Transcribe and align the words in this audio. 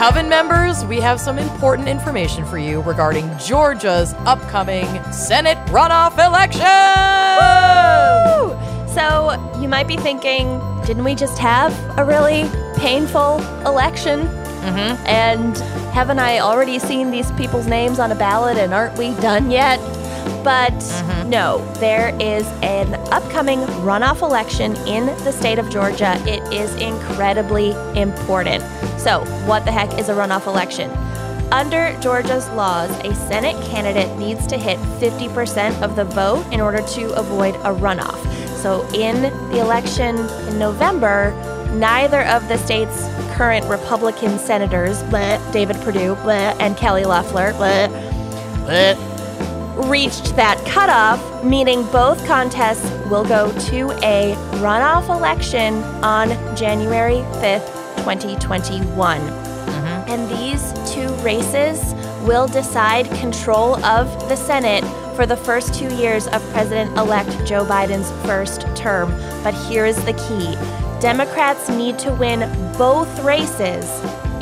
Coven 0.00 0.30
members, 0.30 0.82
we 0.86 0.98
have 0.98 1.20
some 1.20 1.38
important 1.38 1.86
information 1.86 2.46
for 2.46 2.56
you 2.56 2.80
regarding 2.80 3.30
Georgia's 3.36 4.14
upcoming 4.24 4.86
Senate 5.12 5.58
runoff 5.66 6.12
election. 6.12 6.62
Woo! 7.36 8.94
So 8.94 9.60
you 9.60 9.68
might 9.68 9.86
be 9.86 9.98
thinking, 9.98 10.58
didn't 10.86 11.04
we 11.04 11.14
just 11.14 11.38
have 11.38 11.74
a 11.98 12.04
really 12.06 12.48
painful 12.78 13.40
election? 13.66 14.20
Mm-hmm. 14.20 15.06
And 15.06 15.58
haven't 15.92 16.18
I 16.18 16.38
already 16.38 16.78
seen 16.78 17.10
these 17.10 17.30
people's 17.32 17.66
names 17.66 17.98
on 17.98 18.10
a 18.10 18.14
ballot 18.14 18.56
and 18.56 18.72
aren't 18.72 18.96
we 18.96 19.10
done 19.16 19.50
yet? 19.50 19.78
But 20.42 20.72
mm-hmm. 20.72 21.30
no, 21.30 21.64
there 21.74 22.16
is 22.20 22.46
an 22.62 22.94
upcoming 23.12 23.60
runoff 23.84 24.22
election 24.22 24.74
in 24.86 25.06
the 25.24 25.32
state 25.32 25.58
of 25.58 25.68
Georgia. 25.70 26.16
It 26.26 26.42
is 26.52 26.74
incredibly 26.76 27.72
important. 28.00 28.62
So, 28.98 29.24
what 29.46 29.64
the 29.64 29.72
heck 29.72 29.98
is 29.98 30.08
a 30.08 30.14
runoff 30.14 30.46
election? 30.46 30.90
Under 31.52 31.98
Georgia's 32.00 32.48
laws, 32.50 32.90
a 33.04 33.14
Senate 33.14 33.60
candidate 33.66 34.16
needs 34.16 34.46
to 34.46 34.56
hit 34.56 34.78
50% 35.00 35.82
of 35.82 35.96
the 35.96 36.04
vote 36.04 36.46
in 36.52 36.60
order 36.60 36.80
to 36.80 37.12
avoid 37.14 37.56
a 37.56 37.74
runoff. 37.74 38.18
So, 38.56 38.86
in 38.94 39.22
the 39.50 39.60
election 39.60 40.16
in 40.48 40.58
November, 40.58 41.32
neither 41.74 42.22
of 42.22 42.46
the 42.48 42.56
state's 42.58 43.02
current 43.36 43.66
Republican 43.66 44.38
senators, 44.38 45.02
bleh, 45.04 45.52
David 45.52 45.76
Perdue 45.76 46.14
bleh, 46.16 46.54
and 46.60 46.76
Kelly 46.76 47.04
Loeffler, 47.04 47.52
bleh, 47.54 49.09
reached 49.88 50.36
that 50.36 50.58
cutoff, 50.66 51.44
meaning 51.44 51.82
both 51.90 52.24
contests 52.26 52.90
will 53.08 53.24
go 53.24 53.52
to 53.68 53.90
a 54.04 54.34
runoff 54.60 55.08
election 55.08 55.74
on 56.02 56.28
January 56.56 57.22
5th, 57.40 57.66
2021. 57.96 59.20
Mm-hmm. 59.20 60.10
And 60.10 60.28
these 60.28 60.72
two 60.92 61.08
races 61.22 61.94
will 62.26 62.46
decide 62.46 63.06
control 63.18 63.82
of 63.84 64.06
the 64.28 64.36
Senate 64.36 64.84
for 65.16 65.26
the 65.26 65.36
first 65.36 65.74
two 65.74 65.94
years 65.96 66.26
of 66.28 66.42
President 66.50 66.96
elect 66.96 67.30
Joe 67.46 67.64
Biden's 67.64 68.10
first 68.26 68.66
term. 68.74 69.10
But 69.42 69.54
here 69.54 69.86
is 69.86 69.96
the 70.04 70.14
key 70.14 70.56
Democrats 71.00 71.68
need 71.70 71.98
to 71.98 72.12
win 72.12 72.40
both 72.76 73.08
races 73.20 73.88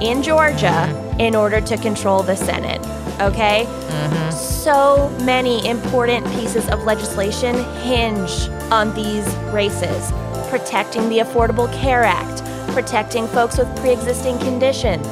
in 0.01 0.23
Georgia 0.23 0.67
mm-hmm. 0.67 1.21
in 1.21 1.35
order 1.35 1.61
to 1.61 1.77
control 1.77 2.23
the 2.23 2.37
Senate. 2.37 2.81
Okay? 3.21 3.65
Mm-hmm. 3.67 4.31
So 4.59 5.09
many 5.21 5.65
important 5.69 6.27
pieces 6.33 6.69
of 6.69 6.83
legislation 6.83 7.55
hinge 7.77 8.49
on 8.73 8.93
these 8.93 9.25
races 9.53 10.13
protecting 10.51 11.09
the 11.09 11.21
Affordable 11.21 11.73
Care 11.73 12.03
Act, 12.03 12.43
protecting 12.73 13.29
folks 13.29 13.57
with 13.57 13.69
pre 13.77 13.93
existing 13.93 14.37
conditions, 14.41 15.07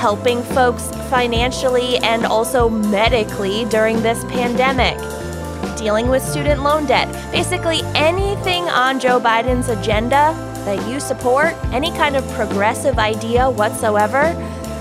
helping 0.00 0.42
folks 0.42 0.88
financially 1.10 1.98
and 1.98 2.24
also 2.24 2.70
medically 2.70 3.66
during 3.66 4.00
this 4.00 4.24
pandemic, 4.24 4.96
dealing 5.76 6.08
with 6.08 6.22
student 6.22 6.62
loan 6.62 6.86
debt. 6.86 7.06
Basically, 7.30 7.82
anything 7.94 8.64
on 8.64 8.98
Joe 8.98 9.20
Biden's 9.20 9.68
agenda 9.68 10.34
that 10.64 10.88
you 10.88 11.00
support, 11.00 11.52
any 11.66 11.90
kind 11.90 12.16
of 12.16 12.26
progressive 12.30 12.98
idea 12.98 13.50
whatsoever, 13.50 14.32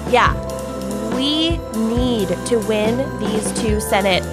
yeah, 0.10 0.34
we 1.16 1.58
need 1.80 2.28
to 2.46 2.58
win 2.68 2.98
these 3.20 3.52
two 3.54 3.80
Senate 3.80 4.24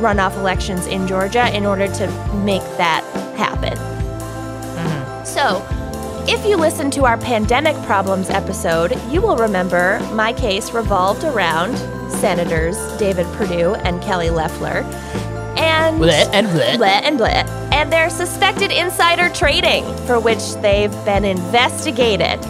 runoff 0.00 0.34
elections 0.36 0.86
in 0.86 1.06
Georgia 1.06 1.54
in 1.54 1.66
order 1.66 1.86
to 1.86 2.06
make 2.44 2.62
that 2.78 3.04
happen. 3.36 3.76
Mm-hmm. 3.76 5.24
So, 5.24 5.64
if 6.26 6.44
you 6.46 6.56
listened 6.56 6.92
to 6.94 7.04
our 7.04 7.18
pandemic 7.18 7.76
problems 7.84 8.30
episode, 8.30 8.98
you 9.10 9.20
will 9.20 9.36
remember 9.36 10.00
my 10.12 10.32
case 10.32 10.72
revolved 10.72 11.24
around 11.24 11.76
Senators 12.10 12.76
David 12.96 13.26
Perdue 13.34 13.74
and 13.74 14.00
Kelly 14.02 14.30
Loeffler. 14.30 14.84
And 15.56 16.00
Bleh 16.00 16.30
and 16.32 16.46
bleh. 16.46 16.76
bleh 16.76 17.02
and 17.02 17.18
bleh, 17.18 17.44
and 17.72 17.92
their 17.92 18.08
suspected 18.08 18.70
insider 18.70 19.28
trading, 19.30 19.84
for 20.06 20.18
which 20.18 20.54
they've 20.54 20.92
been 21.04 21.24
investigated. 21.24 22.40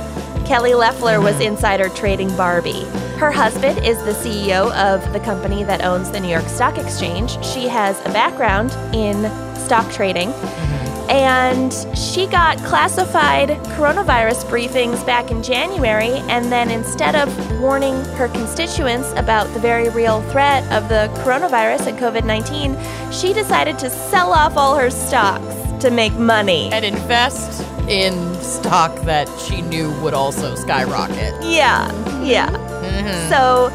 Kelly 0.44 0.74
Loeffler 0.74 1.20
was 1.20 1.40
insider 1.40 1.88
trading 1.88 2.34
Barbie. 2.36 2.84
Her 3.18 3.30
husband 3.30 3.84
is 3.84 4.02
the 4.04 4.12
CEO 4.12 4.72
of 4.72 5.12
the 5.12 5.20
company 5.20 5.62
that 5.64 5.84
owns 5.84 6.10
the 6.10 6.20
New 6.20 6.28
York 6.28 6.46
Stock 6.48 6.78
Exchange. 6.78 7.42
She 7.44 7.68
has 7.68 8.00
a 8.00 8.12
background 8.12 8.72
in 8.94 9.30
stock 9.56 9.90
trading. 9.92 10.30
Mm-hmm. 10.30 11.10
And 11.10 11.96
she 11.96 12.26
got 12.26 12.56
classified 12.58 13.50
coronavirus 13.76 14.44
briefings 14.46 15.04
back 15.04 15.30
in 15.30 15.42
January, 15.42 16.12
and 16.28 16.50
then 16.50 16.70
instead 16.70 17.14
of 17.14 17.60
warning 17.60 17.94
her 18.16 18.28
constituents 18.28 19.12
about 19.12 19.52
the 19.52 19.60
very 19.60 19.88
real 19.90 20.22
threat 20.30 20.64
of 20.72 20.88
the 20.88 21.10
coronavirus 21.22 21.88
and 21.88 21.98
COVID 21.98 22.24
19, 22.24 22.76
she 23.12 23.32
decided 23.32 23.78
to 23.78 23.90
sell 23.90 24.32
off 24.32 24.56
all 24.56 24.76
her 24.76 24.90
stocks 24.90 25.82
to 25.82 25.90
make 25.90 26.12
money. 26.14 26.70
And 26.72 26.84
invest 26.84 27.62
in 27.88 28.34
stock 28.36 28.94
that 29.02 29.28
she 29.40 29.60
knew 29.62 29.90
would 30.00 30.14
also 30.14 30.54
skyrocket. 30.54 31.34
Yeah, 31.42 31.90
yeah. 32.22 32.48
Mm-hmm. 32.50 33.30
So 33.30 33.70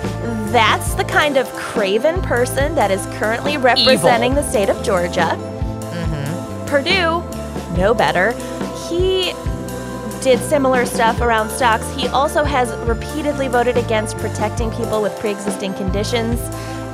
that's 0.51 0.95
the 0.95 1.03
kind 1.03 1.38
of 1.38 1.47
craven 1.53 2.22
person 2.22 2.75
that 2.75 2.91
is 2.91 3.06
currently 3.17 3.57
representing 3.57 4.35
the 4.35 4.44
state 4.50 4.69
of 4.69 4.81
Georgia. 4.84 5.35
Mm-hmm. 5.91 6.66
Perdue, 6.67 7.23
no 7.78 7.94
better. 7.94 8.31
He 8.88 9.34
did 10.22 10.40
similar 10.40 10.85
stuff 10.85 11.22
around 11.22 11.50
stocks. 11.50 11.90
He 11.96 12.07
also 12.07 12.44
has 12.44 12.75
repeatedly 12.88 13.47
voted 13.47 13.78
against 13.78 14.17
protecting 14.17 14.72
people 14.72 15.01
with 15.01 15.17
pre 15.19 15.31
existing 15.31 15.73
conditions 15.75 16.40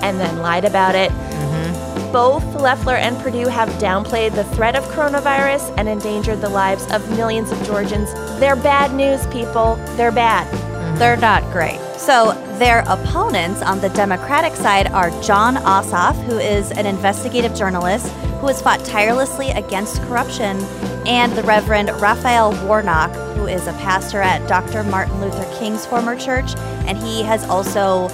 and 0.04 0.20
then 0.20 0.38
lied 0.40 0.66
about 0.66 0.96
it. 0.96 1.12
Mm-hmm. 1.12 1.73
Both 2.14 2.46
Loeffler 2.62 2.96
and 2.96 3.18
Perdue 3.18 3.48
have 3.48 3.70
downplayed 3.82 4.36
the 4.36 4.44
threat 4.44 4.76
of 4.76 4.84
coronavirus 4.84 5.74
and 5.78 5.90
endangered 5.90 6.42
the 6.42 6.50
lives 6.50 6.86
of 6.92 7.10
millions 7.18 7.52
of 7.52 7.62
Georgians. 7.66 8.14
They're 8.40 8.56
bad 8.56 8.94
news, 8.94 9.26
people. 9.34 9.78
They're 9.98 10.12
bad. 10.12 10.46
Mm-hmm. 10.46 11.00
They're 11.00 11.18
not 11.18 11.42
great. 11.52 11.80
So 11.98 12.34
their 12.60 12.82
opponents 12.82 13.64
on 13.64 13.82
the 13.82 13.90
Democratic 13.90 14.54
side 14.56 14.90
are 14.90 15.10
Jon 15.24 15.56
Ossoff, 15.56 16.14
who 16.26 16.38
is 16.38 16.70
an 16.74 16.86
investigative 16.86 17.56
journalist 17.56 18.08
who 18.44 18.46
has 18.46 18.62
fought 18.62 18.86
tirelessly 18.86 19.50
against 19.50 20.00
corruption, 20.04 20.58
and 21.08 21.32
the 21.34 21.44
Reverend 21.44 21.90
Raphael 22.00 22.52
Warnock, 22.68 23.12
who 23.36 23.48
is 23.48 23.66
a 23.66 23.74
pastor 23.74 24.22
at 24.22 24.48
Dr. 24.48 24.84
Martin 24.84 25.20
Luther 25.20 25.50
King's 25.58 25.86
former 25.88 26.16
church, 26.16 26.54
and 26.86 26.96
he 26.96 27.24
has 27.24 27.44
also 27.46 28.08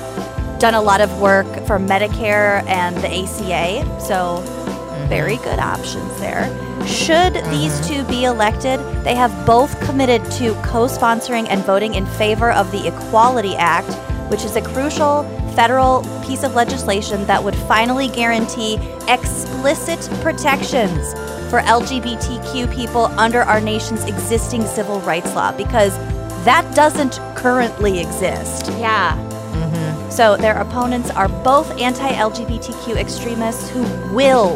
done 0.60 0.74
a 0.74 0.82
lot 0.82 1.02
of 1.02 1.22
work 1.22 1.48
for 1.66 1.80
Medicare 1.80 2.64
and 2.68 2.96
the 2.98 3.08
ACA. 3.08 4.00
So 4.00 4.44
mm-hmm. 4.44 5.10
very 5.10 5.38
good 5.38 5.60
options 5.60 6.20
there. 6.20 6.46
Should 6.86 7.34
mm-hmm. 7.34 7.52
these 7.52 7.88
two 7.88 8.04
be 8.06 8.26
elected, 8.26 8.80
they 9.04 9.16
have 9.16 9.46
both 9.46 9.80
committed 9.82 10.24
to 10.34 10.54
co 10.62 10.86
sponsoring 10.86 11.48
and 11.50 11.64
voting 11.64 11.96
in 11.96 12.06
favor 12.06 12.52
of 12.52 12.72
the 12.72 12.88
Equality 12.88 13.56
Act, 13.56 13.94
which 14.30 14.44
is 14.44 14.56
a 14.56 14.62
crucial 14.62 15.24
federal 15.56 16.04
piece 16.26 16.44
of 16.44 16.56
legislation 16.56 17.26
that 17.26 17.44
would 17.44 17.56
finally 17.56 18.08
guarantee 18.08 18.76
explicit 19.08 20.00
protections 20.22 21.14
for 21.50 21.62
LGBTQ 21.62 22.74
people 22.74 23.06
under 23.20 23.42
our 23.42 23.60
nation's 23.60 24.06
existing 24.06 24.66
civil 24.66 25.00
rights 25.02 25.34
law 25.34 25.52
because 25.52 25.98
that 26.46 26.70
doesn't 26.76 27.20
currently 27.36 28.00
exist. 28.00 28.68
Yeah. 28.78 29.18
Mm-hmm. 29.54 29.89
So 30.10 30.36
their 30.36 30.60
opponents 30.60 31.10
are 31.12 31.28
both 31.28 31.70
anti-LGBTQ 31.80 32.96
extremists 32.98 33.70
who 33.70 33.84
will 34.14 34.56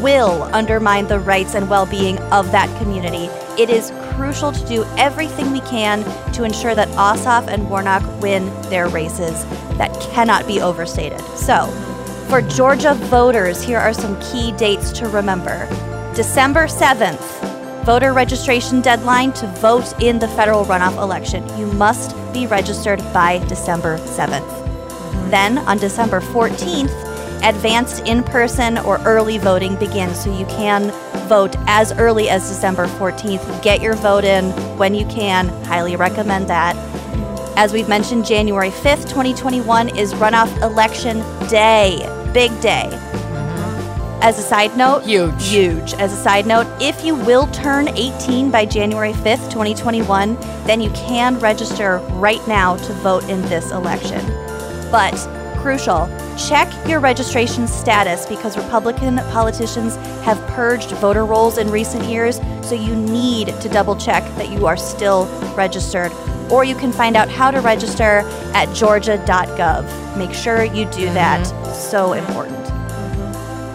will 0.00 0.42
undermine 0.54 1.06
the 1.06 1.18
rights 1.18 1.54
and 1.54 1.70
well-being 1.70 2.18
of 2.24 2.52
that 2.52 2.68
community. 2.78 3.24
It 3.60 3.70
is 3.70 3.90
crucial 4.12 4.52
to 4.52 4.66
do 4.66 4.84
everything 4.98 5.50
we 5.50 5.60
can 5.60 6.04
to 6.32 6.44
ensure 6.44 6.74
that 6.74 6.88
Ossoff 6.88 7.48
and 7.48 7.70
Warnock 7.70 8.02
win 8.20 8.44
their 8.68 8.88
races. 8.88 9.44
That 9.78 9.98
cannot 10.12 10.46
be 10.46 10.60
overstated. 10.60 11.20
So, 11.36 11.66
for 12.28 12.42
Georgia 12.42 12.94
voters, 12.94 13.62
here 13.62 13.78
are 13.78 13.94
some 13.94 14.20
key 14.20 14.52
dates 14.52 14.92
to 14.92 15.08
remember. 15.08 15.66
December 16.14 16.66
7th, 16.66 17.84
voter 17.84 18.12
registration 18.12 18.80
deadline 18.80 19.32
to 19.34 19.46
vote 19.46 20.00
in 20.02 20.18
the 20.18 20.28
federal 20.28 20.64
runoff 20.64 20.96
election. 21.02 21.46
You 21.58 21.66
must 21.66 22.14
be 22.32 22.46
registered 22.46 22.98
by 23.12 23.38
December 23.46 23.98
7th. 23.98 24.63
Then 25.30 25.58
on 25.58 25.78
December 25.78 26.20
14th, 26.20 26.92
advanced 27.42 28.06
in 28.06 28.22
person 28.22 28.78
or 28.78 28.98
early 29.00 29.38
voting 29.38 29.76
begins, 29.76 30.22
so 30.22 30.36
you 30.36 30.46
can 30.46 30.90
vote 31.28 31.56
as 31.66 31.92
early 31.92 32.28
as 32.28 32.48
December 32.48 32.86
14th. 32.86 33.62
Get 33.62 33.80
your 33.80 33.94
vote 33.94 34.24
in 34.24 34.50
when 34.78 34.94
you 34.94 35.06
can. 35.06 35.48
Highly 35.64 35.96
recommend 35.96 36.48
that. 36.48 36.76
As 37.56 37.72
we've 37.72 37.88
mentioned, 37.88 38.26
January 38.26 38.70
5th, 38.70 39.08
2021 39.08 39.96
is 39.96 40.12
runoff 40.14 40.60
election 40.62 41.18
day. 41.48 41.98
Big 42.32 42.50
day. 42.60 42.88
Mm-hmm. 42.90 44.22
As 44.22 44.38
a 44.38 44.42
side 44.42 44.76
note, 44.76 45.04
Huge. 45.04 45.48
Huge. 45.48 45.94
As 45.94 46.12
a 46.12 46.16
side 46.16 46.46
note, 46.46 46.66
if 46.80 47.04
you 47.04 47.14
will 47.14 47.46
turn 47.48 47.88
18 47.88 48.50
by 48.50 48.64
January 48.64 49.12
5th, 49.12 49.50
2021, 49.50 50.34
then 50.66 50.80
you 50.80 50.90
can 50.90 51.38
register 51.38 51.98
right 52.14 52.46
now 52.48 52.76
to 52.76 52.92
vote 52.94 53.22
in 53.28 53.40
this 53.42 53.70
election. 53.70 54.18
But 54.94 55.16
crucial, 55.58 56.06
check 56.38 56.72
your 56.86 57.00
registration 57.00 57.66
status 57.66 58.26
because 58.26 58.56
Republican 58.56 59.16
politicians 59.32 59.96
have 60.22 60.40
purged 60.50 60.92
voter 60.92 61.24
rolls 61.24 61.58
in 61.58 61.68
recent 61.68 62.04
years, 62.04 62.36
so 62.62 62.76
you 62.76 62.94
need 62.94 63.48
to 63.60 63.68
double 63.68 63.96
check 63.96 64.22
that 64.36 64.50
you 64.50 64.66
are 64.66 64.76
still 64.76 65.26
registered. 65.56 66.12
Or 66.48 66.62
you 66.62 66.76
can 66.76 66.92
find 66.92 67.16
out 67.16 67.28
how 67.28 67.50
to 67.50 67.60
register 67.60 68.22
at 68.54 68.72
georgia.gov. 68.72 70.16
Make 70.16 70.32
sure 70.32 70.62
you 70.62 70.84
do 70.84 71.06
mm-hmm. 71.06 71.14
that. 71.14 71.44
So 71.74 72.12
important. 72.12 72.64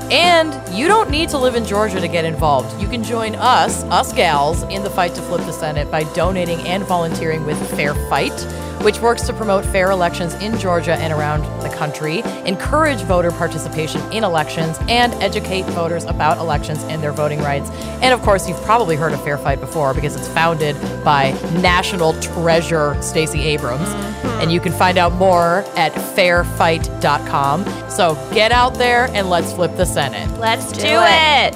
And 0.10 0.56
you 0.74 0.88
don't 0.88 1.10
need 1.10 1.28
to 1.30 1.38
live 1.38 1.56
in 1.56 1.66
Georgia 1.66 2.00
to 2.00 2.08
get 2.08 2.24
involved. 2.24 2.82
You 2.82 2.88
can 2.88 3.04
join 3.04 3.36
us, 3.36 3.84
us 3.84 4.14
gals, 4.14 4.64
in 4.64 4.84
the 4.84 4.90
fight 4.90 5.16
to 5.16 5.22
flip 5.24 5.42
the 5.42 5.52
Senate 5.52 5.92
by 5.92 6.04
donating 6.14 6.60
and 6.62 6.82
volunteering 6.86 7.46
with 7.46 7.60
Fair 7.72 7.94
Fight, 8.10 8.32
which 8.82 9.00
works 9.00 9.24
to 9.24 9.34
promote 9.34 9.66
fair 9.66 9.92
elections 9.92 10.34
in 10.36 10.58
Georgia 10.58 10.94
and 10.96 11.12
around 11.14 11.44
the 11.62 11.70
country, 11.70 12.20
encourage 12.46 13.02
voter 13.02 13.32
participation 13.32 14.02
in 14.12 14.24
elections, 14.24 14.78
and 14.88 15.14
educate 15.16 15.64
voters 15.68 16.06
about 16.06 16.38
elections 16.38 16.84
and 16.84 17.02
their 17.02 17.12
voting 17.12 17.40
rights. 17.40 17.70
And 18.02 18.14
of 18.14 18.22
course, 18.22 18.48
you've 18.48 18.62
probably 18.62 18.96
heard 18.96 19.14
of 19.14 19.24
Fair 19.24 19.38
Fight 19.38 19.60
before 19.60 19.94
because 19.94 20.16
it's 20.16 20.28
founded 20.28 20.76
by 21.04 21.32
national 21.62 22.20
treasure 22.22 23.00
Stacey 23.02 23.42
Abrams. 23.42 23.90
Mm-hmm. 23.90 24.28
And 24.42 24.52
you 24.52 24.60
can 24.60 24.72
find 24.72 24.98
out 24.98 25.14
more 25.14 25.66
at 25.76 25.92
fairfight.com. 25.94 27.66
So 27.90 28.16
get 28.34 28.52
out 28.52 28.76
there 28.76 29.10
and 29.14 29.30
let's 29.30 29.52
flip 29.54 29.76
the 29.76 29.86
Senate. 29.86 30.30
Let's 30.40 30.72
do, 30.72 30.88
it. 30.88 31.54
it. 31.54 31.56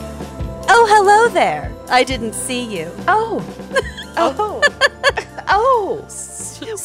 Oh, 0.69 0.85
hello 0.89 1.33
there. 1.33 1.73
I 1.89 2.03
didn't 2.03 2.33
see 2.33 2.63
you. 2.63 2.91
Oh. 3.07 3.43
Oh. 4.15 4.61
oh. 5.47 6.07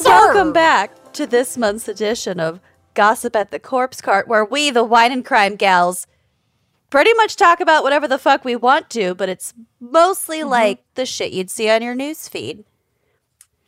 Welcome 0.04 0.52
back 0.52 1.12
to 1.14 1.26
this 1.26 1.56
month's 1.56 1.88
edition 1.88 2.40
of 2.40 2.60
Gossip 2.94 3.36
at 3.36 3.50
the 3.50 3.58
Corpse 3.58 4.00
Cart, 4.00 4.28
where 4.28 4.44
we, 4.44 4.70
the 4.70 4.84
wine 4.84 5.12
and 5.12 5.24
crime 5.24 5.56
gals, 5.56 6.06
pretty 6.90 7.12
much 7.14 7.36
talk 7.36 7.60
about 7.60 7.82
whatever 7.82 8.08
the 8.08 8.18
fuck 8.18 8.44
we 8.44 8.56
want 8.56 8.90
to, 8.90 9.14
but 9.14 9.28
it's 9.28 9.54
mostly 9.80 10.42
like 10.44 10.82
the 10.94 11.06
shit 11.06 11.32
you'd 11.32 11.50
see 11.50 11.68
on 11.70 11.82
your 11.82 11.94
news 11.94 12.28
feed. 12.28 12.64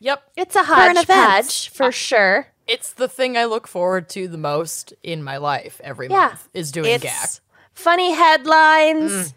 Yep. 0.01 0.23
It's 0.37 0.57
a 0.57 0.63
Current 0.63 0.93
events. 0.99 1.09
hodgepodge 1.11 1.69
for 1.71 1.93
sure. 1.93 2.49
It's 2.67 2.93
the 2.93 3.09
thing 3.09 3.37
I 3.37 3.45
look 3.45 3.67
forward 3.67 4.09
to 4.11 4.29
the 4.29 4.39
most 4.39 4.95
in 5.03 5.23
my 5.23 5.37
life 5.37 5.81
every 5.85 6.09
Yeah. 6.09 6.29
month 6.29 6.49
is 6.55 6.73
doing 6.73 6.87
It's 6.95 7.05
GAC. 7.05 7.41
Funny 7.75 8.13
headlines, 8.13 9.35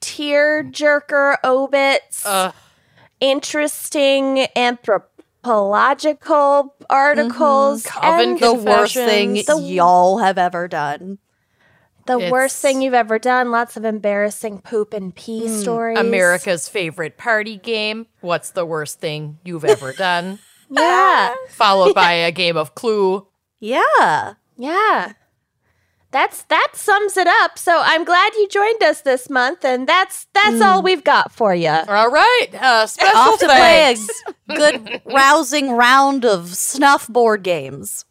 tear 0.00 0.64
jerker 0.64 1.36
obits, 1.44 2.24
Uh, 2.24 2.52
interesting 3.20 4.46
anthropological 4.56 6.74
articles, 6.90 7.84
mm-hmm. 7.84 8.00
Coven 8.00 8.30
and 8.30 8.40
The 8.40 8.54
worst 8.54 8.94
thing 8.94 9.36
Confessions. 9.36 9.70
y'all 9.70 10.18
have 10.18 10.38
ever 10.38 10.68
done. 10.68 11.18
the 12.06 12.16
It's- 12.18 12.30
worst 12.30 12.62
thing 12.62 12.82
you've 12.82 12.94
ever 12.94 13.18
done. 13.18 13.50
Lots 13.50 13.76
of 13.76 13.84
embarrassing 13.84 14.60
poop 14.60 14.94
and 14.94 15.12
pee 15.14 15.48
hmm. 15.48 15.60
stories. 15.60 15.98
America's 15.98 16.68
favorite 16.68 17.16
party 17.16 17.56
game. 17.56 18.06
What's 18.20 18.50
the 18.50 18.64
worst 18.64 19.00
thing 19.00 19.38
you've 19.44 19.64
ever 19.64 19.92
done? 19.92 20.38
Yeah. 20.68 21.32
Followed 21.50 21.94
by 21.94 22.10
a 22.12 22.32
game 22.32 22.56
of 22.56 22.74
Clue. 22.74 23.28
Yeah. 23.60 24.34
Yeah. 24.58 25.12
That's 26.16 26.44
that 26.44 26.68
sums 26.72 27.18
it 27.18 27.26
up. 27.26 27.58
So 27.58 27.82
I'm 27.84 28.02
glad 28.02 28.32
you 28.36 28.48
joined 28.48 28.82
us 28.82 29.02
this 29.02 29.28
month, 29.28 29.66
and 29.66 29.86
that's 29.86 30.26
that's 30.32 30.62
all 30.62 30.80
we've 30.80 31.04
got 31.04 31.30
for 31.30 31.54
you. 31.54 31.68
All 31.68 32.10
right. 32.10 32.46
Uh, 32.54 32.86
special 32.86 33.18
Off 33.18 33.38
to 33.40 33.44
play 33.44 33.94
a 34.48 34.54
good, 34.54 35.02
rousing 35.12 35.72
round 35.72 36.24
of 36.24 36.54
snuff 36.54 37.06
board 37.06 37.42
games. 37.42 38.06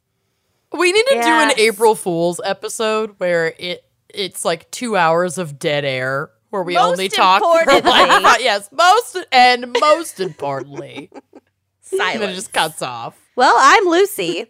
We 0.72 0.92
need 0.92 1.04
to 1.08 1.16
do 1.16 1.28
an 1.28 1.54
April 1.58 1.96
Fool's 1.96 2.40
episode 2.46 3.16
where 3.18 3.56
it 3.58 3.84
it's 4.10 4.46
like 4.46 4.70
two 4.70 4.96
hours 4.96 5.40
of 5.40 5.58
dead 5.58 5.84
air 5.84 6.30
where 6.52 6.62
we 6.62 6.76
Most 6.76 6.92
only 6.92 7.10
talk 7.10 7.42
for 7.42 7.72
like 7.82 8.40
yes, 8.40 8.70
most 8.72 9.18
and 9.32 9.76
most 9.82 10.20
importantly, 10.20 11.10
silence. 11.82 11.92
and 11.92 12.00
then 12.00 12.00
it 12.02 12.18
Silence. 12.20 12.36
just 12.36 12.54
cuts 12.54 12.84
off. 12.84 13.18
Well, 13.36 13.56
I'm 13.58 13.86
Lucy. 13.88 14.46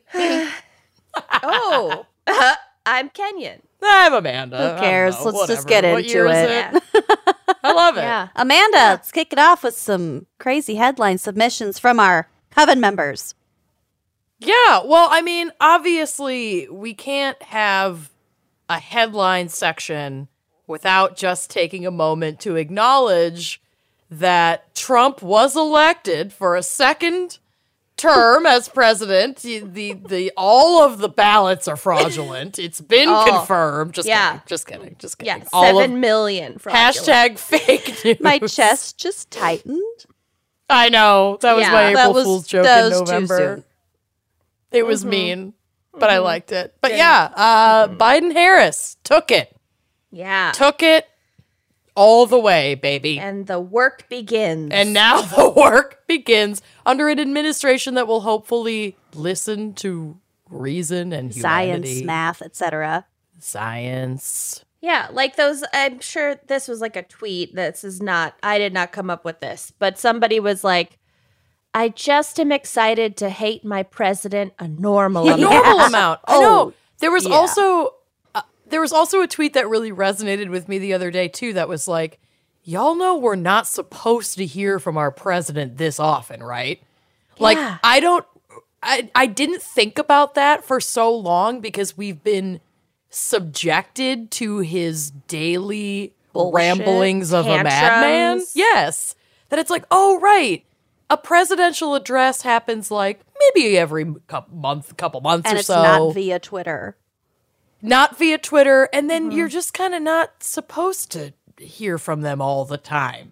I'm 2.95 3.09
Kenyon. 3.09 3.61
I'm 3.83 4.13
Amanda. 4.13 4.75
Who 4.75 4.79
cares? 4.81 5.19
know, 5.19 5.31
Let's 5.31 5.47
just 5.47 5.67
get 5.67 5.83
What 5.83 6.05
into 6.05 6.09
year 6.11 6.27
is 6.27 6.73
it. 6.73 6.83
I 7.61 7.73
love 7.73 7.97
it. 7.97 8.03
Yeah. 8.03 8.29
Amanda, 8.37 8.77
let's 8.77 9.11
kick 9.11 9.33
it 9.33 9.37
off 9.37 9.63
with 9.63 9.75
some 9.75 10.27
crazy 10.39 10.75
headline 10.75 11.17
submissions 11.17 11.77
from 11.77 11.99
our 11.99 12.29
coven 12.51 12.79
members. 12.79 13.35
Yeah, 14.39 14.85
well, 14.85 15.09
I 15.11 15.21
mean, 15.21 15.51
obviously, 15.59 16.69
we 16.69 16.93
can't 16.93 17.41
have 17.43 18.11
a 18.69 18.79
headline 18.79 19.49
section 19.49 20.29
without 20.65 21.17
just 21.17 21.49
taking 21.49 21.85
a 21.85 21.91
moment 21.91 22.39
to 22.41 22.55
acknowledge 22.55 23.61
that 24.09 24.73
Trump 24.73 25.21
was 25.21 25.57
elected 25.57 26.31
for 26.31 26.55
a 26.55 26.63
second 26.63 27.39
term 27.97 28.45
as 28.45 28.67
president. 28.69 29.37
The, 29.37 29.59
the, 29.59 29.93
the 29.93 30.31
all 30.35 30.81
of 30.81 30.99
the 30.99 31.09
ballots 31.09 31.67
are 31.67 31.75
fraudulent. 31.77 32.59
It's 32.59 32.81
been 32.81 33.09
Oh, 33.09 33.25
confirmed. 33.27 33.93
Just 33.93 34.07
yeah. 34.07 34.31
kidding. 34.31 34.43
Just 34.47 34.67
kidding. 34.67 34.95
Just 34.99 35.17
kidding. 35.17 35.41
Yeah, 35.41 35.47
all 35.53 35.63
seven 35.63 35.93
of 35.95 35.99
million. 35.99 36.57
fraudulent. 36.57 36.95
hashtag 36.95 37.39
fake 37.39 38.03
news. 38.05 38.19
My 38.19 38.39
chest 38.39 38.97
just 38.97 39.31
tightened. 39.31 39.81
I 40.69 40.89
know. 40.89 41.37
That 41.41 41.53
was 41.53 41.63
Yeah. 41.63 41.71
my 41.71 41.93
That 41.93 41.99
April 41.99 42.13
was- 42.13 42.23
Fool's 42.25 42.47
joke 42.47 42.63
that 42.63 42.85
in 42.85 42.89
was 42.89 42.99
too 42.99 43.05
November. 43.05 43.37
soon. 43.37 43.63
It 44.71 44.85
was 44.85 45.01
mm-hmm. 45.01 45.09
mean, 45.09 45.53
but 45.93 46.09
I 46.09 46.15
mm-hmm. 46.15 46.23
liked 46.23 46.51
it. 46.51 46.75
But 46.81 46.95
yeah, 46.97 47.29
uh, 47.35 47.87
mm-hmm. 47.87 47.97
Biden 47.97 48.33
Harris 48.33 48.97
took 49.03 49.31
it. 49.31 49.55
Yeah. 50.11 50.51
Took 50.53 50.83
it 50.83 51.07
all 51.95 52.25
the 52.25 52.39
way, 52.39 52.75
baby. 52.75 53.17
and 53.19 53.47
the 53.47 53.59
work 53.59 54.07
begins. 54.09 54.69
And 54.71 54.93
now 54.93 55.21
the 55.35 55.49
work 55.49 56.05
begins 56.07 56.61
under 56.85 57.09
an 57.09 57.19
administration 57.19 57.93
that 57.95 58.07
will 58.07 58.21
hopefully 58.21 58.95
listen 59.13 59.73
to 59.75 60.17
reason 60.49 61.13
and 61.13 61.33
humanity. 61.33 61.93
Science, 61.95 62.05
math, 62.05 62.41
etc. 62.41 63.05
Science. 63.39 64.63
Yeah, 64.81 65.07
like 65.11 65.35
those. 65.35 65.63
I'm 65.73 65.99
sure 65.99 66.35
this 66.47 66.67
was 66.67 66.79
like 66.81 66.95
a 66.95 67.01
tweet. 67.03 67.55
This 67.55 67.83
is 67.83 68.01
not. 68.01 68.35
I 68.43 68.57
did 68.59 68.73
not 68.73 68.91
come 68.91 69.09
up 69.09 69.25
with 69.25 69.39
this, 69.39 69.71
but 69.79 69.97
somebody 69.97 70.39
was 70.39 70.63
like, 70.63 70.99
"I 71.73 71.89
just 71.89 72.39
am 72.39 72.51
excited 72.51 73.17
to 73.17 73.29
hate 73.31 73.65
my 73.65 73.81
president 73.81 74.53
a 74.59 74.67
normal 74.67 75.27
A 75.29 75.33
amount." 75.33 75.41
normal 75.41 75.79
amount. 75.79 76.19
I 76.27 76.39
know. 76.39 76.47
Oh, 76.49 76.73
There 76.99 77.11
was 77.11 77.25
yeah. 77.27 77.33
also 77.33 77.94
there 78.75 78.81
was 78.81 78.91
also 78.91 79.21
a 79.21 79.27
tweet 79.27 79.53
that 79.53 79.69
really 79.69 79.89
resonated 79.89 80.49
with 80.49 80.67
me 80.67 80.77
the 80.77 80.93
other 80.93 81.09
day 81.09 81.29
too. 81.29 81.53
That 81.53 81.69
was 81.69 81.87
like, 81.87 82.19
"Y'all 82.65 82.93
know 82.93 83.15
we're 83.15 83.37
not 83.37 83.67
supposed 83.67 84.35
to 84.35 84.45
hear 84.45 84.79
from 84.79 84.97
our 84.97 85.11
president 85.11 85.77
this 85.77 85.97
often, 85.97 86.43
right?" 86.43 86.81
Like 87.39 87.57
I 87.85 88.01
don't 88.01 88.25
I 88.83 89.09
I 89.15 89.27
didn't 89.27 89.61
think 89.61 89.97
about 89.97 90.35
that 90.35 90.65
for 90.65 90.81
so 90.81 91.15
long 91.15 91.61
because 91.61 91.95
we've 91.95 92.21
been 92.21 92.59
subjected 93.09 94.29
to 94.31 94.59
his 94.59 95.11
daily 95.11 96.13
ramblings 96.33 97.31
of 97.31 97.45
a 97.45 97.63
madman. 97.63 98.45
Yes. 98.55 99.15
That 99.47 99.59
it's 99.59 99.69
like, 99.69 99.85
"Oh, 99.89 100.19
right. 100.19 100.65
A 101.09 101.15
presidential 101.15 101.95
address 101.95 102.41
happens 102.41 102.91
like 102.91 103.21
maybe 103.39 103.77
every 103.77 104.15
couple 104.27 104.57
month, 104.57 104.97
couple 104.97 105.21
months 105.21 105.47
And 105.47 105.55
or 105.55 105.59
it's 105.59 105.67
so 105.67 105.81
not 105.81 106.13
via 106.13 106.39
Twitter. 106.39 106.97
Not 107.85 108.17
via 108.17 108.37
Twitter, 108.37 108.89
and 108.93 109.09
then 109.09 109.29
Mm-hmm. 109.29 109.37
you're 109.37 109.47
just 109.47 109.73
kind 109.73 109.93
of 109.95 110.01
not 110.01 110.43
supposed 110.43 111.11
to 111.11 111.33
hear 111.57 111.97
from 111.97 112.21
them 112.21 112.41
all 112.41 112.65
the 112.65 112.77
time. 112.77 113.31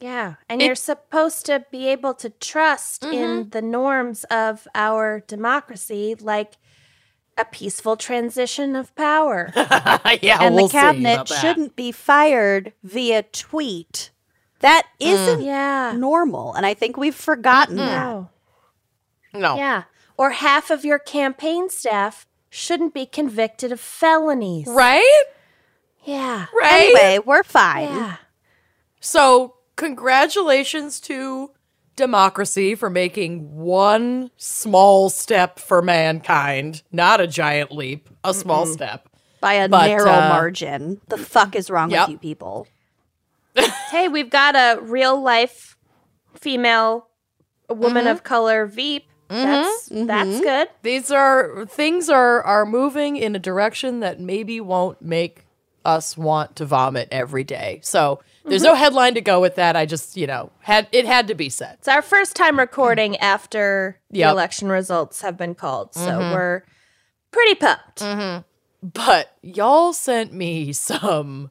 Yeah, 0.00 0.34
and 0.50 0.60
you're 0.60 0.74
supposed 0.74 1.46
to 1.46 1.64
be 1.70 1.88
able 1.88 2.14
to 2.14 2.28
trust 2.30 3.02
Mm-hmm. 3.02 3.14
in 3.14 3.50
the 3.50 3.62
norms 3.62 4.24
of 4.24 4.68
our 4.74 5.20
democracy, 5.20 6.14
like 6.20 6.54
a 7.38 7.44
peaceful 7.44 7.96
transition 7.96 8.76
of 8.76 8.94
power. 8.94 9.50
yeah, 9.56 10.38
and 10.40 10.54
we'll 10.54 10.68
the 10.68 10.72
cabinet 10.72 11.26
shouldn't 11.28 11.74
be 11.74 11.90
fired 11.90 12.72
via 12.82 13.22
tweet. 13.22 14.10
That 14.60 14.86
isn't 15.00 15.42
yeah. 15.42 15.94
normal. 15.96 16.54
And 16.54 16.64
I 16.64 16.74
think 16.74 16.96
we've 16.96 17.14
forgotten 17.14 17.76
that. 17.76 18.02
No. 18.04 18.30
No, 19.34 19.56
Yeah. 19.56 19.82
Or 20.16 20.30
half 20.30 20.70
of 20.70 20.84
your 20.84 20.98
campaign 21.00 21.68
staff 21.68 22.24
shouldn't 22.54 22.94
be 22.94 23.04
convicted 23.04 23.72
of 23.72 23.80
felonies. 23.80 24.68
Right? 24.68 25.22
Yeah. 26.04 26.46
Right? 26.54 26.94
Anyway, 26.94 27.18
we're 27.26 27.42
fine. 27.42 27.88
Yeah. 27.88 28.16
So, 29.00 29.56
congratulations 29.74 31.00
to 31.00 31.50
democracy 31.96 32.74
for 32.76 32.88
making 32.88 33.56
one 33.56 34.30
small 34.36 35.10
step 35.10 35.58
for 35.58 35.82
mankind. 35.82 36.82
Not 36.92 37.20
a 37.20 37.26
giant 37.26 37.72
leap, 37.72 38.08
a 38.22 38.32
small 38.32 38.66
step. 38.66 39.08
By 39.40 39.54
a 39.54 39.68
But, 39.68 39.86
narrow 39.88 40.12
uh, 40.12 40.28
margin. 40.28 41.00
The 41.08 41.18
fuck 41.18 41.56
is 41.56 41.70
wrong 41.70 41.90
Yep. 41.90 42.08
with 42.08 42.12
you 42.12 42.18
people? 42.18 42.68
Hey, 43.90 44.08
we've 44.08 44.30
got 44.30 44.56
a 44.56 44.80
real 44.80 45.20
life 45.20 45.76
female 46.34 47.08
a 47.68 47.74
woman 47.74 48.06
of 48.08 48.22
color 48.24 48.66
Veep. 48.66 49.06
That's 49.28 49.88
mm-hmm, 49.88 49.94
mm-hmm. 49.94 50.06
that's 50.06 50.40
good. 50.40 50.68
These 50.82 51.10
are 51.10 51.66
things 51.66 52.08
are 52.08 52.42
are 52.42 52.66
moving 52.66 53.16
in 53.16 53.34
a 53.34 53.38
direction 53.38 54.00
that 54.00 54.20
maybe 54.20 54.60
won't 54.60 55.00
make 55.02 55.46
us 55.84 56.16
want 56.16 56.56
to 56.56 56.64
vomit 56.64 57.08
every 57.10 57.44
day. 57.44 57.80
So, 57.82 58.22
there's 58.44 58.62
no 58.62 58.72
mm-hmm. 58.72 58.78
headline 58.78 59.14
to 59.14 59.20
go 59.20 59.40
with 59.40 59.56
that. 59.56 59.76
I 59.76 59.86
just, 59.86 60.16
you 60.16 60.26
know, 60.26 60.50
had 60.60 60.88
it 60.92 61.06
had 61.06 61.28
to 61.28 61.34
be 61.34 61.48
said. 61.48 61.76
It's 61.78 61.88
our 61.88 62.02
first 62.02 62.36
time 62.36 62.58
recording 62.58 63.16
after 63.18 63.98
the 64.10 64.20
Yep. 64.20 64.32
election 64.32 64.68
results 64.68 65.22
have 65.22 65.36
been 65.36 65.54
called, 65.54 65.94
so 65.94 66.18
we're 66.18 66.62
pretty 67.30 67.54
pumped. 67.54 68.02
But 68.82 69.36
y'all 69.42 69.94
sent 69.94 70.34
me 70.34 70.74
some 70.74 71.50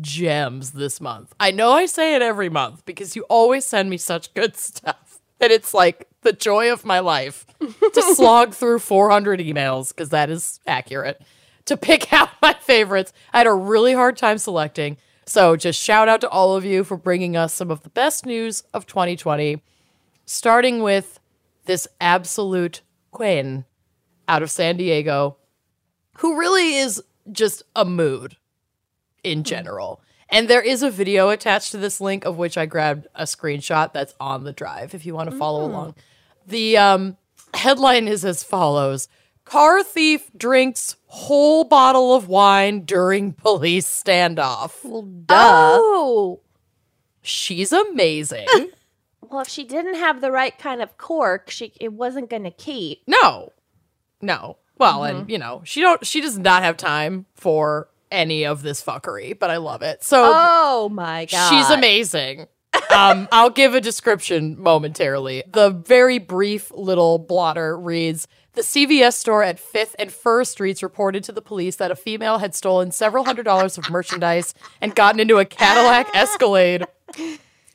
gems 0.00 0.72
this 0.72 1.00
month. 1.00 1.34
I 1.38 1.52
know 1.52 1.70
I 1.70 1.86
say 1.86 2.14
it 2.16 2.22
every 2.22 2.48
month 2.48 2.84
because 2.84 3.14
you 3.14 3.22
always 3.28 3.64
send 3.64 3.90
me 3.90 3.96
such 3.96 4.34
good 4.34 4.56
stuff. 4.56 5.20
And 5.40 5.52
it's 5.52 5.74
like 5.74 6.08
the 6.24 6.32
joy 6.32 6.72
of 6.72 6.84
my 6.84 6.98
life 6.98 7.46
to 7.60 8.02
slog 8.14 8.54
through 8.54 8.80
400 8.80 9.40
emails 9.40 9.88
because 9.88 10.08
that 10.10 10.30
is 10.30 10.60
accurate. 10.66 11.22
To 11.66 11.76
pick 11.76 12.12
out 12.12 12.30
my 12.42 12.54
favorites. 12.54 13.12
I 13.32 13.38
had 13.38 13.46
a 13.46 13.54
really 13.54 13.94
hard 13.94 14.16
time 14.16 14.38
selecting. 14.38 14.96
So 15.26 15.56
just 15.56 15.80
shout 15.80 16.08
out 16.08 16.20
to 16.22 16.28
all 16.28 16.56
of 16.56 16.64
you 16.64 16.84
for 16.84 16.96
bringing 16.96 17.36
us 17.36 17.54
some 17.54 17.70
of 17.70 17.82
the 17.82 17.88
best 17.88 18.26
news 18.26 18.62
of 18.74 18.86
2020, 18.86 19.62
starting 20.26 20.82
with 20.82 21.18
this 21.64 21.88
absolute 22.00 22.82
queen 23.10 23.64
out 24.28 24.42
of 24.42 24.50
San 24.50 24.76
Diego 24.76 25.36
who 26.18 26.38
really 26.38 26.76
is 26.76 27.02
just 27.30 27.62
a 27.74 27.84
mood 27.84 28.36
in 29.22 29.38
hmm. 29.38 29.44
general. 29.44 30.00
And 30.28 30.48
there 30.48 30.62
is 30.62 30.82
a 30.82 30.90
video 30.90 31.28
attached 31.28 31.70
to 31.72 31.78
this 31.78 32.00
link 32.00 32.24
of 32.24 32.36
which 32.36 32.56
I 32.58 32.66
grabbed 32.66 33.06
a 33.14 33.24
screenshot 33.24 33.92
that's 33.92 34.14
on 34.18 34.44
the 34.44 34.52
drive 34.52 34.94
if 34.94 35.06
you 35.06 35.14
want 35.14 35.30
to 35.30 35.36
follow 35.36 35.66
hmm. 35.66 35.74
along. 35.74 35.94
The 36.46 36.76
um, 36.76 37.16
headline 37.54 38.08
is 38.08 38.24
as 38.24 38.42
follows 38.42 39.08
Car 39.44 39.82
thief 39.82 40.30
drinks 40.36 40.96
whole 41.06 41.64
bottle 41.64 42.14
of 42.14 42.28
wine 42.28 42.80
during 42.80 43.32
police 43.34 43.86
standoff. 43.86 44.72
Oh, 45.28 46.40
She's 47.22 47.72
amazing. 47.72 48.46
well, 49.22 49.40
if 49.40 49.48
she 49.48 49.64
didn't 49.64 49.94
have 49.94 50.20
the 50.20 50.30
right 50.30 50.56
kind 50.58 50.82
of 50.82 50.96
cork, 50.98 51.50
she 51.50 51.72
it 51.80 51.92
wasn't 51.92 52.30
going 52.30 52.44
to 52.44 52.50
keep. 52.50 53.02
No. 53.06 53.52
No. 54.20 54.58
Well, 54.76 55.04
and 55.04 55.30
you 55.30 55.38
know, 55.38 55.62
she 55.64 55.80
don't 55.80 56.04
she 56.06 56.20
does 56.20 56.38
not 56.38 56.62
have 56.62 56.76
time 56.76 57.26
for 57.34 57.88
any 58.10 58.44
of 58.44 58.62
this 58.62 58.82
fuckery, 58.82 59.38
but 59.38 59.50
I 59.50 59.58
love 59.58 59.82
it. 59.82 60.02
So 60.02 60.22
Oh 60.34 60.88
my 60.90 61.26
god, 61.26 61.50
She's 61.50 61.70
amazing. 61.70 62.46
Um, 62.90 63.28
I'll 63.32 63.50
give 63.50 63.74
a 63.74 63.80
description 63.80 64.60
momentarily. 64.60 65.42
The 65.46 65.70
very 65.70 66.18
brief 66.18 66.70
little 66.72 67.18
blotter 67.18 67.78
reads 67.78 68.28
The 68.54 68.62
CVS 68.62 69.14
store 69.14 69.42
at 69.42 69.58
5th 69.58 69.94
and 69.98 70.12
Fir 70.12 70.44
Streets 70.44 70.82
reported 70.82 71.24
to 71.24 71.32
the 71.32 71.42
police 71.42 71.76
that 71.76 71.90
a 71.90 71.96
female 71.96 72.38
had 72.38 72.54
stolen 72.54 72.90
several 72.90 73.24
hundred 73.24 73.44
dollars 73.44 73.78
of 73.78 73.90
merchandise 73.90 74.54
and 74.80 74.94
gotten 74.94 75.20
into 75.20 75.38
a 75.38 75.44
Cadillac 75.44 76.14
Escalade 76.14 76.86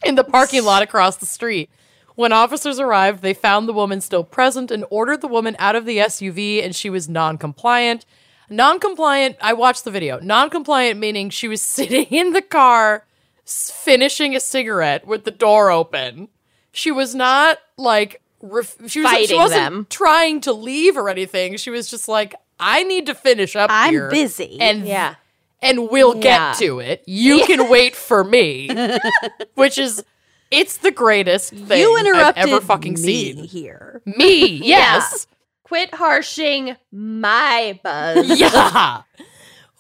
in 0.04 0.16
the 0.16 0.24
parking 0.24 0.64
lot 0.64 0.82
across 0.82 1.18
the 1.18 1.26
street. 1.26 1.70
When 2.16 2.34
officers 2.34 2.80
arrived, 2.80 3.22
they 3.22 3.34
found 3.34 3.68
the 3.68 3.74
woman 3.74 4.02
still 4.02 4.24
present 4.24 4.72
and 4.72 4.84
ordered 4.90 5.22
the 5.22 5.28
woman 5.28 5.56
out 5.58 5.78
of 5.78 5.86
the 5.86 6.00
SUV, 6.00 6.64
and 6.64 6.76
she 6.76 6.90
was 6.90 7.08
non 7.08 7.38
compliant. 7.38 8.06
Non 8.50 8.80
compliant, 8.80 9.38
I 9.40 9.54
watched 9.54 9.86
the 9.86 9.92
video. 9.92 10.20
Non 10.20 10.50
compliant 10.50 11.00
meaning 11.00 11.30
she 11.30 11.48
was 11.48 11.62
sitting 11.78 12.06
in 12.06 12.34
the 12.34 12.42
car 12.42 13.06
finishing 13.50 14.36
a 14.36 14.40
cigarette 14.40 15.06
with 15.08 15.24
the 15.24 15.32
door 15.32 15.72
open. 15.72 16.28
She 16.72 16.92
was 16.92 17.16
not 17.16 17.58
like 17.78 18.22
ref- 18.42 18.78
she 18.88 19.02
was 19.02 19.28
she 19.28 19.36
wasn't 19.36 19.60
them. 19.62 19.88
trying 19.90 20.42
to 20.42 20.54
leave 20.54 20.98
or 20.98 21.10
anything. 21.10 21.58
She 21.58 21.70
was 21.70 21.90
just 21.90 22.08
like, 22.08 22.36
I 22.60 22.84
need 22.84 23.06
to 23.08 23.16
finish 23.16 23.56
up 23.56 23.70
I'm 23.74 23.92
here, 23.92 24.10
busy. 24.10 24.58
and 24.62 24.86
Yeah. 24.88 25.16
and 25.62 25.90
we'll 25.90 26.16
Yeah. 26.18 26.52
get 26.52 26.60
to 26.60 26.80
it. 26.80 27.04
You 27.08 27.46
can 27.46 27.70
wait 27.70 27.96
for 27.96 28.24
me, 28.24 28.70
which 29.56 29.78
is 29.78 30.04
it's 30.52 30.78
the 30.78 30.92
greatest 30.92 31.52
thing 31.54 31.80
you 31.80 31.96
I've 31.96 32.06
interrupted 32.06 32.50
ever 32.50 32.62
fucking 32.62 32.94
me 32.94 33.00
seen. 33.34 33.44
here. 33.46 34.02
Me, 34.06 34.46
yes. 34.64 35.28
Quit 35.64 35.94
harshing 35.94 36.76
my 36.92 37.80
buzz. 37.84 38.28
Yeah. 38.40 39.02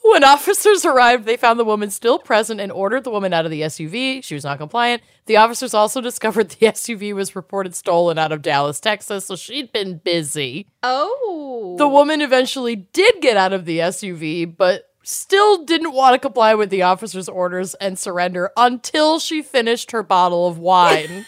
When 0.01 0.23
officers 0.23 0.85
arrived, 0.85 1.25
they 1.25 1.37
found 1.37 1.59
the 1.59 1.65
woman 1.65 1.91
still 1.91 2.19
present 2.19 2.61
and 2.61 2.71
ordered 2.71 3.03
the 3.03 3.09
woman 3.11 3.33
out 3.33 3.45
of 3.45 3.51
the 3.51 3.61
SUV. 3.61 4.23
She 4.23 4.33
was 4.33 4.43
not 4.45 4.57
compliant. 4.57 5.03
The 5.25 5.37
officers 5.37 5.73
also 5.73 5.99
discovered 6.09 6.49
the 6.49 6.67
SUV 6.67 7.13
was 7.13 7.35
reported 7.35 7.75
stolen 7.75 8.17
out 8.17 8.31
of 8.31 8.41
Dallas, 8.41 8.79
Texas, 8.79 9.25
so 9.25 9.35
she'd 9.35 9.71
been 9.73 9.97
busy. 9.97 10.67
oh, 10.83 11.75
The 11.77 11.87
woman 11.87 12.21
eventually 12.21 12.75
did 12.75 13.21
get 13.21 13.37
out 13.37 13.53
of 13.53 13.65
the 13.65 13.79
SUV, 13.79 14.55
but 14.55 14.89
still 15.03 15.63
didn't 15.65 15.93
want 15.93 16.13
to 16.13 16.19
comply 16.19 16.55
with 16.55 16.69
the 16.69 16.81
officer's 16.83 17.27
orders 17.29 17.73
and 17.75 17.97
surrender 17.99 18.51
until 18.57 19.19
she 19.19 19.41
finished 19.41 19.91
her 19.91 20.03
bottle 20.03 20.47
of 20.47 20.57
wine. 20.57 21.25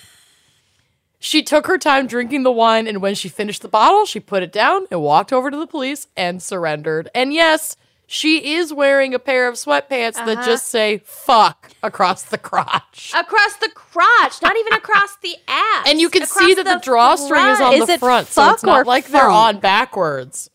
she 1.20 1.44
took 1.44 1.68
her 1.68 1.78
time 1.78 2.08
drinking 2.08 2.44
the 2.44 2.52
wine, 2.52 2.88
and 2.88 3.02
when 3.02 3.16
she 3.16 3.28
finished 3.30 3.62
the 3.62 3.68
bottle, 3.68 4.06
she 4.06 4.20
put 4.20 4.44
it 4.44 4.52
down 4.52 4.86
and 4.92 5.02
walked 5.02 5.34
over 5.34 5.52
to 5.52 5.58
the 5.58 5.68
police 5.68 6.08
and 6.16 6.42
surrendered. 6.42 7.10
And 7.14 7.34
yes, 7.34 7.76
she 8.12 8.56
is 8.56 8.74
wearing 8.74 9.14
a 9.14 9.20
pair 9.20 9.48
of 9.48 9.56
sweatpants 9.56 10.16
that 10.16 10.28
uh-huh. 10.28 10.46
just 10.46 10.68
say 10.68 10.98
fuck 11.06 11.72
across 11.82 12.24
the 12.24 12.38
crotch. 12.38 13.14
across 13.16 13.56
the 13.56 13.70
crotch, 13.74 14.42
not 14.42 14.58
even 14.58 14.74
across 14.74 15.16
the 15.24 15.34
ass. 15.48 15.86
And 15.88 16.02
you 16.02 16.10
can 16.10 16.24
across 16.24 16.46
see 16.46 16.54
that 16.56 16.66
the, 16.66 16.80
drawstring 16.84 17.46
is 17.46 17.62
on 17.62 17.74
Is 17.76 17.88
the 17.88 17.94
it 17.94 18.00
front, 18.02 18.28
so 18.28 18.52
it's 18.52 18.64
not 18.64 18.86
like 18.86 19.08
they're 19.08 19.30
on 19.30 19.62
backwards. 19.62 20.50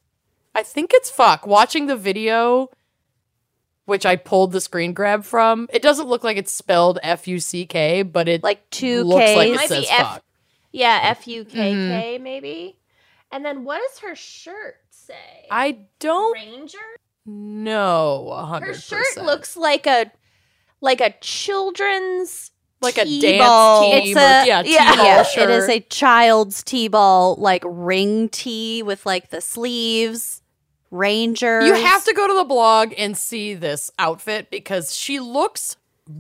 I 0.54 0.62
think 0.64 0.90
it's 0.92 1.10
fuck. 1.10 1.46
Watching 1.46 1.86
the 1.86 1.96
video, 1.96 2.68
which 3.86 4.04
I 4.04 4.16
pulled 4.16 4.52
the 4.52 4.60
screen 4.60 4.92
grab 4.92 5.25
from, 5.25 5.66
it 5.72 5.80
doesn't 5.80 6.08
look 6.08 6.22
like 6.22 6.36
it's 6.36 6.52
spelled 6.52 6.98
F 7.02 7.26
U 7.26 7.40
C 7.40 7.64
K, 7.64 8.02
but 8.02 8.28
it 8.28 8.42
Like 8.42 8.68
two 8.68 9.02
looks 9.02 9.34
like 9.34 9.48
it 9.48 9.52
Ks. 9.52 9.56
Might 9.56 9.68
be 9.70 9.75
says 9.76 9.86
F- 9.90 10.06
fuck. 10.06 10.25
Yeah, 10.72 10.98
mm-hmm. 10.98 11.06
F 11.08 11.26
U 11.26 11.44
K 11.46 11.72
K 11.72 12.18
maybe. 12.18 12.76
And 13.32 13.42
then 13.42 13.64
what 13.64 13.80
does 13.80 14.00
her 14.00 14.14
shirt 14.14 14.76
say? 14.90 15.46
I 15.50 15.78
don't 16.00 16.34
Ranger. 16.34 16.78
Know 17.26 18.28
a 18.33 18.40
Her 18.40 18.47
hundred 18.47 18.76
shirt 18.83 19.16
looks 19.18 19.56
like 19.56 19.87
a 19.87 20.11
like 20.80 21.00
a 21.00 21.14
children's 21.21 22.50
like 22.80 22.99
a 22.99 23.04
dance 23.04 23.21
team. 23.21 24.09
It's 24.09 24.16
a 24.16 24.42
or, 24.42 24.45
yeah, 24.47 24.62
yeah, 24.64 24.90
T-ball 24.92 25.04
yeah, 25.06 25.23
shirt. 25.23 25.50
it 25.50 25.50
is 25.50 25.68
a 25.68 25.80
child's 25.80 26.62
t-ball 26.62 27.37
like 27.37 27.62
ring 27.66 28.28
tee 28.28 28.83
with 28.83 29.04
like 29.06 29.30
the 29.30 29.40
sleeves, 29.40 30.42
Ranger. 30.90 31.64
You 31.66 31.75
have 31.75 32.04
to 32.04 32.12
go 32.14 32.26
to 32.28 32.35
the 32.35 32.45
blog 32.45 32.92
and 32.97 33.16
see 33.16 33.54
this 33.54 33.90
outfit 33.99 34.50
because 34.50 34.95
she 34.95 35.18
looks 35.21 35.76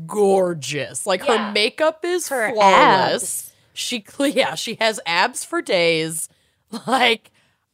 gorgeous. 0.06 1.06
Like 1.06 1.24
Yeah. 1.26 1.46
her 1.48 1.52
makeup 1.52 2.04
is 2.04 2.28
Her 2.28 2.52
flawless. 2.52 3.22
abs. 3.22 3.52
She 3.74 4.04
yeah, 4.18 4.54
she 4.54 4.76
has 4.80 4.98
abs 5.06 5.44
for 5.44 5.60
days. 5.62 6.28
Like 6.86 7.30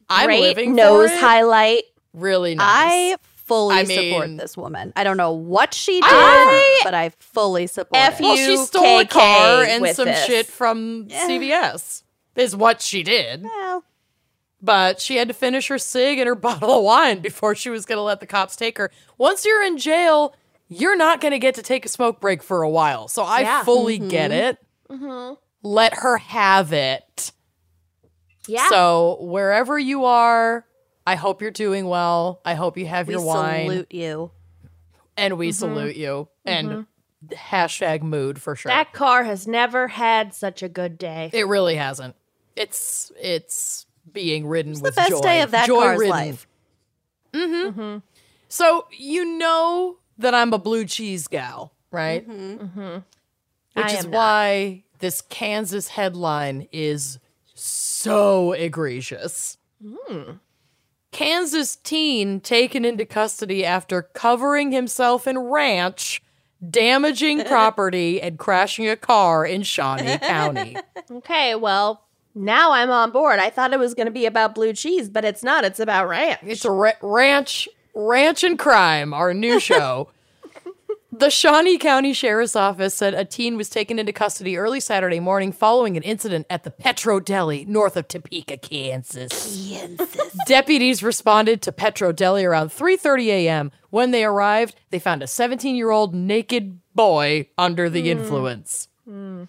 I'm 0.09 0.27
Great 0.27 0.41
living 0.41 0.75
nose 0.75 1.09
highlight. 1.11 1.83
Really 2.13 2.55
nice. 2.55 2.65
I 2.67 3.15
fully 3.45 3.75
I 3.75 3.83
support 3.83 4.29
mean- 4.29 4.37
this 4.37 4.55
woman. 4.55 4.93
I 4.95 5.03
don't 5.03 5.17
know 5.17 5.31
what 5.33 5.73
she 5.73 5.99
did, 5.99 6.03
I- 6.09 6.81
but 6.83 6.93
I 6.93 7.09
fully 7.19 7.67
support 7.67 8.01
F 8.01 8.19
it. 8.19 8.23
well, 8.23 8.35
she 8.35 8.57
stole 8.57 8.99
a 8.99 9.05
car 9.05 9.63
and 9.63 9.87
some 9.95 10.05
this. 10.05 10.25
shit 10.25 10.45
from 10.47 11.07
CVS. 11.09 12.03
Is 12.35 12.55
what 12.55 12.81
she 12.81 13.03
did. 13.03 13.43
Well, 13.43 13.83
But 14.61 14.99
she 15.01 15.17
had 15.17 15.27
to 15.27 15.33
finish 15.35 15.67
her 15.67 15.77
cig 15.77 16.17
and 16.19 16.27
her 16.27 16.35
bottle 16.49 16.71
of 16.79 16.83
wine 16.83 17.19
before 17.19 17.53
she 17.53 17.69
was 17.69 17.85
going 17.85 17.97
to 17.97 18.01
let 18.03 18.21
the 18.21 18.25
cops 18.25 18.55
take 18.55 18.77
her. 18.79 18.89
Once 19.17 19.45
you're 19.45 19.63
in 19.63 19.77
jail, 19.77 20.33
you're 20.67 20.95
not 20.95 21.21
going 21.21 21.33
to 21.33 21.37
get 21.39 21.53
to 21.55 21.61
take 21.61 21.85
a 21.85 21.89
smoke 21.89 22.19
break 22.19 22.41
for 22.41 22.63
a 22.63 22.69
while. 22.69 23.07
So 23.07 23.21
I 23.23 23.41
Yeah. 23.41 23.63
fully 23.63 23.99
mm-hmm. 23.99 24.07
get 24.07 24.31
it. 24.31 24.57
Mm-hmm. 24.89 25.33
Let 25.61 25.93
her 25.99 26.17
have 26.17 26.73
it. 26.73 27.31
Yeah. 28.47 28.67
So 28.69 29.17
wherever 29.21 29.77
you 29.77 30.05
are, 30.05 30.65
I 31.05 31.15
hope 31.15 31.41
you're 31.41 31.51
doing 31.51 31.87
well. 31.87 32.41
I 32.45 32.53
hope 32.53 32.77
you 32.77 32.85
have 32.85 33.07
we 33.07 33.13
your 33.13 33.25
wine. 33.25 33.67
salute 33.67 33.91
you. 33.91 34.31
and 35.17 35.37
we 35.37 35.49
mm-hmm. 35.49 35.53
salute 35.53 35.95
you. 35.95 36.29
And 36.45 36.69
mm-hmm. 36.69 37.33
hashtag 37.33 38.01
mood 38.01 38.41
for 38.41 38.55
sure. 38.55 38.69
that 38.69 38.93
car 38.93 39.23
has 39.23 39.47
never 39.47 39.89
had 39.89 40.33
such 40.33 40.63
a 40.63 40.69
good 40.69 40.97
day. 40.97 41.29
it 41.33 41.47
really 41.47 41.75
hasn't. 41.75 42.15
It's 42.55 43.11
it's 43.19 43.85
being 44.11 44.47
ridden 44.47 44.73
with 44.73 44.95
the 44.95 45.01
best 45.01 45.09
joy. 45.09 45.21
day 45.21 45.41
of 45.41 45.51
that 45.51 45.67
joy 45.67 45.81
car's 45.81 45.99
ridden. 45.99 46.11
life. 46.11 46.47
Mm-hmm. 47.33 47.97
So 48.49 48.87
you 48.91 49.25
know 49.37 49.97
that 50.19 50.35
I'm 50.35 50.53
a 50.53 50.59
blue 50.59 50.85
cheese 50.85 51.27
gal, 51.27 51.73
right? 51.91 52.25
I 52.29 53.01
Which 53.73 53.93
is 53.93 54.05
am 54.05 54.11
not. 54.11 54.17
why 54.17 54.83
this 54.99 55.21
Kansas 55.21 55.87
headline 55.89 56.67
is 56.71 57.19
so 57.55 58.53
egregious. 58.53 59.57
Mm. 59.83 60.39
Kansas 61.13 61.77
teen 61.77 62.41
taken 62.41 62.83
into 62.83 63.05
custody 63.05 63.63
after 63.63 64.01
covering 64.01 64.71
himself 64.71 65.27
in 65.27 65.37
ranch, 65.39 66.21
damaging 66.69 67.43
property, 67.45 68.21
and 68.21 68.37
crashing 68.37 68.89
a 68.89 68.95
car 68.97 69.45
in 69.45 69.63
Shawnee 69.63 70.17
County. 70.21 70.75
Okay, 71.09 71.55
well, 71.55 72.03
now 72.35 72.71
I'm 72.71 72.89
on 72.89 73.11
board. 73.11 73.39
I 73.39 73.49
thought 73.49 73.73
it 73.73 73.79
was 73.79 73.93
going 73.93 74.07
to 74.07 74.11
be 74.11 74.25
about 74.25 74.55
blue 74.55 74.73
cheese, 74.73 75.07
but 75.07 75.23
it's 75.23 75.43
not. 75.43 75.63
It's 75.63 75.79
about 75.79 76.07
ranch. 76.09 76.39
It's 76.41 76.65
a 76.65 76.71
ra- 76.71 76.91
ranch, 77.01 77.69
ranch 77.93 78.43
and 78.43 78.57
crime, 78.57 79.13
our 79.13 79.33
new 79.33 79.59
show. 79.61 80.09
The 81.13 81.29
Shawnee 81.29 81.77
County 81.77 82.11
Sheriff's 82.11 82.55
Office 82.55 82.95
said 82.95 83.13
a 83.13 83.23
teen 83.23 83.55
was 83.55 83.69
taken 83.69 83.99
into 83.99 84.11
custody 84.11 84.57
early 84.57 84.79
Saturday 84.79 85.19
morning 85.19 85.51
following 85.51 85.95
an 85.95 86.03
incident 86.03 86.47
at 86.49 86.63
the 86.63 86.71
Petro 86.71 87.19
Deli 87.19 87.65
north 87.65 87.95
of 87.95 88.07
Topeka, 88.07 88.57
Kansas. 88.57 89.69
Kansas. 89.69 90.37
Deputies 90.47 91.03
responded 91.03 91.61
to 91.61 91.71
Petro 91.71 92.11
Deli 92.11 92.43
around 92.43 92.69
3:30 92.69 93.25
a.m. 93.27 93.71
When 93.91 94.09
they 94.11 94.25
arrived, 94.25 94.75
they 94.89 94.97
found 94.97 95.21
a 95.21 95.27
17-year-old 95.27 96.15
naked 96.15 96.79
boy 96.95 97.47
under 97.59 97.89
the 97.89 98.01
hmm. 98.01 98.07
influence. 98.19 98.87
Hmm. 99.05 99.43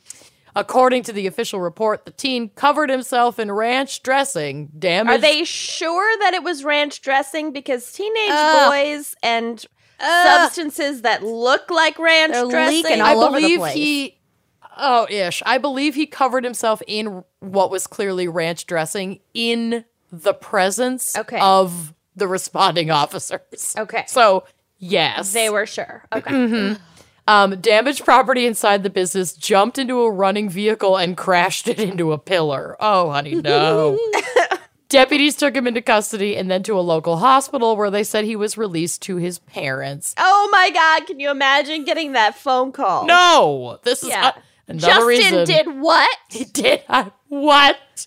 According 0.57 1.03
to 1.05 1.13
the 1.13 1.27
official 1.27 1.61
report, 1.61 2.05
the 2.05 2.13
teen 2.13 2.51
covered 2.51 2.89
himself 2.89 3.41
in 3.41 3.51
ranch 3.51 4.05
dressing, 4.05 4.69
damaged 4.79 5.19
Are 5.19 5.19
they 5.19 5.43
sure 5.43 6.17
that 6.21 6.33
it 6.33 6.45
was 6.45 6.63
ranch 6.63 7.01
dressing? 7.01 7.53
Because 7.53 7.91
teenage 7.91 8.31
Ugh. 8.31 8.71
boys 8.71 9.17
and 9.21 9.65
substances 10.01 11.03
that 11.03 11.23
look 11.23 11.71
like 11.71 11.99
ranch 11.99 12.33
They're 12.33 12.47
dressing. 12.49 12.83
leaking 12.85 13.01
I 13.01 13.15
all 13.15 13.25
over 13.25 13.37
the 13.37 13.43
believe 13.43 13.59
place. 13.61 13.75
he 13.75 14.19
oh 14.77 15.07
ish. 15.09 15.43
I 15.47 15.59
believe 15.59 15.95
he 15.95 16.07
covered 16.07 16.45
himself 16.45 16.83
in 16.87 17.25
what 17.41 17.71
was 17.71 17.87
clearly 17.87 18.29
ranch 18.29 18.67
dressing 18.67 19.21
in 19.35 19.85
the 20.13 20.35
presence 20.35 21.17
Okay. 21.17 21.39
of 21.41 21.93
the 22.17 22.29
responding 22.29 22.91
officers. 22.91 23.75
Okay. 23.77 24.05
So 24.07 24.45
yes. 24.79 25.33
They 25.33 25.51
were 25.51 25.67
sure. 25.67 26.05
Okay. 26.15 26.77
um 27.27 27.61
damaged 27.61 28.05
property 28.05 28.47
inside 28.47 28.83
the 28.83 28.91
business, 28.91 29.33
jumped 29.35 29.79
into 29.79 30.03
a 30.03 30.11
running 30.11 30.49
vehicle 30.49 30.97
and 30.97 31.17
crashed 31.17 31.67
it 31.69 31.81
into 31.81 32.13
a 32.13 32.19
pillar. 32.19 32.77
Oh 32.81 33.11
honey, 33.11 33.35
no. 33.37 33.99
Deputies 34.89 35.37
took 35.37 35.55
him 35.57 35.67
into 35.67 35.81
custody 35.83 36.37
and 36.37 36.51
then 36.51 36.63
to 36.65 36.79
a 36.79 36.81
local 36.81 37.17
hospital 37.17 37.77
where 37.77 37.91
they 37.91 38.05
said 38.05 38.25
he 38.25 38.37
was 38.37 38.57
released 38.59 39.03
to 39.03 39.17
his 39.17 39.39
parents. 39.41 40.15
Oh 40.19 40.49
my 40.53 40.71
God! 40.71 41.07
Can 41.07 41.19
you 41.21 41.31
imagine 41.31 41.85
getting 41.85 42.13
that 42.13 42.37
phone 42.37 42.71
call? 42.71 43.07
No, 43.07 43.79
this 43.83 44.03
is 44.05 44.11
uh, 44.11 44.33
another 44.69 44.87
Justin 44.87 45.07
reason. 45.07 45.45
did 45.47 45.67
what? 45.81 46.17
He 46.29 46.45
did. 46.45 46.83
I, 46.89 47.11
what? 47.29 48.07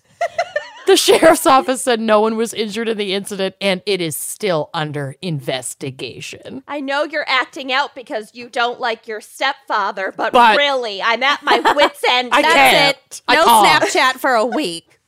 the 0.87 0.97
sheriff's 0.97 1.45
office 1.45 1.81
said 1.81 1.99
no 1.99 2.21
one 2.21 2.37
was 2.37 2.53
injured 2.53 2.87
in 2.87 2.97
the 2.97 3.13
incident 3.13 3.55
and 3.61 3.81
it 3.85 3.99
is 4.01 4.15
still 4.15 4.69
under 4.73 5.15
investigation. 5.21 6.63
I 6.67 6.79
know 6.79 7.03
you're 7.03 7.27
acting 7.27 7.71
out 7.73 7.93
because 7.93 8.33
you 8.33 8.49
don't 8.49 8.79
like 8.79 9.07
your 9.07 9.21
stepfather, 9.21 10.13
but, 10.15 10.31
But- 10.33 10.57
really, 10.57 11.01
I'm 11.01 11.21
at 11.23 11.43
my 11.43 11.59
wits' 11.75 12.03
end. 12.09 12.29
I 12.31 12.41
That's 12.41 12.53
can't. 12.53 12.97
it. 12.97 13.21
No. 13.29 13.45
Snapchat 13.63 14.13
for 14.19 14.33
a 14.33 14.45
week. 14.45 14.99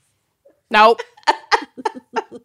Nope. 0.70 1.00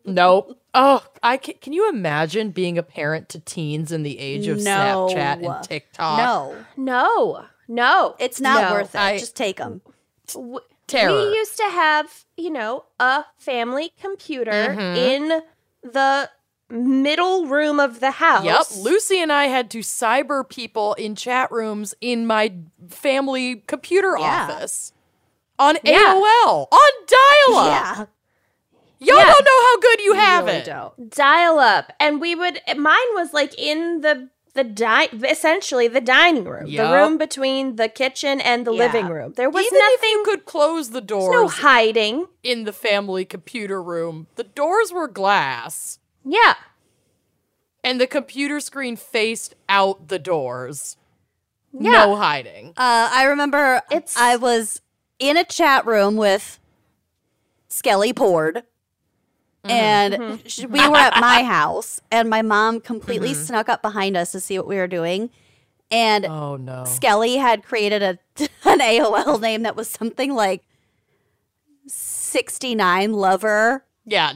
nope. 0.05 0.59
Oh, 0.75 1.05
I 1.23 1.37
can, 1.37 1.55
can 1.61 1.73
you 1.73 1.88
imagine 1.88 2.50
being 2.50 2.79
a 2.79 2.83
parent 2.83 3.29
to 3.31 3.41
teens 3.41 3.93
in 3.93 4.03
the 4.03 4.19
age 4.19 4.47
of 4.49 4.59
No. 4.59 5.09
Snapchat 5.11 5.45
and 5.47 5.64
TikTok? 5.64 6.19
No, 6.19 6.64
No, 6.76 7.45
no, 7.69 8.17
it's 8.19 8.41
not 8.41 8.62
No. 8.62 8.73
worth 8.76 8.95
it. 8.95 9.00
I- 9.00 9.19
Just 9.19 9.37
take 9.37 9.57
them. 9.59 9.81
W- 10.33 10.61
Terror. 10.87 11.12
We 11.16 11.37
used 11.37 11.57
to 11.57 11.62
have, 11.70 12.25
you 12.37 12.51
know, 12.51 12.85
a 13.01 13.25
family 13.38 13.92
computer 14.01 14.51
Mm-hmm. 14.53 14.97
in 14.97 15.42
the 15.83 16.29
middle 16.68 17.47
room 17.47 17.81
of 17.81 18.01
the 18.01 18.11
house. 18.11 18.44
Yep. 18.44 18.66
Lucy 18.85 19.20
and 19.23 19.33
I 19.33 19.44
had 19.47 19.70
to 19.70 19.79
cyber 19.79 20.47
people 20.47 20.92
in 20.94 21.14
chat 21.14 21.51
rooms 21.51 21.94
in 22.03 22.27
my 22.27 22.53
family 22.88 23.62
computer 23.66 24.14
Yeah. 24.18 24.49
office. 24.51 24.92
On 25.59 25.77
Yeah. 25.85 26.14
AOL. 26.14 26.68
On 26.70 26.90
dial 27.07 27.59
up. 27.59 27.66
Yeah, 27.99 28.05
Y'all 29.05 29.17
Yeah. 29.19 29.25
don't 29.33 29.45
know 29.45 29.62
how 29.62 29.79
good 29.81 30.01
you 30.01 30.12
have 30.14 30.47
really 30.47 30.59
it. 30.59 30.64
don't. 30.64 31.11
dial 31.11 31.59
up 31.59 31.93
and 32.01 32.21
we 32.21 32.35
would 32.35 32.61
mine 32.77 33.11
was 33.14 33.33
like 33.33 33.57
in 33.59 34.01
the 34.01 34.29
the 34.55 34.62
di- 34.64 35.09
essentially 35.29 35.88
the 35.88 36.01
dining 36.01 36.45
room 36.45 36.67
Yup. 36.67 36.87
the 36.88 36.97
room 36.97 37.19
between 37.19 37.75
the 37.77 37.88
kitchen 37.88 38.40
and 38.40 38.64
the 38.67 38.73
Yeah. 38.73 38.87
living 38.87 39.07
room 39.09 39.33
there 39.37 39.51
was 39.51 39.64
Even 39.67 39.79
if 39.83 40.01
nothing 40.01 40.11
you 40.11 40.23
could 40.25 40.45
close 40.45 40.90
the 40.90 41.01
no 41.01 41.07
doors 41.07 41.53
hiding 41.55 42.27
in 42.43 42.64
the 42.64 42.73
family 42.73 43.25
computer 43.25 43.83
room, 43.83 44.29
the 44.37 44.45
doors 44.45 44.93
were 44.93 45.09
glass 45.09 45.99
yeah 46.25 46.55
and 47.83 48.01
the 48.01 48.07
computer 48.07 48.61
screen 48.61 48.97
faced 48.97 49.55
out 49.69 50.09
the 50.09 50.19
doors. 50.19 50.97
Yeah. 51.73 51.90
No 51.90 52.17
hiding. 52.17 52.69
Uh, 52.77 53.11
I 53.12 53.25
remember 53.25 53.83
It's- 53.90 54.17
I 54.17 54.37
was 54.37 54.81
in 55.19 55.37
a 55.37 55.45
chat 55.45 55.85
room 55.85 56.17
with 56.17 56.59
Skelly 57.69 58.12
Pord. 58.12 58.62
Mm-hmm. 59.64 59.70
And 59.70 60.14
mm-hmm. 60.14 60.46
sh 60.46 60.64
we 60.66 60.88
were 60.88 60.96
at 60.96 61.18
my 61.20 61.42
house, 61.59 62.00
and 62.11 62.29
my 62.29 62.42
mom 62.42 62.81
completely 62.81 63.31
mm-hmm. 63.31 63.42
snuck 63.42 63.68
up 63.68 63.83
behind 63.83 64.16
us 64.16 64.33
to 64.33 64.40
see 64.40 64.59
what 64.59 64.66
we 64.66 64.77
were 64.77 64.87
doing. 64.87 65.31
And 65.90 66.27
Oh 66.27 66.57
no. 66.57 66.85
Skelly 66.85 67.37
had 67.37 67.62
created 67.62 68.03
a 68.03 68.18
an 68.64 68.81
AOL 68.81 69.40
name 69.40 69.62
that 69.62 69.77
was 69.77 69.88
something 69.88 70.35
like 70.35 70.64
69 71.87 73.12
lover. 73.12 73.85
Yeah. 74.05 74.33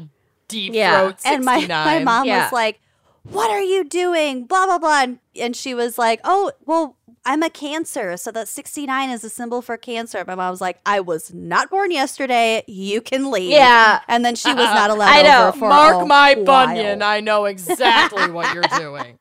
Deep 0.48 0.72
Yeah. 0.74 1.00
throat 1.00 1.20
69. 1.20 1.34
And 1.34 1.44
my, 1.44 1.66
my 1.84 2.04
mom 2.04 2.26
Yeah. 2.26 2.44
was 2.44 2.52
like, 2.52 2.80
What 3.24 3.50
are 3.50 3.62
you 3.62 3.84
doing? 3.84 4.44
Blah, 4.44 4.66
blah, 4.66 4.78
blah. 4.78 5.02
And, 5.02 5.18
and 5.40 5.56
she 5.56 5.74
was 5.74 5.98
like, 5.98 6.20
Oh, 6.24 6.52
well, 6.64 6.97
I'm 7.28 7.42
a 7.42 7.50
cancer. 7.50 8.16
So 8.16 8.30
that 8.32 8.48
69 8.48 9.10
is 9.10 9.22
a 9.22 9.28
symbol 9.28 9.60
for 9.62 9.76
cancer. 9.76 10.24
My 10.26 10.34
mom 10.34 10.50
was 10.50 10.60
like, 10.62 10.78
I 10.86 11.00
was 11.00 11.32
not 11.34 11.68
born 11.70 11.90
yesterday. 11.90 12.64
You 12.66 13.00
can 13.02 13.30
leave. 13.30 13.50
Yeah. 13.50 14.00
And 14.08 14.24
then 14.24 14.34
she 14.34 14.48
was 14.48 14.56
not 14.56 14.88
allowed 14.88 15.10
I 15.10 15.22
know. 15.22 15.48
over 15.48 15.58
for 15.58 15.68
Mark 15.68 16.06
my 16.08 16.34
while. 16.34 16.66
bunion. 16.68 17.02
I 17.02 17.20
know 17.20 17.44
exactly 17.44 18.30
what 18.30 18.54
you're 18.54 18.62
doing. 18.78 19.18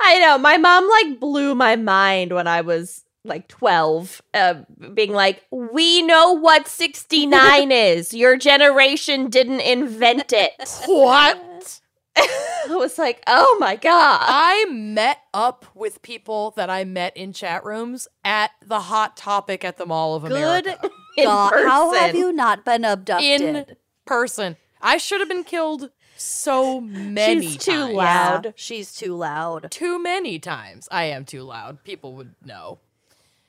i 0.00 0.18
know 0.20 0.38
my 0.38 0.56
mom 0.56 0.88
like 0.88 1.20
blew 1.20 1.54
my 1.54 1.76
mind 1.76 2.32
when 2.32 2.46
i 2.46 2.60
was 2.60 3.04
like 3.24 3.46
12 3.48 4.20
uh, 4.34 4.54
being 4.94 5.12
like 5.12 5.42
we 5.50 6.02
know 6.02 6.32
what 6.32 6.66
69 6.68 7.70
is 7.90 8.12
your 8.12 8.36
generation 8.36 9.28
didn't 9.30 9.60
invent 9.60 10.32
it 10.32 10.52
What? 10.86 11.80
i 12.16 12.66
was 12.70 12.98
like 12.98 13.22
oh 13.26 13.56
my 13.60 13.76
god 13.76 14.20
I 14.26 14.66
met 14.70 15.18
up 15.34 15.66
with 15.74 16.02
people 16.02 16.52
that 16.52 16.70
I 16.70 16.84
met 16.84 17.16
in 17.16 17.32
chat 17.32 17.64
rooms 17.64 18.06
at 18.24 18.52
the 18.64 18.80
Hot 18.80 19.16
Topic 19.16 19.64
at 19.64 19.76
the 19.78 19.86
Mall 19.86 20.14
of 20.14 20.22
Good 20.22 20.32
America. 20.32 20.78
Good 21.16 21.24
God. 21.24 21.52
How 21.52 21.92
have 21.92 22.14
you 22.14 22.32
not 22.32 22.64
been 22.64 22.84
abducted? 22.84 23.40
In 23.40 23.66
person. 24.04 24.56
I 24.80 24.96
should 24.96 25.20
have 25.20 25.28
been 25.28 25.44
killed 25.44 25.90
so 26.16 26.80
many 26.80 27.40
times. 27.40 27.44
She's 27.54 27.56
too 27.64 27.72
times. 27.72 27.94
loud. 27.94 28.44
Yeah, 28.46 28.52
she's 28.56 28.94
too 28.94 29.14
loud. 29.16 29.70
Too 29.70 30.02
many 30.02 30.38
times. 30.38 30.88
I 30.90 31.04
am 31.04 31.24
too 31.24 31.42
loud. 31.42 31.82
People 31.84 32.14
would 32.14 32.34
know. 32.44 32.78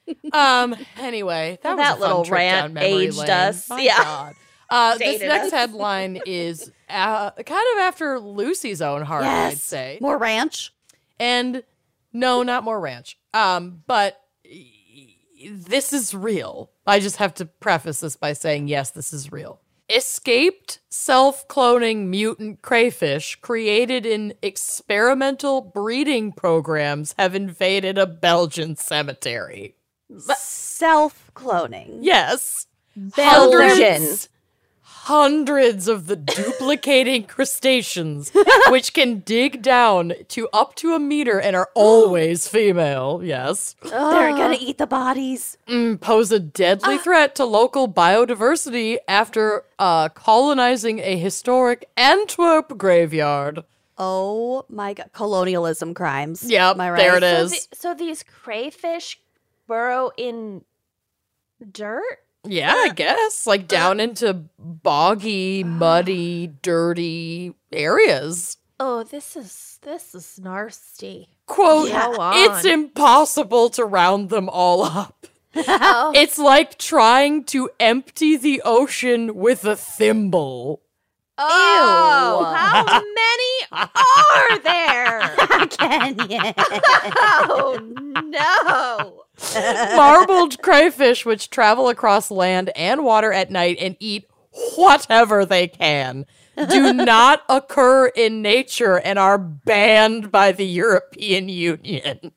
Um. 0.34 0.76
Anyway, 1.00 1.58
that, 1.64 1.76
was 1.76 1.78
That 1.78 1.98
a 1.98 2.00
fun 2.00 2.02
little 2.02 2.26
trip 2.26 2.38
rant 2.38 2.62
down 2.66 2.74
memory 2.74 3.06
aged 3.06 3.18
lane. 3.18 3.30
us. 3.30 3.70
My 3.70 3.80
Yeah. 3.82 4.04
God. 4.04 4.36
Uh, 4.70 4.98
this 4.98 5.22
next 5.22 5.48
us. 5.48 5.52
headline 5.60 6.20
is 6.26 6.72
uh, 6.90 7.32
kind 7.32 7.66
of 7.74 7.80
after 7.80 8.20
Lucy's 8.20 8.82
own 8.82 9.04
heart, 9.04 9.24
I'd 9.24 9.58
say. 9.58 9.98
More 10.02 10.18
ranch. 10.18 10.74
And 11.20 11.64
no, 12.14 12.44
not 12.44 12.64
more 12.64 12.80
ranch. 12.80 13.18
Um, 13.34 13.84
but 13.88 14.22
this 15.52 15.94
is 15.94 16.14
real. 16.14 16.72
I 16.88 17.00
just 17.00 17.18
have 17.18 17.34
to 17.36 17.46
preface 17.46 18.00
this 18.00 18.16
by 18.16 18.34
saying, 18.34 18.68
yes, 18.68 18.92
this 18.92 19.14
is 19.14 19.32
real. 19.32 19.60
Escaped 19.88 20.80
self 20.90 21.48
cloning 21.48 22.08
mutant 22.08 22.64
crayfish 22.64 23.36
created 23.42 24.04
in 24.06 24.34
experimental 24.42 25.62
breeding 25.62 26.32
programs 26.32 27.14
have 27.20 27.36
invaded 27.36 27.98
a 28.00 28.08
Belgian 28.08 28.76
cemetery. 28.76 29.76
Self 30.18 31.32
cloning. 31.36 32.00
Yes. 32.02 32.66
Belgian. 32.96 34.18
Hundreds, 35.06 35.86
hundreds 35.86 35.88
of 35.88 36.08
the 36.08 36.16
duplicating 36.16 37.24
crustaceans, 37.28 38.32
which 38.70 38.94
can 38.94 39.20
dig 39.20 39.62
down 39.62 40.14
to 40.30 40.48
up 40.52 40.74
to 40.76 40.94
a 40.96 41.00
meter 41.00 41.40
and 41.40 41.56
are 41.56 41.70
always 41.76 42.48
female. 42.56 43.22
Yes. 43.24 43.76
They're 43.84 44.32
gonna 44.32 44.58
eat 44.60 44.78
the 44.80 44.88
bodies. 44.88 45.58
Mm, 45.68 46.02
pose 46.02 46.32
a 46.32 46.40
deadly 46.40 46.98
threat 46.98 47.36
to 47.36 47.46
local 47.46 47.88
biodiversity 47.88 48.98
after 49.08 49.64
uh, 49.78 50.10
colonizing 50.10 51.00
a 51.00 51.18
historic 51.18 51.88
Antwerp 51.96 52.76
graveyard. 52.78 53.64
Oh 53.98 54.66
my 54.70 54.94
god, 54.94 55.12
colonialism 55.14 55.94
crimes. 55.94 56.44
Yep, 56.50 56.76
Am 56.76 56.82
I 56.82 56.90
right? 56.90 56.98
there 56.98 57.18
it 57.18 57.22
So, 57.22 57.28
is. 57.46 57.68
the- 57.68 57.76
so 57.76 57.94
these 57.94 58.24
crayfish 58.24 59.20
burrow 59.68 60.12
in 60.18 60.64
dirt? 61.72 62.20
Yeah, 62.48 62.74
I 62.74 62.90
guess. 62.90 63.46
Like 63.48 63.68
down 63.68 64.00
into 64.00 64.34
boggy, 64.60 65.64
muddy, 65.66 66.48
dirty 66.62 67.54
areas. 67.72 68.58
Oh, 68.80 69.04
this 69.04 69.36
is 69.36 69.80
this 69.82 70.14
is 70.16 70.40
nasty. 70.42 71.30
Quote, 71.48 71.90
Yeah. 71.90 72.12
It's 72.36 72.66
impossible 72.66 73.70
to 73.72 73.86
round 73.86 74.30
them 74.30 74.50
all 74.50 74.84
up. 74.84 75.28
Oh, 75.58 76.12
It's 76.14 76.38
like 76.38 76.78
trying 76.78 77.46
to 77.46 77.70
empty 77.80 78.36
the 78.36 78.62
ocean 78.66 79.36
with 79.36 79.64
a 79.64 79.78
thimble. 79.78 80.82
Oh 81.38 82.54
how 82.56 82.84
many 83.16 83.86
are 83.96 84.60
there? 84.60 85.36
Kenyon. 85.70 86.54
Oh 87.48 87.80
no! 88.24 89.24
Marbled 89.96 90.62
crayfish, 90.62 91.26
which 91.26 91.50
travel 91.50 91.90
across 91.90 92.32
land 92.32 92.72
and 92.76 93.04
water 93.04 93.32
at 93.34 93.52
night 93.52 93.78
and 93.80 93.96
eat 94.00 94.26
whatever 94.76 95.46
they 95.46 95.68
can, 95.68 96.26
do 96.70 96.94
not 96.94 97.44
occur 97.50 98.08
in 98.08 98.42
nature 98.42 99.00
and 99.00 99.20
are 99.20 99.38
banned 99.38 100.32
by 100.32 100.52
the 100.54 100.66
European 100.66 101.50
Union. 101.50 102.32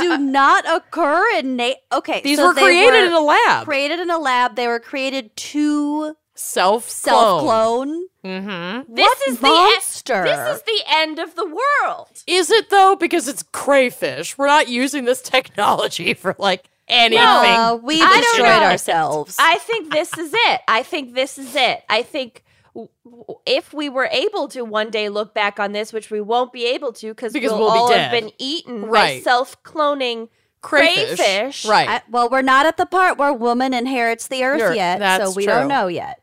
Do 0.00 0.18
not 0.18 0.64
occur 0.68 1.24
in 1.38 1.56
nature. 1.56 1.78
Okay, 1.92 2.20
These 2.22 2.38
so 2.38 2.48
were 2.48 2.54
they 2.54 2.62
created 2.62 3.04
in 3.04 3.12
a 3.12 3.20
lab. 3.20 3.64
created 3.64 4.00
in 4.00 4.10
a 4.10 4.18
lab. 4.18 4.54
They 4.56 4.66
were 4.68 4.80
created 4.80 5.34
to 5.36 6.14
Self 6.40 6.88
self 6.88 7.42
clone. 7.42 8.06
Mm-hmm. 8.24 8.94
This 8.94 9.04
What 9.06 9.28
is 9.28 9.42
monster? 9.42 10.22
the 10.22 10.28
e- 10.30 10.36
this 10.36 10.56
is 10.56 10.62
the 10.62 10.82
end 10.86 11.18
of 11.18 11.34
the 11.34 11.44
world. 11.44 12.22
Is 12.28 12.50
it 12.50 12.70
though? 12.70 12.94
Because 12.94 13.26
it's 13.26 13.42
crayfish. 13.42 14.38
We're 14.38 14.46
not 14.46 14.68
using 14.68 15.04
this 15.04 15.20
technology 15.20 16.14
for 16.22 16.36
like 16.38 16.64
anything. 16.86 17.18
Uh, 17.24 17.76
we 17.82 17.96
I 18.00 18.06
don't 18.06 18.20
destroyed 18.22 18.62
ourselves. 18.62 19.36
I 19.38 19.58
think 19.58 19.92
this 19.92 20.16
is 20.16 20.32
it. 20.32 20.60
I 20.68 20.84
think 20.84 21.14
this 21.14 21.38
is 21.38 21.56
it. 21.56 21.82
I 21.88 22.02
think 22.02 22.44
w- 22.72 22.88
w- 23.04 23.24
if 23.44 23.74
we 23.74 23.88
were 23.88 24.08
able 24.12 24.46
to 24.48 24.62
one 24.64 24.90
day 24.90 25.08
look 25.08 25.34
back 25.34 25.58
on 25.58 25.72
this, 25.72 25.92
which 25.92 26.08
we 26.10 26.20
won't 26.20 26.52
be 26.52 26.66
able 26.66 26.92
to 26.94 27.08
because 27.08 27.32
Because 27.32 27.50
we'll, 27.50 27.62
we'll 27.62 27.70
all 27.70 27.88
dead. 27.88 27.98
have 27.98 28.12
been 28.12 28.30
eaten 28.38 28.82
by 28.82 28.86
Right. 28.88 29.24
self-cloning 29.24 30.28
crayfish. 30.60 31.16
crayfish. 31.18 31.64
Right. 31.66 31.88
I- 31.88 32.02
well, 32.10 32.28
we're 32.30 32.42
not 32.42 32.64
at 32.66 32.76
the 32.76 32.86
part 32.86 33.18
where 33.18 33.32
woman 33.32 33.74
inherits 33.74 34.28
the 34.28 34.44
earth 34.44 34.60
You're- 34.60 34.76
yet, 34.76 35.20
so 35.20 35.32
we 35.32 35.44
true. 35.44 35.52
don't 35.52 35.68
know 35.68 35.88
yet. 35.88 36.20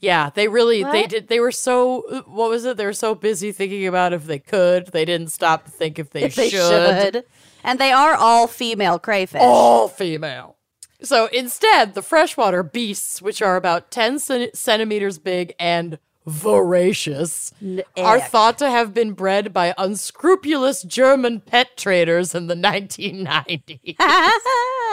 Yeah, 0.00 0.30
they 0.30 0.48
really 0.48 0.82
they 0.82 1.06
did 1.06 1.28
they 1.28 1.40
were 1.40 1.52
so 1.52 2.22
what 2.26 2.48
was 2.48 2.64
it? 2.64 2.76
They 2.78 2.86
were 2.86 2.92
so 2.94 3.14
busy 3.14 3.52
thinking 3.52 3.86
about 3.86 4.12
if 4.12 4.24
they 4.24 4.38
could. 4.38 4.86
They 4.88 5.04
didn't 5.04 5.28
stop 5.28 5.64
to 5.66 5.70
think 5.70 5.98
if 5.98 6.10
they, 6.10 6.24
If 6.24 6.34
they 6.34 6.48
should. 6.48 7.14
should. 7.14 7.24
And 7.62 7.78
they 7.78 7.92
are 7.92 8.14
all 8.14 8.46
female 8.46 8.98
crayfish. 8.98 9.42
All 9.42 9.88
female. 9.88 10.56
So 11.02 11.26
instead, 11.32 11.94
the 11.94 12.02
freshwater 12.02 12.62
beasts, 12.62 13.20
which 13.22 13.40
are 13.42 13.56
about 13.56 13.90
10 13.90 14.18
centimeters 14.54 15.18
big 15.18 15.54
and 15.58 15.98
voracious, 16.26 17.52
are 17.96 18.20
thought 18.20 18.58
to 18.58 18.70
have 18.70 18.94
been 18.94 19.12
bred 19.12 19.52
by 19.52 19.74
unscrupulous 19.78 20.82
German 20.82 21.40
pet 21.40 21.76
traders 21.76 22.34
in 22.34 22.46
the 22.46 22.54
1990s. 22.54 23.96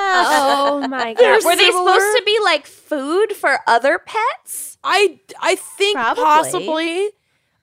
Oh 0.10 0.88
my 0.88 1.14
god! 1.14 1.44
Were 1.44 1.56
they 1.56 1.70
supposed 1.70 2.18
to 2.18 2.24
be 2.26 2.40
like 2.44 2.66
food 2.66 3.34
for 3.34 3.60
other 3.68 4.00
pets? 4.00 4.78
I 4.84 5.20
I 5.42 5.56
think 5.56 5.96
Probably. 5.98 6.24
possibly. 6.24 7.10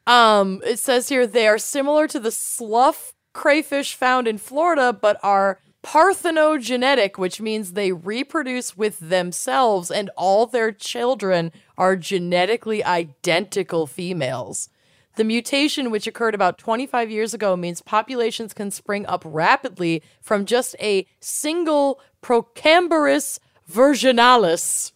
Um, 0.07 0.61
it 0.67 0.79
says 0.79 1.09
here 1.09 1.27
they 1.27 1.47
are 1.49 1.59
similar 1.59 2.07
to 2.09 2.21
the 2.21 2.31
slough 2.31 3.15
crayfish 3.33 3.95
found 3.95 4.29
in 4.29 4.39
Florida, 4.39 4.93
but 4.93 5.19
are 5.23 5.59
parthenogenetic, 5.83 7.19
which 7.19 7.41
means 7.41 7.73
they 7.73 7.93
reproduce 7.93 8.77
with 8.77 8.99
themselves, 9.01 9.91
and 9.91 10.11
all 10.17 10.47
their 10.47 10.73
children 10.73 11.53
are 11.77 11.97
genetically 11.97 12.85
identical 12.85 13.87
females. 13.87 14.69
The 15.17 15.25
mutation, 15.25 15.91
which 15.91 16.07
occurred 16.07 16.35
about 16.35 16.59
25 16.59 17.11
years 17.11 17.35
ago, 17.35 17.57
means 17.57 17.81
populations 17.83 18.53
can 18.53 18.71
spring 18.71 19.07
up 19.07 19.23
rapidly 19.25 20.03
from 20.21 20.45
just 20.45 20.75
a 20.81 21.07
single 21.21 22.01
Procambarus 22.21 23.39
virginalis. 23.69 24.93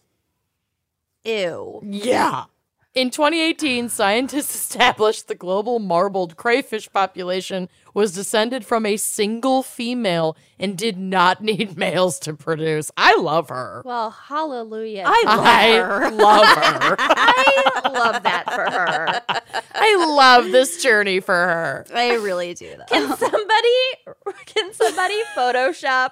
Ew. 1.23 1.81
Yeah. 1.83 2.45
In 2.95 3.11
2018, 3.11 3.87
scientists 3.89 4.55
established 4.55 5.27
the 5.27 5.35
global 5.35 5.77
marbled 5.77 6.35
crayfish 6.37 6.91
population 6.91 7.69
was 7.93 8.13
descended 8.13 8.65
from 8.65 8.83
a 8.83 8.97
single 8.97 9.61
female 9.61 10.35
and 10.57 10.75
did 10.75 10.97
not 10.97 11.41
need 11.43 11.77
males 11.77 12.17
to 12.19 12.33
produce. 12.33 12.89
I 12.97 13.15
love 13.17 13.49
her. 13.49 13.83
Well, 13.85 14.09
hallelujah! 14.09 15.03
I 15.05 15.23
love 15.25 15.39
I 15.45 15.71
her. 15.77 16.11
love 16.11 16.47
her. 16.47 16.95
I 16.99 17.91
love 17.93 18.23
that 18.23 18.45
for 18.45 18.71
her. 18.71 19.53
I 19.75 20.05
love 20.17 20.51
this 20.51 20.81
journey 20.81 21.19
for 21.19 21.33
her. 21.33 21.85
I 21.93 22.15
really 22.15 22.55
do 22.55 22.75
though. 22.75 22.85
Can 22.85 23.15
somebody 23.17 24.13
can 24.47 24.73
somebody 24.73 25.21
Photoshop 25.35 26.11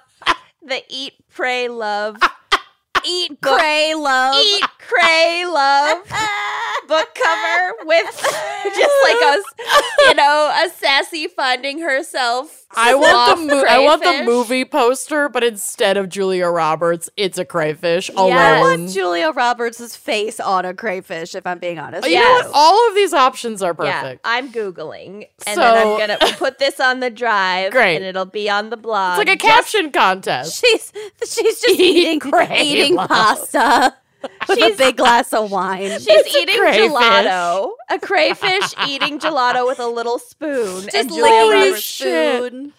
the 0.62 0.82
eat, 0.88 1.14
pray, 1.30 1.68
love, 1.68 2.18
Eat, 3.04 3.40
cray 3.40 3.94
love. 3.94 4.34
eat, 4.42 4.64
cray 4.78 5.44
love. 5.46 5.98
book 6.88 7.08
cover 7.14 7.74
with 7.84 8.06
just 8.74 8.94
like 9.04 9.22
us, 9.22 9.44
you 10.06 10.14
know, 10.14 10.50
a 10.64 10.68
sassy 10.70 11.26
finding 11.28 11.80
herself. 11.80 12.66
I 12.76 12.94
want 12.94 13.10
the 13.40 13.46
sloth 13.46 13.62
mo- 13.62 13.64
I 13.68 13.78
want 13.78 14.02
the 14.02 14.22
movie 14.24 14.64
poster, 14.64 15.28
but 15.30 15.42
instead 15.42 15.96
of 15.96 16.08
Julia 16.10 16.48
Roberts, 16.48 17.08
it's 17.16 17.38
a 17.38 17.44
crayfish 17.44 18.10
alone. 18.10 18.28
Yes. 18.28 18.56
I 18.56 18.60
want 18.60 18.90
Julia 18.90 19.30
Roberts' 19.30 19.96
face 19.96 20.38
on 20.38 20.64
a 20.66 20.74
crayfish, 20.74 21.34
if 21.34 21.46
I'm 21.46 21.58
being 21.58 21.78
honest. 21.78 22.06
You 22.06 22.16
know 22.16 22.20
Yes. 22.20 22.44
what? 22.46 22.52
All 22.54 22.88
of 22.88 22.94
these 22.94 23.14
options 23.14 23.62
are 23.62 23.74
Yeah, 23.82 24.00
perfect. 24.02 24.20
I'm 24.24 24.50
googling, 24.52 25.28
and 25.46 25.54
So- 25.54 25.60
then 25.62 25.86
I'm 25.86 25.98
gonna 26.18 26.36
put 26.36 26.58
this 26.58 26.78
on 26.78 27.00
the 27.00 27.08
drive, 27.10 27.72
Great. 27.72 27.96
and 27.96 28.04
it'll 28.04 28.24
be 28.26 28.48
on 28.50 28.68
the 28.70 28.76
blog. 28.76 29.18
It's 29.18 29.28
like 29.28 29.36
a 29.36 29.40
Just- 29.40 29.54
caption 29.54 29.90
contest. 29.90 30.60
She's 30.64 30.92
she's 31.24 31.60
just 31.60 31.68
Eat 31.70 31.80
eating 31.80 32.20
cray, 32.20 32.62
eating 32.62 32.87
love. 32.96 33.08
pasta 33.08 33.94
with 34.48 34.58
a 34.58 34.76
big 34.76 34.96
glass 34.96 35.32
of 35.32 35.50
wine. 35.50 35.90
She's 35.90 36.06
It's 36.08 36.36
eating 36.36 36.58
crayfish. 36.58 36.90
gelato. 36.90 37.70
A 37.90 37.98
crayfish 37.98 38.74
eating 38.88 39.18
gelato 39.18 39.66
with 39.66 39.78
a 39.80 39.86
little 39.86 40.18
spoon. 40.18 40.82
just 40.84 40.94
and 40.96 41.08
Julia 41.08 41.22
licking 41.22 41.38
Holy 41.40 41.54
her 41.58 41.64
Roberts 41.66 41.82
shit. 41.82 42.36
spoon 42.46 42.72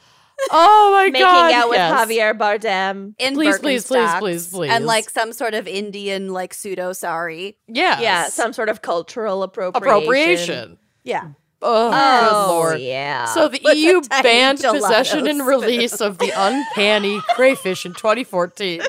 Oh 0.51 0.91
my 0.93 1.05
making 1.07 1.21
god! 1.21 1.45
Making 1.47 1.57
out 1.59 1.69
with 1.69 1.77
yes. 1.77 2.07
Javier 2.07 2.37
Bardem. 2.37 3.13
in 3.19 3.33
Please, 3.33 3.59
please, 3.59 3.85
please, 3.85 4.09
please, 4.19 4.47
please. 4.49 4.71
and 4.71 4.85
like 4.85 5.09
some 5.09 5.33
sort 5.33 5.53
of 5.53 5.67
Indian 5.67 6.31
like 6.31 6.53
pseudo 6.53 6.93
sorry. 6.93 7.57
Yeah, 7.67 7.99
Yeah, 7.99 8.27
some 8.27 8.53
sort 8.53 8.69
of 8.69 8.81
cultural 8.81 9.43
appropriation. 9.43 9.83
appropriation. 9.83 10.77
Yeah. 11.03 11.27
Oh, 11.61 11.91
Oh, 11.93 12.47
lord. 12.53 12.79
yeah. 12.79 13.25
So 13.25 13.49
the 13.49 13.59
With 13.63 13.75
EU 13.77 13.99
tiny 14.01 14.23
banned 14.23 14.59
gelato 14.59 14.71
possession 14.73 15.27
and 15.27 15.45
release 15.45 15.99
of 15.99 16.17
the 16.17 16.31
uncanny 16.35 17.19
crayfish 17.35 17.85
in 17.85 17.93
2014, 17.93 18.81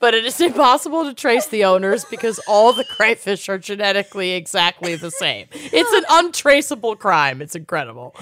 but 0.00 0.12
it 0.12 0.26
is 0.26 0.38
impossible 0.40 1.04
to 1.04 1.14
trace 1.14 1.46
the 1.46 1.64
owners 1.64 2.04
because 2.04 2.38
all 2.46 2.74
the 2.74 2.84
crayfish 2.84 3.48
are 3.48 3.56
genetically 3.58 4.32
exactly 4.32 4.96
the 4.96 5.10
same. 5.10 5.46
It's 5.52 5.92
an 5.92 6.04
untraceable 6.10 6.94
crime. 6.96 7.40
It's 7.40 7.54
incredible. 7.56 8.14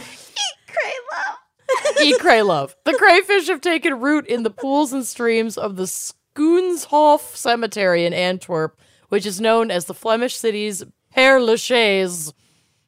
Eat 2.01 2.19
cray 2.21 2.43
love. 2.43 2.77
The 2.85 2.95
crayfish 2.95 3.49
have 3.49 3.61
taken 3.61 3.99
root 4.01 4.27
in 4.27 4.43
the 4.43 4.51
pools 4.51 4.93
and 4.93 5.05
streams 5.05 5.59
of 5.59 5.77
the 5.77 5.85
Schoonselhof 5.85 7.35
Cemetery 7.37 8.07
in 8.07 8.13
Antwerp, 8.13 8.79
which 9.09 9.27
is 9.27 9.41
known 9.41 9.71
as 9.71 9.87
the 9.87 9.95
Flemish 9.95 10.37
city's 10.37 10.85
Père 11.17 11.45
Lachaise. 11.45 12.33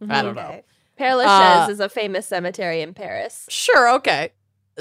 I 0.09 0.23
don't 0.23 0.35
know. 0.37 0.63
Père 1.01 1.17
Lachaise 1.17 1.69
Uh, 1.69 1.73
is 1.73 1.81
a 1.81 1.89
famous 1.89 2.27
cemetery 2.27 2.83
in 2.83 2.93
Paris. 2.95 3.47
Sure, 3.49 3.89
okay. 3.95 4.33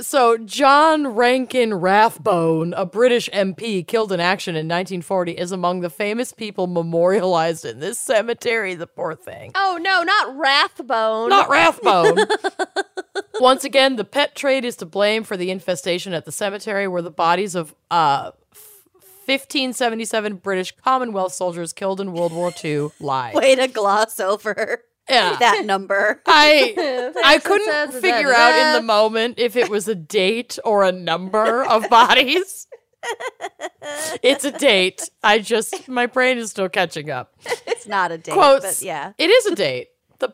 So, 0.02 0.38
John 0.38 1.08
Rankin 1.16 1.74
Rathbone, 1.74 2.74
a 2.74 2.86
British 2.86 3.30
MP 3.32 3.86
killed 3.86 4.12
in 4.12 4.20
action 4.20 4.56
in 4.56 4.68
1940, 4.68 5.34
is 5.34 5.52
among 5.52 5.82
the 5.82 5.90
famous 5.90 6.32
people 6.32 6.68
memorialized 6.68 7.66
in 7.66 7.80
this 7.80 8.00
cemetery. 8.00 8.76
The 8.76 8.88
poor 8.88 9.16
thing. 9.16 9.52
Oh 9.56 9.78
no, 9.82 10.04
not 10.04 10.38
Rathbone. 10.38 11.30
Not 11.30 11.50
Rathbone. 11.50 12.18
Once 13.40 13.64
again, 13.64 13.96
the 13.96 14.06
pet 14.06 14.36
trade 14.36 14.64
is 14.64 14.76
to 14.78 14.86
blame 14.86 15.24
for 15.24 15.36
the 15.36 15.52
infestation 15.52 16.14
at 16.14 16.24
the 16.26 16.32
cemetery 16.32 16.88
where 16.88 17.02
the 17.02 17.12
bodies 17.12 17.56
of 17.56 17.74
uh, 17.92 18.32
f- 18.54 18.62
1577 19.26 20.36
British 20.36 20.74
Commonwealth 20.78 21.34
soldiers 21.34 21.74
killed 21.74 22.00
in 22.00 22.14
World 22.14 22.32
War 22.32 22.54
II 22.64 22.90
lie. 23.00 23.32
Way 23.34 23.56
to 23.56 23.68
gloss 23.68 24.20
over 24.20 24.84
Yeah. 25.10 25.38
that 25.40 25.66
number. 25.66 26.22
I 26.26 27.12
I 27.26 27.40
couldn't 27.40 27.94
figure 28.02 28.34
out 28.34 28.56
in 28.58 28.74
the 28.82 28.86
moment 28.86 29.40
if 29.40 29.56
it 29.56 29.70
was 29.70 29.88
a 29.88 29.96
date 29.96 30.60
or 30.64 30.84
a 30.84 30.92
number 30.92 31.64
of 31.64 31.90
bodies. 31.90 32.68
it's 34.24 34.46
a 34.46 34.52
date. 34.52 35.10
I 35.24 35.40
just 35.40 35.88
my 35.88 36.06
brain 36.06 36.38
is 36.38 36.52
still 36.52 36.70
catching 36.70 37.10
up. 37.10 37.34
It's 37.66 37.88
not 37.88 38.12
a 38.12 38.18
date, 38.18 38.34
Quotes. 38.34 38.80
but 38.80 38.86
yeah. 38.86 39.14
It 39.18 39.30
is 39.30 39.46
a 39.46 39.56
date. 39.56 39.90
The 40.20 40.34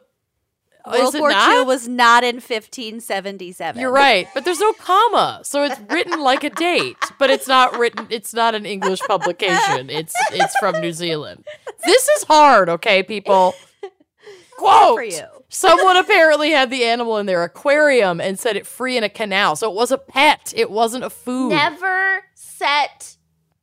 World 0.99 1.15
War 1.17 1.31
II 1.31 1.35
not? 1.35 1.67
was 1.67 1.87
not 1.87 2.23
in 2.23 2.35
1577. 2.35 3.81
You're 3.81 3.91
right, 3.91 4.27
but 4.35 4.45
there's 4.45 4.59
no 4.59 4.71
comma, 4.73 5.41
so 5.43 5.63
it's 5.63 5.79
written 5.89 6.21
like 6.21 6.43
a 6.43 6.51
date, 6.51 6.97
but 7.17 7.31
it's 7.31 7.47
not 7.47 7.77
written. 7.77 8.05
It's 8.11 8.35
not 8.35 8.53
an 8.53 8.67
English 8.67 8.99
publication. 9.01 9.89
It's 9.89 10.13
it's 10.31 10.55
from 10.57 10.79
New 10.81 10.91
Zealand. 10.91 11.43
This 11.85 12.07
is 12.09 12.23
hard, 12.25 12.69
okay, 12.69 13.01
people. 13.01 13.55
Quote: 14.57 14.97
for 14.97 15.03
you. 15.03 15.25
Someone 15.49 15.97
apparently 15.97 16.51
had 16.51 16.69
the 16.69 16.83
animal 16.83 17.17
in 17.17 17.25
their 17.25 17.43
aquarium 17.43 18.19
and 18.19 18.37
set 18.39 18.55
it 18.55 18.65
free 18.65 18.97
in 18.97 19.03
a 19.03 19.09
canal, 19.09 19.55
so 19.55 19.69
it 19.69 19.75
was 19.75 19.91
a 19.91 19.97
pet. 19.97 20.53
It 20.55 20.69
wasn't 20.71 21.03
a 21.03 21.09
food. 21.09 21.49
Never 21.49 22.23
set 22.33 23.15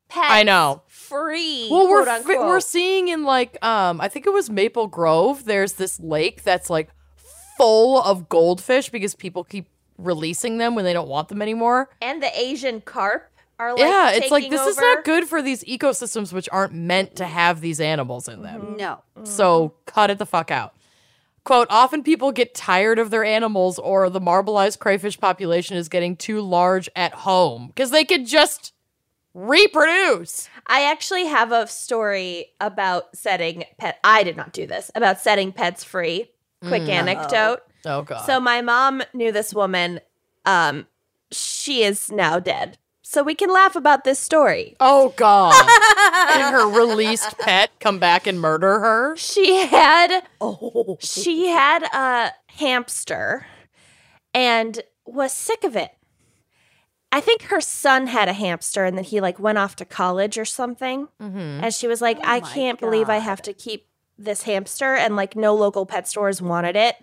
pets 0.09 0.27
I 0.31 0.43
know. 0.43 0.83
free. 0.87 1.69
Well, 1.71 1.89
we're 1.89 2.23
we're 2.47 2.61
seeing 2.61 3.09
in 3.09 3.25
like 3.25 3.63
um 3.65 4.01
I 4.01 4.09
think 4.09 4.27
it 4.27 4.33
was 4.33 4.49
Maple 4.51 4.87
Grove. 4.87 5.45
There's 5.45 5.75
this 5.75 5.99
lake 6.01 6.43
that's 6.45 6.71
like 6.71 6.91
full 7.57 8.03
of 8.03 8.29
goldfish 8.29 8.89
because 8.91 9.15
people 9.15 9.45
keep 9.45 9.69
releasing 9.99 10.59
them 10.59 10.75
when 10.75 10.85
they 10.85 10.93
don't 10.93 11.09
want 11.09 11.29
them 11.29 11.43
anymore. 11.43 11.91
and 12.01 12.23
the 12.23 12.39
Asian 12.39 12.81
carp 12.81 13.29
are 13.59 13.71
like 13.73 13.81
yeah, 13.81 14.11
it's 14.13 14.31
like 14.31 14.51
this 14.51 14.67
is 14.67 14.77
not 14.79 15.05
good 15.05 15.25
for 15.27 15.41
these 15.43 15.63
ecosystems 15.65 16.33
which 16.33 16.49
aren't 16.51 16.73
meant 16.73 17.15
to 17.17 17.25
have 17.25 17.61
these 17.61 17.81
animals 17.81 18.27
in 18.29 18.43
them. 18.43 18.77
No. 18.79 19.03
So 19.25 19.75
cut 19.87 20.11
it 20.11 20.19
the 20.19 20.27
fuck 20.27 20.51
out. 20.51 20.75
Quote, 21.45 21.67
often 21.71 22.05
people 22.05 22.31
get 22.31 22.55
tired 22.55 22.99
of 22.99 23.11
their 23.11 23.25
animals 23.25 23.79
or 23.79 24.09
the 24.09 24.21
marbleized 24.21 24.79
crayfish 24.79 25.19
population 25.19 25.77
is 25.77 25.89
getting 25.89 26.17
too 26.17 26.41
large 26.41 26.89
at 26.95 27.13
home 27.13 27.69
because 27.69 27.91
they 27.91 28.05
could 28.05 28.27
just 28.27 28.73
reproduce. 29.35 30.49
I 30.69 30.85
actually 30.85 31.27
have 31.27 31.51
a 31.51 31.67
story 31.67 32.53
about 32.61 33.17
setting 33.17 33.65
pet. 33.77 33.99
I 34.05 34.23
did 34.23 34.37
not 34.37 34.53
do 34.53 34.67
this 34.67 34.91
about 34.95 35.21
setting 35.21 35.53
pets 35.53 35.83
free. 35.83 36.31
Quick 36.65 36.89
anecdote. 36.89 37.61
Oh 37.85 38.03
god. 38.03 38.25
So 38.25 38.39
my 38.39 38.61
mom 38.63 39.03
knew 39.13 39.33
this 39.33 39.53
woman. 39.53 39.99
Um, 40.45 40.87
she 41.33 41.83
is 41.83 42.13
now 42.13 42.39
dead. 42.39 42.79
So 43.05 43.23
we 43.23 43.35
can 43.35 43.53
laugh 43.53 43.75
about 43.77 44.05
this 44.05 44.19
story. 44.19 44.77
Oh 44.81 45.13
God! 45.17 45.53
Did 46.37 46.53
her 46.53 46.69
released 46.69 47.37
pet 47.39 47.71
come 47.81 47.99
back 47.99 48.27
and 48.27 48.41
murder 48.41 48.79
her? 48.81 49.17
She 49.17 49.67
had 49.67 50.23
Oh. 50.41 50.97
she 51.01 51.49
had 51.49 51.83
a 51.93 52.33
hamster 52.59 53.47
and 54.33 54.81
was 55.05 55.33
sick 55.33 55.65
of 55.65 55.75
it. 55.77 55.91
I 57.11 57.21
think 57.21 57.43
her 57.45 57.61
son 57.61 58.07
had 58.07 58.29
a 58.29 58.33
hamster 58.33 58.85
and 58.85 58.97
then 58.97 59.05
he 59.05 59.21
like 59.21 59.39
went 59.39 59.59
off 59.59 59.77
to 59.77 59.85
college 59.85 60.39
or 60.39 60.45
something. 60.47 61.09
Mm-hmm. 61.21 61.65
And 61.65 61.75
she 61.75 61.87
was 61.87 62.01
like, 62.01 62.19
oh 62.19 62.23
I 62.25 62.41
can't 62.41 62.79
believe 62.81 63.11
I 63.11 63.19
have 63.19 63.43
to 63.43 63.53
keep 63.53 63.89
this 64.17 64.45
hamster 64.45 64.95
and 64.95 65.17
like 65.17 65.35
no 65.37 65.55
local 65.55 65.85
pet 65.85 66.07
stores 66.09 66.41
wanted 66.41 66.77
it. 66.77 66.97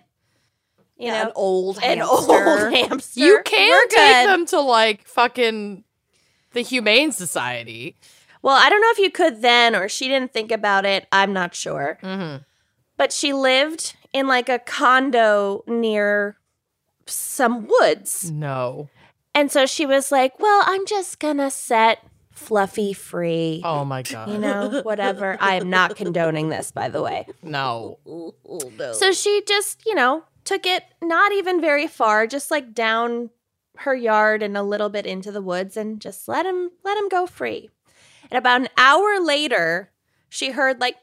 You 0.98 1.08
Yeah, 1.08 1.24
know, 1.24 1.28
an 1.28 1.32
old 1.36 1.78
an 1.84 1.98
hamster. 2.00 2.50
old 2.50 2.74
hamster. 2.74 3.20
You 3.20 3.42
can 3.46 3.70
We're 3.70 3.88
take 3.88 4.26
them 4.28 4.46
to 4.48 4.60
like 4.62 5.08
fucking 5.08 5.84
the 6.54 6.62
Humane 6.62 7.12
Society. 7.12 7.96
Well, 8.42 8.56
I 8.56 8.70
don't 8.70 8.82
know 8.82 8.92
if 8.92 9.00
you 9.00 9.12
could 9.12 9.42
then, 9.42 9.76
or 9.76 9.90
she 9.90 10.08
didn't 10.08 10.34
think 10.34 10.52
about 10.52 10.86
it. 10.86 11.08
I'm 11.12 11.34
not 11.34 11.54
sure. 11.54 12.00
Mm-hmm. 12.02 12.44
But 12.98 13.12
she 13.12 13.34
lived 13.34 13.96
in 14.14 14.28
like 14.28 14.50
a 14.50 14.60
condo 14.60 15.64
near 15.68 16.38
some 17.06 17.68
woods. 17.68 18.32
No. 18.32 18.90
And 19.36 19.52
so 19.52 19.66
she 19.66 19.86
was 19.86 20.12
like, 20.12 20.40
well, 20.40 20.64
I'm 20.66 20.86
just 20.86 21.20
going 21.20 21.38
to 21.38 21.52
set 21.52 22.04
Fluffy 22.32 22.94
free. 22.94 23.62
Oh 23.66 23.84
my 23.84 24.02
God. 24.02 24.30
You 24.30 24.38
know, 24.38 24.82
whatever. 24.84 25.38
I 25.42 25.56
am 25.56 25.70
not 25.70 25.96
condoning 25.98 26.50
this, 26.50 26.72
by 26.72 26.88
the 26.88 27.02
way. 27.02 27.28
No. 27.44 28.00
So 28.94 29.12
she 29.12 29.44
just, 29.46 29.86
you 29.86 29.94
know, 29.94 30.24
took 30.46 30.66
it 30.66 30.84
not 31.02 31.34
even 31.34 31.60
very 31.60 31.88
far, 31.88 32.26
just 32.28 32.50
like 32.50 32.74
down 32.74 33.30
her 33.82 33.96
yard 33.96 34.42
and 34.44 34.58
a 34.58 34.64
little 34.64 34.90
bit 34.90 35.06
into 35.06 35.32
the 35.32 35.42
woods 35.42 35.78
and 35.78 36.00
just 36.02 36.28
let 36.28 36.46
him 36.46 36.72
let 36.84 36.98
him 36.98 37.10
go 37.10 37.26
free. 37.26 37.70
And 38.32 38.38
about 38.38 38.62
an 38.62 38.70
hour 38.78 39.20
later, 39.20 39.92
she 40.30 40.52
heard 40.52 40.80
like 40.80 40.96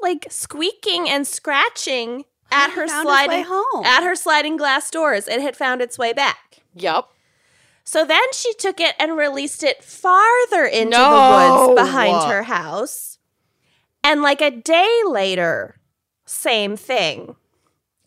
like 0.00 0.26
squeaking 0.30 1.08
and 1.08 1.26
scratching 1.26 2.24
at 2.52 2.70
her 2.70 2.86
found 2.86 2.90
its 2.90 2.92
way 2.96 3.02
sliding 3.26 3.44
home. 3.48 3.84
at 3.84 4.02
her 4.02 4.14
sliding 4.14 4.56
glass 4.56 4.90
doors. 4.90 5.28
It 5.28 5.40
had 5.40 5.56
found 5.56 5.80
its 5.82 5.98
way 5.98 6.12
back. 6.12 6.58
Yep. 6.74 7.06
So 7.84 8.04
then 8.04 8.20
she 8.34 8.52
took 8.54 8.80
it 8.80 8.94
and 8.98 9.16
released 9.16 9.62
it 9.62 9.82
farther 9.82 10.64
into 10.64 10.90
No. 10.90 11.08
the 11.10 11.68
woods 11.68 11.80
behind 11.82 12.30
her 12.30 12.42
house. 12.42 13.18
And 14.04 14.22
like 14.22 14.40
a 14.42 14.50
day 14.50 15.00
later, 15.06 15.80
same 16.26 16.76
thing. 16.76 17.34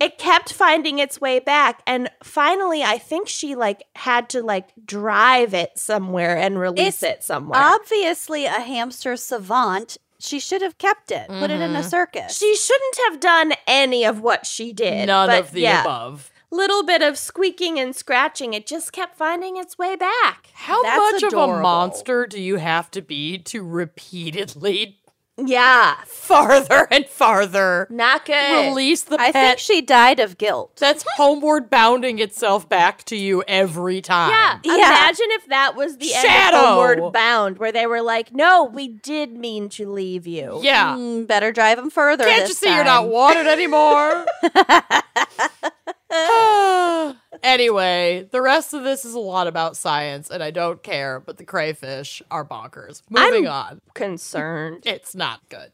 It 0.01 0.17
kept 0.17 0.51
finding 0.51 0.99
its 0.99 1.21
way 1.21 1.39
back 1.39 1.81
and 1.85 2.09
finally 2.23 2.83
I 2.83 2.97
think 2.97 3.27
she 3.27 3.55
like 3.55 3.83
had 3.95 4.29
to 4.29 4.41
like 4.41 4.69
drive 4.83 5.53
it 5.53 5.77
somewhere 5.77 6.37
and 6.37 6.59
release 6.59 7.03
It's 7.03 7.03
it 7.03 7.23
somewhere. 7.23 7.59
Obviously, 7.59 8.45
a 8.45 8.61
hamster 8.61 9.15
savant. 9.15 9.97
She 10.19 10.39
should 10.39 10.61
have 10.61 10.77
kept 10.77 11.11
it, 11.11 11.27
put 11.27 11.49
it 11.49 11.61
in 11.61 11.75
a 11.75 11.79
mm-hmm. 11.79 11.87
circus. 11.87 12.37
she 12.37 12.55
shouldn't 12.55 12.97
have 13.09 13.19
done 13.19 13.53
any 13.65 14.05
of 14.05 14.21
what 14.21 14.45
she 14.45 14.71
did. 14.71 15.07
None 15.07 15.29
but 15.29 15.39
of 15.39 15.51
the 15.51 15.61
yeah, 15.61 15.81
above. 15.81 16.31
Little 16.51 16.83
bit 16.83 17.01
of 17.01 17.17
squeaking 17.17 17.79
and 17.79 17.95
scratching, 17.95 18.53
it 18.53 18.67
just 18.67 18.91
kept 18.91 19.17
finding 19.17 19.57
its 19.57 19.77
way 19.77 19.95
back. 19.95 20.49
How 20.53 20.83
That's 20.83 21.23
much 21.23 21.23
of 21.23 21.33
a 21.33 21.47
monster 21.47 22.27
do 22.27 22.39
you 22.41 22.57
have 22.57 22.91
to 22.91 23.01
be 23.01 23.37
to 23.39 23.63
repeatedly 23.63 25.00
Yeah, 25.43 25.95
farther 26.05 26.87
and 26.91 27.05
farther 27.07 27.87
not 27.89 28.25
good. 28.25 28.67
release 28.69 29.01
the 29.03 29.19
I 29.19 29.31
pet 29.31 29.57
think 29.57 29.59
she 29.59 29.81
died 29.81 30.19
of 30.19 30.37
guilt. 30.37 30.75
that's 30.77 31.03
homeward 31.15 31.69
bounding 31.69 32.19
itself 32.19 32.67
back 32.69 33.03
to 33.05 33.15
you 33.15 33.43
every 33.47 34.01
time? 34.01 34.29
Yeah. 34.31 34.59
Yeah. 34.63 34.75
Imagine 34.75 35.27
if 35.31 35.47
that 35.47 35.75
was 35.75 35.97
the 35.97 36.13
end 36.13 36.25
Shadow. 36.27 36.57
of 36.57 36.63
Homeward 36.63 37.13
Bound, 37.13 37.57
where 37.57 37.71
they 37.71 37.85
were 37.87 38.01
like, 38.01 38.33
"No, 38.33 38.63
we 38.65 38.87
did 38.87 39.31
mean 39.33 39.69
to 39.69 39.89
leave 39.89 40.27
you." 40.27 40.59
Yeah. 40.61 40.95
Mm, 40.95 41.27
better 41.27 41.51
drive 41.51 41.77
him 41.79 41.89
further. 41.89 42.23
Can't 42.25 42.41
this 42.47 42.49
you 42.49 42.55
see 42.69 42.73
you're 42.73 42.83
not 42.83 43.07
wanted 43.07 43.47
anymore? 43.47 44.25
anyway, 47.43 48.27
the 48.31 48.41
rest 48.41 48.73
of 48.73 48.83
this 48.83 49.05
is 49.05 49.13
a 49.13 49.19
lot 49.19 49.47
about 49.47 49.77
science, 49.77 50.29
and 50.29 50.43
I 50.43 50.51
don't 50.51 50.83
care, 50.83 51.21
but 51.21 51.37
the 51.37 51.45
crayfish 51.45 52.21
are 52.29 52.45
bonkers. 52.45 53.01
Moving 53.09 53.47
on. 53.47 53.79
Concerned. 53.93 54.83
It's 54.85 55.15
not 55.15 55.39
good. 55.47 55.71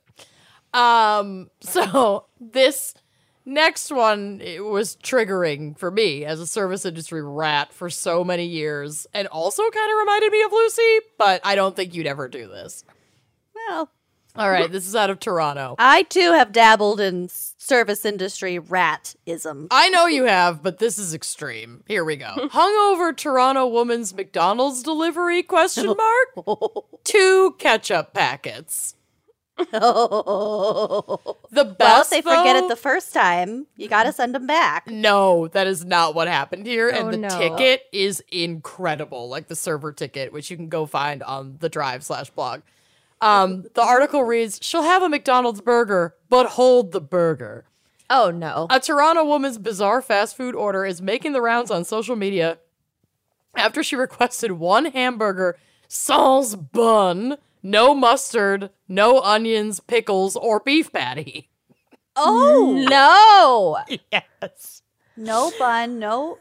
Um, 0.73 1.49
so 1.61 2.25
this 2.39 2.93
next 3.45 3.91
one 3.91 4.41
it 4.43 4.63
was 4.63 4.97
triggering 4.97 5.77
for 5.77 5.89
me 5.89 6.25
as 6.25 6.39
a 6.39 6.45
service 6.45 6.85
industry 6.85 7.23
rat 7.23 7.73
for 7.73 7.89
so 7.89 8.23
many 8.23 8.45
years, 8.45 9.07
and 9.15 9.27
also 9.29 9.63
kind 9.71 9.91
of 9.91 9.97
reminded 9.97 10.31
me 10.31 10.43
of 10.43 10.51
Lucy, 10.51 10.99
but 11.17 11.41
I 11.43 11.55
don't 11.55 11.75
think 11.75 11.95
you'd 11.95 12.05
ever 12.05 12.27
do 12.27 12.47
this. 12.47 12.83
Well, 13.55 13.89
All 14.37 14.49
right, 14.51 14.71
this 14.71 14.87
is 14.87 14.95
out 14.95 15.09
of 15.09 15.19
Toronto. 15.19 15.75
I 15.79 16.03
too 16.03 16.33
have 16.33 16.51
dabbled 16.51 16.99
in 16.99 17.27
service 17.29 18.05
industry 18.05 18.59
ratism. 18.59 19.67
I 19.71 19.89
know 19.89 20.05
you 20.05 20.25
have, 20.25 20.61
but 20.63 20.77
this 20.79 20.97
is 20.97 21.13
extreme. 21.13 21.83
Here 21.87 22.05
we 22.05 22.15
go. 22.15 22.25
Hungover 22.51 23.15
Toronto 23.15 23.67
woman's 23.67 24.13
McDonald's 24.13 24.83
delivery 24.83 25.43
question 25.43 25.87
mark? 25.97 26.85
Two 27.03 27.55
ketchup 27.57 28.13
packets. 28.13 28.95
well, 29.73 31.37
The 31.49 31.65
if 31.65 31.77
best 31.79 32.11
they 32.11 32.21
forget 32.21 32.55
it 32.55 32.69
the 32.69 32.75
first 32.75 33.11
time, 33.13 33.65
you 33.75 33.87
got 33.87 34.03
to 34.03 34.13
send 34.13 34.35
them 34.35 34.45
back. 34.45 34.87
No, 34.87 35.47
that 35.47 35.65
is 35.65 35.83
not 35.83 36.13
what 36.13 36.27
happened 36.27 36.67
here. 36.67 36.91
Oh, 36.93 36.97
and 36.97 37.13
the 37.13 37.17
no. 37.17 37.29
ticket 37.29 37.83
is 37.91 38.23
incredible, 38.31 39.29
like 39.29 39.47
the 39.47 39.55
server 39.55 39.91
ticket, 39.91 40.31
which 40.31 40.51
you 40.51 40.57
can 40.57 40.69
go 40.69 40.85
find 40.85 41.23
on 41.23 41.57
the 41.59 41.69
drive 41.69 42.03
slash 42.03 42.29
blog. 42.29 42.61
Um, 43.21 43.65
the 43.73 43.81
article 43.81 44.23
reads, 44.23 44.59
She'll 44.61 44.83
have 44.83 45.01
a 45.01 45.09
McDonald's 45.09 45.61
burger, 45.61 46.15
but 46.29 46.51
hold 46.51 46.91
the 46.91 47.01
burger. 47.01 47.65
Oh 48.09 48.31
no. 48.31 48.67
A 48.69 48.79
Toronto 48.79 49.25
woman's 49.25 49.57
bizarre 49.57 50.01
fast 50.01 50.37
food 50.37 50.55
order 50.55 50.85
is 50.85 51.01
making 51.01 51.33
the 51.33 51.41
rounds 51.41 51.71
on 51.71 51.83
social 51.83 52.15
media 52.15 52.59
after 53.55 53.83
she 53.83 53.95
requested 53.95 54.53
one 54.53 54.85
hamburger 54.85 55.57
sans 55.87 56.55
bun, 56.55 57.37
no 57.63 57.93
mustard, 57.93 58.69
no 58.87 59.19
onions, 59.21 59.79
pickles, 59.79 60.35
or 60.35 60.59
beef 60.59 60.91
patty. 60.91 61.49
Oh, 62.15 62.83
no. 62.89 63.97
Yes. 64.11 64.81
no 65.15 65.51
bun, 65.59 65.99
no. 65.99 66.37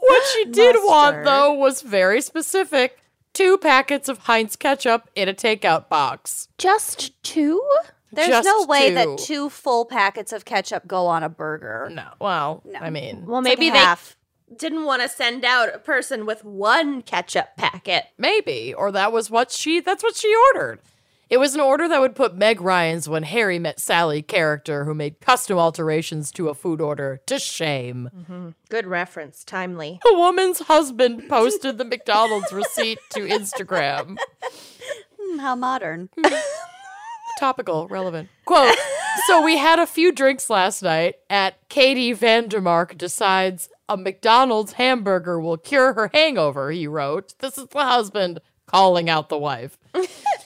What 0.00 0.26
she 0.28 0.46
did 0.46 0.76
want, 0.78 1.24
though, 1.24 1.52
was 1.52 1.82
very 1.82 2.22
specific 2.22 2.99
two 3.32 3.58
packets 3.58 4.08
of 4.08 4.18
Heinz 4.18 4.56
ketchup 4.56 5.08
in 5.14 5.28
a 5.28 5.34
takeout 5.34 5.88
box. 5.88 6.48
Just 6.58 7.20
two? 7.22 7.62
There's 8.12 8.28
Just 8.28 8.44
no 8.46 8.66
way 8.66 8.88
two. 8.88 8.94
that 8.96 9.18
two 9.18 9.48
full 9.50 9.84
packets 9.84 10.32
of 10.32 10.44
ketchup 10.44 10.86
go 10.88 11.06
on 11.06 11.22
a 11.22 11.28
burger. 11.28 11.88
No, 11.92 12.08
well, 12.20 12.62
I 12.80 12.90
mean, 12.90 13.24
Well, 13.26 13.38
It's 13.40 13.48
like 13.48 13.58
maybe 13.58 13.70
they 13.70 13.78
half. 13.78 14.16
didn't 14.56 14.84
want 14.84 15.00
to 15.02 15.08
send 15.08 15.44
out 15.44 15.72
a 15.72 15.78
person 15.78 16.26
with 16.26 16.44
one 16.44 17.02
ketchup 17.02 17.50
packet. 17.56 18.06
maybe, 18.18 18.74
or 18.74 18.90
that 18.90 19.12
was 19.12 19.30
what 19.30 19.52
she, 19.52 19.78
that's 19.80 20.02
what 20.02 20.16
she 20.16 20.34
ordered. 20.52 20.80
It 21.30 21.38
was 21.38 21.54
an 21.54 21.60
order 21.60 21.86
that 21.88 22.00
would 22.00 22.16
put 22.16 22.34
Meg 22.36 22.60
Ryan's 22.60 23.08
When 23.08 23.22
Harry 23.22 23.60
Met 23.60 23.78
Sally 23.78 24.20
character, 24.20 24.84
who 24.84 24.94
made 24.94 25.20
custom 25.20 25.58
alterations 25.58 26.32
to 26.32 26.48
a 26.48 26.54
food 26.54 26.80
order, 26.80 27.20
to 27.26 27.38
shame. 27.38 28.54
Good 28.68 28.86
reference. 28.86 29.44
Timely. 29.44 30.00
A 30.12 30.18
woman's 30.18 30.58
husband 30.58 31.28
posted 31.28 31.78
the 31.78 31.84
McDonald's 31.84 32.52
receipt 32.52 32.98
to 33.10 33.20
Instagram. 33.20 34.16
Hmm, 35.20 35.38
How 35.38 35.54
modern. 35.54 36.08
Topical, 37.38 37.86
relevant. 37.86 38.28
Quote 38.44 38.74
So 39.28 39.40
we 39.40 39.56
had 39.56 39.78
a 39.78 39.86
few 39.86 40.10
drinks 40.12 40.50
last 40.50 40.82
night 40.82 41.14
at 41.30 41.56
Katie 41.68 42.12
Vandermark 42.12 42.98
decides 42.98 43.68
a 43.88 43.96
McDonald's 43.96 44.72
hamburger 44.72 45.40
will 45.40 45.56
cure 45.56 45.92
her 45.94 46.10
hangover, 46.12 46.70
he 46.72 46.86
wrote. 46.88 47.34
This 47.38 47.56
is 47.56 47.68
the 47.68 47.84
husband 47.84 48.40
calling 48.66 49.08
out 49.08 49.28
the 49.28 49.38
wife. 49.38 49.78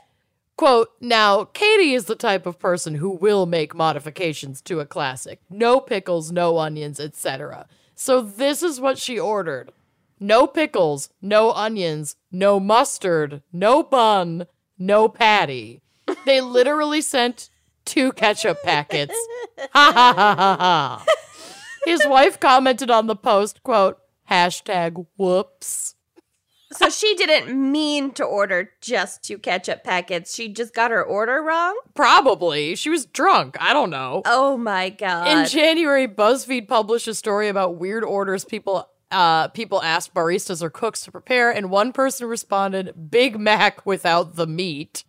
Quote, 0.57 0.91
now, 1.01 1.45
Katie 1.45 1.95
is 1.95 2.05
the 2.05 2.15
type 2.15 2.47
of 2.47 2.61
person 2.61 2.97
who 2.97 3.11
will 3.11 3.45
make 3.45 3.75
modifications 3.75 4.61
to 4.63 4.81
a 4.81 4.87
classic. 4.87 5.41
No 5.51 5.81
pickles, 5.81 6.31
no 6.31 6.59
onions, 6.59 7.01
etc. 7.01 7.67
So 7.95 8.21
this 8.21 8.63
is 8.63 8.81
what 8.81 8.99
she 8.99 9.19
ordered. 9.19 9.73
No 10.21 10.47
pickles, 10.47 11.11
no 11.21 11.51
onions, 11.53 12.17
no 12.31 12.61
mustard, 12.61 13.43
no 13.53 13.83
bun, 13.83 14.47
no 14.79 15.09
patty. 15.09 15.83
They 16.25 16.41
literally 16.41 17.01
sent 17.01 17.51
two 17.85 18.13
ketchup 18.13 18.63
packets. 18.63 19.15
Ha 19.73 19.93
ha 19.95 20.15
ha 20.17 20.35
ha 20.37 20.57
ha. 20.59 21.05
His 21.85 22.05
wife 22.07 22.41
commented 22.41 22.91
on 22.91 23.07
the 23.07 23.15
post, 23.15 23.63
quote, 23.63 23.99
hashtag 24.29 25.07
whoops. 25.17 25.95
So 26.77 26.89
she 26.91 27.15
didn't 27.15 27.55
mean 27.73 28.13
to 28.13 28.25
order 28.25 28.71
just 28.81 29.23
two 29.23 29.39
ketchup 29.39 29.85
packets. 29.85 30.35
She 30.35 30.49
just 30.49 30.75
got 30.75 30.91
her 30.91 31.03
order 31.03 31.43
wrong? 31.43 31.79
Probably. 31.95 32.75
She 32.75 32.91
was 32.91 33.07
drunk. 33.07 33.57
I 33.61 33.73
don't 33.73 33.91
know. 33.91 34.23
Oh 34.25 34.57
my 34.57 34.91
god. 34.91 35.29
In 35.29 35.47
January, 35.47 36.09
BuzzFeed 36.09 36.69
published 36.69 37.09
a 37.09 37.15
story 37.15 37.49
about 37.49 37.77
weird 37.77 38.05
orders 38.05 38.45
people 38.45 38.89
uh, 39.11 39.49
people 39.49 39.81
asked 39.83 40.13
baristas 40.13 40.61
or 40.61 40.71
cooks 40.71 41.05
to 41.05 41.13
prepare, 41.13 41.51
and 41.51 41.71
one 41.71 41.93
person 41.93 42.27
responded, 42.27 43.11
"Big 43.11 43.39
Mac 43.39 43.87
without 43.87 44.35
the 44.35 44.47
meat." 44.47 45.05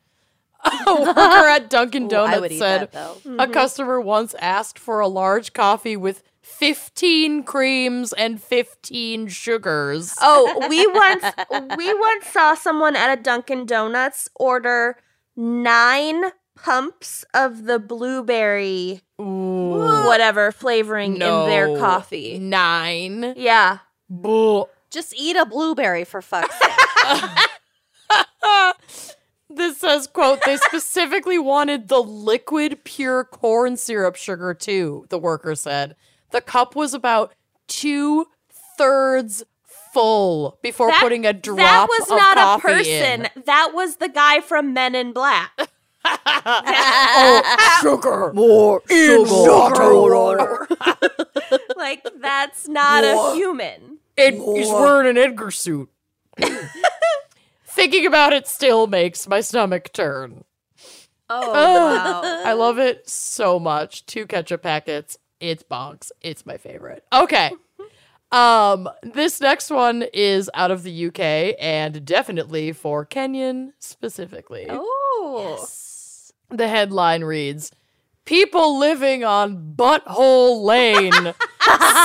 A 0.87 0.95
worker 0.95 1.15
at 1.47 1.69
Dunkin' 1.69 2.07
Donuts 2.07 2.53
eat 2.53 2.59
said 2.59 2.91
that, 2.91 2.91
though. 3.23 3.37
a 3.37 3.47
customer 3.47 4.01
once 4.01 4.33
asked 4.39 4.79
for 4.79 4.99
a 4.99 5.07
large 5.07 5.53
coffee 5.53 5.95
with 5.95 6.23
15 6.45 7.43
creams 7.43 8.13
and 8.13 8.41
15 8.41 9.27
sugars. 9.27 10.13
Oh, 10.21 10.67
we 10.69 10.85
once 10.87 11.23
we 11.75 11.93
once 11.93 12.27
saw 12.27 12.53
someone 12.53 12.95
at 12.95 13.17
a 13.17 13.21
Dunkin' 13.21 13.65
Donuts 13.65 14.29
order 14.35 14.97
nine 15.35 16.25
pumps 16.55 17.25
of 17.33 17.65
the 17.65 17.79
blueberry 17.79 19.01
whatever 19.17 20.51
flavoring 20.51 21.13
in 21.13 21.19
their 21.19 21.77
coffee. 21.77 22.37
Nine. 22.39 23.33
Yeah. 23.35 23.79
Bull. 24.09 24.69
Just 24.91 25.13
eat 25.17 25.35
a 25.35 25.45
blueberry 25.45 26.05
for 26.05 26.21
fuck's 26.21 26.55
sake. 26.57 27.49
This 29.47 29.77
says, 29.77 30.07
quote, 30.07 30.41
they 30.45 30.57
specifically 30.57 31.39
wanted 31.39 31.87
the 31.87 32.01
liquid 32.01 32.83
pure 32.83 33.23
corn 33.23 33.77
syrup 33.77 34.17
sugar 34.17 34.53
too, 34.53 35.05
the 35.09 35.17
worker 35.17 35.55
said. 35.55 35.95
The 36.31 36.41
cup 36.41 36.75
was 36.75 36.93
about 36.93 37.33
two 37.67 38.27
thirds 38.77 39.43
full 39.93 40.59
before 40.61 40.89
That- 40.89 41.01
putting 41.01 41.25
a 41.25 41.33
drop 41.33 41.57
That 41.57 41.87
was 41.89 42.11
of 42.11 42.17
not 42.17 42.59
a 42.59 42.61
person. 42.61 43.25
in. 43.25 43.43
That 43.45 43.71
was 43.73 43.97
the 43.97 44.09
guy 44.09 44.41
from 44.41 44.73
Men 44.73 44.95
in 44.95 45.13
Black. 45.13 45.51
Oh, 46.47 47.79
sugar. 47.81 48.31
More 48.33 48.79
sugar. 48.87 50.67
like 51.75 52.05
that's 52.19 52.67
not 52.67 53.03
a 53.03 53.33
human. 53.35 53.97
Ed, 54.15 54.35
he's 54.35 54.69
wearing 54.69 55.09
an 55.09 55.17
Edgar 55.17 55.49
suit. 55.49 55.89
Thinking 57.65 58.05
about 58.05 58.33
it 58.33 58.47
still 58.47 58.85
makes 58.87 59.27
my 59.27 59.41
stomach 59.41 59.91
turn. 59.93 60.43
Oh, 61.27 61.51
wow. 61.51 62.21
wow. 62.21 62.43
I 62.45 62.53
love 62.53 62.77
it 62.77 63.09
so 63.09 63.59
much. 63.59 64.05
Two 64.05 64.27
ketchup 64.27 64.61
packets. 64.61 65.17
It's 65.39 65.63
bonks. 65.63 66.11
It's 66.21 66.45
my 66.45 66.57
favorite. 66.57 67.03
Okay. 67.13 67.51
Um, 68.31 68.89
this 69.03 69.39
next 69.39 69.69
one 69.69 70.03
is 70.13 70.49
out 70.55 70.69
of 70.71 70.83
the 70.83 71.05
UK 71.07 71.55
and 71.59 72.03
definitely 72.03 72.73
for 72.73 73.05
Kenyon 73.05 73.71
specifically. 73.79 74.65
Oh. 74.67 75.65
The 76.49 76.67
headline 76.67 77.23
reads 77.23 77.71
People 78.25 78.77
living 78.79 79.23
on 79.23 79.75
Butthole 79.77 80.63
Lane 80.63 81.13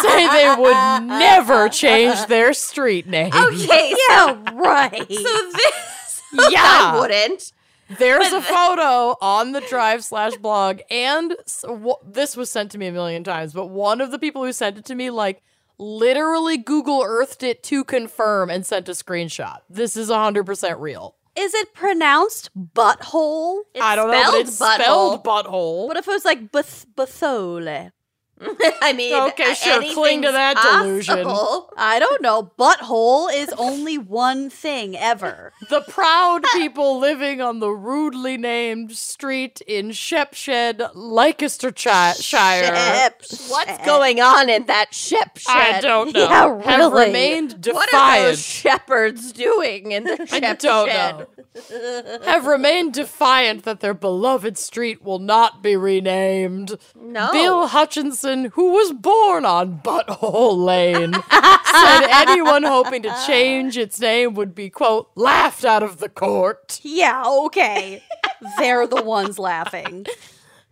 say 0.03 0.29
they 0.29 0.55
would 0.57 1.03
never 1.09 1.69
change 1.71 2.27
their 2.27 2.53
street 2.53 3.07
name. 3.09 3.33
Okay, 3.35 3.95
Yeah, 4.11 4.37
right. 4.55 4.99
so 4.99 5.07
this 5.07 6.23
Yeah. 6.51 6.61
I 6.62 6.99
wouldn't. 7.01 7.53
There's 7.98 8.33
a 8.33 8.40
photo 8.40 9.16
on 9.20 9.53
the 9.53 9.61
drive 9.62 10.05
slash 10.05 10.37
blog, 10.37 10.81
and 10.90 11.37
this 12.07 12.37
was 12.37 12.50
sent 12.50 12.70
to 12.72 12.79
me 12.79 12.87
a 12.87 12.92
million 12.92 13.24
times, 13.24 13.53
but 13.53 13.66
one 13.66 14.00
of 14.00 14.11
the 14.11 14.18
people 14.18 14.44
who 14.44 14.53
sent 14.53 14.79
it 14.79 14.85
to 14.87 14.94
me, 14.94 15.11
like, 15.11 15.42
literally 15.76 16.57
Google 16.57 17.03
Earthed 17.05 17.42
it 17.42 17.62
to 17.64 17.85
confirm 17.85 18.48
and 18.50 18.64
sent 18.64 18.88
a 18.88 18.92
screenshot. 18.92 19.59
This 19.68 19.96
is 19.96 20.09
100% 20.09 20.79
real. 20.79 21.16
Is 21.37 21.55
it 21.55 21.74
pronounced 21.74 22.50
butthole? 22.57 23.61
It's 23.74 23.83
I 23.83 23.96
don't 23.96 24.11
know, 24.11 24.33
but 24.33 24.46
spelled 24.46 24.48
it's 24.48 24.57
spelled 24.57 25.24
butthole. 25.24 25.87
What 25.88 25.96
if 25.96 26.07
it 26.07 26.11
was 26.11 26.24
like 26.24 26.53
bathole? 26.53 27.92
I 28.83 28.92
mean, 28.92 29.14
Okay, 29.14 29.55
sure, 29.55 29.83
cling 29.92 30.22
to 30.22 30.33
that 30.33 30.57
delusion. 30.57 31.24
possible. 31.24 31.72
I 31.76 31.98
don't 31.98 32.22
know. 32.22 32.50
Butthole 32.59 33.33
is 33.33 33.50
only 33.59 33.98
one 33.98 34.48
thing 34.48 34.96
ever. 34.96 35.53
the 35.68 35.83
proud 35.83 36.44
people 36.55 36.98
living 36.98 37.40
on 37.40 37.61
the 37.61 37.70
rudely 37.70 38.37
named 38.37 38.92
street 38.96 39.61
in 39.66 39.90
Shepshed, 39.92 40.81
Leicestershire. 40.94 42.14
What's 43.48 43.85
going 43.85 44.20
on 44.20 44.48
in 44.48 44.66
that 44.66 44.94
ship 44.94 45.37
shed? 45.37 45.57
I 45.57 45.81
don't 45.81 46.14
know. 46.14 46.20
Yeah, 46.20 46.62
Have 46.62 46.92
really. 46.92 47.07
remained 47.07 47.66
What 47.70 47.92
are 47.92 48.22
those 48.22 48.40
shepherds 48.44 49.33
doing 49.33 49.92
in 49.92 50.05
the 50.05 50.16
Shepshed? 50.26 50.33
I 50.42 50.55
don't 50.55 50.88
know. 50.88 51.26
Have 52.24 52.46
remained 52.46 52.94
defiant 52.94 53.64
that 53.64 53.81
their 53.81 53.94
beloved 53.94 54.57
street 54.57 55.03
will 55.03 55.18
not 55.18 55.62
be 55.62 55.76
renamed. 55.76 56.79
No. 56.94 57.29
Bill 57.33 57.66
Hutchinson, 57.66 58.30
who 58.53 58.73
was 58.73 58.93
born 58.93 59.45
on 59.45 59.79
Butthole 59.83 60.57
Lane, 60.64 61.12
said 61.12 62.07
anyone 62.11 62.62
hoping 62.62 63.03
to 63.03 63.14
change 63.27 63.77
its 63.77 64.01
name 64.01 64.35
would 64.35 64.55
be, 64.55 64.71
quote, 64.71 65.11
laughed 65.14 65.64
out 65.64 65.83
of 65.83 65.99
the 65.99 66.09
court. 66.09 66.81
Yeah, 66.83 67.23
okay. 67.27 68.03
They're 68.59 68.87
the 68.87 69.03
ones 69.03 69.38
laughing. 69.38 70.07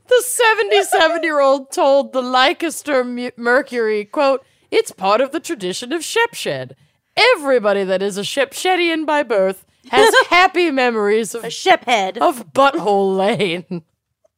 The 0.06 0.22
77 0.26 1.22
year 1.22 1.40
old 1.40 1.70
told 1.70 2.12
the 2.12 2.22
Leicester 2.22 3.04
Mu- 3.04 3.30
Mercury, 3.36 4.04
quote, 4.06 4.44
it's 4.70 4.90
part 4.92 5.20
of 5.20 5.32
the 5.32 5.40
tradition 5.40 5.92
of 5.92 6.02
Shepshed. 6.02 6.72
Everybody 7.16 7.84
that 7.84 8.00
is 8.02 8.16
a 8.16 8.22
Shepshedian 8.22 9.04
by 9.04 9.22
birth 9.22 9.66
has 9.90 10.14
happy 10.30 10.70
memories 10.70 11.34
of, 11.34 11.44
A 11.44 11.48
shiphead. 11.48 12.16
of 12.18 12.52
Butthole 12.52 13.16
Lane. 13.16 13.82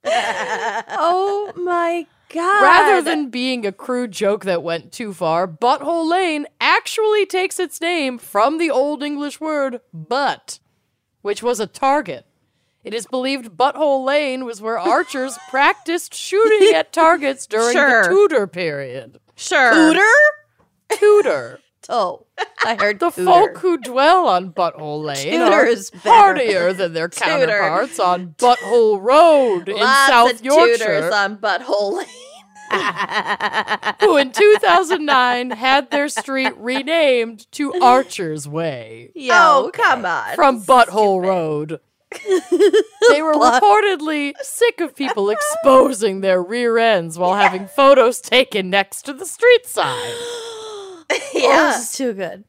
Oh 0.05 1.53
my 1.57 2.07
god! 2.33 2.63
Rather 2.63 3.03
than 3.03 3.29
being 3.31 3.67
a 3.67 3.73
crude 3.73 4.13
joke 4.13 4.45
that 4.45 4.63
went 4.63 4.93
too 4.93 5.13
far, 5.13 5.47
Butthole 5.47 6.09
Lane 6.09 6.47
actually 6.61 7.27
takes 7.27 7.59
its 7.61 7.81
name 7.81 8.19
from 8.19 8.59
the 8.59 8.71
Old 8.71 9.03
English 9.03 9.41
word 9.41 9.81
butt, 9.93 10.59
which 11.23 11.43
was 11.43 11.61
a 11.61 11.67
target. 11.67 12.27
It 12.83 12.95
is 12.95 13.07
believed 13.07 13.59
Butthole 13.59 14.05
Lane 14.07 14.45
was 14.47 14.63
where 14.63 14.79
archers 14.79 15.37
practiced 15.51 16.15
shooting 16.15 16.75
at 16.75 16.93
targets 16.93 17.47
during 17.47 17.73
Sure. 17.77 18.03
the 18.05 18.09
Tudor 18.09 18.47
period. 18.47 19.21
sure, 19.37 19.73
Tudor? 19.75 20.03
Tudor. 20.99 21.61
Oh, 21.89 22.27
I 22.65 22.75
heard 22.77 23.01
The 23.01 23.11
Tudor. 23.11 23.25
folk 23.31 23.59
who 23.59 23.79
dwell 23.79 24.27
on 24.29 24.53
Butthole 24.53 25.03
Lane 25.05 25.31
Tudor 25.33 25.45
are 25.53 25.67
is 25.67 25.91
better. 25.91 26.09
hardier 26.09 26.73
than 26.73 26.93
their 26.93 27.09
counterparts 27.09 27.99
on 27.99 28.35
Butthole 28.39 29.01
Road 29.03 29.69
in 29.69 29.77
Lots 29.77 30.09
South 30.09 30.33
of 30.35 30.45
Yorkshire. 30.45 30.77
tutors 30.79 31.13
on 31.15 31.37
Butthole 31.39 31.99
Lane. 31.99 32.07
who 34.01 34.17
in 34.17 34.31
2009 34.31 35.51
had 35.51 35.91
their 35.91 36.09
street 36.09 36.53
renamed 36.57 37.51
to 37.51 37.73
Archer's 37.83 38.47
Way 38.47 39.11
Yeah, 39.17 39.39
oh, 39.57 39.69
okay. 39.69 39.83
come 39.83 40.05
on. 40.07 40.35
from 40.37 40.63
Butthole 40.63 41.21
Road. 41.21 41.81
they 43.09 43.23
were 43.23 43.35
reportedly 43.35 44.35
sick 44.43 44.81
of 44.81 44.95
people 44.95 45.31
exposing 45.31 46.21
their 46.21 46.41
rear 46.43 46.79
ends 46.79 47.19
while 47.19 47.35
having 47.35 47.67
photos 47.67 48.21
taken 48.21 48.71
next 48.71 49.03
to 49.03 49.13
the 49.13 49.27
street 49.27 49.67
sign. 49.67 50.13
Oh, 51.23 51.31
yeah. 51.35 51.73
this 51.73 51.91
is 51.91 51.97
too 51.97 52.13
good. 52.13 52.45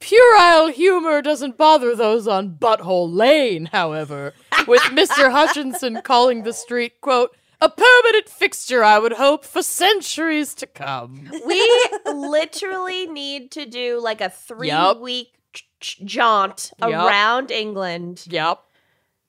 Puerile 0.00 0.68
humor 0.72 1.22
doesn't 1.22 1.56
bother 1.56 1.94
those 1.94 2.26
on 2.26 2.56
Butthole 2.56 3.12
Lane, 3.14 3.66
however. 3.66 4.34
with 4.66 4.80
Mr. 4.90 5.30
Hutchinson 5.30 6.02
calling 6.02 6.42
the 6.42 6.52
street, 6.52 7.00
quote, 7.00 7.36
a 7.60 7.68
permanent 7.68 8.28
fixture, 8.28 8.82
I 8.82 8.98
would 8.98 9.12
hope, 9.12 9.44
for 9.44 9.62
centuries 9.62 10.54
to 10.56 10.66
come. 10.66 11.30
We 11.46 11.88
literally 12.06 13.06
need 13.06 13.52
to 13.52 13.64
do 13.66 14.00
like 14.00 14.20
a 14.20 14.30
three 14.30 14.68
Yup. 14.68 14.98
week 15.00 15.28
ch- 15.52 15.68
ch- 15.78 16.00
jaunt 16.04 16.72
Yup. 16.80 16.90
around 16.90 17.52
England. 17.52 18.24
Yep. 18.28 18.58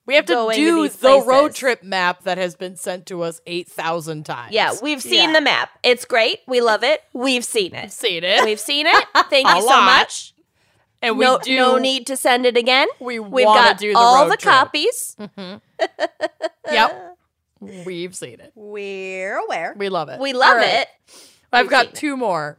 We 0.06 0.14
have 0.16 0.26
to 0.26 0.34
Going 0.34 0.56
to 0.56 0.62
do 0.62 0.82
these 0.82 0.96
the 0.96 1.22
road 1.26 1.54
trip 1.54 1.82
map 1.82 2.24
that 2.24 2.36
has 2.36 2.54
been 2.56 2.76
sent 2.76 3.06
to 3.06 3.22
us 3.22 3.40
8,000 3.46 4.24
times. 4.26 4.52
Yeah, 4.52 4.74
we've 4.82 5.00
seen 5.00 5.30
Yeah. 5.30 5.32
the 5.32 5.40
map. 5.40 5.70
It's 5.82 6.04
great. 6.04 6.40
We 6.46 6.60
love 6.60 6.84
it. 6.84 7.02
We've 7.14 7.44
seen 7.44 7.74
it. 7.74 7.90
seen 7.90 8.22
it. 8.22 8.44
We've 8.44 8.60
seen 8.60 8.86
it. 8.86 9.04
Thank 9.30 9.48
you 9.48 9.60
so 9.62 9.66
lot. 9.66 9.84
much. 9.86 10.34
and 11.00 11.18
we 11.18 11.24
no, 11.24 11.38
do. 11.38 11.56
no 11.56 11.78
need 11.78 12.06
to 12.08 12.16
send 12.18 12.44
it 12.46 12.56
again. 12.56 12.88
We 13.00 13.18
We've 13.18 13.46
got 13.46 13.78
to 13.78 13.86
do 13.86 13.92
the 13.94 13.98
all 13.98 14.24
road 14.24 14.32
the 14.32 14.36
trip. 14.36 14.54
copies. 14.54 15.16
Yep. 16.70 17.16
We've 17.60 18.14
seen 18.14 18.40
it. 18.40 18.52
We're 18.54 19.36
aware. 19.38 19.74
We 19.76 19.88
love 19.88 20.08
it. 20.10 20.20
We 20.20 20.32
love 20.34 20.50
All 20.52 20.56
right. 20.58 20.80
it. 20.82 20.88
I've 21.52 21.64
We've 21.66 21.70
got 21.70 21.86
seen 21.86 21.90
it. 21.92 21.96
two 21.96 22.16
more. 22.16 22.58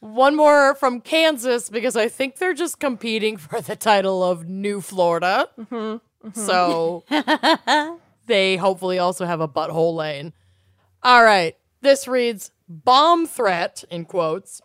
One 0.00 0.36
more 0.36 0.74
from 0.74 1.00
Kansas 1.00 1.68
because 1.70 1.96
I 1.96 2.08
think 2.08 2.36
they're 2.36 2.54
just 2.54 2.78
competing 2.78 3.36
for 3.38 3.60
the 3.60 3.74
title 3.76 4.22
of 4.22 4.46
New 4.48 4.80
Florida. 4.80 5.48
Mm-hmm. 5.58 5.96
So 6.34 7.04
mm-hmm. 7.10 7.96
they 8.26 8.56
hopefully 8.56 8.98
also 8.98 9.24
have 9.24 9.40
a 9.40 9.48
butthole 9.48 9.94
lane. 9.94 10.32
All 11.02 11.22
right. 11.24 11.56
This 11.80 12.08
reads 12.08 12.50
Bomb 12.68 13.26
threat, 13.26 13.84
in 13.90 14.04
quotes, 14.04 14.60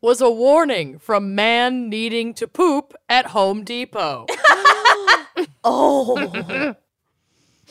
was 0.00 0.20
a 0.20 0.30
warning 0.30 0.98
from 0.98 1.34
man 1.34 1.88
needing 1.88 2.34
to 2.34 2.48
poop 2.48 2.94
at 3.08 3.26
Home 3.26 3.64
Depot. 3.64 4.26
Oh. 5.64 6.74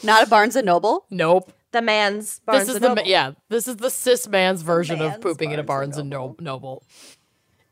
Not 0.01 0.24
a 0.24 0.28
Barnes 0.28 0.55
and 0.55 0.65
Noble. 0.65 1.05
nope. 1.09 1.51
The 1.72 1.82
man's 1.82 2.39
Barnes 2.39 2.61
this 2.61 2.69
is 2.69 2.76
and 2.76 2.84
the 2.84 2.89
Noble. 2.95 3.03
yeah. 3.05 3.32
This 3.49 3.67
is 3.67 3.76
the 3.78 3.89
cis 3.89 4.28
man's 4.28 4.61
version 4.61 5.01
of 5.01 5.11
Man's 5.11 5.22
pooping 5.22 5.51
in 5.51 5.59
a 5.59 5.63
Barnes 5.63 5.95
Barnes 5.95 5.97
and 5.97 6.03
and 6.05 6.09
No- 6.09 6.36
Noble. 6.39 6.84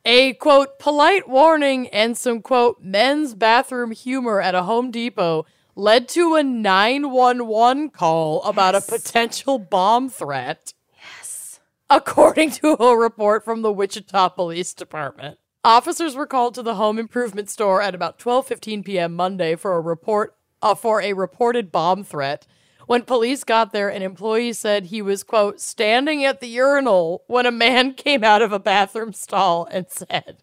A 0.06 0.34
quote 0.34 0.80
polite 0.80 1.28
warning 1.28 1.88
and 1.90 2.18
some 2.18 2.42
quote 2.42 2.82
men's 2.82 3.34
bathroom 3.34 3.92
humor 3.92 4.42
at 4.42 4.56
a 4.56 4.64
Home 4.64 4.92
Depot 4.92 5.46
led 5.76 6.08
to 6.10 6.36
a 6.36 6.44
911 6.44 7.90
call 7.90 8.42
about 8.44 8.76
a 8.76 8.82
potential 8.82 9.60
bomb 9.60 10.10
threat. 10.10 10.74
Yes. 10.96 11.60
According 11.90 12.52
to 12.52 12.82
a 12.82 12.98
report 12.98 13.44
from 13.44 13.62
the 13.62 13.74
Wichita 13.74 14.30
Police 14.30 14.74
Department. 14.74 15.38
Officers 15.66 16.16
were 16.16 16.28
called 16.28 16.56
to 16.56 16.64
the 16.64 16.76
home 16.76 16.98
improvement 16.98 17.50
store 17.50 17.82
at 17.82 17.94
about 17.94 18.18
12:15 18.18 18.86
p.m. 18.86 19.14
Monday 19.14 19.56
for 19.56 19.76
a 19.76 19.82
report 19.82 20.36
uh, 20.62 20.76
for 20.76 21.02
a 21.02 21.12
reported 21.12 21.72
bomb 21.72 22.06
threat. 22.06 22.48
When 22.90 23.04
police 23.04 23.44
got 23.44 23.72
there, 23.72 23.90
an 23.90 24.02
employee 24.02 24.52
said 24.52 24.86
he 24.86 25.04
was, 25.04 25.22
quote, 25.22 25.62
standing 25.62 26.26
at 26.26 26.40
the 26.40 26.48
urinal 26.48 27.22
when 27.28 27.46
a 27.46 27.52
man 27.52 27.94
came 28.06 28.24
out 28.24 28.42
of 28.42 28.52
a 28.52 28.58
bathroom 28.58 29.14
stall 29.14 29.68
and 29.70 29.86
said, 29.88 30.42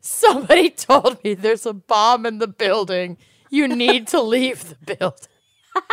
Somebody 0.00 0.70
told 0.70 1.18
me 1.24 1.34
there's 1.34 1.66
a 1.66 1.72
bomb 1.72 2.26
in 2.26 2.38
the 2.38 2.46
building. 2.46 3.18
You 3.50 3.66
need 3.66 4.06
to 4.08 4.20
leave 4.22 4.68
the 4.68 4.94
building. 4.94 5.26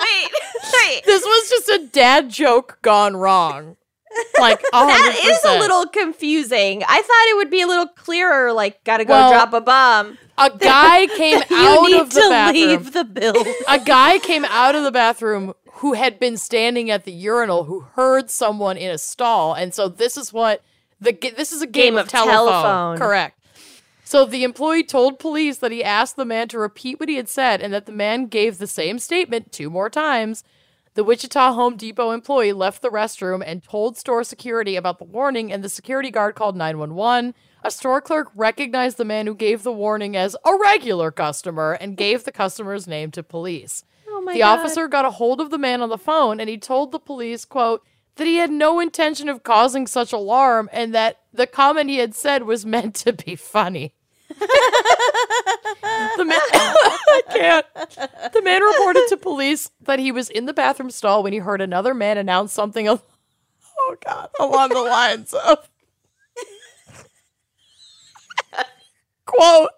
Wait, 0.00 0.28
wait. 0.74 1.02
This 1.06 1.24
was 1.24 1.48
just 1.48 1.68
a 1.70 1.86
dad 1.90 2.28
joke 2.28 2.78
gone 2.82 3.16
wrong. 3.16 3.76
Like, 4.38 4.60
100%. 4.60 4.64
That 4.72 5.20
is 5.24 5.44
a 5.44 5.58
little 5.58 5.86
confusing. 5.86 6.82
I 6.86 7.00
thought 7.00 7.26
it 7.30 7.36
would 7.36 7.50
be 7.50 7.62
a 7.62 7.66
little 7.66 7.88
clearer, 7.88 8.52
like, 8.52 8.84
gotta 8.84 9.04
go 9.06 9.14
Well, 9.14 9.32
drop 9.32 9.52
a 9.54 9.60
bomb. 9.62 10.18
A 10.38 10.50
guy 10.56 11.06
came 11.16 11.42
out 11.50 11.92
of 11.92 12.10
the 12.10 12.20
bathroom 12.20 12.22
to 12.22 12.28
bathroom. 12.30 12.68
leave 12.68 12.92
the 12.92 13.04
building. 13.04 13.54
a 13.68 13.78
guy 13.78 14.18
came 14.18 14.44
out 14.46 14.74
of 14.74 14.84
the 14.84 14.92
bathroom 14.92 15.54
who 15.74 15.92
had 15.94 16.18
been 16.18 16.36
standing 16.36 16.90
at 16.90 17.04
the 17.04 17.12
urinal 17.12 17.64
who 17.64 17.80
heard 17.80 18.30
someone 18.30 18.76
in 18.76 18.90
a 18.90 18.98
stall 18.98 19.54
and 19.54 19.72
so 19.74 19.88
this 19.88 20.16
is 20.16 20.32
what 20.32 20.62
the 21.00 21.12
this 21.36 21.52
is 21.52 21.62
a 21.62 21.66
game, 21.66 21.92
Game 21.92 21.98
of, 21.98 22.06
of 22.06 22.08
telephone. 22.10 22.46
telephone. 22.62 22.98
correct 22.98 23.38
so 24.04 24.24
the 24.24 24.42
employee 24.42 24.82
told 24.82 25.18
police 25.18 25.58
that 25.58 25.70
he 25.70 25.84
asked 25.84 26.16
the 26.16 26.24
man 26.24 26.48
to 26.48 26.58
repeat 26.58 26.98
what 26.98 27.08
he 27.08 27.14
had 27.16 27.28
said 27.28 27.60
and 27.60 27.72
that 27.72 27.86
the 27.86 27.92
man 27.92 28.26
gave 28.26 28.58
the 28.58 28.66
same 28.66 28.98
statement 28.98 29.52
two 29.52 29.70
more 29.70 29.88
times 29.90 30.42
the 30.94 31.04
Wichita 31.04 31.52
Home 31.52 31.76
Depot 31.76 32.10
employee 32.10 32.52
left 32.52 32.82
the 32.82 32.90
restroom 32.90 33.40
and 33.46 33.62
told 33.62 33.96
store 33.96 34.24
security 34.24 34.74
about 34.74 34.98
the 34.98 35.04
warning, 35.04 35.52
and 35.52 35.62
the 35.62 35.68
security 35.68 36.10
guard 36.10 36.34
called 36.34 36.56
911. 36.56 37.34
A 37.64 37.70
store 37.70 38.00
clerk 38.00 38.30
recognized 38.34 38.96
the 38.96 39.04
man 39.04 39.26
who 39.26 39.34
gave 39.34 39.62
the 39.62 39.72
warning 39.72 40.16
as 40.16 40.36
a 40.44 40.56
regular 40.56 41.10
customer 41.10 41.72
and 41.72 41.96
gave 41.96 42.24
the 42.24 42.32
customer's 42.32 42.86
name 42.86 43.10
to 43.12 43.22
police. 43.22 43.84
Oh 44.08 44.20
my 44.20 44.32
the 44.32 44.42
officer 44.42 44.88
got 44.88 45.04
a 45.04 45.10
hold 45.10 45.40
of 45.40 45.50
the 45.50 45.58
man 45.58 45.82
on 45.82 45.88
the 45.88 45.98
phone 45.98 46.40
and 46.40 46.48
he 46.48 46.56
told 46.58 46.92
the 46.92 46.98
police, 46.98 47.44
quote, 47.44 47.84
that 48.16 48.26
he 48.26 48.36
had 48.36 48.50
no 48.50 48.80
intention 48.80 49.28
of 49.28 49.42
causing 49.42 49.86
such 49.86 50.12
alarm 50.12 50.68
and 50.72 50.94
that 50.94 51.20
the 51.32 51.46
comment 51.46 51.90
he 51.90 51.98
had 51.98 52.14
said 52.14 52.44
was 52.44 52.66
meant 52.66 52.94
to 52.96 53.12
be 53.12 53.34
funny. 53.36 53.94
the 54.28 56.24
man 56.24 56.38
I 56.52 57.22
can't. 57.30 57.66
The 58.32 58.42
man 58.42 58.62
reported 58.62 59.06
to 59.08 59.16
police 59.16 59.70
that 59.80 59.98
he 59.98 60.12
was 60.12 60.28
in 60.28 60.46
the 60.46 60.52
bathroom 60.52 60.90
stall 60.90 61.22
when 61.22 61.32
he 61.32 61.38
heard 61.38 61.60
another 61.60 61.94
man 61.94 62.18
announce 62.18 62.52
something 62.52 62.88
oh 62.88 63.96
god, 64.04 64.28
along 64.38 64.70
the 64.70 64.82
lines 64.82 65.32
of 65.32 65.68
quote 69.28 69.70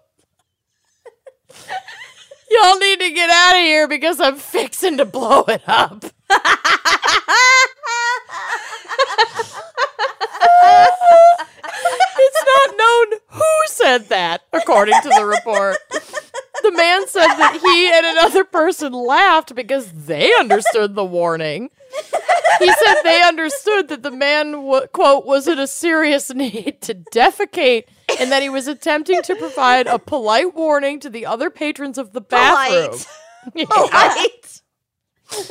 Y'all 2.49 2.77
need 2.79 2.99
to 2.99 3.11
get 3.11 3.29
out 3.29 3.55
of 3.55 3.61
here 3.61 3.87
because 3.87 4.19
I'm 4.19 4.35
fixing 4.35 4.97
to 4.97 5.05
blow 5.05 5.43
it 5.47 5.61
up. 5.67 6.03
it's 11.23 12.45
not 12.45 12.77
known 12.77 13.19
who 13.27 13.61
said 13.67 14.09
that, 14.09 14.41
according 14.53 14.99
to 15.01 15.09
the 15.09 15.25
report. 15.25 15.77
The 16.63 16.71
man 16.71 17.07
said 17.07 17.27
that 17.27 17.59
he 17.61 17.91
and 17.91 18.05
another 18.17 18.43
person 18.43 18.93
laughed 18.93 19.55
because 19.55 19.91
they 19.91 20.31
understood 20.39 20.95
the 20.95 21.05
warning. 21.05 21.69
He 22.59 22.71
said 22.71 23.01
they 23.03 23.21
understood 23.23 23.87
that 23.87 24.03
the 24.03 24.11
man, 24.11 24.51
w- 24.51 24.87
quote, 24.93 25.25
was 25.25 25.47
in 25.47 25.57
a 25.57 25.67
serious 25.67 26.33
need 26.33 26.81
to 26.83 26.93
defecate 26.95 27.85
and 28.19 28.31
that 28.31 28.41
he 28.41 28.49
was 28.49 28.67
attempting 28.67 29.21
to 29.23 29.35
provide 29.35 29.87
a 29.87 29.99
polite 29.99 30.53
warning 30.55 30.99
to 30.99 31.09
the 31.09 31.25
other 31.25 31.49
patrons 31.49 31.97
of 31.97 32.13
the 32.13 32.21
bathroom. 32.21 32.99
Yeah. 33.55 33.65
Right. 33.71 34.61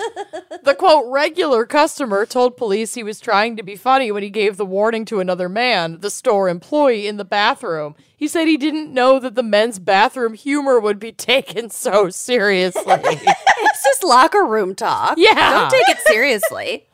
The 0.63 0.75
quote 0.75 1.11
regular 1.11 1.65
customer 1.65 2.27
told 2.27 2.57
police 2.57 2.95
he 2.95 3.03
was 3.03 3.19
trying 3.19 3.57
to 3.57 3.63
be 3.63 3.77
funny 3.77 4.13
when 4.13 4.23
he 4.23 4.29
gave 4.31 4.57
the 4.59 4.67
warning 4.67 5.05
to 5.07 5.21
another 5.21 5.49
man, 5.49 5.99
the 6.01 6.11
store 6.11 6.49
employee 6.51 7.09
in 7.09 7.17
the 7.17 7.25
bathroom. 7.25 7.97
He 8.15 8.29
said 8.29 8.47
he 8.47 8.59
didn't 8.59 8.93
know 8.93 9.19
that 9.19 9.35
the 9.35 9.43
men's 9.43 9.79
bathroom 9.79 10.35
humor 10.35 10.79
would 10.79 10.99
be 10.99 11.13
taken 11.33 11.71
so 11.71 12.11
seriously. 12.11 12.83
It's 12.87 13.83
just 13.83 14.05
locker 14.05 14.45
room 14.45 14.75
talk. 14.75 15.15
Yeah. 15.17 15.35
Don't 15.35 15.71
take 15.71 15.89
it 15.89 15.99
seriously. 16.07 16.87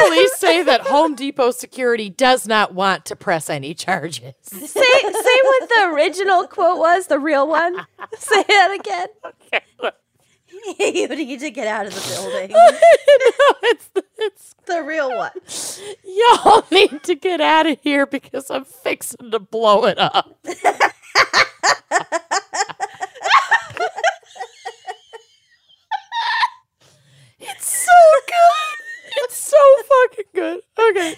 Police 0.00 0.36
say 0.36 0.62
that 0.62 0.82
Home 0.82 1.14
Depot 1.14 1.50
security 1.50 2.10
does 2.10 2.46
not 2.46 2.74
want 2.74 3.04
to 3.06 3.16
press 3.16 3.48
any 3.50 3.74
charges. 3.74 4.34
say 4.44 4.58
say 4.66 5.40
what 5.42 5.68
the 5.68 5.90
original 5.92 6.46
quote 6.46 6.78
was, 6.78 7.06
the 7.06 7.18
real 7.18 7.46
one. 7.48 7.76
say 8.18 8.42
that 8.42 8.76
again. 8.78 9.08
Okay. 9.24 9.64
you 10.78 11.08
need 11.08 11.40
to 11.40 11.50
get 11.50 11.66
out 11.66 11.86
of 11.86 11.94
the 11.94 12.14
building. 12.14 12.50
no, 12.52 12.70
it's, 13.62 13.90
it's, 14.18 14.54
The 14.66 14.82
real 14.82 15.16
one. 15.16 15.32
y'all 16.04 16.64
need 16.70 17.02
to 17.04 17.14
get 17.14 17.40
out 17.40 17.66
of 17.66 17.78
here 17.82 18.06
because 18.06 18.50
I'm 18.50 18.64
fixing 18.64 19.30
to 19.30 19.38
blow 19.38 19.84
it 19.84 19.98
up. 19.98 20.38
it's 27.40 27.84
so 27.84 27.92
good. 28.26 28.53
It's 29.24 29.36
so 29.36 29.56
fucking 30.08 30.24
good. 30.34 30.60
Okay. 30.78 31.14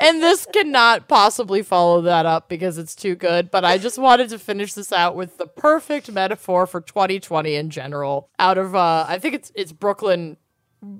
and 0.00 0.22
this 0.22 0.46
cannot 0.52 1.08
possibly 1.08 1.62
follow 1.62 2.00
that 2.02 2.26
up 2.26 2.48
because 2.48 2.78
it's 2.78 2.94
too 2.94 3.14
good, 3.14 3.50
but 3.50 3.64
I 3.64 3.78
just 3.78 3.98
wanted 3.98 4.30
to 4.30 4.38
finish 4.38 4.72
this 4.72 4.92
out 4.92 5.14
with 5.14 5.36
the 5.36 5.46
perfect 5.46 6.10
metaphor 6.10 6.66
for 6.66 6.80
2020 6.80 7.54
in 7.54 7.70
general. 7.70 8.30
Out 8.38 8.58
of 8.58 8.74
uh 8.74 9.04
I 9.08 9.18
think 9.18 9.34
it's 9.34 9.52
it's 9.54 9.72
Brooklyn 9.72 10.36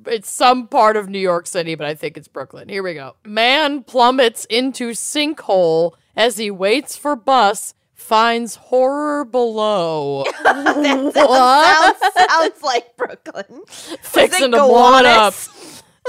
it's 0.06 0.30
some 0.30 0.68
part 0.68 0.96
of 0.96 1.08
New 1.08 1.18
York 1.18 1.46
City, 1.46 1.74
but 1.74 1.86
I 1.86 1.94
think 1.94 2.16
it's 2.16 2.28
Brooklyn. 2.28 2.68
Here 2.68 2.82
we 2.82 2.94
go. 2.94 3.16
Man 3.24 3.82
plummets 3.82 4.44
into 4.46 4.90
sinkhole 4.90 5.92
as 6.16 6.36
he 6.36 6.50
waits 6.50 6.96
for 6.96 7.16
bus, 7.16 7.74
finds 8.00 8.56
horror 8.56 9.24
below. 9.24 10.24
Sounds, 10.44 11.14
sounds 11.14 12.62
like 12.62 12.96
Brooklyn. 12.96 13.62
Fixing 13.68 14.50
to 14.50 14.56
go 14.56 14.68
blow 14.68 14.98
it 14.98 15.06
on 15.06 15.06
up. 15.06 15.34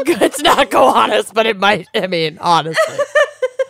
It's 0.03 0.41
not 0.41 0.71
Gowanus, 0.71 1.31
but 1.31 1.45
it 1.45 1.59
might. 1.59 1.87
I 1.93 2.07
mean, 2.07 2.39
honestly. 2.39 2.97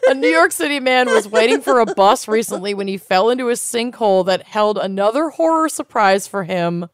A 0.08 0.14
New 0.14 0.30
York 0.30 0.54
City 0.54 0.80
man 0.80 1.08
was 1.08 1.28
waiting 1.28 1.62
for 1.62 1.80
a 1.80 1.86
bus 1.86 2.28
recently 2.28 2.74
when 2.74 2.88
he 2.88 2.98
fell 2.98 3.30
into 3.30 3.50
a 3.50 3.54
sinkhole 3.54 4.26
that 4.28 4.44
held 4.44 4.78
another 4.78 5.30
horror 5.30 5.68
surprise 5.68 6.28
for 6.28 6.44
him 6.44 6.88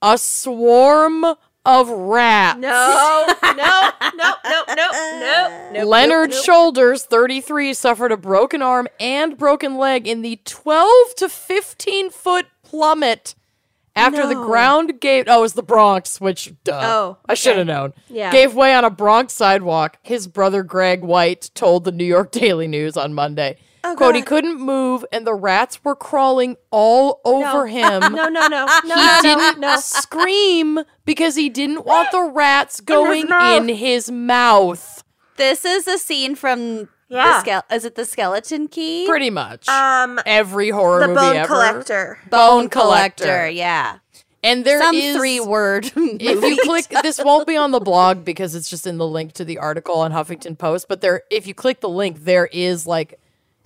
a 0.00 0.16
swarm 0.16 1.24
of 1.64 1.88
rats. 1.90 2.58
No, 2.58 3.26
no, 3.42 3.52
no, 3.52 3.90
no, 4.16 4.34
no, 4.44 4.64
no, 4.76 5.70
no. 5.72 5.84
Leonard 5.84 6.32
Shoulders, 6.32 7.04
33, 7.04 7.74
suffered 7.74 8.12
a 8.12 8.16
broken 8.16 8.62
arm 8.62 8.88
and 8.98 9.36
broken 9.36 9.76
leg 9.76 10.06
in 10.06 10.22
the 10.22 10.40
12 10.44 11.14
to 11.16 11.28
15 11.28 12.10
foot 12.10 12.46
plummet 12.62 13.34
after 13.94 14.26
the 14.26 14.34
ground 14.34 15.00
gave. 15.00 15.24
Oh, 15.26 15.38
it 15.38 15.42
was 15.42 15.54
the 15.54 15.62
Bronx, 15.62 16.20
which, 16.20 16.52
duh. 16.64 16.80
Oh, 16.82 17.18
I 17.28 17.34
should 17.34 17.58
have 17.58 17.66
known. 17.66 17.92
Yeah. 18.08 18.30
Gave 18.30 18.54
way 18.54 18.74
on 18.74 18.84
a 18.84 18.90
Bronx 18.90 19.34
sidewalk. 19.34 19.98
His 20.02 20.26
brother 20.26 20.62
Greg 20.62 21.02
White 21.02 21.50
told 21.54 21.84
the 21.84 21.92
New 21.92 22.04
York 22.04 22.30
Daily 22.32 22.68
News 22.68 22.96
on 22.96 23.12
Monday. 23.12 23.58
Oh, 23.92 23.96
Quote, 23.96 24.14
he 24.16 24.22
couldn't 24.22 24.60
move 24.60 25.04
and 25.12 25.26
the 25.26 25.34
rats 25.34 25.84
were 25.84 25.96
crawling 25.96 26.56
all 26.70 27.20
over 27.24 27.66
him. 27.78 28.00
No, 28.00 28.28
no, 28.28 28.28
no, 28.28 28.48
no, 28.48 28.66
He 28.82 28.88
no, 28.88 28.94
no, 28.96 29.18
didn't 29.22 29.60
no. 29.60 29.76
scream 29.76 30.80
because 31.04 31.36
he 31.36 31.48
didn't 31.48 31.84
want 31.84 32.10
the 32.12 32.22
rats 32.34 32.80
going 32.80 33.26
no. 33.28 33.56
in 33.56 33.68
his 33.68 34.10
mouth. 34.10 35.02
This 35.36 35.64
is 35.64 35.86
a 35.86 35.98
scene 35.98 36.34
from 36.34 36.88
Yeah. 37.08 37.42
the 37.44 37.60
ske- 37.60 37.72
Is 37.72 37.84
it 37.84 37.94
the 37.94 38.04
Skeleton 38.04 38.68
Key? 38.68 39.06
Pretty 39.08 39.30
much. 39.30 39.68
Um, 39.68 40.18
Every 40.26 40.70
horror 40.70 41.00
the 41.00 41.08
movie 41.08 41.20
Bone 41.20 41.36
ever. 41.36 41.46
Collector. 41.46 42.18
Bone 42.30 42.68
Collector. 42.68 43.24
Collector. 43.24 43.48
Yeah. 43.50 43.98
And 44.42 44.64
there 44.64 44.80
Some 44.80 44.94
is- 44.94 45.16
three 45.16 45.40
word. 45.40 45.90
If 45.96 46.42
you 46.42 46.58
click, 46.64 46.86
this 47.02 47.18
won't 47.22 47.46
be 47.46 47.56
on 47.56 47.70
the 47.72 47.80
blog 47.80 48.24
because 48.24 48.54
it's 48.54 48.70
just 48.70 48.86
in 48.86 48.96
the 48.98 49.06
link 49.06 49.32
to 49.34 49.44
the 49.44 49.58
article 49.58 49.96
on 49.96 50.12
Huffington 50.12 50.56
Post. 50.58 50.86
But 50.88 51.00
there, 51.00 51.22
if 51.30 51.46
you 51.46 51.54
click 51.54 51.80
the 51.80 51.88
link, 51.88 52.24
there 52.24 52.46
is 52.46 52.86
like 52.86 53.18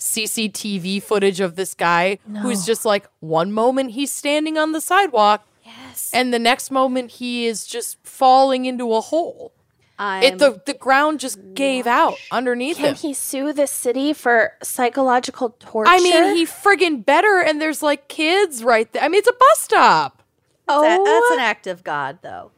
CCTV 0.02 1.02
footage 1.02 1.40
of 1.40 1.56
this 1.56 1.74
guy 1.74 2.18
who's 2.40 2.66
just 2.66 2.84
like 2.84 3.06
one 3.20 3.52
moment 3.52 3.92
he's 3.92 4.10
standing 4.10 4.58
on 4.58 4.72
the 4.72 4.80
sidewalk, 4.80 5.46
yes. 5.64 6.10
and 6.12 6.32
the 6.34 6.38
next 6.38 6.70
moment 6.70 7.12
he 7.12 7.46
is 7.46 7.66
just 7.66 7.98
falling 8.02 8.64
into 8.64 8.92
a 8.94 9.00
hole. 9.00 9.52
It 9.98 10.38
the 10.38 10.60
the 10.66 10.74
ground 10.74 11.20
just 11.20 11.38
gave 11.54 11.86
out 11.86 12.16
underneath 12.32 12.76
Can 12.76 12.86
him. 12.86 12.94
Can 12.94 13.08
he 13.08 13.14
sue 13.14 13.52
the 13.52 13.68
city 13.68 14.12
for 14.12 14.54
psychological 14.62 15.50
torture? 15.60 15.90
I 15.90 16.00
mean, 16.00 16.34
he 16.34 16.44
friggin' 16.44 17.06
better, 17.06 17.40
and 17.40 17.60
there's 17.60 17.82
like 17.82 18.08
kids 18.08 18.64
right 18.64 18.92
there. 18.92 19.02
I 19.02 19.08
mean, 19.08 19.20
it's 19.20 19.28
a 19.28 19.32
bus 19.32 19.60
stop. 19.60 20.22
Oh, 20.66 20.82
That- 20.82 21.04
that's 21.04 21.30
an 21.32 21.38
act 21.40 21.66
of 21.68 21.84
God, 21.84 22.18
though. 22.22 22.50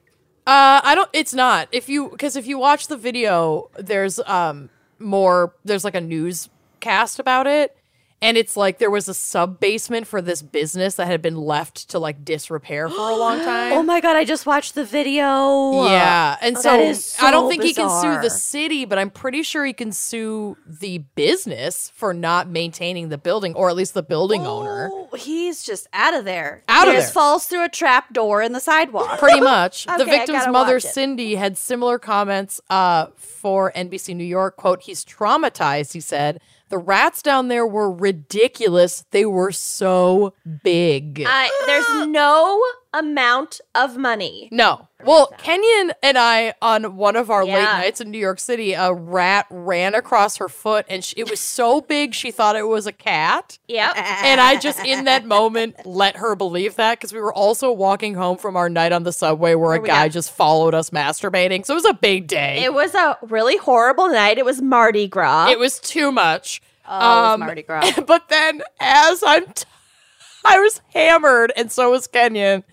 Uh, 0.46 0.80
I 0.84 0.94
don't. 0.94 1.08
It's 1.12 1.34
not. 1.34 1.68
If 1.72 1.88
you 1.88 2.08
because 2.10 2.36
if 2.36 2.46
you 2.46 2.58
watch 2.58 2.86
the 2.86 2.96
video, 2.96 3.70
there's 3.78 4.20
um 4.20 4.70
more. 4.98 5.54
There's 5.64 5.84
like 5.84 5.94
a 5.94 6.00
newscast 6.84 7.18
about 7.18 7.46
it, 7.46 7.76
and 8.22 8.36
it's 8.38 8.56
like 8.56 8.78
there 8.78 8.90
was 8.90 9.08
a 9.08 9.14
sub 9.14 9.60
basement 9.60 10.06
for 10.06 10.22
this 10.22 10.40
business 10.40 10.94
that 10.94 11.06
had 11.06 11.20
been 11.20 11.36
left 11.36 11.90
to 11.90 11.98
like 11.98 12.24
disrepair 12.24 12.88
for 12.88 13.10
a 13.10 13.16
long 13.16 13.38
time. 13.44 13.72
Oh 13.72 13.82
my 13.82 14.00
God, 14.00 14.16
I 14.16 14.24
just 14.24 14.46
watched 14.46 14.74
the 14.74 14.84
video. 14.84 15.84
Yeah, 15.86 16.36
and 16.40 16.56
so, 16.56 16.78
is 16.78 17.16
I 17.20 17.30
don't 17.30 17.44
so 17.44 17.48
think 17.50 17.62
he 17.64 17.74
can 17.74 17.90
sue 18.00 18.20
the 18.22 18.30
city, 18.30 18.84
but 18.84 18.98
I'm 18.98 19.10
pretty 19.10 19.42
sure 19.42 19.64
he 19.64 19.72
can 19.72 19.92
sue 19.92 20.56
the 20.66 20.98
business 20.98 21.90
for 21.94 22.14
not 22.14 22.48
maintaining 22.48 23.08
the 23.08 23.18
building, 23.18 23.54
or 23.54 23.68
at 23.68 23.76
least 23.76 23.94
the 23.94 24.02
building 24.02 24.46
owner. 24.46 24.90
Oh, 24.92 25.16
he's 25.16 25.62
just 25.62 25.86
out 25.92 26.14
of 26.14 26.24
there. 26.24 26.62
Out 26.68 26.86
of 26.88 26.94
He 26.94 26.98
just 27.00 27.08
there. 27.08 27.14
falls 27.22 27.46
through 27.46 27.64
a 27.64 27.68
trap 27.68 28.12
door 28.12 28.42
in 28.42 28.52
the 28.52 28.60
sidewalk. 28.60 29.18
Pretty 29.18 29.40
much. 29.40 29.86
Okay, 29.94 29.98
the 29.98 30.10
victim's 30.10 30.48
mother. 30.48 30.80
Cindy, 30.80 31.34
had 31.36 31.56
similar 31.56 31.98
comments 31.98 32.60
uh, 32.68 33.06
for 33.16 33.70
NBC 33.76 34.16
New 34.16 34.24
York. 34.24 34.56
Quote, 34.56 34.82
he's 34.82 35.04
traumatized, 35.04 35.92
he 35.92 36.00
said. 36.00 36.40
The 36.68 36.78
rats 36.78 37.22
down 37.22 37.48
there 37.48 37.66
were 37.66 37.92
ridiculous. 37.92 39.04
They 39.10 39.24
were 39.24 39.52
so 39.52 40.34
big. 40.62 41.22
I, 41.26 41.50
there's 41.66 42.08
no 42.08 42.62
amount 42.94 43.60
of 43.74 43.96
money. 43.96 44.48
no. 44.52 44.88
Well, 45.04 45.26
Kenyon 45.36 45.92
and 46.02 46.16
I, 46.16 46.54
on 46.62 46.96
one 46.96 47.14
of 47.14 47.28
our 47.28 47.44
late 47.44 47.52
nights 47.62 48.00
in 48.00 48.10
New 48.10 48.16
York 48.18 48.40
City, 48.40 48.72
a 48.72 48.90
rat 48.90 49.44
ran 49.50 49.94
across 49.94 50.38
her 50.38 50.48
foot 50.48 50.86
and 50.88 51.04
she, 51.04 51.14
it 51.18 51.28
was 51.28 51.40
so 51.40 51.82
big 51.82 52.14
she 52.14 52.30
thought 52.30 52.56
it 52.56 52.66
was 52.66 52.86
a 52.86 52.92
cat. 52.92 53.58
Yep. 53.68 53.96
And 53.98 54.40
I 54.40 54.58
just, 54.58 54.82
in 54.82 55.04
that 55.04 55.26
moment, 55.26 55.84
let 55.84 56.16
her 56.16 56.34
believe 56.34 56.76
that 56.76 56.98
because 56.98 57.12
we 57.12 57.20
were 57.20 57.34
also 57.34 57.70
walking 57.70 58.14
home 58.14 58.38
from 58.38 58.56
our 58.56 58.70
night 58.70 58.92
on 58.92 59.02
the 59.02 59.12
subway 59.12 59.54
where 59.54 59.74
a 59.74 59.80
we 59.80 59.88
guy 59.88 60.06
at? 60.06 60.12
just 60.12 60.30
followed 60.32 60.72
us 60.72 60.88
masturbating. 60.88 61.66
So 61.66 61.74
it 61.74 61.76
was 61.76 61.84
a 61.84 61.92
big 61.92 62.26
day. 62.26 62.64
It 62.64 62.72
was 62.72 62.94
a 62.94 63.18
really 63.20 63.58
horrible 63.58 64.08
night. 64.08 64.38
It 64.38 64.46
was 64.46 64.62
Mardi 64.62 65.06
Gras. 65.06 65.50
It 65.50 65.58
was 65.58 65.78
too 65.80 66.10
much. 66.12 66.62
Oh, 66.88 66.94
it 66.94 66.98
was 66.98 67.34
Um, 67.34 67.40
Mardi 67.40 67.62
Gras. 67.62 67.90
But 68.06 68.30
then, 68.30 68.62
as 68.80 69.22
I'm, 69.22 69.44
t- 69.52 69.64
I 70.46 70.58
was 70.60 70.80
hammered, 70.94 71.52
and 71.58 71.70
so 71.70 71.90
was 71.90 72.06
Kenyon. 72.06 72.64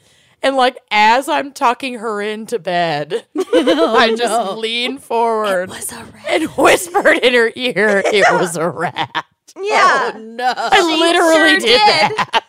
And 0.43 0.55
like 0.55 0.77
as 0.89 1.29
I'm 1.29 1.51
tucking 1.51 1.95
her 1.99 2.21
into 2.21 2.57
bed, 2.57 3.25
oh, 3.35 3.95
I 3.95 4.15
just 4.15 5.03
forward 5.03 5.69
was 5.69 5.91
a 5.91 6.03
rat. 6.03 6.25
and 6.29 6.49
whispered 6.57 7.17
in 7.19 7.33
her 7.33 7.51
ear, 7.55 8.01
"It 8.05 8.25
was 8.39 8.55
a 8.57 8.69
rat." 8.69 9.25
yeah. 9.55 10.11
Oh, 10.15 10.19
no. 10.19 10.53
I 10.55 10.81
literally 10.81 11.49
sure 11.49 11.59
did, 11.59 11.79
did. 11.79 12.17
that. 12.17 12.43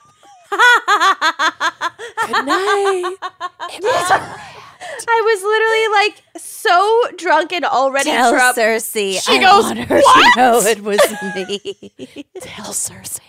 Good 2.26 2.47
night. 2.47 3.16
It 3.74 3.82
was 3.82 4.11
a 4.11 4.18
rat. 4.18 4.49
I 5.09 5.20
was 5.24 5.43
literally 5.43 5.88
like 6.03 6.43
so 6.43 7.03
drunk 7.16 7.53
and 7.53 7.64
already 7.64 8.11
Tell 8.11 8.32
drunk. 8.32 8.57
Cersei. 8.57 9.20
She 9.22 9.38
I 9.38 9.40
goes, 9.40 9.64
want 9.64 9.78
her 9.80 10.01
"What?" 10.01 10.34
to 10.34 10.40
know 10.40 10.61
it 10.61 10.80
was 10.80 11.01
me. 11.36 12.24
Tell 12.40 12.72
Cersei. 12.72 13.20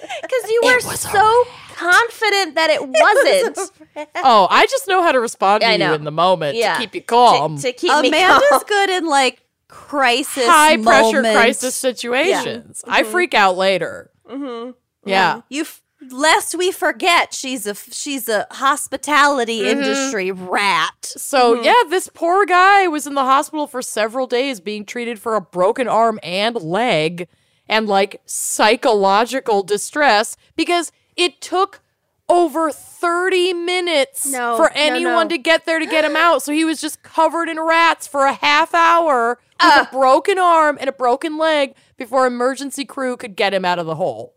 Because 0.00 0.50
you 0.50 0.60
were 0.64 0.80
so 0.80 1.44
confident 1.74 2.54
that 2.56 2.70
it 2.70 2.80
wasn't. 2.86 3.70
Oh, 4.16 4.46
I 4.50 4.66
just 4.66 4.88
know 4.88 5.02
how 5.02 5.12
to 5.12 5.20
respond 5.20 5.62
to 5.62 5.76
you 5.78 5.92
in 5.94 6.04
the 6.04 6.10
moment 6.10 6.56
Yeah. 6.56 6.74
to 6.74 6.80
keep 6.80 6.94
you 6.94 7.02
calm. 7.02 7.56
to, 7.56 7.62
to 7.62 7.72
keep 7.72 7.90
me 8.02 8.08
Amanda's 8.08 8.48
calm. 8.50 8.62
good 8.66 8.90
in 8.90 9.06
like 9.06 9.42
crisis, 9.68 10.46
high 10.46 10.76
pressure 10.76 11.22
moments. 11.22 11.36
crisis 11.38 11.74
situations. 11.74 12.82
I 12.86 13.02
freak 13.02 13.34
out 13.34 13.56
later. 13.56 14.10
Mm-hmm. 14.28 14.70
Yeah. 15.08 15.42
You, 15.48 15.62
f- 15.62 15.82
lest 16.10 16.54
we 16.54 16.70
forget, 16.72 17.32
she's 17.34 17.66
a 17.66 17.74
she's 17.74 18.28
a 18.28 18.46
hospitality 18.50 19.60
Mm-hmm. 19.60 19.78
industry 19.80 20.32
rat. 20.32 20.94
So 21.04 21.60
yeah, 21.62 21.74
this 21.88 22.08
poor 22.12 22.44
guy 22.46 22.86
was 22.88 23.06
in 23.06 23.14
the 23.14 23.24
hospital 23.24 23.66
for 23.66 23.82
several 23.82 24.26
days 24.26 24.60
being 24.60 24.84
treated 24.84 25.18
for 25.20 25.34
a 25.36 25.40
broken 25.40 25.88
arm 25.88 26.18
and 26.22 26.56
leg 26.56 27.28
and 27.68 27.86
like 27.86 28.20
psychological 28.26 29.62
distress 29.62 30.36
because 30.56 30.92
it 31.16 31.40
took 31.40 31.80
over 32.28 32.70
30 32.70 33.54
minutes 33.54 34.26
No, 34.26 34.56
for 34.56 34.70
anyone 34.74 35.26
no. 35.26 35.28
to 35.28 35.38
get 35.38 35.64
there 35.64 35.78
to 35.78 35.86
get 35.86 36.04
him 36.04 36.14
out. 36.16 36.42
So 36.42 36.52
he 36.52 36.64
was 36.64 36.80
just 36.80 37.02
covered 37.02 37.48
in 37.48 37.58
rats 37.60 38.06
for 38.06 38.26
a 38.26 38.34
half 38.34 38.74
hour 38.74 39.38
with 39.62 39.88
a 39.88 39.88
broken 39.90 40.38
arm 40.38 40.76
and 40.80 40.88
a 40.88 40.92
broken 40.92 41.38
leg 41.38 41.74
before 41.96 42.26
emergency 42.26 42.84
crew 42.84 43.16
could 43.16 43.34
get 43.34 43.54
him 43.54 43.64
out 43.64 43.78
of 43.78 43.86
the 43.86 43.94
hole. 43.94 44.34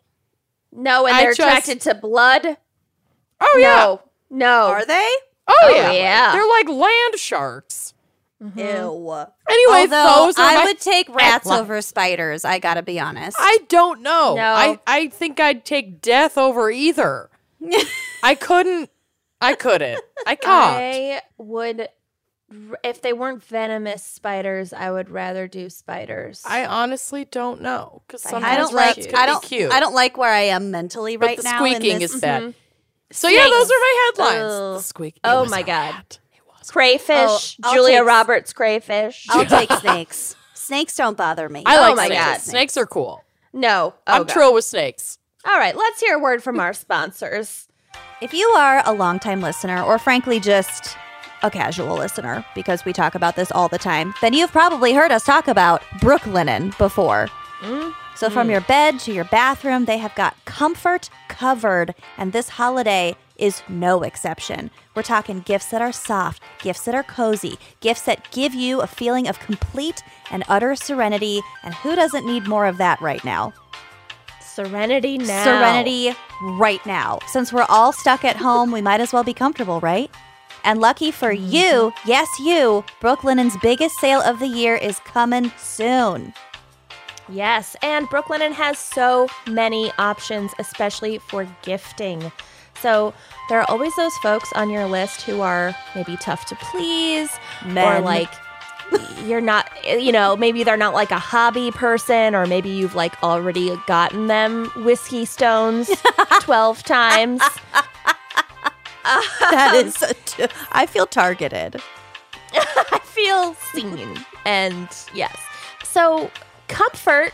No, 0.72 1.06
and 1.06 1.16
I 1.16 1.22
they're 1.22 1.34
just- 1.34 1.40
attracted 1.42 1.82
to 1.82 1.96
blood. 1.96 2.58
Oh 3.42 3.58
yeah. 3.60 3.76
No, 3.76 4.02
no. 4.30 4.68
Are 4.68 4.86
they? 4.86 5.10
Oh, 5.48 5.54
Oh, 5.64 5.70
yeah. 5.76 5.92
yeah. 5.92 6.32
They're 6.32 6.48
like 6.48 6.70
land 6.70 7.16
sharks. 7.18 7.94
Mm-hmm. 8.42 8.58
Ew. 8.60 9.26
Anyway, 9.50 9.82
Although 9.96 10.26
those 10.26 10.38
are 10.39 10.46
I 10.50 10.56
my- 10.56 10.64
would 10.66 10.80
take 10.80 11.08
rats 11.14 11.44
Headlines. 11.46 11.62
over 11.62 11.82
spiders. 11.82 12.44
I 12.44 12.58
gotta 12.60 12.82
be 12.82 13.00
honest. 13.00 13.38
I 13.39 13.60
don't 13.70 14.02
know. 14.02 14.34
No. 14.36 14.42
I, 14.44 14.80
I 14.88 15.08
think 15.10 15.39
I'd 15.39 15.64
take 15.64 16.02
death 16.02 16.38
over 16.38 16.72
either. 16.72 17.30
I 18.24 18.34
couldn't. 18.36 18.89
I 19.39 19.54
couldn't. 19.56 20.02
I 20.26 20.36
can't. 20.36 20.46
I 20.78 21.22
would, 21.38 21.89
if 22.84 23.02
they 23.02 23.14
weren't 23.14 23.44
venomous 23.44 24.04
spiders, 24.04 24.74
I 24.74 24.89
would 24.92 25.10
rather 25.10 25.48
do 25.48 25.70
spiders. 25.70 26.42
I 26.46 26.66
honestly 26.66 27.26
don't 27.26 27.62
know 27.62 28.02
because 28.08 28.26
I 28.26 28.30
sometimes 28.32 28.54
I 28.54 28.58
don't 28.58 28.74
rats 28.74 28.98
like. 28.98 29.10
can 29.10 29.16
I 29.20 29.26
be 29.26 29.32
don't. 29.32 29.44
cute. 29.44 29.72
I 29.72 29.80
don't 29.80 29.94
like 29.96 30.18
where 30.18 30.32
I 30.32 30.42
am 30.42 30.72
mentally 30.72 31.18
But 31.18 31.26
right 31.28 31.38
the 31.38 31.44
now. 31.44 31.64
in 31.66 31.76
squeaking 31.76 32.00
this- 32.00 32.14
is 32.16 32.22
bad. 32.22 32.42
Mm-hmm. 32.42 32.52
So 33.14 33.28
yeah, 33.28 33.44
those 33.44 33.66
are 33.70 33.74
my 33.80 34.12
headlines. 34.16 34.52
Ugh. 34.54 34.78
The 34.78 34.84
squeak. 34.84 35.20
Oh 35.24 35.46
my 35.50 35.64
God. 35.64 35.94
rat. 35.96 36.20
It 36.62 36.66
was. 36.66 36.72
crayfish. 36.72 37.57
Oh, 37.64 37.70
I'll 37.70 37.74
Julia 37.74 37.97
take- 37.99 38.07
Roberts 38.07 38.53
crayfish. 38.53 39.28
I'll 39.30 39.45
take 39.45 39.72
snakes. 39.80 40.36
Snakes 40.53 40.95
don't 40.95 41.18
bother 41.18 41.49
me. 41.49 41.64
I 41.66 41.78
Oh 41.78 41.82
like 41.82 41.95
my 41.95 42.05
snakes. 42.07 42.22
God. 42.24 42.39
Snakes 42.41 42.78
are 42.78 42.86
cool. 42.86 43.24
no, 43.53 43.93
oh 44.07 44.14
I'm 44.14 44.24
God. 44.24 44.30
trill 44.30 44.53
with 44.53 44.64
snakes. 44.66 45.18
All 45.45 45.57
right, 45.57 45.76
let's 45.76 45.99
hear 45.99 46.16
a 46.16 46.20
word 46.20 46.43
from 46.43 46.59
our 46.59 46.72
sponsors. 46.74 47.68
If 48.22 48.34
you 48.34 48.45
are 48.49 48.84
a 48.86 48.93
longtime 48.93 49.41
listener, 49.41 49.82
or 49.82 49.97
frankly 49.97 50.39
just 50.39 50.95
a 51.43 51.49
casual 51.49 51.95
listener, 51.97 52.45
because 52.53 52.86
we 52.86 52.93
talk 52.93 53.16
about 53.16 53.36
this 53.36 53.51
all 53.51 53.68
the 53.68 53.80
time, 53.80 54.14
then 54.22 54.34
you've 54.34 54.51
probably 54.51 54.93
heard 54.93 55.12
us 55.12 55.26
talk 55.26 55.47
about 55.47 55.82
Brooklinen 55.99 56.78
before. 56.78 57.28
Mm-hmm. 57.62 57.89
So, 58.16 58.30
from 58.30 58.47
mm. 58.47 58.51
your 58.51 58.62
bed 58.62 58.99
to 59.01 59.12
your 59.14 59.24
bathroom, 59.26 59.86
they 59.86 59.97
have 59.97 60.14
got 60.14 60.36
comfort 60.45 61.09
covered. 61.28 61.95
And 62.18 62.32
this 62.34 62.49
holiday, 62.49 63.16
is 63.42 63.62
no 63.68 64.04
exception. 64.04 64.72
We're 64.96 65.02
talking 65.02 65.42
gifts 65.42 65.66
that 65.72 65.82
are 65.82 65.92
soft, 65.92 66.42
gifts 66.62 66.86
that 66.86 66.96
are 66.96 67.04
cozy, 67.04 67.58
gifts 67.82 68.04
that 68.04 68.32
give 68.32 68.54
you 68.54 68.82
a 68.82 68.88
feeling 68.88 69.28
of 69.28 69.39
complete 69.39 70.04
and 70.30 70.44
utter 70.48 70.76
serenity. 70.76 71.42
And 71.64 71.74
who 71.74 71.96
doesn't 71.96 72.26
need 72.26 72.48
more 72.48 72.68
of 72.68 72.78
that 72.78 73.02
right 73.02 73.24
now? 73.26 73.54
Serenity 74.39 75.18
now. 75.18 75.44
Serenity 75.44 76.16
right 76.42 76.86
now. 76.86 77.20
Since 77.28 77.52
we're 77.52 77.66
all 77.68 77.92
stuck 77.92 78.24
at 78.24 78.36
home, 78.36 78.72
we 78.72 78.82
might 78.82 79.02
as 79.02 79.12
well 79.12 79.24
be 79.24 79.34
comfortable, 79.34 79.80
right? 79.80 80.12
And 80.64 80.80
lucky 80.80 81.12
for 81.12 81.34
mm-hmm. 81.34 81.52
you, 81.52 81.94
yes, 82.06 82.28
you, 82.39 82.84
Brooklinen's 83.02 83.58
biggest 83.62 83.96
sale 83.98 84.22
of 84.22 84.39
the 84.39 84.48
year 84.48 84.76
is 84.76 85.00
coming 85.00 85.52
soon. 85.58 86.34
Yes, 87.30 87.78
and 87.82 88.08
Brooklinen 88.10 88.52
has 88.52 88.78
so 88.78 89.28
many 89.48 89.92
options, 89.98 90.52
especially 90.60 91.18
for 91.18 91.48
gifting. 91.62 92.32
So 92.82 93.14
there 93.50 93.60
are 93.60 93.70
always 93.70 93.96
those 93.96 94.16
folks 94.18 94.52
on 94.54 94.70
your 94.70 94.86
list 94.86 95.22
who 95.24 95.42
are 95.42 95.76
maybe 95.96 96.18
tough 96.18 96.46
to 96.48 96.56
please, 96.56 97.30
or 97.66 98.00
like 98.02 98.30
you're 99.24 99.42
not, 99.42 99.70
you 99.86 100.12
know, 100.12 100.36
maybe 100.36 100.64
they're 100.64 100.78
not 100.78 100.94
like 100.94 101.12
a 101.12 101.20
hobby 101.20 101.72
person, 101.72 102.36
or 102.36 102.46
maybe 102.46 102.70
you've 102.70 102.96
like 102.96 103.22
already 103.24 103.76
gotten 103.88 104.28
them 104.28 104.66
whiskey 104.84 105.26
stones 105.26 105.90
12 106.42 106.84
times. 106.84 107.42
That 109.04 109.74
is, 109.76 110.04
I 110.72 110.86
feel 110.86 111.06
targeted. 111.06 111.82
I 112.54 113.00
feel 113.04 113.54
seen. 113.74 114.18
And 114.46 114.90
yes. 115.14 115.38
So, 115.84 116.32
comfort 116.68 117.34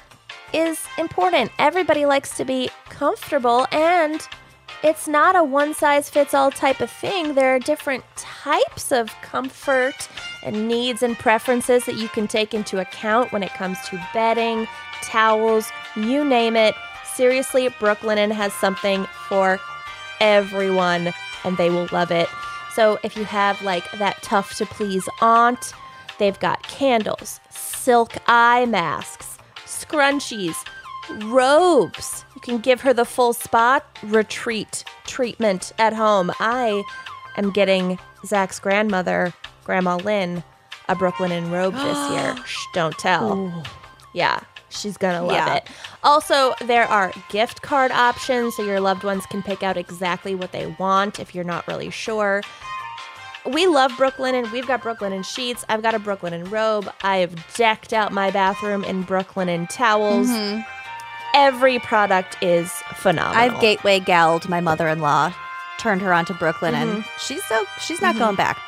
is 0.54 0.80
important. 0.98 1.52
Everybody 1.60 2.06
likes 2.06 2.36
to 2.38 2.46
be 2.46 2.70
comfortable, 2.90 3.68
and 3.72 4.28
it's 4.84 5.08
not 5.08 5.36
a 5.36 5.44
one 5.44 5.74
size 5.74 6.10
fits 6.10 6.34
all 6.34 6.52
type 6.52 6.82
of 6.82 6.90
thing. 6.90 7.34
There 7.34 7.56
are 7.56 7.60
different 7.60 8.04
types 8.16 8.92
of 8.92 9.10
comfort 9.22 10.08
and 10.44 10.68
needs 10.68 11.02
and 11.02 11.18
preferences 11.18 11.86
that 11.86 11.96
you 11.96 12.08
can 12.10 12.28
take 12.28 12.54
into 12.54 12.80
account 12.80 13.32
when 13.32 13.44
it 13.44 13.54
comes 13.54 13.78
to 13.90 14.08
bedding, 14.14 14.68
towels, 15.02 15.70
you 15.96 16.24
name 16.24 16.56
it. 16.56 16.76
Seriously, 17.16 17.70
Brooklinen 17.70 18.32
has 18.32 18.54
something 18.54 19.06
for 19.28 19.60
everyone 20.20 21.14
and 21.44 21.58
they 21.58 21.70
will 21.70 21.88
love 21.92 22.12
it. 22.12 22.30
So 22.74 23.00
if 23.04 23.18
you 23.18 23.26
have 23.26 23.62
like 23.64 23.90
that 23.94 24.22
tough 24.22 24.56
to 24.58 24.66
please 24.68 25.10
aunt, 25.22 25.74
they've 26.20 26.40
got 26.40 26.62
candles, 26.64 27.40
silk 27.50 28.14
eye 28.28 28.66
masks, 28.66 29.38
scrunchies, 29.66 30.56
robes. 31.26 32.26
You 32.36 32.42
can 32.42 32.58
give 32.60 32.82
her 32.82 32.94
the 32.94 33.06
full 33.06 33.34
spot 33.34 33.86
retreat 34.04 34.84
treatment 35.06 35.72
at 35.78 35.94
home. 35.94 36.32
I 36.40 36.84
am 37.38 37.52
getting 37.52 37.98
Zach's 38.26 38.60
grandmother, 38.60 39.34
Grandma 39.64 39.98
Lynn, 39.98 40.44
a 40.90 40.96
Brooklinen 40.96 41.52
robe 41.52 41.74
this 41.76 42.12
year. 42.12 42.36
Shh, 42.46 42.66
don't 42.74 42.98
tell. 42.98 43.64
Yeah, 44.14 44.40
she's 44.70 44.98
gonna 44.98 45.22
love 45.24 45.32
Yeah. 45.36 45.56
it. 45.56 45.68
Also, 46.04 46.56
there 46.66 46.86
are 46.86 47.12
gift 47.30 47.62
card 47.62 47.92
options 47.92 48.56
so 48.56 48.64
your 48.64 48.80
loved 48.80 49.04
ones 49.04 49.26
can 49.26 49.44
pick 49.44 49.64
out 49.64 49.78
exactly 49.78 50.34
what 50.36 50.52
they 50.52 50.68
want 50.80 51.20
if 51.20 51.36
you're 51.36 51.44
not 51.44 51.68
really 51.68 51.90
sure. 51.90 52.42
We 53.46 53.66
love 53.66 53.92
Brooklinen 53.94 54.52
We've 54.52 54.68
got 54.68 54.82
Brooklinen 54.82 55.24
sheets. 55.24 55.64
I've 55.70 55.82
got 55.82 55.96
a 55.96 56.00
Brooklinen 56.00 56.52
robe. 56.52 56.90
I 57.02 57.18
have 57.18 57.34
decked 57.56 57.94
out 57.94 58.12
my 58.12 58.30
bathroom 58.30 58.84
in 58.84 59.06
Brooklinen 59.06 59.70
towels. 59.70 60.28
Mm-hmm. 60.28 60.62
Every 61.38 61.78
product 61.80 62.36
is 62.42 62.72
phenomenal. 62.96 63.40
I've 63.40 63.62
gateway 63.62 64.00
galled 64.00 64.50
my 64.50 64.60
mother-in-law, 64.60 65.34
turned 65.78 66.02
her 66.02 66.12
onto 66.12 66.34
Brooklyn, 66.34 66.74
and 66.74 66.90
mm-hmm. 66.90 67.10
she's 67.20 67.44
so 67.46 67.64
she's 67.80 68.02
not 68.02 68.16
mm-hmm. 68.16 68.24
going 68.24 68.36
back. 68.36 68.60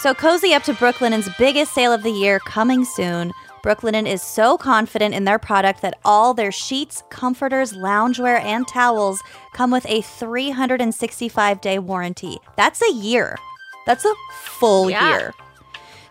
So 0.00 0.12
cozy 0.12 0.52
up 0.52 0.64
to 0.64 0.74
Brooklinen's 0.74 1.28
biggest 1.38 1.72
sale 1.72 1.92
of 1.92 2.02
the 2.02 2.10
year 2.10 2.40
coming 2.40 2.84
soon. 2.84 3.32
Brooklinen 3.62 4.06
is 4.06 4.22
so 4.22 4.58
confident 4.58 5.14
in 5.14 5.24
their 5.24 5.38
product 5.38 5.80
that 5.82 5.98
all 6.04 6.34
their 6.34 6.52
sheets, 6.52 7.02
comforters, 7.10 7.72
loungewear, 7.72 8.42
and 8.42 8.68
towels 8.68 9.22
come 9.54 9.70
with 9.70 9.86
a 9.86 10.02
365-day 10.02 11.78
warranty. 11.78 12.38
That's 12.56 12.82
a 12.82 12.92
year. 12.92 13.38
That's 13.86 14.04
a 14.04 14.12
full 14.32 14.90
Yeah. 14.90 15.10
year. 15.10 15.34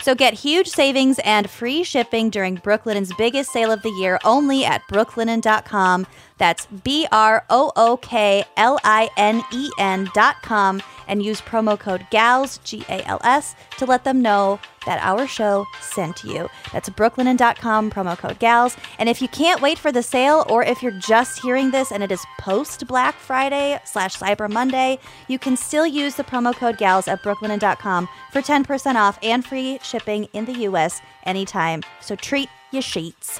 So 0.03 0.13
get 0.13 0.33
huge 0.33 0.67
savings 0.67 1.17
and 1.19 1.49
free 1.49 1.81
shipping 1.81 2.29
during 2.29 2.57
Brooklinen's 2.57 3.13
biggest 3.17 3.53
sale 3.53 3.71
of 3.71 3.81
the 3.83 3.89
year 3.91 4.19
only 4.25 4.65
at 4.65 4.81
brooklinen.com. 4.91 6.05
That's 6.37 6.65
B 6.65 7.07
R 7.09 7.45
O 7.49 7.71
O 7.77 7.95
K 7.95 8.43
L 8.57 8.81
I 8.83 9.09
N 9.15 9.41
E 9.53 9.69
N.com 9.79 10.81
and 11.13 11.23
use 11.23 11.39
promo 11.41 11.79
code 11.79 12.07
GALS, 12.09 12.57
G 12.63 12.83
A 12.89 13.07
L 13.07 13.21
S, 13.23 13.55
to 13.77 13.85
let 13.85 14.03
them 14.03 14.19
know 14.23 14.59
that 14.87 14.99
our 15.03 15.27
show 15.27 15.65
sent 15.79 16.23
you. 16.23 16.49
That's 16.73 16.89
brooklinen.com, 16.89 17.91
promo 17.91 18.17
code 18.17 18.39
GALS. 18.39 18.75
And 18.97 19.07
if 19.07 19.21
you 19.21 19.27
can't 19.27 19.61
wait 19.61 19.77
for 19.77 19.91
the 19.91 20.01
sale, 20.01 20.43
or 20.49 20.63
if 20.63 20.81
you're 20.81 20.99
just 20.99 21.39
hearing 21.39 21.69
this 21.69 21.91
and 21.91 22.01
it 22.01 22.11
is 22.11 22.25
post 22.39 22.87
Black 22.87 23.13
Friday 23.15 23.79
slash 23.85 24.17
Cyber 24.17 24.49
Monday, 24.49 24.97
you 25.27 25.37
can 25.37 25.55
still 25.55 25.85
use 25.85 26.15
the 26.15 26.23
promo 26.23 26.53
code 26.53 26.79
GALS 26.79 27.07
at 27.07 27.21
brooklinen.com 27.21 28.09
for 28.31 28.41
10% 28.41 28.95
off 28.95 29.19
and 29.21 29.45
free 29.45 29.77
shipping 29.83 30.25
in 30.33 30.45
the 30.45 30.61
US 30.69 30.99
anytime. 31.25 31.83
So 32.01 32.15
treat 32.15 32.49
your 32.71 32.81
sheets. 32.81 33.39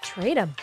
trade 0.00 0.38
them. 0.38 0.54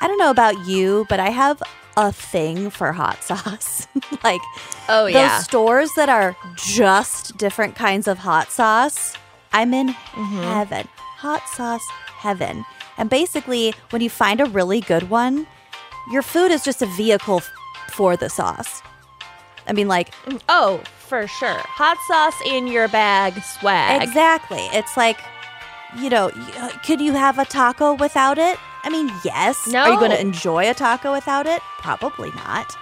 I 0.00 0.06
don't 0.06 0.18
know 0.18 0.30
about 0.30 0.66
you, 0.66 1.04
but 1.08 1.18
I 1.18 1.30
have 1.30 1.60
a 2.08 2.12
thing 2.12 2.70
for 2.70 2.92
hot 2.92 3.22
sauce. 3.28 3.86
like 4.24 4.40
Oh, 4.88 5.04
those 5.04 5.14
yeah. 5.14 5.38
stores 5.40 5.90
that 5.96 6.08
are 6.08 6.36
just 6.56 7.36
different 7.36 7.76
kinds 7.76 8.08
of 8.08 8.18
hot 8.18 8.50
sauce. 8.50 9.14
I'm 9.52 9.72
in 9.74 9.88
mm-hmm. 9.88 10.42
heaven. 10.42 10.88
Hot 11.18 11.42
sauce 11.54 11.86
heaven. 12.06 12.64
And 12.98 13.08
basically, 13.08 13.72
when 13.90 14.02
you 14.02 14.10
find 14.10 14.40
a 14.40 14.46
really 14.46 14.80
good 14.80 15.08
one, 15.10 15.46
your 16.12 16.22
food 16.22 16.50
is 16.50 16.64
just 16.64 16.82
a 16.82 16.86
vehicle 16.86 17.36
f- 17.38 17.50
for 17.92 18.16
the 18.16 18.28
sauce. 18.28 18.82
I 19.68 19.72
mean, 19.72 19.86
like, 19.88 20.12
mm, 20.26 20.40
Oh, 20.48 20.78
for 21.08 21.26
sure. 21.28 21.56
Hot 21.58 21.96
sauce 22.08 22.34
in 22.46 22.66
your 22.66 22.88
bag 22.88 23.40
swag. 23.42 24.02
exactly. 24.02 24.62
It's 24.72 24.96
like, 24.96 25.18
you 25.96 26.10
know, 26.10 26.30
uh, 26.56 26.68
could 26.84 27.00
you 27.00 27.12
have 27.12 27.38
a 27.38 27.44
taco 27.44 27.94
without 27.94 28.38
it? 28.38 28.58
I 28.82 28.90
mean, 28.90 29.10
yes. 29.24 29.66
No. 29.66 29.80
Are 29.82 29.92
you 29.92 29.98
going 29.98 30.10
to 30.10 30.20
enjoy 30.20 30.68
a 30.70 30.74
taco 30.74 31.12
without 31.12 31.46
it? 31.46 31.60
Probably 31.78 32.30
not. 32.32 32.76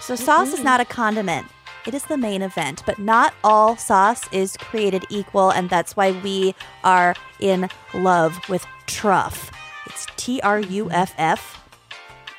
So, 0.00 0.14
sauce 0.14 0.52
is 0.52 0.62
not 0.62 0.80
a 0.80 0.84
condiment. 0.84 1.46
It 1.86 1.94
is 1.94 2.04
the 2.04 2.16
main 2.18 2.42
event, 2.42 2.82
but 2.84 2.98
not 2.98 3.32
all 3.44 3.76
sauce 3.76 4.22
is 4.32 4.56
created 4.56 5.04
equal, 5.08 5.50
and 5.50 5.70
that's 5.70 5.96
why 5.96 6.10
we 6.10 6.54
are 6.82 7.14
in 7.38 7.68
love 7.94 8.36
with 8.48 8.66
truff. 8.86 9.52
It's 9.86 10.06
T 10.16 10.40
R 10.42 10.58
U 10.60 10.90
F 10.90 11.14
F, 11.16 11.62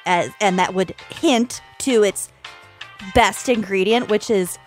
and 0.06 0.60
that 0.60 0.74
would 0.74 0.96
hint 1.22 1.62
to 1.80 2.04
its 2.04 2.30
best 3.16 3.48
ingredient, 3.48 4.10
which 4.10 4.30
is 4.30 4.60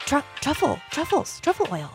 tru- 0.00 0.22
truffle, 0.40 0.80
truffles, 0.90 1.38
truffle 1.40 1.68
oil. 1.72 1.90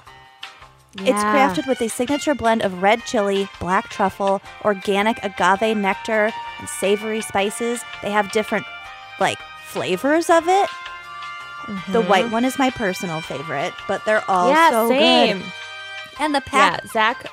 It's 1.00 1.24
crafted 1.24 1.68
with 1.68 1.82
a 1.82 1.90
signature 1.90 2.34
blend 2.36 2.62
of 2.62 2.82
red 2.82 3.04
chili, 3.06 3.50
black 3.60 3.90
truffle, 3.90 4.42
organic 4.64 5.18
agave 5.24 5.76
nectar, 5.76 6.32
and 6.60 6.70
savory 6.70 7.22
spices. 7.22 7.84
They 8.02 8.12
have 8.12 8.32
different, 8.32 8.66
like, 9.20 9.38
flavors 9.68 10.30
of 10.30 10.48
it. 10.48 10.70
The 11.68 12.00
mm-hmm. 12.00 12.08
white 12.10 12.32
one 12.32 12.46
is 12.46 12.58
my 12.60 12.70
personal 12.70 13.22
favorite, 13.22 13.74
but 13.88 14.06
they're 14.06 14.24
all 14.30 14.50
yeah, 14.50 14.70
so 14.70 14.88
same. 14.88 15.40
good. 15.40 15.52
And 16.20 16.36
the 16.36 16.44
Yeah, 16.54 16.78
pack, 16.78 16.88
Zach 16.88 17.28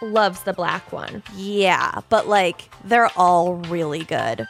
loves 0.00 0.42
the 0.44 0.52
black 0.52 0.92
one. 0.92 1.22
yeah, 1.34 2.00
but 2.08 2.26
like 2.28 2.70
they're 2.84 3.10
all 3.16 3.54
really 3.54 4.04
good. 4.04 4.46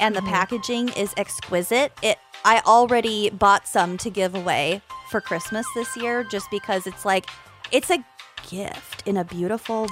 And 0.00 0.14
the 0.14 0.20
mm-hmm. 0.20 0.28
packaging 0.28 0.88
is 0.90 1.14
exquisite. 1.16 1.92
It 2.02 2.18
I 2.44 2.60
already 2.66 3.30
bought 3.30 3.66
some 3.66 3.96
to 3.98 4.10
give 4.10 4.34
away 4.34 4.82
for 5.10 5.20
Christmas 5.20 5.66
this 5.74 5.96
year 5.96 6.22
just 6.24 6.50
because 6.50 6.86
it's 6.86 7.04
like 7.04 7.26
it's 7.72 7.90
a 7.90 8.04
gift 8.48 9.06
in 9.06 9.16
a 9.16 9.24
beautiful 9.24 9.88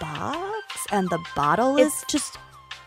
box 0.00 0.86
and 0.92 1.08
the 1.10 1.18
bottle 1.34 1.76
is 1.76 2.04
just 2.08 2.38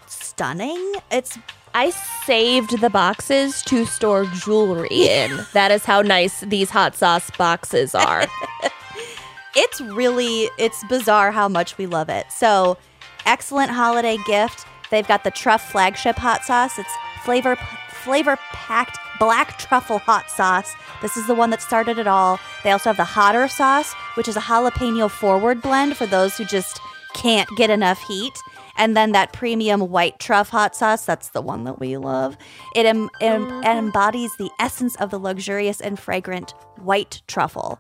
stunning. 0.08 0.94
It's 1.12 1.38
I 1.74 1.92
saved 2.26 2.82
the 2.82 2.90
boxes 2.90 3.62
to 3.64 3.86
store 3.86 4.26
jewelry 4.26 4.88
in. 4.90 5.46
that 5.54 5.72
is 5.72 5.86
how 5.86 6.02
nice 6.02 6.42
these 6.42 6.70
hot 6.70 6.96
sauce 6.96 7.30
boxes 7.38 7.94
are. 7.94 8.26
it's 9.56 9.82
really 9.82 10.50
it's 10.58 10.84
bizarre 10.86 11.32
how 11.32 11.48
much 11.48 11.78
we 11.78 11.86
love 11.86 12.10
it. 12.10 12.32
So, 12.32 12.78
excellent 13.26 13.72
holiday 13.72 14.18
gift. 14.26 14.66
They've 14.90 15.08
got 15.08 15.24
the 15.24 15.32
Truff 15.32 15.70
flagship 15.72 16.16
hot 16.16 16.44
sauce. 16.44 16.80
It's 16.80 16.92
flavor 17.24 17.58
flavor 18.04 18.38
packed 18.52 18.98
black 19.20 19.58
truffle 19.60 20.00
hot 20.00 20.30
sauce. 20.32 20.74
This 21.02 21.18
is 21.18 21.28
the 21.28 21.36
one 21.36 21.50
that 21.50 21.62
started 21.62 22.00
it 22.00 22.08
all. 22.08 22.40
They 22.64 22.72
also 22.72 22.90
have 22.90 22.98
the 22.98 23.04
hotter 23.04 23.48
sauce, 23.48 23.94
which 24.16 24.28
is 24.28 24.38
a 24.38 24.42
jalapeno 24.42 25.10
forward 25.10 25.62
blend 25.62 25.98
for 25.98 26.06
those 26.06 26.38
who 26.38 26.46
just 26.46 26.80
can't 27.14 27.50
get 27.58 27.70
enough 27.70 28.02
heat. 28.08 28.34
And 28.78 28.96
then 28.96 29.12
that 29.12 29.34
premium 29.34 29.82
white 29.82 30.20
truff 30.20 30.50
hot 30.50 30.76
sauce, 30.76 31.06
that's 31.06 31.30
the 31.30 31.42
one 31.42 31.66
that 31.66 31.80
we 31.80 31.98
love. 31.98 32.38
It, 32.76 32.86
em- 32.86 33.10
em- 33.20 33.62
it 33.62 33.78
embodies 33.78 34.32
the 34.38 34.50
essence 34.60 34.96
of 34.96 35.12
the 35.12 35.20
luxurious 35.20 35.82
and 35.82 36.00
fragrant 36.00 36.54
white 36.78 37.22
truffle. 37.28 37.80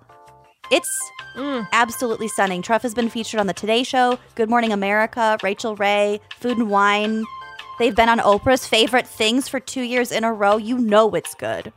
It's 0.72 1.12
mm. 1.36 1.68
absolutely 1.72 2.28
stunning. 2.28 2.62
Truff 2.62 2.84
has 2.84 2.94
been 2.94 3.10
featured 3.10 3.40
on 3.40 3.48
The 3.48 3.54
Today 3.54 3.82
Show, 3.84 4.20
Good 4.36 4.50
Morning 4.50 4.72
America, 4.72 5.38
Rachael 5.42 5.76
Ray, 5.76 6.20
Food 6.38 6.58
and 6.58 6.70
Wine. 6.70 7.24
They've 7.80 7.95
been 7.95 8.09
on 8.09 8.19
Oprah's 8.19 8.67
favorite 8.67 9.07
things 9.07 9.47
for 9.47 9.59
two 9.59 9.82
years 9.82 10.11
in 10.11 10.23
a 10.23 10.32
row. 10.34 10.57
You 10.57 10.77
know 10.77 11.09
it's 11.15 11.34
good. 11.34 11.71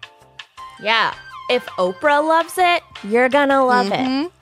Yeah. 0.80 1.14
If 1.48 1.64
Oprah 1.78 2.26
loves 2.26 2.54
it, 2.58 2.82
you're 3.04 3.28
gonna 3.28 3.64
love 3.64 3.86
Mhm. 3.86 4.26
it. 4.26 4.32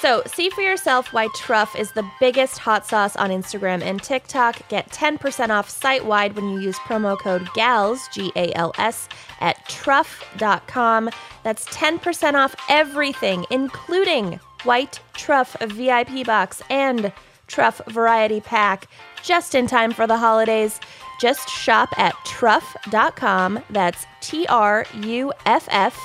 So, 0.00 0.22
see 0.24 0.48
for 0.48 0.62
yourself 0.62 1.12
why 1.12 1.28
Truff 1.34 1.76
is 1.76 1.92
the 1.92 2.08
biggest 2.20 2.58
hot 2.58 2.86
sauce 2.86 3.16
on 3.16 3.28
Instagram 3.28 3.82
and 3.82 4.02
TikTok. 4.02 4.66
Get 4.68 4.90
10% 4.90 5.52
off 5.52 5.68
site 5.68 6.06
wide 6.06 6.34
when 6.34 6.48
you 6.48 6.58
use 6.58 6.76
promo 6.78 7.18
code 7.18 7.46
GALS, 7.52 8.08
G 8.10 8.32
A 8.34 8.50
L 8.54 8.72
S, 8.78 9.10
at 9.42 9.62
truff.com. 9.68 11.10
That's 11.42 11.66
10% 11.66 12.34
off 12.36 12.56
everything, 12.70 13.44
including 13.50 14.40
White 14.64 15.00
Truff 15.12 15.54
VIP 15.60 16.24
box 16.24 16.62
and 16.70 17.12
Truff 17.50 17.80
Variety 17.88 18.40
Pack, 18.40 18.86
just 19.22 19.54
in 19.54 19.66
time 19.66 19.92
for 19.92 20.06
the 20.06 20.16
holidays. 20.16 20.80
Just 21.20 21.48
shop 21.48 21.90
at 21.98 22.14
truff.com. 22.24 23.62
That's 23.68 24.06
T 24.20 24.46
R 24.46 24.86
U 25.02 25.32
F 25.44 25.68
F, 25.70 25.98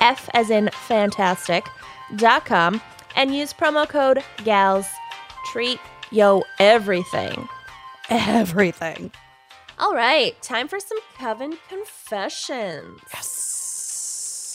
F 0.00 0.28
as 0.34 0.50
in 0.50 0.70
fantastic, 0.86 1.66
dot 2.16 2.44
com, 2.44 2.80
and 3.16 3.34
use 3.34 3.52
promo 3.52 3.88
code 3.88 4.22
GALS. 4.44 4.86
Treat 5.50 5.80
yo 6.12 6.44
everything. 6.58 7.48
Everything. 8.10 9.10
All 9.78 9.94
right, 9.94 10.40
time 10.42 10.68
for 10.68 10.78
some 10.78 10.98
Coven 11.18 11.56
confessions. 11.68 13.00
Yes. 13.14 13.59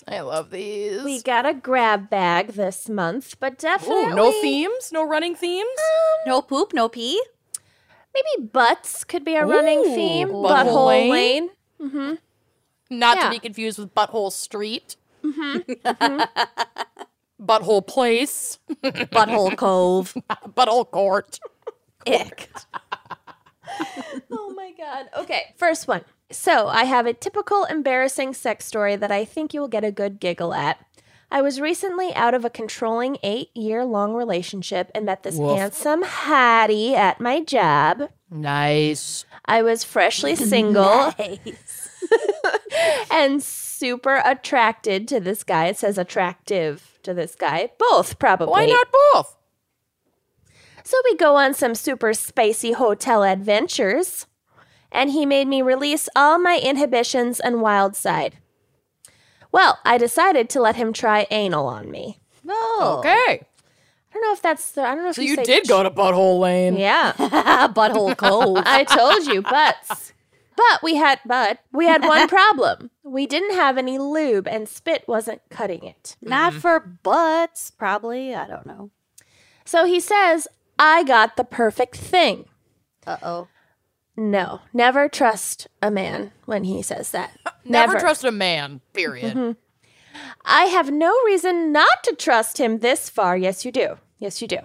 I 0.08 0.20
love 0.22 0.52
these. 0.52 1.04
We 1.04 1.22
got 1.22 1.46
a 1.48 1.54
grab 1.54 2.10
bag 2.10 2.50
this 2.50 2.88
month, 2.90 3.40
but 3.40 3.58
definitely 3.58 4.12
Ooh, 4.12 4.16
no 4.16 4.32
themes? 4.42 4.92
No 4.92 5.04
running 5.08 5.36
themes? 5.36 5.68
Um, 5.80 6.30
no 6.32 6.42
poop, 6.42 6.74
no 6.74 6.88
pee. 6.90 7.22
Maybe 8.14 8.48
butts 8.48 9.04
could 9.04 9.26
be 9.26 9.36
a 9.36 9.46
running 9.46 9.84
theme. 9.84 10.30
Butthole 10.30 10.50
Butthole 10.66 10.88
Lane? 10.88 11.12
lane. 11.12 11.50
Mm-hmm. 11.82 12.14
Not 12.92 13.18
Yeah. 13.18 13.24
to 13.26 13.30
be 13.32 13.40
confused 13.40 13.80
with 13.80 13.94
Butthole 13.96 14.32
Street. 14.32 14.96
Mm-hmm. 15.24 15.72
Mm-hmm. 15.86 17.46
Butthole 17.46 17.86
Place. 17.86 18.60
Butthole 18.84 19.58
Cove. 19.58 20.14
Butthole 20.30 20.90
Court. 20.90 21.40
Ick. 22.08 22.50
Oh 24.32 24.54
my 24.56 24.72
god. 24.78 25.10
Okay, 25.18 25.54
first 25.58 25.88
one. 25.88 26.02
So, 26.32 26.68
I 26.68 26.86
have 26.86 27.06
a 27.06 27.14
typical 27.14 27.66
embarrassing 27.66 28.34
sex 28.34 28.66
story 28.66 28.96
that 28.96 29.12
I 29.12 29.26
think 29.26 29.54
you 29.54 29.62
will 29.62 29.68
get 29.68 29.84
a 29.84 29.92
good 29.92 30.20
giggle 30.20 30.54
at. 30.54 30.80
I 31.32 31.42
was 31.42 31.60
recently 31.60 32.14
out 32.14 32.34
of 32.34 32.46
a 32.46 32.50
controlling 32.50 33.18
eight 33.24 33.50
year 33.56 33.84
long 33.84 34.14
relationship 34.14 34.92
and 34.96 35.06
met 35.06 35.24
this 35.24 35.36
Woof. 35.36 35.58
handsome 35.58 36.04
Hattie 36.04 36.96
at 36.96 37.20
my 37.20 37.42
job. 37.42 38.10
Nice. 38.30 39.26
I 39.46 39.62
was 39.62 39.84
freshly 39.84 40.36
single 40.36 41.14
Nice. 41.20 41.90
and 43.12 43.42
super 43.44 44.22
attracted 44.24 45.08
to 45.10 45.20
this 45.20 45.44
guy. 45.44 45.68
It 45.68 45.78
says 45.78 45.98
attractive 45.98 47.00
to 47.04 47.14
this 47.14 47.36
guy. 47.36 47.70
Both, 47.78 48.20
probably. 48.20 48.52
Why 48.52 48.66
not 48.66 48.88
both? 49.14 49.36
So 50.86 50.98
we 51.04 51.16
go 51.16 51.36
on 51.36 51.56
some 51.56 51.74
super 51.74 52.14
spicy 52.14 52.74
hotel 52.74 53.24
adventures, 53.24 54.28
and 54.92 55.10
he 55.10 55.26
made 55.26 55.48
me 55.48 55.64
release 55.64 56.08
all 56.16 56.38
my 56.38 56.60
inhibitions 56.60 57.40
and 57.40 57.60
wild 57.60 57.96
side. 57.96 58.38
Well, 59.52 59.80
I 59.84 59.98
decided 59.98 60.48
to 60.52 60.62
let 60.62 60.76
him 60.76 60.94
try 60.94 61.26
anal 61.32 61.66
on 61.66 61.90
me. 61.90 62.20
No. 62.44 63.00
Okay. 63.00 63.10
I 63.10 64.14
don't 64.14 64.22
know 64.22 64.34
if 64.34 64.44
that's 64.44 64.74
the. 64.74 64.84
I 64.84 64.94
don't 64.94 65.06
know 65.06 65.10
if 65.10 65.16
So 65.16 65.24
you, 65.24 65.30
you 65.30 65.36
say 65.38 65.44
did 65.44 65.68
go 65.68 65.82
to 65.82 65.90
Butthole 65.90 66.40
Lane. 66.40 66.78
Yeah, 66.78 67.14
Butthole 67.18 68.16
Cove. 68.16 68.62
I 68.64 68.84
told 68.84 69.26
you, 69.26 69.42
butts. 69.42 70.14
But 70.56 70.84
we 70.84 70.98
had, 70.98 71.20
but 71.26 71.62
we 71.74 71.88
had 71.88 72.04
one 72.04 72.28
problem. 72.30 72.92
We 73.04 73.26
didn't 73.26 73.56
have 73.56 73.80
any 73.80 73.98
lube, 73.98 74.48
and 74.48 74.70
spit 74.70 75.04
wasn't 75.08 75.42
cutting 75.50 75.84
it. 75.84 76.16
Not 76.22 76.52
mm-hmm. 76.52 76.60
for 76.62 76.80
butts, 76.80 77.72
probably. 77.72 78.36
I 78.36 78.46
don't 78.46 78.68
know. 78.68 78.92
So 79.66 79.86
he 79.86 80.00
says, 80.00 80.48
"I 80.78 81.04
got 81.04 81.38
the 81.38 81.44
perfect 81.44 81.96
thing." 81.98 82.46
Uh 83.06 83.18
oh. 83.22 83.48
No, 84.18 84.62
never 84.74 85.10
trust 85.10 85.68
a 85.82 85.92
man 85.92 86.32
when 86.46 86.64
he 86.64 86.82
says 86.82 87.12
that. 87.12 87.38
Never, 87.66 88.00
trust 88.00 88.24
a 88.24 88.32
man, 88.32 88.80
period. 88.94 89.36
Mm-hmm. 89.36 89.52
I 90.46 90.66
have 90.66 90.90
no 90.90 91.14
reason 91.26 91.74
not 91.74 92.04
to 92.04 92.16
trust 92.16 92.58
him 92.58 92.80
this 92.80 93.10
far. 93.10 93.36
Yes, 93.36 93.66
you 93.66 93.72
do. 93.72 93.98
Yes, 94.18 94.42
you 94.42 94.48
do. 94.48 94.60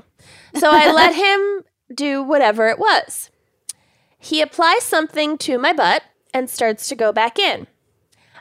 So 0.55 0.71
I 0.71 0.93
let 0.93 1.15
him 1.15 1.65
do 1.93 2.23
whatever 2.23 2.69
it 2.69 2.79
was. 2.79 3.31
He 4.19 4.41
applies 4.41 4.83
something 4.83 5.39
to 5.39 5.59
my 5.59 5.73
butt 5.73 6.03
and 6.33 6.49
starts 6.49 6.89
to 6.89 6.95
go 6.95 7.13
back 7.13 7.39
in. 7.39 7.67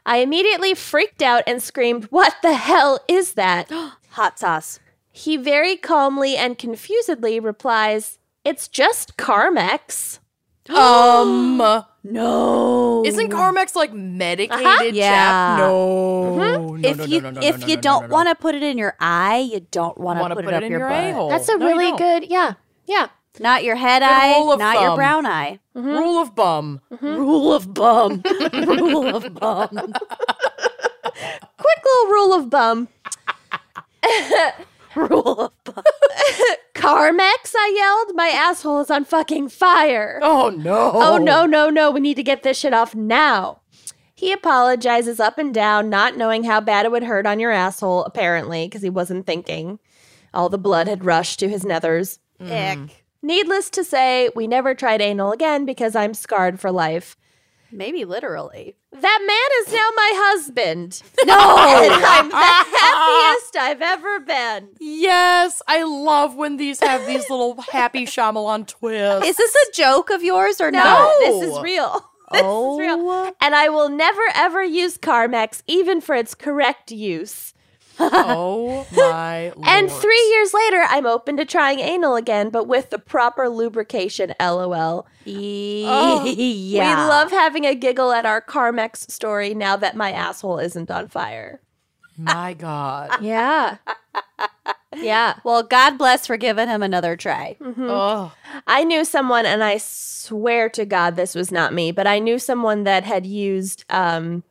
I 0.06 0.18
immediately 0.18 0.74
freaked 0.76 1.22
out 1.22 1.44
and 1.48 1.64
screamed, 1.64 2.06
What 2.06 2.36
the 2.42 2.54
hell 2.54 3.00
is 3.08 3.34
that? 3.34 3.72
Hot 4.12 4.38
sauce. 4.38 4.80
He 5.12 5.38
very 5.38 5.76
calmly 5.76 6.36
and 6.38 6.58
confusedly 6.58 7.40
replies, 7.40 8.20
It's 8.46 8.68
just 8.68 9.18
Carmex. 9.18 10.20
Um, 10.70 11.58
No. 12.04 13.04
isn't 13.06 13.30
Carmex 13.32 13.76
like 13.76 13.92
medicated? 13.94 14.66
Uh-huh. 14.66 14.84
Chap? 14.86 14.94
Yeah. 14.94 15.56
No. 15.60 16.36
no. 16.38 16.76
if 16.82 16.98
no, 16.98 17.04
you 17.06 17.22
no, 17.22 17.32
no, 17.32 17.42
no, 17.42 17.48
if 17.48 17.60
no, 17.60 17.68
you 17.68 17.76
no, 17.76 17.82
don't 17.82 18.02
no, 18.04 18.08
no. 18.08 18.14
want 18.14 18.30
to 18.30 18.36
put 18.36 18.56
it 18.56 18.64
in 18.64 18.78
your 18.78 18.96
eye, 19.00 19.40
you 19.40 19.62
don't 19.72 19.98
want 19.98 20.20
Wanna 20.20 20.36
to 20.36 20.42
put, 20.44 20.54
it 20.54 20.64
up 20.64 20.70
your, 20.70 20.80
butt. 20.88 21.04
a-hole. 21.04 21.30
That's 21.30 21.50
a 21.50 21.58
No, 21.58 21.66
really 21.68 21.92
good, 21.98 22.30
yeah, 22.30 22.54
yeah. 22.86 23.08
Not 23.40 23.64
your 23.64 23.76
head 23.78 24.02
eye, 24.04 24.38
rule 24.38 24.52
of 24.54 24.60
not 24.60 24.82
your 24.82 24.96
brown 24.96 25.26
eye. 25.26 25.60
rule 25.74 26.22
of 26.22 26.36
bum. 26.36 26.82
Rule 27.02 27.54
of 27.54 27.74
bum. 27.74 28.22
Rule 28.54 29.16
of 29.16 29.34
bum. 29.34 29.70
Quick 31.58 31.80
little 31.86 32.12
rule 32.12 32.34
of 32.34 32.50
bum. 32.50 32.88
Rule 34.96 35.40
of 35.40 35.64
bum. 35.64 35.84
Carmex, 36.74 37.54
I 37.56 37.74
yelled. 37.76 38.16
My 38.16 38.30
asshole 38.30 38.82
is 38.82 38.90
on 38.90 39.06
fucking 39.06 39.50
fire. 39.50 40.20
Oh 40.24 40.50
no. 40.50 40.92
Oh, 40.94 41.18
no, 41.18 41.46
no, 41.46 41.70
no. 41.70 41.92
We 41.92 42.00
need 42.00 42.16
to 42.16 42.24
get 42.24 42.44
this 42.44 42.58
shit 42.58 42.74
off 42.74 42.96
now. 42.96 43.60
He 44.16 44.32
apologizes 44.32 45.20
up 45.20 45.38
and 45.38 45.54
down, 45.54 45.90
not 45.90 46.18
knowing 46.18 46.44
how 46.44 46.60
bad 46.60 46.86
it 46.86 46.92
would 46.92 47.04
hurt 47.04 47.26
on 47.26 47.40
your 47.40 47.52
asshole, 47.52 48.04
apparently, 48.04 48.66
because 48.66 48.82
he 48.82 48.90
wasn't 48.90 49.26
thinking. 49.26 49.80
All 50.34 50.50
the 50.50 50.58
blood 50.58 50.88
had 50.88 51.06
rushed 51.06 51.40
to 51.40 51.48
his 51.48 51.64
nethers. 51.64 52.20
Mm-hmm. 52.42 52.84
Ick. 52.84 53.06
Needless 53.22 53.70
to 53.72 53.84
say, 53.84 54.30
we 54.36 54.48
never 54.48 54.74
tried 54.74 55.02
anal 55.02 55.32
again 55.32 55.66
because 55.66 55.96
I'm 55.96 56.14
scarred 56.14 56.60
for 56.60 56.72
life. 56.72 57.16
Maybe 57.72 58.06
literally. 58.06 58.76
That 58.92 59.20
man 59.26 59.68
is 59.68 59.74
now 59.74 59.88
my 59.96 60.12
husband. 60.16 61.02
No. 61.26 61.36
I'm 61.38 62.30
the 62.30 62.36
happiest 62.36 63.56
I've 63.56 63.82
ever 63.82 64.20
been. 64.22 64.70
Yes, 64.80 65.62
I 65.68 65.84
love 65.84 66.36
when 66.36 66.58
these 66.58 66.80
have 66.80 67.06
these 67.06 67.30
little 67.30 67.62
happy 67.62 68.06
Shyamalan 68.06 68.68
twists. 68.68 69.28
Is 69.28 69.38
this 69.38 69.54
a 69.56 69.72
joke 69.74 70.10
of 70.10 70.24
yours 70.24 70.60
or 70.60 70.72
No, 70.72 70.80
not? 70.84 71.14
this 71.20 71.44
is 71.52 71.60
real. 71.62 72.10
This 72.32 72.42
Oh. 72.44 72.74
is 72.76 72.80
real. 72.80 72.98
Oh. 73.00 73.34
And 73.42 73.54
I 73.54 73.70
will 73.70 73.90
never 73.90 74.22
ever 74.34 74.64
use 74.64 74.98
Carmex, 74.98 75.62
even 75.68 76.00
for 76.02 76.16
its 76.16 76.34
correct 76.34 76.90
use. 76.92 77.54
Oh 78.00 78.88
my 78.96 79.54
And 79.66 79.92
three 79.92 80.30
years 80.32 80.54
later, 80.54 80.86
I'm 80.88 81.06
open 81.06 81.38
to 81.38 81.46
trying 81.46 81.80
anal 81.80 82.16
again, 82.16 82.50
but 82.50 82.68
with 82.68 82.90
the 82.90 83.00
proper 83.00 83.50
lubrication, 83.50 84.34
lol. 84.40 85.08
yeah. 85.26 86.26
We 86.26 87.10
love 87.10 87.32
having 87.32 87.66
a 87.66 87.76
giggle 87.76 88.12
at 88.12 88.26
our 88.26 88.42
Carmex 88.42 89.10
story 89.12 89.54
now 89.54 89.76
that 89.76 89.96
my 89.96 90.12
asshole 90.12 90.60
isn't 90.60 90.90
on 90.90 91.08
fire. 91.08 91.62
My 92.18 92.54
God. 92.54 93.10
Yeah. 93.22 93.78
yeah. 94.96 95.36
Well, 95.44 95.64
God 95.64 95.98
bless 95.98 96.26
for 96.26 96.38
giving 96.38 96.68
him 96.68 96.82
another 96.82 97.16
try. 97.16 97.58
Ugh. 97.62 98.32
I 98.66 98.84
knew 98.84 99.06
someone, 99.06 99.46
and 99.46 99.64
I 99.64 99.78
swear 99.78 100.70
to 100.70 100.86
God 100.86 101.16
this 101.16 101.36
was 101.36 101.52
not 101.52 101.74
me, 101.74 101.92
but 101.92 102.08
I 102.08 102.20
knew 102.20 102.40
someone 102.40 102.84
that 102.86 103.04
had 103.04 103.26
used 103.26 103.86
um, 103.90 104.44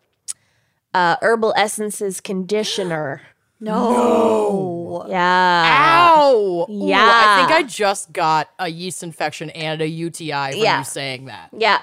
uh, 0.95 1.17
Herbal 1.21 1.55
Essences 1.57 2.21
conditioner. 2.21 3.23
No. 3.61 5.07
Yeah. 5.09 6.15
Ow! 6.17 6.67
Ooh, 6.69 6.93
I 6.93 7.37
think 7.39 7.51
I 7.59 7.63
just 7.63 8.13
got 8.13 8.49
a 8.59 8.69
yeast 8.69 9.03
infection 9.03 9.51
and 9.51 9.81
a 9.81 9.87
UTI 9.89 10.53
from 10.53 10.61
Yeah. 10.61 10.79
you 10.79 10.85
saying 10.85 11.27
that. 11.27 11.51
Yeah. 11.53 11.81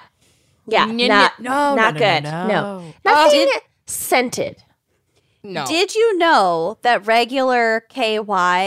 Yeah. 0.68 0.84
N- 0.84 1.00
n- 1.00 1.08
not, 1.08 1.40
no, 1.40 1.76
not 1.76 1.94
no, 1.96 2.00
no, 2.00 2.00
good. 2.00 2.24
no, 2.24 2.48
No. 2.48 2.48
no. 2.48 2.94
Nothing 3.06 3.42
oh. 3.42 3.46
Did- 3.54 3.62
scented. 3.88 4.64
No. 5.44 5.66
Did 5.68 5.94
you 5.94 6.18
know 6.18 6.78
that 6.82 7.06
regular 7.06 7.82
KY, 7.90 8.24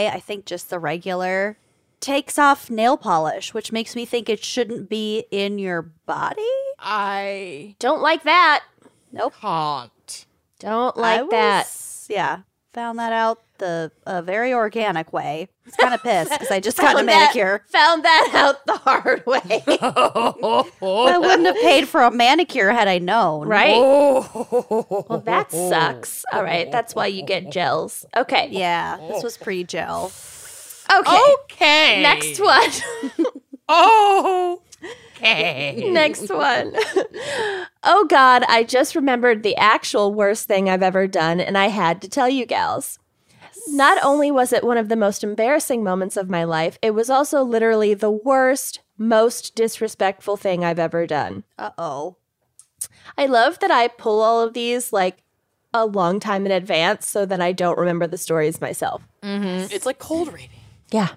I 0.08 0.22
think 0.24 0.44
just 0.46 0.70
the 0.70 0.78
regular, 0.78 1.58
takes 2.00 2.38
off 2.38 2.70
nail 2.70 2.96
polish, 2.96 3.52
which 3.52 3.72
makes 3.72 3.96
me 3.96 4.04
think 4.04 4.28
it 4.28 4.44
shouldn't 4.44 4.88
be 4.88 5.24
in 5.32 5.58
your 5.58 5.82
body. 6.06 6.46
I 6.78 7.74
Don't 7.80 8.00
like 8.00 8.22
that. 8.22 8.62
Nope. 9.10 9.34
can't. 9.40 10.26
Don't 10.60 10.96
I 10.96 11.20
like 11.20 11.30
that. 11.30 11.64
was- 11.66 12.06
Yeah, 12.08 12.38
found 12.78 12.98
that 13.00 13.12
out 13.12 13.42
the 13.58 13.90
a 14.06 14.22
very 14.22 14.54
organic 14.54 15.12
way. 15.12 15.48
I 15.50 15.66
was 15.66 15.74
kind 15.74 15.94
of 15.94 16.00
pissed 16.04 16.30
because 16.30 16.48
I 16.52 16.60
just 16.60 16.76
got 16.78 16.92
a 16.92 16.96
Found 16.98 17.08
that- 17.08 17.20
manicure. 17.34 17.64
found 17.72 18.04
that 18.04 18.30
out 18.34 18.64
the 18.66 18.76
hard 18.76 19.26
way. 19.26 19.64
I 19.66 21.18
wouldn't 21.18 21.46
have 21.46 21.56
paid 21.56 21.88
for 21.88 22.02
a 22.02 22.10
manicure 22.12 22.70
had 22.70 22.86
I 22.86 22.98
known. 22.98 23.48
right? 23.48 23.74
Well, 25.08 25.22
that 25.24 25.50
sucks. 25.50 26.24
All 26.32 26.42
right. 26.44 26.70
That's 26.70 26.94
why 26.94 27.06
you 27.08 27.24
get 27.24 27.50
gels. 27.50 28.06
Okay. 28.16 28.48
Yeah, 28.52 28.96
this 29.08 29.24
was 29.24 29.36
pre-gel. 29.36 30.12
Okay. 30.94 31.22
Okay. 31.44 32.02
Next 32.02 32.38
one. 32.40 32.70
Oh. 33.68 34.62
Okay. 35.16 35.90
Next 35.90 36.28
one. 36.30 36.74
oh 37.82 38.06
God, 38.08 38.44
I 38.48 38.64
just 38.64 38.94
remembered 38.94 39.42
the 39.42 39.56
actual 39.56 40.14
worst 40.14 40.46
thing 40.46 40.70
I've 40.70 40.82
ever 40.82 41.06
done, 41.06 41.40
and 41.40 41.58
I 41.58 41.68
had 41.68 42.00
to 42.02 42.08
tell 42.08 42.28
you 42.28 42.46
gals. 42.46 42.98
Not 43.68 43.98
only 44.04 44.30
was 44.30 44.52
it 44.52 44.64
one 44.64 44.78
of 44.78 44.88
the 44.88 44.96
most 44.96 45.24
embarrassing 45.24 45.82
moments 45.82 46.16
of 46.16 46.30
my 46.30 46.44
life, 46.44 46.78
it 46.80 46.92
was 46.92 47.10
also 47.10 47.42
literally 47.42 47.94
the 47.94 48.10
worst, 48.10 48.80
most 48.96 49.54
disrespectful 49.54 50.36
thing 50.36 50.64
I've 50.64 50.78
ever 50.78 51.06
done. 51.06 51.44
Uh 51.58 51.70
oh. 51.76 52.16
I 53.16 53.26
love 53.26 53.58
that 53.58 53.70
I 53.70 53.88
pull 53.88 54.22
all 54.22 54.40
of 54.40 54.54
these 54.54 54.92
like 54.92 55.18
a 55.74 55.84
long 55.84 56.20
time 56.20 56.46
in 56.46 56.52
advance 56.52 57.08
so 57.08 57.26
that 57.26 57.40
I 57.40 57.52
don't 57.52 57.78
remember 57.78 58.06
the 58.06 58.16
stories 58.18 58.60
myself. 58.60 59.02
It's 59.22 59.84
like 59.86 59.98
cold 59.98 60.32
reading. 60.32 60.60
Yeah. 60.90 61.08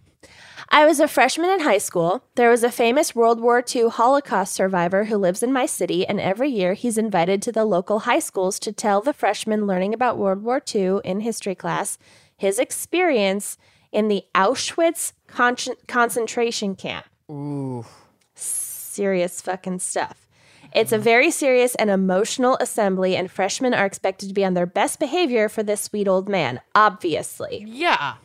I 0.73 0.85
was 0.85 1.01
a 1.01 1.07
freshman 1.09 1.49
in 1.49 1.59
high 1.59 1.79
school. 1.79 2.23
There 2.35 2.49
was 2.49 2.63
a 2.63 2.71
famous 2.71 3.13
World 3.13 3.41
War 3.41 3.61
II 3.75 3.89
Holocaust 3.89 4.53
survivor 4.53 5.03
who 5.03 5.17
lives 5.17 5.43
in 5.43 5.51
my 5.51 5.65
city, 5.65 6.07
and 6.07 6.17
every 6.17 6.49
year 6.49 6.75
he's 6.75 6.97
invited 6.97 7.41
to 7.41 7.51
the 7.51 7.65
local 7.65 7.99
high 7.99 8.19
schools 8.19 8.57
to 8.59 8.71
tell 8.71 9.01
the 9.01 9.11
freshmen 9.11 9.67
learning 9.67 9.93
about 9.93 10.17
World 10.17 10.43
War 10.43 10.61
II 10.73 11.01
in 11.03 11.19
history 11.19 11.55
class 11.55 11.97
his 12.37 12.57
experience 12.57 13.57
in 13.91 14.07
the 14.07 14.23
Auschwitz 14.33 15.11
con- 15.27 15.75
concentration 15.89 16.75
camp. 16.75 17.05
Ooh. 17.29 17.85
Serious 18.33 19.41
fucking 19.41 19.79
stuff. 19.79 20.25
It's 20.73 20.93
a 20.93 20.97
very 20.97 21.31
serious 21.31 21.75
and 21.75 21.89
emotional 21.89 22.55
assembly, 22.61 23.17
and 23.17 23.29
freshmen 23.29 23.73
are 23.73 23.85
expected 23.85 24.29
to 24.29 24.33
be 24.33 24.45
on 24.45 24.53
their 24.53 24.65
best 24.65 24.99
behavior 24.99 25.49
for 25.49 25.63
this 25.63 25.81
sweet 25.81 26.07
old 26.07 26.29
man, 26.29 26.61
obviously. 26.73 27.65
Yeah. 27.67 28.15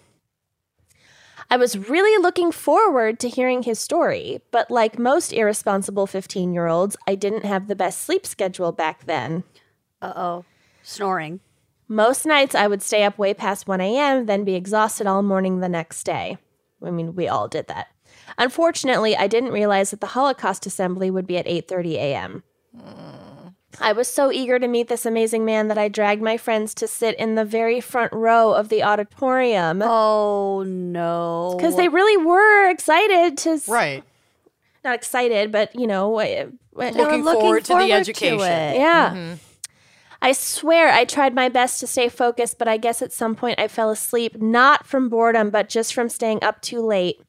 I 1.50 1.56
was 1.56 1.88
really 1.88 2.20
looking 2.20 2.50
forward 2.50 3.20
to 3.20 3.28
hearing 3.28 3.62
his 3.62 3.78
story, 3.78 4.40
but 4.50 4.70
like 4.70 4.98
most 4.98 5.32
irresponsible 5.32 6.06
15 6.06 6.52
year 6.52 6.66
olds, 6.66 6.96
I 7.06 7.14
didn't 7.14 7.44
have 7.44 7.68
the 7.68 7.76
best 7.76 8.02
sleep 8.02 8.26
schedule 8.26 8.72
back 8.72 9.04
then. 9.04 9.44
Uh 10.02 10.12
oh. 10.16 10.44
Snoring. 10.82 11.40
Most 11.88 12.26
nights 12.26 12.54
I 12.54 12.66
would 12.66 12.82
stay 12.82 13.04
up 13.04 13.16
way 13.16 13.32
past 13.32 13.68
1 13.68 13.80
a.m., 13.80 14.26
then 14.26 14.44
be 14.44 14.56
exhausted 14.56 15.06
all 15.06 15.22
morning 15.22 15.60
the 15.60 15.68
next 15.68 16.02
day. 16.02 16.36
I 16.84 16.90
mean, 16.90 17.14
we 17.14 17.28
all 17.28 17.46
did 17.46 17.68
that. 17.68 17.88
Unfortunately, 18.38 19.16
I 19.16 19.28
didn't 19.28 19.52
realize 19.52 19.90
that 19.92 20.00
the 20.00 20.08
Holocaust 20.08 20.66
assembly 20.66 21.10
would 21.10 21.26
be 21.26 21.38
at 21.38 21.46
8:30 21.46 21.94
a.m. 21.94 22.42
I 23.80 23.92
was 23.92 24.08
so 24.08 24.32
eager 24.32 24.58
to 24.58 24.66
meet 24.68 24.88
this 24.88 25.04
amazing 25.06 25.44
man 25.44 25.68
that 25.68 25.78
I 25.78 25.88
dragged 25.88 26.22
my 26.22 26.36
friends 26.36 26.74
to 26.76 26.86
sit 26.88 27.14
in 27.18 27.34
the 27.34 27.44
very 27.44 27.80
front 27.80 28.12
row 28.12 28.52
of 28.52 28.68
the 28.68 28.82
auditorium 28.82 29.82
Oh 29.82 30.62
no. 30.66 31.54
because 31.56 31.76
they 31.76 31.88
really 31.88 32.16
were 32.16 32.68
excited 32.70 33.36
to 33.38 33.50
s- 33.50 33.68
Right. 33.68 34.02
not 34.84 34.94
excited, 34.94 35.52
but 35.52 35.74
you 35.78 35.86
know, 35.86 36.18
uh, 36.20 36.46
Looking 36.74 37.22
forward 37.24 37.64
to 37.66 37.74
the 37.76 37.92
education. 37.92 38.40
it. 38.40 38.76
yeah. 38.76 39.36
I 40.22 40.32
swear 40.32 40.88
I 40.92 41.04
tried 41.04 41.34
my 41.34 41.48
best 41.48 41.78
to 41.80 41.86
stay 41.86 42.08
focused, 42.08 42.58
but 42.58 42.66
I 42.68 42.78
guess 42.78 43.02
at 43.02 43.12
some 43.12 43.34
point 43.34 43.60
I 43.60 43.68
fell 43.68 43.90
asleep, 43.90 44.40
not 44.40 44.86
from 44.86 45.08
boredom, 45.10 45.50
but 45.50 45.68
just 45.68 45.92
from 45.94 46.08
staying 46.08 46.42
up 46.42 46.60
too 46.62 46.80
late. 46.80 47.20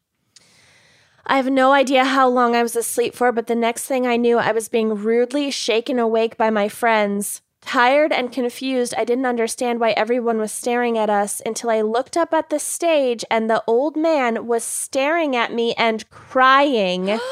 I 1.30 1.36
have 1.36 1.50
no 1.50 1.74
idea 1.74 2.06
how 2.06 2.30
long 2.30 2.56
I 2.56 2.64
was 2.64 2.76
asleep 2.78 3.14
for, 3.14 3.34
but 3.34 3.48
the 3.48 3.56
next 3.56 3.84
thing 3.84 4.08
I 4.08 4.16
knew, 4.16 4.38
I 4.38 4.54
was 4.54 4.70
being 4.70 4.96
rudely 4.96 5.52
shaken 5.52 6.00
awake 6.00 6.38
by 6.38 6.50
my 6.50 6.70
friends. 6.70 7.42
Tired 7.60 8.14
and 8.14 8.32
confused, 8.32 8.94
I 8.98 9.04
didn't 9.04 9.26
understand 9.26 9.82
why 9.82 9.92
everyone 9.92 10.38
was 10.38 10.54
staring 10.54 10.98
at 10.98 11.10
us 11.10 11.42
until 11.46 11.70
I 11.70 11.82
looked 11.82 12.16
up 12.16 12.34
at 12.34 12.50
the 12.50 12.60
stage 12.60 13.26
and 13.30 13.50
the 13.50 13.62
old 13.68 13.98
man 13.98 14.48
was 14.48 14.64
staring 14.64 15.36
at 15.36 15.52
me 15.54 15.74
and 15.78 16.10
crying. 16.10 17.20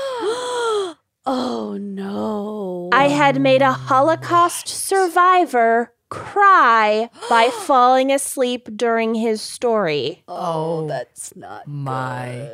Oh 1.28 1.76
no. 1.82 2.92
I 2.94 3.08
had 3.08 3.42
made 3.42 3.64
a 3.64 3.72
Holocaust 3.72 4.68
survivor 4.68 5.92
cry 6.10 7.10
by 7.32 7.50
falling 7.66 8.12
asleep 8.12 8.70
during 8.76 9.16
his 9.16 9.42
story. 9.42 10.24
Oh, 10.28 10.86
that's 10.88 11.36
not 11.36 11.68
My 11.68 12.48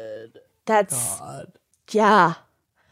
That's, 0.65 1.19
God. 1.19 1.51
yeah. 1.91 2.33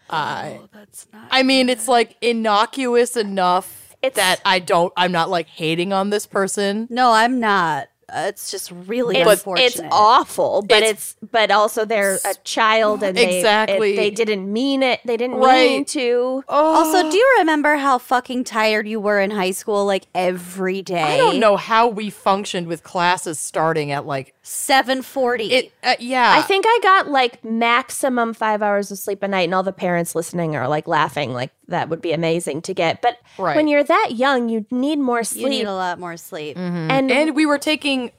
I. 0.09 0.59
that's 0.73 1.07
not 1.13 1.27
I 1.29 1.43
mean, 1.43 1.69
it's 1.69 1.87
like 1.87 2.15
innocuous 2.21 3.15
enough 3.15 3.95
It's- 4.01 4.15
that 4.15 4.41
I 4.43 4.59
don't. 4.59 4.91
I'm 4.97 5.11
not 5.11 5.29
like 5.29 5.47
hating 5.47 5.93
on 5.93 6.09
this 6.09 6.25
person. 6.25 6.87
No, 6.89 7.11
I'm 7.11 7.39
not. 7.39 7.89
Uh, 8.11 8.25
it's 8.27 8.49
just 8.49 8.71
really 8.71 9.17
It's, 9.17 9.29
unfortunate. 9.29 9.65
it's 9.67 9.81
awful, 9.91 10.63
but 10.67 10.77
It's- 10.81 11.15
it's, 11.21 11.31
but 11.31 11.51
also 11.51 11.85
they're 11.85 12.15
a 12.25 12.33
child 12.43 13.03
and 13.03 13.15
they, 13.15 13.37
Exactly. 13.37 13.93
it- 13.93 13.97
they 13.97 14.09
didn't 14.09 14.51
mean 14.51 14.81
it. 14.81 14.99
They 15.05 15.15
didn't 15.15 15.35
mean 15.39 15.43
Right. 15.47 15.87
to. 15.89 16.43
Also, 16.49 17.07
do 17.11 17.15
you 17.15 17.35
remember 17.37 17.75
how 17.75 17.99
fucking 17.99 18.45
tired 18.45 18.87
you 18.87 18.99
were 18.99 19.19
in 19.19 19.29
high 19.29 19.51
school 19.51 19.85
like 19.85 20.07
every 20.15 20.81
day? 20.81 21.03
I 21.03 21.17
don't 21.17 21.39
know 21.39 21.55
how 21.55 21.87
we 21.87 22.09
functioned 22.09 22.65
with 22.65 22.81
classes 22.81 23.39
starting 23.39 23.91
at 23.91 24.07
like 24.07 24.33
740. 24.49 25.51
it. 25.53 25.71
Uh, 25.83 25.95
yeah, 25.99 26.33
I 26.37 26.41
think 26.41 26.65
I 26.67 26.79
got 26.81 27.07
like 27.09 27.43
maximum 27.43 28.33
five 28.33 28.61
hours 28.61 28.91
of 28.91 28.97
sleep 28.97 29.21
a 29.23 29.27
night, 29.27 29.41
and 29.43 29.53
all 29.55 29.63
the 29.63 29.71
parents 29.71 30.15
listening 30.15 30.55
are 30.55 30.67
like 30.67 30.87
laughing, 30.87 31.33
like 31.33 31.51
that 31.67 31.89
would 31.89 32.01
be 32.01 32.11
amazing 32.13 32.61
to 32.63 32.73
get. 32.73 33.01
But 33.01 33.17
Right. 33.37 33.55
when 33.55 33.67
you're 33.67 33.83
that 33.83 34.09
young, 34.13 34.49
you 34.49 34.65
need 34.71 34.97
more 34.99 35.23
sleep. 35.23 35.43
you 35.43 35.49
need 35.49 35.65
a 35.67 35.73
lot 35.73 35.99
more 35.99 36.17
sleep. 36.17 36.57
and 36.57 37.11
and 37.11 37.35
we 37.35 37.45
were 37.45 37.57
taking 37.59 38.11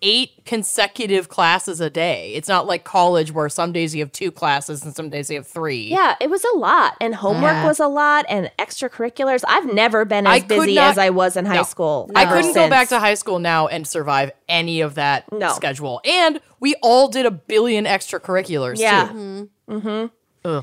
eight 0.00 0.44
consecutive 0.44 1.28
classes 1.28 1.80
a 1.80 1.90
day. 1.90 2.32
It's 2.34 2.48
not 2.48 2.66
like 2.66 2.84
college 2.84 3.32
where 3.32 3.48
some 3.48 3.72
days 3.72 3.94
you 3.94 4.02
have 4.02 4.12
two 4.12 4.30
classes 4.30 4.84
and 4.84 4.94
some 4.94 5.10
days 5.10 5.28
you 5.28 5.36
have 5.36 5.46
three. 5.46 5.88
Yeah, 5.88 6.14
it 6.20 6.30
was 6.30 6.44
a 6.44 6.56
lot, 6.56 6.96
and 7.00 7.14
homework 7.16 7.52
Yeah. 7.52 7.66
was 7.66 7.80
a 7.80 7.88
lot, 7.88 8.24
and 8.28 8.50
extracurriculars. 8.58 9.42
I've 9.48 9.72
never 9.72 10.04
been 10.04 10.26
as 10.26 10.40
could 10.42 10.48
busy 10.48 10.74
not- 10.76 10.90
as 10.92 10.98
I 10.98 11.10
was 11.10 11.36
in 11.36 11.46
high 11.46 11.56
No. 11.56 11.62
school. 11.64 12.10
I 12.14 12.26
couldn't 12.26 12.54
go 12.54 12.68
back 12.68 12.88
to 12.90 12.98
high 13.00 13.14
school 13.14 13.38
now 13.40 13.66
and 13.66 13.86
survive 13.88 14.30
any 14.48 14.80
of 14.80 14.94
that 14.94 15.24
No. 15.32 15.52
schedule. 15.52 16.00
And 16.04 16.40
we 16.60 16.76
all 16.82 17.08
did 17.08 17.26
a 17.26 17.30
billion 17.32 17.84
extracurriculars 17.84 18.78
Yeah. 18.78 19.08
too. 19.08 19.48
Mm-hmm. 19.68 20.56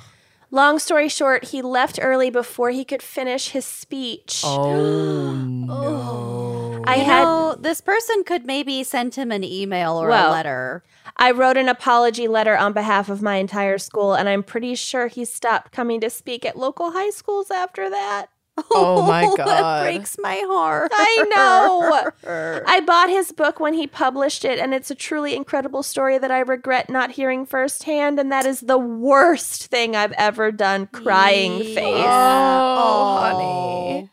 Long 0.55 0.79
story 0.79 1.09
short, 1.09 1.47
he 1.47 1.61
left 1.61 1.99
early 2.01 2.29
before 2.29 2.69
he 2.69 2.85
could 2.85 3.03
finish 3.03 3.49
his 3.49 3.65
speech. 3.65 4.41
Oh, 4.45 4.63
oh 4.71 5.33
no. 5.33 6.81
I 6.87 6.95
You 6.95 7.03
had 7.03 7.23
know, 7.23 7.55
this 7.59 7.81
person 7.81 8.23
could 8.23 8.45
maybe 8.45 8.81
send 8.85 9.15
him 9.15 9.33
an 9.33 9.43
email 9.43 9.97
or 9.97 10.07
Well, 10.07 10.31
a 10.31 10.31
letter. 10.31 10.83
I 11.17 11.31
wrote 11.31 11.57
an 11.57 11.67
apology 11.67 12.29
letter 12.29 12.55
on 12.55 12.71
behalf 12.71 13.09
of 13.09 13.21
my 13.21 13.35
entire 13.35 13.77
school, 13.77 14.13
and 14.13 14.29
I'm 14.29 14.43
pretty 14.43 14.75
sure 14.75 15.07
he 15.07 15.25
stopped 15.25 15.73
coming 15.73 15.99
to 15.99 16.09
speak 16.09 16.45
at 16.45 16.57
local 16.57 16.91
high 16.91 17.09
schools 17.09 17.51
after 17.51 17.89
that. 17.89 18.29
Oh 18.71 19.05
my 19.05 19.25
that 19.37 19.45
God. 19.45 19.83
breaks 19.83 20.17
my 20.19 20.41
heart. 20.47 20.91
I 20.93 21.25
know. 21.35 22.61
I 22.65 22.79
bought 22.81 23.09
his 23.09 23.31
book 23.31 23.59
when 23.59 23.73
he 23.73 23.87
published 23.87 24.45
it, 24.45 24.59
and 24.59 24.73
it's 24.73 24.89
a 24.89 24.95
truly 24.95 25.35
incredible 25.35 25.83
story 25.83 26.17
that 26.17 26.31
I 26.31 26.39
regret 26.39 26.89
not 26.89 27.11
hearing 27.11 27.45
firsthand, 27.45 28.19
and 28.19 28.31
that 28.31 28.45
is 28.45 28.61
the 28.61 28.77
worst 28.77 29.67
thing 29.67 29.95
I've 29.95 30.13
ever 30.13 30.51
done. 30.51 30.87
Crying 30.87 31.59
face. 31.63 32.05
Oh, 32.07 33.17
honey. 33.21 34.09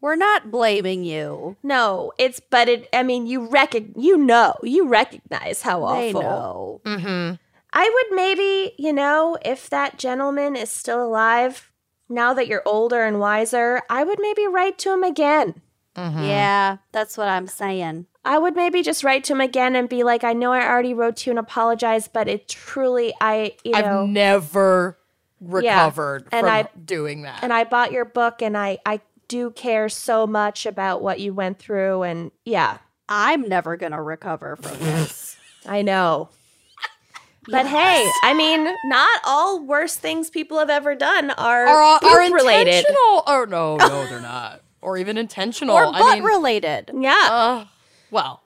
We're 0.00 0.16
not 0.16 0.50
blaming 0.50 1.04
you. 1.04 1.56
No, 1.62 2.12
it's 2.18 2.40
but 2.40 2.68
it. 2.68 2.88
I 2.92 3.02
mean, 3.04 3.26
you 3.26 3.46
recog- 3.46 3.92
you 3.96 4.16
know, 4.16 4.54
you 4.62 4.88
recognize 4.88 5.62
how 5.62 5.84
awful. 5.84 6.00
They 6.00 6.12
know. 6.12 6.80
Mm-hmm. 6.84 7.34
I 7.74 7.90
would 8.10 8.16
maybe, 8.16 8.74
you 8.78 8.92
know, 8.92 9.38
if 9.44 9.70
that 9.70 9.98
gentleman 9.98 10.56
is 10.56 10.70
still 10.70 11.02
alive, 11.02 11.70
now 12.14 12.34
that 12.34 12.46
you're 12.46 12.62
older 12.66 13.02
and 13.02 13.18
wiser, 13.20 13.82
I 13.90 14.04
would 14.04 14.18
maybe 14.20 14.46
write 14.46 14.78
to 14.78 14.92
him 14.92 15.02
again. 15.02 15.60
Mm-hmm. 15.96 16.22
Yeah, 16.24 16.76
that's 16.92 17.16
what 17.18 17.28
I'm 17.28 17.46
saying. 17.46 18.06
I 18.24 18.38
would 18.38 18.54
maybe 18.54 18.82
just 18.82 19.02
write 19.04 19.24
to 19.24 19.32
him 19.32 19.40
again 19.40 19.74
and 19.76 19.88
be 19.88 20.04
like, 20.04 20.22
I 20.24 20.32
know 20.32 20.52
I 20.52 20.66
already 20.66 20.94
wrote 20.94 21.16
to 21.16 21.30
you 21.30 21.32
and 21.32 21.38
apologized, 21.38 22.12
but 22.12 22.28
it 22.28 22.48
truly, 22.48 23.12
I, 23.20 23.56
you 23.64 23.72
I've 23.74 23.84
know, 23.84 24.06
never 24.06 24.96
recovered 25.40 26.28
and 26.32 26.46
from 26.46 26.50
I- 26.54 26.68
doing 26.84 27.22
that. 27.22 27.42
and 27.42 27.52
I 27.52 27.64
bought 27.64 27.92
your 27.92 28.04
book 28.04 28.40
and 28.42 28.56
I, 28.56 28.78
I 28.86 29.00
do 29.28 29.50
care 29.50 29.88
so 29.88 30.26
much 30.26 30.66
about 30.66 31.02
what 31.02 31.18
you 31.20 31.34
went 31.34 31.58
through. 31.58 32.04
And 32.04 32.30
yeah, 32.44 32.78
I'm 33.08 33.48
never 33.48 33.76
going 33.76 33.92
to 33.92 34.00
recover 34.00 34.56
from 34.56 34.78
this. 34.78 35.36
I 35.66 35.82
know. 35.82 36.28
But 37.48 37.66
hey, 37.66 38.08
I 38.22 38.34
mean, 38.34 38.68
not 38.84 39.20
all 39.24 39.64
worst 39.64 39.98
things 39.98 40.30
people 40.30 40.58
have 40.58 40.70
ever 40.70 40.94
done 40.94 41.30
are, 41.32 41.66
Are, 41.66 41.82
are 41.82 42.00
poop 42.00 42.32
related. 42.34 42.68
intentional? 42.74 43.22
Or 43.26 43.46
no, 43.46 43.76
no, 43.80 44.06
they're 44.06 44.20
not. 44.20 44.62
Or 44.80 44.96
even 44.96 45.18
intentional. 45.18 45.74
or 45.74 45.86
I 45.86 45.98
butt 45.98 46.14
mean, 46.14 46.22
related. 46.24 46.90
Yeah. 46.94 47.28
uh, 47.30 47.64
well, 48.10 48.42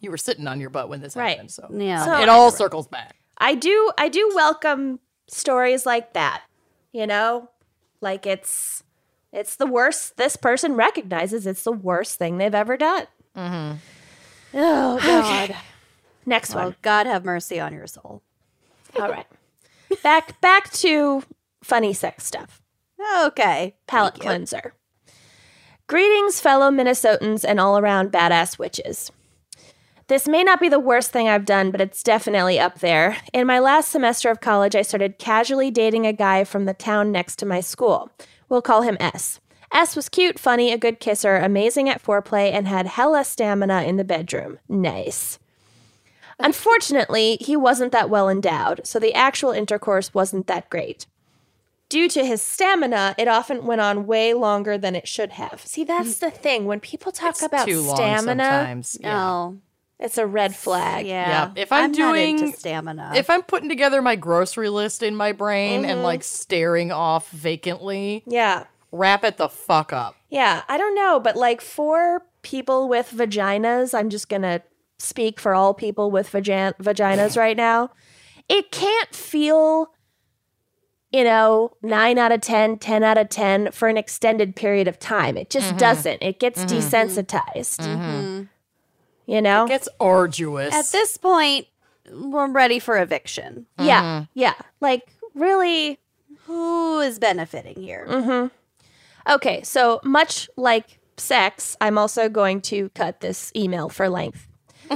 you 0.00 0.10
were 0.10 0.16
sitting 0.16 0.46
on 0.46 0.60
your 0.60 0.70
butt 0.70 0.88
when 0.88 1.00
this 1.00 1.14
Right. 1.16 1.30
happened, 1.30 1.50
so 1.50 1.68
Yeah. 1.72 2.04
So- 2.04 2.20
it 2.22 2.28
all 2.28 2.50
circles 2.50 2.86
back. 2.88 3.16
I 3.36 3.54
do 3.54 3.92
I 3.98 4.08
do 4.08 4.32
welcome 4.34 4.98
stories 5.28 5.84
like 5.86 6.14
that. 6.14 6.42
You 6.92 7.06
know? 7.06 7.50
Like 8.00 8.26
it's 8.26 8.82
it's 9.32 9.56
the 9.56 9.66
worst 9.66 10.16
this 10.16 10.36
person 10.36 10.74
recognizes 10.74 11.46
it's 11.46 11.64
the 11.64 11.72
worst 11.72 12.16
thing 12.18 12.38
they've 12.38 12.54
ever 12.54 12.76
done. 12.76 13.06
Mm-hmm. 13.36 13.76
Oh 14.54 14.98
god. 15.02 15.56
Next 16.24 16.54
well, 16.54 16.64
one. 16.66 16.76
God 16.82 17.06
have 17.06 17.24
mercy 17.24 17.60
on 17.60 17.72
your 17.72 17.86
soul. 17.86 18.22
All 18.96 19.10
right. 19.10 19.26
Back 20.02 20.40
back 20.40 20.70
to 20.72 21.22
funny 21.62 21.92
sex 21.92 22.24
stuff. 22.24 22.62
Okay. 23.24 23.76
You. 24.16 24.22
cleanser. 24.22 24.74
Greetings, 25.86 26.40
fellow 26.40 26.70
Minnesotans 26.70 27.44
and 27.44 27.58
all 27.58 27.78
around 27.78 28.12
badass 28.12 28.58
witches. 28.58 29.10
This 30.08 30.26
may 30.26 30.42
not 30.42 30.60
be 30.60 30.68
the 30.68 30.78
worst 30.78 31.10
thing 31.10 31.28
I've 31.28 31.44
done, 31.44 31.70
but 31.70 31.80
it's 31.82 32.02
definitely 32.02 32.58
up 32.58 32.80
there. 32.80 33.18
In 33.34 33.46
my 33.46 33.58
last 33.58 33.90
semester 33.90 34.30
of 34.30 34.40
college, 34.40 34.74
I 34.74 34.82
started 34.82 35.18
casually 35.18 35.70
dating 35.70 36.06
a 36.06 36.12
guy 36.12 36.44
from 36.44 36.64
the 36.64 36.74
town 36.74 37.12
next 37.12 37.36
to 37.36 37.46
my 37.46 37.60
school. 37.60 38.10
We'll 38.48 38.62
call 38.62 38.82
him 38.82 38.96
S. 39.00 39.40
S 39.70 39.94
was 39.94 40.08
cute, 40.08 40.38
funny, 40.38 40.72
a 40.72 40.78
good 40.78 40.98
kisser, 40.98 41.36
amazing 41.36 41.90
at 41.90 42.02
foreplay, 42.02 42.50
and 42.52 42.66
had 42.66 42.86
hella 42.86 43.22
stamina 43.22 43.82
in 43.82 43.96
the 43.96 44.04
bedroom. 44.04 44.58
Nice. 44.66 45.38
Unfortunately, 46.38 47.36
he 47.40 47.56
wasn't 47.56 47.92
that 47.92 48.10
well 48.10 48.28
endowed, 48.28 48.80
so 48.86 48.98
the 48.98 49.14
actual 49.14 49.50
intercourse 49.50 50.14
wasn't 50.14 50.46
that 50.46 50.70
great. 50.70 51.06
Due 51.88 52.08
to 52.10 52.24
his 52.24 52.42
stamina, 52.42 53.14
it 53.16 53.28
often 53.28 53.64
went 53.64 53.80
on 53.80 54.06
way 54.06 54.34
longer 54.34 54.76
than 54.76 54.94
it 54.94 55.08
should 55.08 55.30
have. 55.32 55.62
See, 55.64 55.84
that's 55.84 56.18
the 56.18 56.30
thing. 56.30 56.66
When 56.66 56.80
people 56.80 57.12
talk 57.12 57.30
It's 57.30 57.42
about 57.42 57.66
too 57.66 57.80
long 57.80 57.96
stamina, 57.96 58.44
sometimes. 58.44 58.98
Yeah. 59.00 59.12
No. 59.14 59.58
it's 59.98 60.18
a 60.18 60.26
red 60.26 60.54
flag. 60.54 61.06
Yeah. 61.06 61.28
Yeah, 61.56 61.62
if 61.62 61.72
I'm 61.72 61.90
not 61.92 61.96
doing- 61.96 62.38
into 62.38 62.56
stamina. 62.58 63.12
If 63.16 63.30
I'm 63.30 63.42
putting 63.42 63.68
together 63.70 64.02
my 64.02 64.16
grocery 64.16 64.68
list 64.68 65.02
in 65.02 65.16
my 65.16 65.32
brain 65.32 65.80
Mm-hmm. 65.82 65.90
and 65.90 66.02
like 66.02 66.22
staring 66.22 66.92
off 66.92 67.30
vacantly, 67.30 68.22
Yeah. 68.26 68.64
wrap 68.92 69.24
it 69.24 69.38
the 69.38 69.48
fuck 69.48 69.92
up. 69.92 70.14
Yeah. 70.28 70.62
I 70.68 70.76
don't 70.76 70.94
know, 70.94 71.18
but 71.18 71.36
like 71.36 71.60
for 71.62 72.22
people 72.42 72.86
with 72.88 73.10
vaginas, 73.12 73.92
I'm 73.98 74.10
just 74.10 74.28
going 74.28 74.42
to 74.42 74.62
speak 74.98 75.38
for 75.40 75.54
all 75.54 75.74
people 75.74 76.10
with 76.10 76.30
vagin- 76.30 76.76
vaginas 76.78 77.36
right 77.36 77.56
now. 77.56 77.90
It 78.48 78.70
can't 78.70 79.14
feel, 79.14 79.92
you 81.12 81.24
know, 81.24 81.72
9 81.82 82.18
out 82.18 82.32
of 82.32 82.40
10, 82.40 82.78
10 82.78 83.02
out 83.04 83.18
of 83.18 83.28
10 83.28 83.72
for 83.72 83.88
an 83.88 83.96
extended 83.96 84.56
period 84.56 84.88
of 84.88 84.98
time. 84.98 85.36
It 85.36 85.50
just 85.50 85.68
mm-hmm. 85.68 85.78
doesn't. 85.78 86.22
It 86.22 86.40
gets 86.40 86.64
mm-hmm. 86.64 86.76
desensitized. 86.76 87.80
Mm-hmm. 87.80 88.42
You 89.26 89.42
know? 89.42 89.64
It 89.64 89.68
gets 89.68 89.88
arduous. 90.00 90.74
At 90.74 90.90
this 90.90 91.16
point, 91.16 91.66
we're 92.10 92.50
ready 92.50 92.78
for 92.78 92.98
eviction. 92.98 93.66
Yeah. 93.78 94.24
Yeah. 94.34 94.54
Like, 94.80 95.08
really. 95.34 96.00
Who 96.46 97.00
is 97.00 97.18
benefiting 97.18 97.82
here? 97.82 98.06
Mm. 98.08 98.50
Okay. 99.28 99.62
So, 99.62 100.00
much 100.02 100.48
like 100.56 100.98
sex, 101.18 101.76
I'm 101.78 101.98
also 101.98 102.30
going 102.30 102.62
to 102.62 102.88
cut 102.90 103.20
this 103.20 103.52
email 103.54 103.90
for 103.90 104.08
length. 104.08 104.47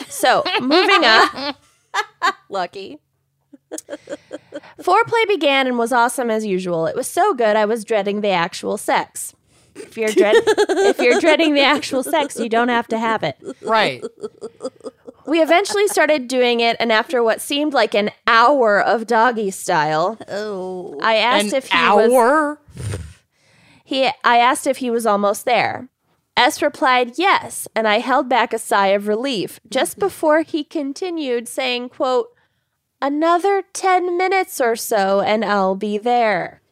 So, 0.09 0.43
moving 0.61 1.05
on. 1.05 1.55
Lucky. 2.49 2.99
Foreplay 4.81 5.27
began 5.29 5.67
and 5.67 5.79
was 5.79 5.93
awesome 5.93 6.31
as 6.31 6.45
usual. 6.45 6.87
It 6.87 6.97
was 6.97 7.07
so 7.07 7.35
good, 7.35 7.57
I 7.57 7.65
was 7.65 7.85
dreading 7.85 8.21
the 8.21 8.29
actual 8.31 8.77
sex. 8.77 9.35
If 9.75 9.97
you're, 9.97 10.11
dread- 10.11 10.35
if 10.37 10.99
you're 10.99 11.19
dreading 11.21 11.55
the 11.55 11.63
actual 11.63 12.03
sex, 12.03 12.39
you 12.39 12.49
don't 12.51 12.69
have 12.69 12.87
to 12.89 12.99
have 12.99 13.23
it. 13.23 13.39
right. 13.63 14.03
We 15.25 15.41
eventually 15.41 15.87
started 15.89 16.27
doing 16.29 16.61
it, 16.61 16.77
and 16.81 16.91
after 16.93 17.23
what 17.23 17.41
seemed 17.41 17.73
like 17.73 17.95
an 17.95 18.11
hour 18.27 18.83
of 18.83 19.07
doggy 19.07 19.51
style, 19.53 20.19
Oh. 20.29 20.99
I 21.01 21.15
asked 21.17 21.53
An 21.53 21.59
if 21.59 21.69
he 21.69 21.79
was. 21.79 22.59
He 23.85 24.11
I 24.25 24.39
asked 24.39 24.67
if 24.67 24.79
he 24.79 24.91
was 24.91 25.07
almost 25.07 25.45
there. 25.45 25.89
S 26.37 26.63
replied 26.63 27.19
yes, 27.19 27.69
and 27.75 27.87
I 27.87 27.99
held 27.99 28.29
back 28.29 28.53
a 28.53 28.59
sigh 28.59 28.89
of 28.89 29.07
relief 29.09 29.61
just 29.69 29.93
mm-hmm. 29.93 30.01
before 30.07 30.43
he 30.43 30.65
continued 30.65 31.47
saying, 31.49 31.91
quote, 31.91 32.29
another 33.01 33.63
10 33.73 34.17
minutes 34.17 34.61
or 34.61 34.77
so 34.77 35.21
and 35.21 35.45
I'll 35.45 35.75
be 35.75 35.99
there. 35.99 36.63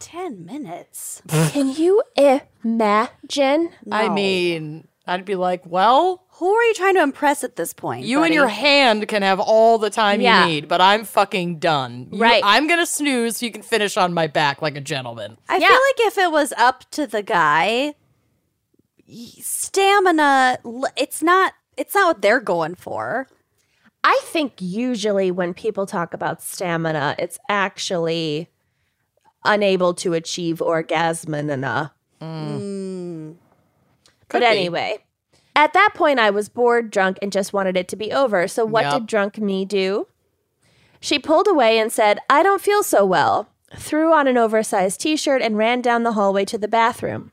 10 0.00 0.44
minutes. 0.44 1.22
Can 1.28 1.70
you 1.72 2.02
imagine? 2.16 3.70
I 3.90 4.08
mean, 4.08 4.86
I'd 5.06 5.24
be 5.24 5.34
like, 5.36 5.62
well, 5.64 6.24
Who 6.38 6.52
are 6.52 6.64
you 6.64 6.74
trying 6.74 6.94
to 6.96 7.02
impress 7.02 7.42
at 7.44 7.56
this 7.56 7.72
point? 7.72 8.04
you 8.06 8.22
and 8.22 8.34
your 8.34 8.48
hand 8.48 9.08
can 9.08 9.22
have 9.22 9.40
all 9.40 9.78
the 9.78 9.88
time 9.90 10.20
Yeah. 10.20 10.42
you 10.46 10.52
need, 10.52 10.68
but 10.68 10.80
I'm 10.80 11.04
fucking 11.04 11.58
done. 11.58 12.08
You- 12.12 12.20
Right. 12.20 12.42
I'm 12.44 12.66
gonna 12.68 12.86
snooze 12.86 13.38
so 13.38 13.46
you 13.46 13.52
can 13.52 13.62
finish 13.62 13.96
on 13.96 14.12
my 14.14 14.26
back 14.26 14.60
like 14.62 14.76
a 14.76 14.80
gentleman. 14.80 15.38
I 15.48 15.56
Yeah. 15.56 15.68
feel 15.68 15.78
like 15.78 16.00
if 16.12 16.18
it 16.18 16.30
was 16.30 16.52
up 16.56 16.88
to 16.92 17.06
the 17.06 17.22
guy, 17.22 17.66
y- 17.86 17.94
stamina, 19.08 20.58
l- 20.64 20.84
it's 20.96 21.22
not. 21.22 21.52
It's 21.76 21.94
not 21.94 22.06
what 22.08 22.22
they're 22.22 22.40
going 22.40 22.74
for. 22.74 23.28
I 24.02 24.18
think 24.24 24.54
usually 24.58 25.30
when 25.30 25.52
people 25.52 25.84
talk 25.84 26.14
about 26.14 26.40
stamina, 26.42 27.16
it's 27.18 27.38
actually 27.48 28.48
unable 29.44 29.92
to 29.94 30.14
achieve 30.14 30.58
orgasmina. 30.58 31.90
Mm. 32.20 33.34
Could 34.28 34.40
But 34.40 34.40
be. 34.40 34.46
anyway, 34.46 34.98
at 35.54 35.72
that 35.74 35.90
point, 35.94 36.18
I 36.18 36.30
was 36.30 36.48
bored, 36.48 36.90
drunk, 36.90 37.18
and 37.20 37.30
just 37.32 37.52
wanted 37.52 37.76
it 37.76 37.88
to 37.88 37.96
be 37.96 38.12
over. 38.12 38.48
So, 38.48 38.64
what 38.64 38.84
Yep. 38.84 38.92
did 38.94 39.06
drunk 39.06 39.38
me 39.38 39.64
do? 39.64 40.06
She 41.00 41.18
pulled 41.18 41.46
away 41.46 41.78
and 41.78 41.92
said, 41.92 42.18
I 42.30 42.42
don't 42.42 42.60
feel 42.62 42.82
so 42.82 43.04
well, 43.04 43.48
threw 43.76 44.12
on 44.12 44.26
an 44.26 44.38
oversized 44.38 45.00
t 45.00 45.16
shirt, 45.16 45.42
and 45.42 45.58
ran 45.58 45.80
down 45.82 46.02
the 46.04 46.12
hallway 46.12 46.44
to 46.46 46.58
the 46.58 46.68
bathroom. 46.68 47.32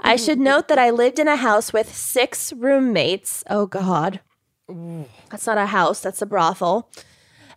I 0.00 0.16
should 0.16 0.38
note 0.38 0.68
that 0.68 0.78
I 0.78 0.90
lived 0.90 1.18
in 1.18 1.28
a 1.28 1.36
house 1.36 1.72
with 1.72 1.94
six 1.94 2.52
roommates. 2.52 3.44
Oh, 3.48 3.66
God. 3.66 4.20
That's 5.30 5.46
not 5.46 5.58
a 5.58 5.66
house, 5.66 6.00
that's 6.00 6.22
a 6.22 6.26
brothel. 6.26 6.90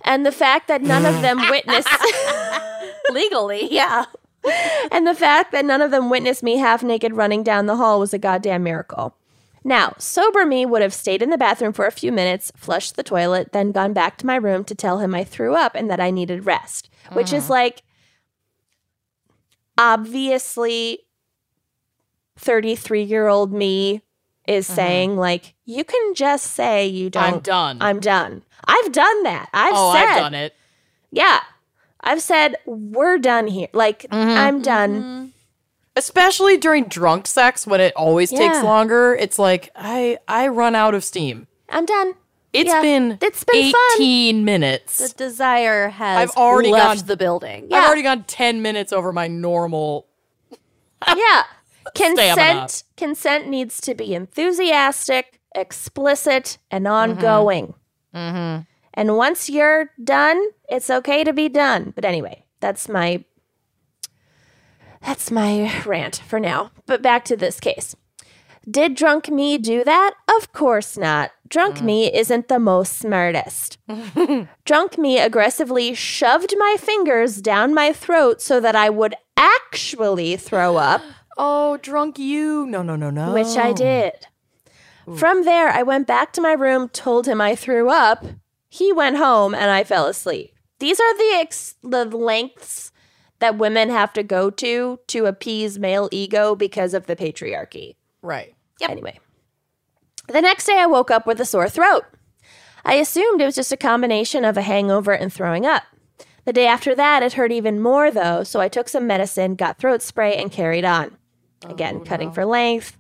And 0.04 0.26
the 0.26 0.32
fact 0.32 0.68
that 0.68 0.82
none 0.82 1.06
of 1.06 1.22
them 1.22 1.38
witnessed. 1.50 1.90
Legally, 3.12 3.72
yeah. 3.72 4.06
And 4.92 5.06
the 5.06 5.14
fact 5.14 5.52
that 5.52 5.66
none 5.66 5.82
of 5.82 5.92
them 5.92 6.10
witnessed 6.10 6.42
me 6.42 6.58
half 6.58 6.84
naked 6.84 7.14
running 7.14 7.44
down 7.44 7.66
the 7.66 7.76
hall 7.76 8.00
was 8.00 8.14
a 8.14 8.18
goddamn 8.18 8.64
miracle. 8.64 9.16
Now, 9.64 9.94
sober 10.00 10.46
me 10.46 10.66
would 10.66 10.82
have 10.82 10.94
stayed 10.94 11.22
in 11.22 11.30
the 11.30 11.38
bathroom 11.38 11.74
for 11.74 11.86
a 11.86 11.92
few 11.92 12.12
minutes, 12.12 12.52
flushed 12.56 12.96
the 12.96 13.04
toilet, 13.04 13.52
then 13.52 13.72
gone 13.72 13.94
back 13.94 14.18
to 14.18 14.26
my 14.26 14.36
room 14.36 14.64
to 14.66 14.74
tell 14.74 15.00
him 15.00 15.14
I 15.14 15.24
threw 15.24 15.54
up 15.54 15.76
and 15.76 15.90
that 15.92 16.00
I 16.00 16.10
needed 16.10 16.46
rest, 16.46 16.90
which 17.12 17.32
is 17.32 17.46
mm. 17.46 17.50
like 17.50 17.84
obviously 19.78 21.00
33 22.38 23.04
year 23.04 23.28
old 23.28 23.52
me 23.54 24.02
is 24.48 24.66
saying, 24.68 25.18
like, 25.18 25.54
you 25.66 25.84
can 25.84 26.14
just 26.16 26.48
say 26.48 26.88
you 26.88 27.10
don't. 27.10 27.24
I'm 27.36 27.40
done. 27.42 27.78
I'm 27.82 28.00
done. 28.00 28.44
I've 28.66 28.92
done 28.92 29.24
that. 29.24 29.50
I've 29.54 29.74
oh, 29.76 29.94
said 29.94 30.06
I've 30.08 30.18
done 30.20 30.34
it. 30.34 30.56
yeah. 31.12 31.40
I've 32.04 32.22
said, 32.22 32.56
we're 32.66 33.20
done 33.20 33.46
here. 33.48 33.68
Like, 33.74 34.02
Mm-hmm. 34.12 34.38
I'm 34.38 34.62
done. 34.62 35.34
Especially 35.96 36.58
during 36.58 36.86
drunk 36.86 37.28
sex 37.28 37.68
when 37.68 37.80
it 37.82 37.94
always 37.96 38.30
takes 38.32 38.64
longer. 38.64 39.14
It's 39.14 39.38
like 39.38 39.70
I 39.76 40.18
I 40.28 40.48
run 40.48 40.74
out 40.74 40.96
of 40.96 41.04
steam. 41.04 41.48
I'm 41.70 41.86
done. 41.86 42.14
It's 42.54 42.70
Yeah. 42.70 42.82
been 42.82 43.18
It's 43.22 43.44
been 43.44 43.72
fun. 43.72 43.82
18 43.98 44.44
minutes. 44.46 44.98
The 44.98 45.14
desire 45.18 45.90
has 45.90 46.18
I've 46.32 46.36
already 46.38 46.72
left 46.72 47.02
gone- 47.02 47.08
the 47.08 47.18
building. 47.18 47.68
Yeah. 47.70 47.78
I've 47.78 47.86
already 47.88 48.04
gone 48.04 48.24
10 48.24 48.62
minutes 48.62 48.92
over 48.94 49.12
my 49.14 49.28
normal. 49.28 50.08
Yeah. 51.08 51.44
Consent 51.96 52.72
Stamina. 52.72 52.98
consent 52.98 53.48
needs 53.48 53.82
to 53.82 53.96
be 53.96 54.14
enthusiastic, 54.14 55.40
explicit, 55.56 56.58
and 56.70 56.88
ongoing. 56.88 57.74
Mm-hmm. 58.14 58.64
And 58.94 59.18
once 59.18 59.50
you're 59.50 59.92
done, 60.04 60.42
it's 60.70 60.90
okay 60.90 61.24
to 61.24 61.34
be 61.34 61.50
done. 61.50 61.94
But 61.96 62.06
anyway, 62.06 62.46
that's 62.60 62.90
my 62.90 63.24
that's 65.02 65.32
my 65.32 65.82
rant 65.86 66.22
for 66.28 66.40
now. 66.40 66.72
But 66.86 67.02
back 67.02 67.26
to 67.26 67.36
this 67.36 67.60
case. 67.60 67.96
Did 68.70 68.94
drunk 68.94 69.30
me 69.30 69.58
do 69.58 69.84
that? 69.84 70.14
Of 70.38 70.54
course 70.54 70.96
not. 70.96 71.32
Drunk 71.48 71.82
me 71.82 72.14
isn't 72.14 72.48
the 72.48 72.60
most 72.60 73.00
smartest. 73.00 73.80
drunk 74.66 74.98
me 75.00 75.18
aggressively 75.18 75.96
shoved 75.96 76.54
my 76.58 76.76
fingers 76.80 77.42
down 77.42 77.74
my 77.74 77.92
throat 77.92 78.40
so 78.40 78.60
that 78.60 78.76
I 78.76 78.90
would 78.92 79.16
actually 79.36 80.36
throw 80.36 80.78
up 80.78 81.02
Oh, 81.44 81.78
drunk 81.78 82.20
you. 82.20 82.68
No, 82.68 82.84
no, 82.84 82.96
no, 82.96 83.10
no. 83.10 83.34
which 83.34 83.58
I 83.58 83.74
did. 83.74 84.28
From 85.18 85.44
there, 85.44 85.70
I 85.70 85.82
went 85.82 86.06
back 86.06 86.32
to 86.34 86.42
my 86.42 86.54
room, 86.54 86.88
told 86.88 87.28
him 87.28 87.42
I 87.42 87.56
threw 87.56 87.90
up, 87.90 88.24
He 88.70 88.94
went 88.94 89.18
home 89.18 89.56
and 89.56 89.72
I 89.72 89.84
fell 89.84 90.06
asleep. 90.06 90.54
These 90.78 91.00
are 91.00 91.18
the 91.18 91.40
ex- 91.40 91.76
the 91.82 92.06
lengths 92.06 92.92
that 93.40 93.58
women 93.58 93.90
have 93.90 94.14
to 94.14 94.24
go 94.24 94.52
to 94.52 95.00
to 95.08 95.26
appease 95.26 95.80
male 95.80 96.08
ego 96.12 96.56
because 96.56 96.94
of 96.94 97.08
the 97.08 97.16
patriarchy. 97.16 97.96
Right. 98.22 98.54
Anyway, 98.80 99.20
the 100.28 100.42
next 100.42 100.66
day 100.66 100.78
I 100.78 100.86
woke 100.86 101.10
up 101.10 101.26
with 101.26 101.42
a 101.42 101.46
sore 101.46 101.70
throat. 101.70 102.04
I 102.86 102.96
assumed 102.96 103.42
it 103.42 103.46
was 103.46 103.56
just 103.56 103.72
a 103.72 103.78
combination 103.78 104.46
of 104.46 104.58
a 104.58 104.62
hangover 104.62 105.12
and 105.12 105.34
throwing 105.34 105.66
up. 105.66 105.84
The 106.46 106.54
day 106.54 106.68
after 106.68 106.94
that, 106.96 107.24
it 107.24 107.34
hurt 107.34 107.52
even 107.52 107.80
more 107.80 108.12
though, 108.12 108.44
so 108.44 108.60
I 108.60 108.68
took 108.70 108.90
some 108.90 109.08
medicine, 109.08 109.56
got 109.56 109.80
throat 109.80 110.04
spray, 110.04 110.36
and 110.36 110.52
carried 110.52 110.86
on. 110.86 111.18
Oh, 111.66 111.70
Again, 111.70 112.04
cutting 112.04 112.32
for 112.32 112.46
length. 112.46 112.98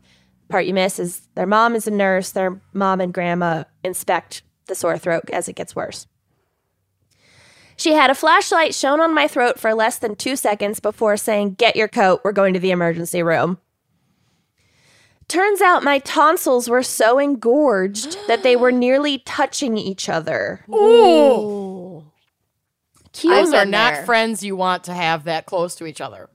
Part 0.50 0.66
you 0.66 0.74
miss 0.74 1.00
is 1.00 1.22
their 1.36 1.46
mom 1.48 1.76
is 1.76 1.88
a 1.88 1.92
nurse. 1.92 2.32
Their 2.32 2.62
mom 2.74 3.00
and 3.02 3.14
grandma 3.14 3.64
inspect 3.84 4.42
the 4.68 4.76
sore 4.76 4.98
throat 4.98 5.30
as 5.32 5.48
it 5.48 5.54
gets 5.56 5.76
worse. 5.76 6.08
She 7.78 7.94
had 7.94 8.12
a 8.12 8.16
flashlight 8.16 8.76
shown 8.76 9.00
on 9.00 9.16
my 9.16 9.28
throat 9.28 9.58
for 9.58 9.74
less 9.74 9.98
than 9.98 10.16
two 10.16 10.36
seconds 10.36 10.80
before 10.80 11.18
saying, 11.18 11.54
Get 11.56 11.76
your 11.76 11.88
coat, 11.88 12.22
we're 12.24 12.32
going 12.34 12.54
to 12.54 12.60
the 12.60 12.72
emergency 12.72 13.24
room. 13.24 13.58
Turns 15.28 15.62
out 15.62 15.82
my 15.84 16.00
tonsils 16.00 16.70
were 16.70 16.84
so 16.84 17.18
engorged 17.18 18.18
that 18.28 18.44
they 18.44 18.56
were 18.56 18.72
nearly 18.74 19.20
touching 19.20 19.78
each 19.78 20.10
other. 20.10 20.66
Ooh. 20.70 22.06
Cue, 23.14 23.30
Those 23.30 23.54
are 23.54 23.66
not 23.66 23.94
there. 23.94 24.06
friends 24.06 24.44
you 24.44 24.56
want 24.56 24.84
to 24.86 24.94
have 24.94 25.24
that 25.24 25.46
close 25.46 25.76
to 25.76 25.86
each 25.86 26.02
other. 26.02 26.30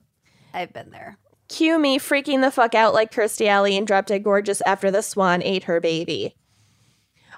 I've 0.52 0.72
been 0.72 0.90
there. 0.90 1.18
Cue 1.48 1.78
me 1.78 1.98
freaking 1.98 2.40
the 2.40 2.50
fuck 2.50 2.74
out 2.74 2.94
like 2.94 3.12
Kirstie 3.12 3.46
Alley 3.46 3.76
and 3.76 3.86
Drop 3.86 4.06
Dead 4.06 4.22
Gorgeous 4.24 4.62
after 4.66 4.90
the 4.90 5.02
swan 5.02 5.42
ate 5.42 5.64
her 5.64 5.80
baby. 5.80 6.36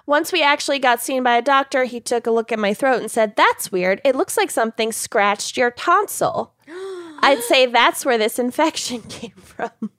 Once 0.06 0.32
we 0.32 0.42
actually 0.42 0.78
got 0.78 1.02
seen 1.02 1.22
by 1.22 1.36
a 1.36 1.42
doctor, 1.42 1.84
he 1.84 2.00
took 2.00 2.26
a 2.26 2.30
look 2.30 2.50
at 2.50 2.58
my 2.58 2.72
throat 2.72 2.98
and 2.98 3.10
said, 3.10 3.36
That's 3.36 3.70
weird. 3.70 4.00
It 4.04 4.16
looks 4.16 4.38
like 4.38 4.50
something 4.50 4.90
scratched 4.90 5.58
your 5.58 5.70
tonsil. 5.70 6.54
I'd 7.20 7.42
say 7.42 7.66
that's 7.66 8.06
where 8.06 8.16
this 8.16 8.38
infection 8.38 9.02
came 9.08 9.32
from. 9.32 9.90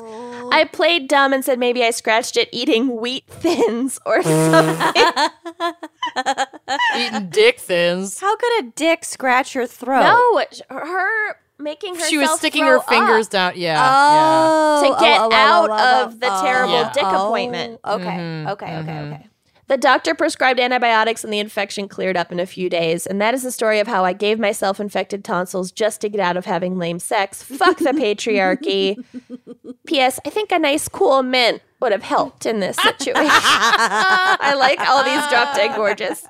Oh. 0.00 0.48
I 0.52 0.64
played 0.64 1.08
dumb 1.08 1.32
and 1.32 1.44
said 1.44 1.58
maybe 1.58 1.84
I 1.84 1.90
scratched 1.90 2.36
it 2.36 2.48
eating 2.50 3.00
wheat 3.00 3.26
thins 3.28 3.98
or 4.06 4.22
something. 4.22 4.94
Eating 6.96 7.28
dick 7.30 7.60
thins. 7.60 8.18
How 8.20 8.34
could 8.36 8.64
a 8.64 8.70
dick 8.74 9.04
scratch 9.04 9.54
your 9.54 9.66
throat? 9.66 10.02
no, 10.02 10.44
her 10.70 11.36
making 11.64 11.94
herself 11.94 12.10
She 12.10 12.18
was 12.18 12.30
sticking 12.38 12.62
throw 12.64 12.78
her 12.78 12.80
fingers 12.86 13.26
up. 13.26 13.32
down. 13.32 13.52
Yeah. 13.56 13.80
Oh, 13.84 14.82
To 14.94 15.00
get 15.04 15.20
oh, 15.20 15.24
oh, 15.24 15.28
oh, 15.32 15.34
out 15.34 15.70
oh, 15.70 15.76
oh, 15.76 16.04
of 16.04 16.20
the 16.20 16.28
oh, 16.30 16.42
terrible 16.44 16.72
Yeah. 16.74 16.92
dick 16.92 17.02
oh, 17.04 17.26
appointment. 17.26 17.80
Okay, 17.84 18.04
Mhm, 18.04 18.50
okay, 18.50 18.76
okay, 18.78 18.92
mhm. 18.92 19.12
okay. 19.14 19.26
The 19.66 19.78
doctor 19.78 20.14
prescribed 20.14 20.60
antibiotics 20.60 21.24
and 21.24 21.32
the 21.32 21.38
infection 21.38 21.88
cleared 21.88 22.18
up 22.18 22.30
in 22.30 22.38
a 22.38 22.44
few 22.44 22.68
days. 22.68 23.06
And 23.06 23.18
that 23.22 23.32
is 23.32 23.42
the 23.42 23.50
story 23.50 23.80
of 23.80 23.86
how 23.88 24.04
I 24.04 24.12
gave 24.12 24.38
myself 24.38 24.78
infected 24.78 25.24
tonsils 25.24 25.72
just 25.72 26.02
to 26.02 26.10
get 26.10 26.20
out 26.20 26.36
of 26.36 26.44
having 26.44 26.76
lame 26.76 26.98
sex. 26.98 27.42
Fuck 27.42 27.78
the 27.78 27.92
patriarchy. 27.92 29.02
P.S. 29.86 30.20
I 30.26 30.28
think 30.30 30.52
a 30.52 30.58
nice 30.58 30.86
cool 30.86 31.22
mint 31.22 31.62
would 31.80 31.92
have 31.92 32.02
helped 32.02 32.44
in 32.44 32.60
this 32.60 32.76
situation. 32.82 33.24
I 33.26 34.54
like 34.58 34.80
all 34.86 35.02
these 35.02 35.26
drop 35.28 35.56
dead 35.56 35.74
gorgeous 35.76 36.26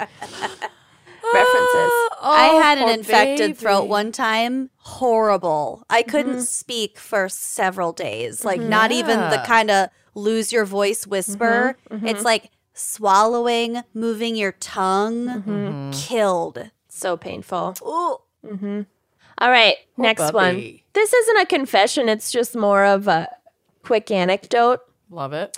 references. 1.33 1.93
I 2.27 2.51
Oh, 2.53 2.63
had 2.63 2.79
an 2.79 2.89
infected 2.89 3.39
baby. 3.39 3.53
throat 3.55 3.85
one 3.85 4.13
time. 4.13 4.71
Horrible. 4.79 5.85
I 5.91 6.03
couldn't 6.03 6.33
Mm-hmm. 6.33 6.41
speak 6.43 6.99
for 6.99 7.29
several 7.29 7.93
days. 7.93 8.45
Like 8.45 8.61
not 8.61 8.93
even 8.93 9.19
the 9.19 9.43
kind 9.47 9.71
of 9.71 9.89
lose 10.15 10.53
your 10.53 10.65
voice 10.65 11.07
whisper. 11.07 11.77
Mm-hmm, 11.91 12.07
It's 12.07 12.25
like 12.25 12.51
swallowing, 12.73 13.83
moving 13.93 14.37
your 14.37 14.53
tongue. 14.53 15.27
Mm-hmm. 15.27 15.91
Killed. 15.93 16.71
So 16.89 17.17
painful. 17.17 17.75
Ooh. 17.83 18.87
All 19.39 19.51
right, 19.51 19.75
next 19.97 20.33
one. 20.33 20.79
This 20.93 21.13
isn't 21.13 21.39
a 21.41 21.47
confession, 21.47 22.09
it's 22.09 22.31
just 22.31 22.55
more 22.55 22.85
of 22.85 23.09
a 23.09 23.29
quick 23.83 24.11
anecdote. 24.11 24.81
Love 25.11 25.33
it. 25.33 25.57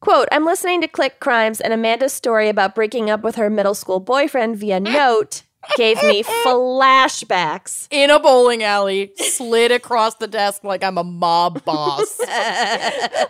Quote, 0.00 0.28
I'm 0.30 0.44
listening 0.44 0.80
to 0.82 0.88
Click 0.88 1.20
Crimes, 1.20 1.60
and 1.60 1.72
Amanda's 1.72 2.12
story 2.12 2.48
about 2.48 2.74
breaking 2.74 3.10
up 3.10 3.22
with 3.22 3.36
her 3.36 3.50
middle 3.50 3.74
school 3.74 3.98
boyfriend 4.00 4.56
via 4.58 4.78
note 4.78 5.42
gave 5.76 6.00
me 6.02 6.22
flashbacks. 6.22 7.88
In 7.90 8.10
a 8.10 8.20
bowling 8.20 8.62
alley, 8.62 9.12
slid 9.16 9.72
across 9.72 10.14
the 10.16 10.28
desk 10.28 10.62
like 10.64 10.84
I'm 10.84 10.98
a 10.98 11.04
mob 11.04 11.64
boss. 11.64 12.20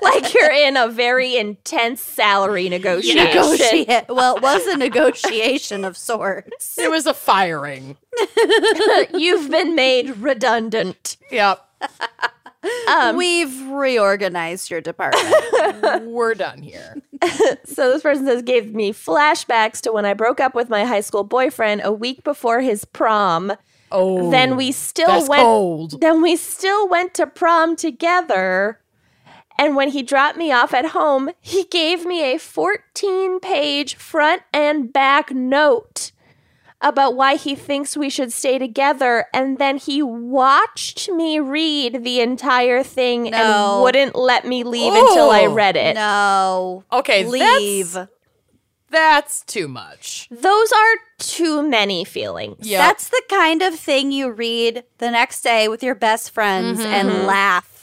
Like 0.02 0.34
you're 0.34 0.52
in 0.52 0.76
a 0.76 0.88
very 0.88 1.36
intense 1.36 2.00
salary 2.00 2.68
negotiation. 2.68 3.24
Negotiate. 3.24 4.04
Well, 4.08 4.36
it 4.36 4.42
was 4.42 4.66
a 4.66 4.76
negotiation 4.76 5.84
of 5.84 5.96
sorts. 5.96 6.78
it 6.78 6.90
was 6.90 7.06
a 7.06 7.14
firing. 7.14 7.96
You've 9.14 9.50
been 9.50 9.74
made 9.74 10.16
redundant. 10.18 11.16
Yep. 11.30 11.64
Um, 12.88 13.16
We've 13.16 13.68
reorganized 13.68 14.70
your 14.70 14.80
department. 14.80 16.04
We're 16.06 16.34
done 16.34 16.62
here. 16.62 16.96
So 17.64 17.90
this 17.92 18.02
person 18.02 18.26
says 18.26 18.42
gave 18.42 18.74
me 18.74 18.92
flashbacks 18.92 19.80
to 19.82 19.92
when 19.92 20.04
I 20.04 20.14
broke 20.14 20.38
up 20.40 20.54
with 20.54 20.68
my 20.68 20.84
high 20.84 21.00
school 21.00 21.24
boyfriend 21.24 21.80
a 21.84 21.92
week 21.92 22.22
before 22.24 22.60
his 22.60 22.84
prom. 22.84 23.52
Oh. 23.92 24.30
then 24.30 24.56
we 24.56 24.72
still 24.72 25.06
that's 25.08 25.28
went 25.28 25.42
cold. 25.42 26.00
then 26.00 26.20
we 26.22 26.36
still 26.36 26.88
went 26.88 27.14
to 27.14 27.26
prom 27.26 27.76
together. 27.76 28.80
And 29.58 29.74
when 29.76 29.90
he 29.90 30.02
dropped 30.02 30.36
me 30.36 30.52
off 30.52 30.74
at 30.74 30.86
home, 30.86 31.30
he 31.40 31.64
gave 31.64 32.04
me 32.04 32.34
a 32.34 32.38
14 32.38 33.40
page 33.40 33.94
front 33.96 34.42
and 34.52 34.92
back 34.92 35.30
note 35.32 36.12
about 36.88 37.16
why 37.16 37.36
he 37.36 37.54
thinks 37.54 37.96
we 37.96 38.08
should 38.08 38.32
stay 38.32 38.58
together. 38.58 39.26
And 39.34 39.58
then 39.58 39.76
he 39.76 40.02
watched 40.02 41.10
me 41.10 41.40
read 41.40 42.04
the 42.04 42.20
entire 42.20 42.82
thing 42.82 43.24
No. 43.24 43.30
and 43.30 43.82
wouldn't 43.82 44.16
let 44.16 44.46
me 44.46 44.64
leave 44.64 44.94
until 44.94 45.30
I 45.30 45.46
read 45.46 45.76
it. 45.76 45.94
no. 45.94 46.84
Okay, 46.92 47.26
Leave. 47.26 47.92
That's, 47.92 48.10
that's 48.90 49.42
too 49.42 49.68
much. 49.68 50.28
Those 50.30 50.72
are 50.72 50.94
too 51.18 51.68
many 51.68 52.04
feelings. 52.04 52.66
Yeah. 52.66 52.78
That's 52.78 53.08
the 53.08 53.22
kind 53.28 53.62
of 53.62 53.74
thing 53.74 54.12
you 54.12 54.30
read 54.30 54.84
the 54.98 55.10
next 55.10 55.42
day 55.42 55.68
with 55.68 55.82
your 55.82 55.94
best 55.94 56.30
friends 56.30 56.80
and 56.80 57.08
mm-hmm. 57.08 57.26
laugh. 57.26 57.75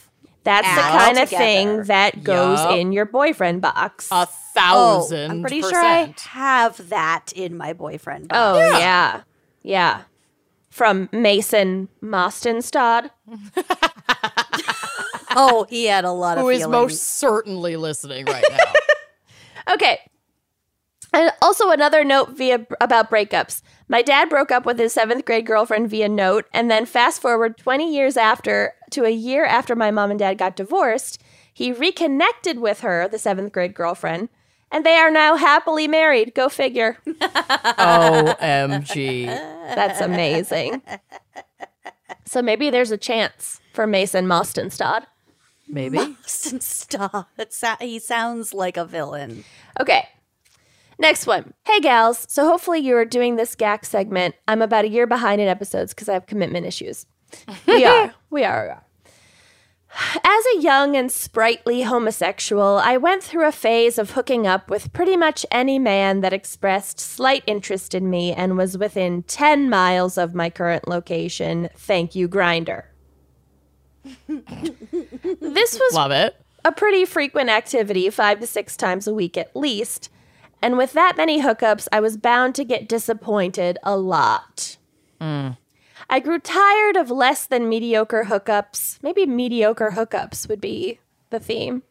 That's 0.44 0.68
the 0.68 0.80
kind 0.82 1.18
of 1.18 1.24
together. 1.28 1.44
thing 1.44 1.82
that 1.84 2.22
goes 2.22 2.58
Yup. 2.60 2.72
in 2.76 2.92
your 2.92 3.06
boyfriend 3.06 3.60
box. 3.62 4.08
A 4.12 4.14
Oh, 4.14 4.26
thousand. 4.54 5.30
I'm 5.30 5.40
pretty 5.40 5.62
percent. 5.62 5.74
sure 5.74 5.84
I 5.84 6.14
have 6.28 6.88
that 6.90 7.32
in 7.34 7.56
my 7.56 7.72
boyfriend. 7.72 8.28
box. 8.28 8.38
Oh 8.38 8.78
yeah. 8.78 9.22
yeah, 9.62 10.02
From 10.70 11.08
Mason 11.12 11.88
Mostenstad. 12.02 13.10
Oh, 15.36 15.66
he 15.68 15.86
had 15.86 16.04
a 16.04 16.12
lot 16.12 16.38
of 16.38 16.42
Who 16.44 16.50
is 16.50 16.64
most 16.68 17.02
certainly 17.02 17.76
listening 17.76 18.24
right 18.26 18.44
now. 18.50 18.72
Okay. 19.74 19.98
And 21.14 21.32
also 21.40 21.70
another 21.70 22.04
note 22.04 22.36
via 22.36 22.66
about 22.82 23.10
breakups. 23.10 23.62
My 23.88 24.02
dad 24.02 24.28
broke 24.30 24.50
up 24.50 24.64
with 24.64 24.78
his 24.78 24.92
seventh 24.94 25.24
grade 25.24 25.46
girlfriend 25.46 25.90
via 25.90 26.08
note, 26.08 26.46
and 26.52 26.70
then 26.70 26.86
fast 26.86 27.20
forward 27.20 27.58
20 27.58 27.92
years 27.94 28.16
after 28.16 28.74
to 28.90 29.04
a 29.04 29.10
year 29.10 29.44
after 29.44 29.76
my 29.76 29.90
mom 29.90 30.10
and 30.10 30.18
dad 30.18 30.38
got 30.38 30.56
divorced, 30.56 31.20
he 31.52 31.72
reconnected 31.72 32.60
with 32.60 32.80
her, 32.80 33.06
the 33.08 33.18
seventh 33.18 33.52
grade 33.52 33.74
girlfriend, 33.74 34.28
and 34.72 34.84
they 34.86 34.96
are 34.96 35.10
now 35.10 35.36
happily 35.36 35.86
married. 35.86 36.34
Go 36.34 36.48
figure. 36.48 36.98
OMG. 37.06 39.26
That's 39.26 40.00
amazing. 40.00 40.82
So 42.24 42.42
maybe 42.42 42.70
there's 42.70 42.90
a 42.90 42.96
chance 42.96 43.60
for 43.72 43.86
Mason 43.86 44.26
Mostenstad. 44.26 45.04
Maybe. 45.68 46.16
Stop. 46.26 47.28
It 47.38 47.52
sa- 47.52 47.76
he 47.80 47.98
sounds 47.98 48.52
like 48.52 48.76
a 48.76 48.84
villain. 48.84 49.44
Okay. 49.80 50.08
Next 50.98 51.26
one. 51.26 51.54
Hey, 51.66 51.80
gals. 51.80 52.26
So 52.28 52.46
hopefully 52.46 52.78
you're 52.80 53.04
doing 53.04 53.36
this 53.36 53.54
GAC 53.56 53.84
segment. 53.84 54.34
I'm 54.46 54.62
about 54.62 54.84
a 54.84 54.88
year 54.88 55.06
behind 55.06 55.40
in 55.40 55.48
episodes 55.48 55.92
because 55.92 56.08
I 56.08 56.12
have 56.14 56.26
commitment 56.26 56.66
issues. 56.66 57.06
We 57.66 57.84
are. 57.84 58.14
We 58.30 58.44
are. 58.44 58.64
We 58.64 58.70
are. 58.70 58.84
As 60.24 60.44
a 60.56 60.60
young 60.60 60.96
and 60.96 61.10
sprightly 61.10 61.82
homosexual, 61.82 62.78
I 62.82 62.96
went 62.96 63.22
through 63.22 63.46
a 63.46 63.52
phase 63.52 63.96
of 63.96 64.10
hooking 64.12 64.44
up 64.44 64.68
with 64.68 64.92
pretty 64.92 65.16
much 65.16 65.46
any 65.52 65.78
man 65.78 66.20
that 66.20 66.32
expressed 66.32 66.98
slight 66.98 67.44
interest 67.46 67.94
in 67.94 68.10
me 68.10 68.32
and 68.32 68.56
was 68.56 68.76
within 68.76 69.22
10 69.22 69.70
miles 69.70 70.18
of 70.18 70.34
my 70.34 70.50
current 70.50 70.88
location. 70.88 71.68
Thank 71.76 72.16
you, 72.16 72.28
Grindr. 72.28 72.84
this 74.28 75.78
was 75.78 75.94
Love 75.94 76.10
it. 76.10 76.36
a 76.64 76.72
pretty 76.72 77.04
frequent 77.04 77.48
activity, 77.48 78.10
five 78.10 78.40
to 78.40 78.46
six 78.48 78.76
times 78.76 79.06
a 79.06 79.14
week 79.14 79.36
at 79.38 79.54
least. 79.54 80.10
And 80.62 80.78
with 80.78 80.92
that 80.94 81.16
many 81.16 81.42
hookups, 81.42 81.88
I 81.92 82.00
was 82.00 82.16
bound 82.16 82.54
to 82.54 82.64
get 82.64 82.88
disappointed 82.88 83.78
a 83.82 83.96
lot. 83.96 84.76
I 86.10 86.20
grew 86.20 86.38
tired 86.38 86.96
of 86.96 87.10
less 87.10 87.46
than 87.46 87.68
mediocre 87.68 88.24
hookups. 88.24 89.02
Maybe 89.02 89.24
mediocre 89.24 89.92
hookups 89.94 90.48
would 90.48 90.60
be 90.60 91.00
the 91.30 91.40
theme. 91.40 91.82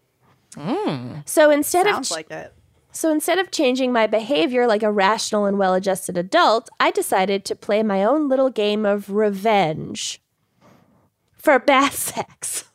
So 1.26 1.50
instead 1.50 1.86
Sounds 1.88 2.12
of 2.12 2.18
like 2.18 2.32
it. 2.32 2.54
So 2.92 3.12
instead 3.12 3.40
of 3.40 3.50
changing 3.50 3.92
my 3.92 4.06
behavior 4.06 4.68
like 4.68 4.84
a 4.84 4.92
rational 4.92 5.46
and 5.46 5.58
well 5.58 5.74
adjusted 5.74 6.16
adult, 6.16 6.70
I 6.80 6.92
decided 6.92 7.44
to 7.46 7.56
play 7.56 7.82
my 7.82 8.04
own 8.04 8.30
little 8.30 8.52
game 8.52 8.86
of 8.86 9.10
revenge 9.10 10.22
for 11.36 11.58
bad 11.58 11.92
sex. 11.94 12.66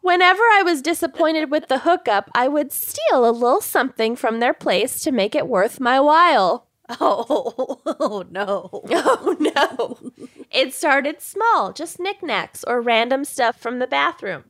Whenever 0.00 0.42
I 0.42 0.62
was 0.62 0.82
disappointed 0.82 1.50
with 1.50 1.68
the 1.68 1.80
hookup, 1.80 2.30
I 2.34 2.48
would 2.48 2.72
steal 2.72 3.28
a 3.28 3.30
little 3.30 3.60
something 3.60 4.16
from 4.16 4.40
their 4.40 4.54
place 4.54 5.00
to 5.00 5.12
make 5.12 5.34
it 5.34 5.48
worth 5.48 5.80
my 5.80 6.00
while. 6.00 6.66
Oh, 6.98 7.80
oh 7.86 8.24
no. 8.30 8.82
Oh 8.92 9.36
no. 9.38 10.12
it 10.50 10.74
started 10.74 11.20
small, 11.20 11.72
just 11.72 12.00
knickknacks 12.00 12.64
or 12.64 12.80
random 12.80 13.24
stuff 13.24 13.60
from 13.60 13.78
the 13.78 13.86
bathroom. 13.86 14.44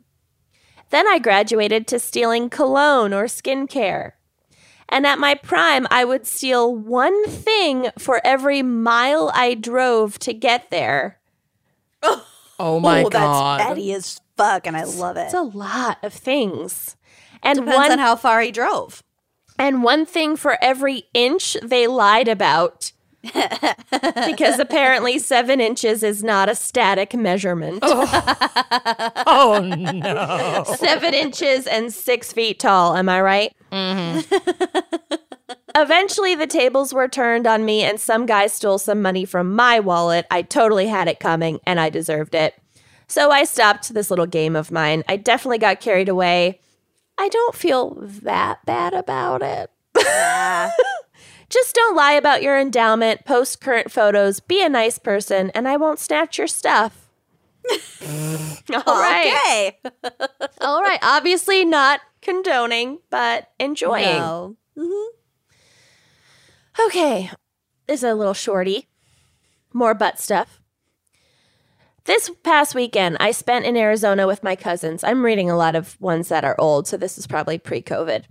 Then 0.91 1.07
I 1.07 1.19
graduated 1.19 1.87
to 1.89 1.99
stealing 1.99 2.49
cologne 2.51 3.13
or 3.13 3.25
skincare. 3.25 4.13
And 4.89 5.07
at 5.07 5.21
my 5.21 5.35
prime, 5.35 5.87
I 5.91 6.05
would 6.05 6.27
steal 6.27 6.75
one 6.75 7.27
thing 7.27 7.91
for 7.97 8.21
every 8.25 8.63
mile 8.63 9.31
I 9.35 9.55
drove 9.55 10.19
to 10.21 10.33
get 10.33 10.71
there. 10.71 11.19
Oh 12.63 12.79
my 12.79 13.05
oh, 13.05 13.09
god. 13.09 13.59
that's 13.59 13.69
petty 13.69 13.95
as 13.95 14.21
fuck, 14.41 14.67
and 14.67 14.77
I 14.77 14.85
love 14.85 15.17
it. 15.17 15.27
It's 15.27 15.35
a 15.35 15.43
lot 15.43 15.99
of 16.03 16.13
things. 16.13 16.97
And 17.43 17.59
Depends 17.61 17.77
one 17.77 17.93
on 17.93 17.99
how 17.99 18.17
far 18.17 18.41
he 18.41 18.51
drove. 18.51 19.03
and 19.59 19.83
one 19.83 20.05
thing 20.07 20.37
for 20.37 20.57
every 20.63 21.05
inch 21.15 21.57
they 21.63 21.87
lied 21.87 22.29
about. 22.29 22.93
because 23.23 24.59
apparently 24.59 25.19
seven 25.19 25.61
inches 25.61 26.03
is 26.03 26.25
not 26.25 26.49
a 26.49 26.55
static 26.55 27.13
measurement. 27.15 27.83
Oh 29.33 29.61
no. 29.63 30.65
seven 30.77 31.13
inches 31.15 31.67
and 31.67 31.93
six 31.93 32.33
feet 32.33 32.59
tall. 32.59 32.97
Am 32.97 33.09
I 33.09 33.21
right? 33.21 33.55
Mm-hmm. 33.71 35.15
Eventually, 35.77 36.35
the 36.35 36.47
tables 36.47 36.93
were 36.95 37.09
turned 37.09 37.47
on 37.47 37.65
me, 37.65 37.83
and 37.83 38.01
some 38.01 38.27
guy 38.27 38.47
stole 38.49 38.79
some 38.79 39.03
money 39.03 39.25
from 39.25 39.55
my 39.55 39.79
wallet. 39.81 40.27
I 40.31 40.43
totally 40.43 40.87
had 40.89 41.07
it 41.09 41.21
coming, 41.21 41.61
and 41.67 41.79
I 41.79 41.91
deserved 41.91 42.35
it. 42.35 42.55
So 43.11 43.33
I 43.33 43.43
stopped 43.43 43.93
this 43.93 44.09
little 44.09 44.25
game 44.25 44.55
of 44.55 44.71
mine. 44.71 45.03
I 45.09 45.17
definitely 45.17 45.59
got 45.59 45.81
carried 45.81 46.09
away. 46.09 46.61
I 47.19 47.29
don't 47.29 47.57
feel 47.57 47.97
that 48.23 48.65
bad 48.65 48.95
about 48.95 49.43
it. 49.43 49.69
Just 51.51 51.75
don't 51.75 51.97
lie 51.97 52.13
about 52.13 52.41
your 52.41 52.57
endowment, 52.57 53.25
post 53.25 53.61
current 53.61 53.91
photos, 53.91 54.39
be 54.39 54.65
a 54.65 54.69
nice 54.69 54.99
person, 54.99 55.51
and 55.57 55.67
I 55.67 55.77
won't 55.77 55.99
snatch 55.99 56.39
your 56.39 56.47
stuff. 56.47 57.09
All 58.73 59.01
right. 59.01 59.35
Okay. 59.45 59.81
All 60.61 60.81
right. 60.81 61.01
Obviously 61.03 61.65
not 61.65 62.03
condoning, 62.23 63.01
but 63.11 63.51
enjoying. 63.59 64.05
No. 64.19 64.57
Mm-hmm. 64.79 65.17
Okay. 66.87 67.31
This 67.89 68.05
is 68.05 68.05
a 68.05 68.15
little 68.15 68.35
shorty. 68.35 68.87
More 69.73 69.95
butt 69.95 70.21
stuff. 70.21 70.60
This 72.05 72.31
past 72.43 72.75
weekend, 72.75 73.17
I 73.21 73.31
spent 73.31 73.67
in 73.67 73.77
Arizona 73.77 74.27
with 74.27 74.43
my 74.43 74.57
cousins. 74.57 75.05
I'm 75.05 75.25
reading 75.25 75.51
a 75.51 75.57
lot 75.57 75.75
of 75.77 76.01
ones 76.01 76.29
that 76.29 76.45
are 76.45 76.57
old, 76.59 76.89
so 76.89 76.97
this 76.97 77.19
is 77.19 77.27
probably 77.27 77.59
pre-COVID. 77.59 78.25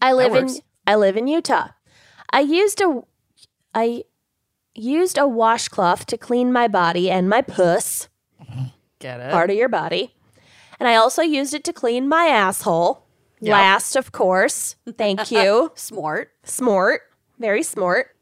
I 0.00 0.12
live 0.12 0.34
in. 0.34 0.50
I 0.86 0.96
live 0.96 1.16
in 1.16 1.28
Utah. 1.28 1.68
I 2.30 2.40
used 2.40 2.80
a 2.80 3.02
I 3.74 4.04
used 4.74 5.16
a 5.16 5.28
washcloth 5.28 6.06
to 6.06 6.18
clean 6.18 6.52
my 6.52 6.68
body 6.68 7.10
and 7.10 7.28
my 7.28 7.42
puss. 7.42 8.08
Get 8.98 9.20
it? 9.20 9.32
part 9.32 9.50
of 9.50 9.56
your 9.56 9.68
body. 9.68 10.14
And 10.78 10.88
I 10.88 10.96
also 10.96 11.22
used 11.22 11.54
it 11.54 11.64
to 11.64 11.72
clean 11.72 12.08
my 12.08 12.26
asshole. 12.26 13.06
Yep. 13.40 13.52
Last, 13.52 13.96
of 13.96 14.12
course. 14.12 14.76
Thank 14.96 15.30
you. 15.30 15.72
Smart. 15.74 16.30
smart. 16.44 17.02
Very 17.38 17.62
smart. 17.64 18.14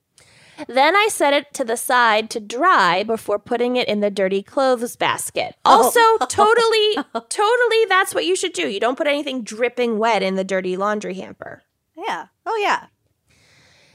Then 0.69 0.97
I 0.97 1.09
set 1.11 1.32
it 1.32 1.53
to 1.55 1.65
the 1.65 1.77
side 1.77 2.31
to 2.31 2.41
dry 2.41 3.03
before 3.03 3.39
putting 3.39 3.77
it 3.77 3.89
in 3.89 4.01
the 4.01 4.11
dirty 4.11 4.43
clothes 4.43 4.97
basket. 4.97 5.55
Also, 5.65 6.01
totally, 6.28 6.97
totally, 7.28 7.85
that's 7.89 8.15
what 8.15 8.24
you 8.24 8.37
should 8.37 8.53
do. 8.53 8.69
You 8.69 8.81
don't 8.81 8.97
put 8.99 9.07
anything 9.07 9.43
dripping 9.43 9.99
wet 9.99 10.23
in 10.23 10.35
the 10.35 10.45
dirty 10.45 10.77
laundry 10.77 11.15
hamper. 11.15 11.62
Yeah. 11.97 12.27
Oh, 12.47 12.57
yeah. 12.57 12.87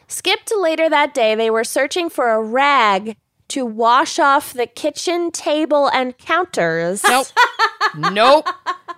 Skip 0.07 0.45
to 0.45 0.59
later 0.59 0.89
that 0.89 1.13
day, 1.13 1.35
they 1.35 1.49
were 1.49 1.63
searching 1.63 2.09
for 2.09 2.29
a 2.29 2.41
rag 2.41 3.17
to 3.47 3.65
wash 3.65 4.19
off 4.19 4.53
the 4.53 4.67
kitchen 4.67 5.31
table 5.31 5.87
and 5.87 6.17
counters. 6.17 7.03
Nope. 7.03 7.27
nope. 7.97 8.47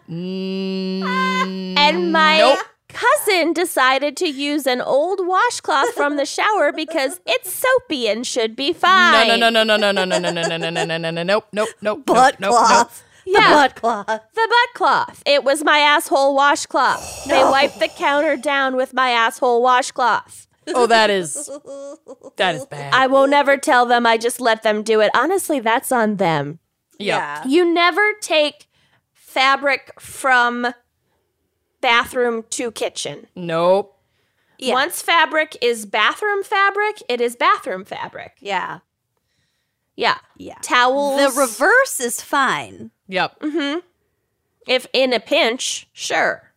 Mm, 0.10 1.78
And 1.78 2.12
my 2.12 2.38
Nope. 2.40 2.60
Cousin 2.98 3.54
decided 3.54 4.18
to 4.18 4.28
use 4.28 4.66
an 4.66 4.82
old 4.82 5.26
washcloth 5.26 5.94
from 5.94 6.16
the 6.18 6.26
shower 6.26 6.72
because 6.72 7.20
it's 7.26 7.52
soapy 7.52 8.08
and 8.08 8.26
should 8.26 8.56
be 8.56 8.74
fine. 8.74 9.28
no, 9.28 9.36
no, 9.38 9.50
no, 9.50 9.64
no, 9.64 9.78
no, 9.78 9.92
no, 9.92 10.06
no, 10.06 10.20
no, 10.20 10.32
no, 10.32 10.42
no, 10.48 10.58
no, 10.58 10.70
no, 10.70 10.84
no, 10.86 10.98
no, 10.98 11.12
no, 11.12 11.24
nope, 11.24 11.46
nope, 11.52 11.70
nope, 11.82 12.06
Butt 12.06 12.40
nope, 12.40 12.52
nope, 12.52 12.66
cloth. 12.68 13.04
Yeah. 13.26 13.40
The 13.50 13.56
butt 13.56 13.76
cloth. 13.76 14.06
The 14.08 14.48
butt 14.50 14.74
cloth. 14.74 15.24
It 15.26 15.44
was 15.44 15.64
my 15.64 15.80
asshole 15.80 16.34
washcloth. 16.34 17.26
They 17.26 17.44
wiped 17.44 17.80
the 17.80 17.90
counter 17.90 18.38
down 18.38 18.76
with 18.78 18.94
my 18.94 19.10
asshole 19.10 19.62
washcloth. 19.62 20.48
nope. 20.66 20.76
Oh, 20.78 20.88
that 20.88 21.10
is 21.10 21.50
that 22.38 22.56
is 22.56 22.66
bad. 22.66 22.94
I 22.94 23.08
will 23.08 23.28
never 23.28 23.58
tell 23.58 23.86
them. 23.86 24.06
I 24.06 24.18
just 24.18 24.40
let 24.40 24.64
them 24.64 24.82
do 24.82 25.02
it. 25.02 25.12
Honestly, 25.14 25.60
that's 25.60 25.92
on 25.92 26.16
them. 26.16 26.60
yeah. 27.00 27.46
You 27.46 27.66
never 27.66 28.14
take 28.22 28.68
fabric 29.14 29.92
from 30.00 30.74
bathroom 31.88 32.44
to 32.50 32.70
kitchen. 32.70 33.28
Nope. 33.34 33.98
Yeah. 34.60 34.74
Once 34.74 35.02
fabric 35.02 35.56
is 35.62 35.86
bathroom 35.86 36.44
fabric, 36.44 37.02
it 37.08 37.22
is 37.22 37.38
bathroom 37.38 37.86
fabric. 37.86 38.34
Yeah. 38.42 38.80
Yeah. 39.96 40.18
Yeah. 40.36 40.58
Towels. 40.62 41.34
The 41.34 41.40
reverse 41.40 42.02
is 42.02 42.20
fine. 42.22 42.92
Yep. 43.08 43.40
Mm-hmm. 43.40 43.80
If 44.68 44.88
in 44.92 45.14
a 45.14 45.22
pinch, 45.22 45.88
sure. 45.94 46.52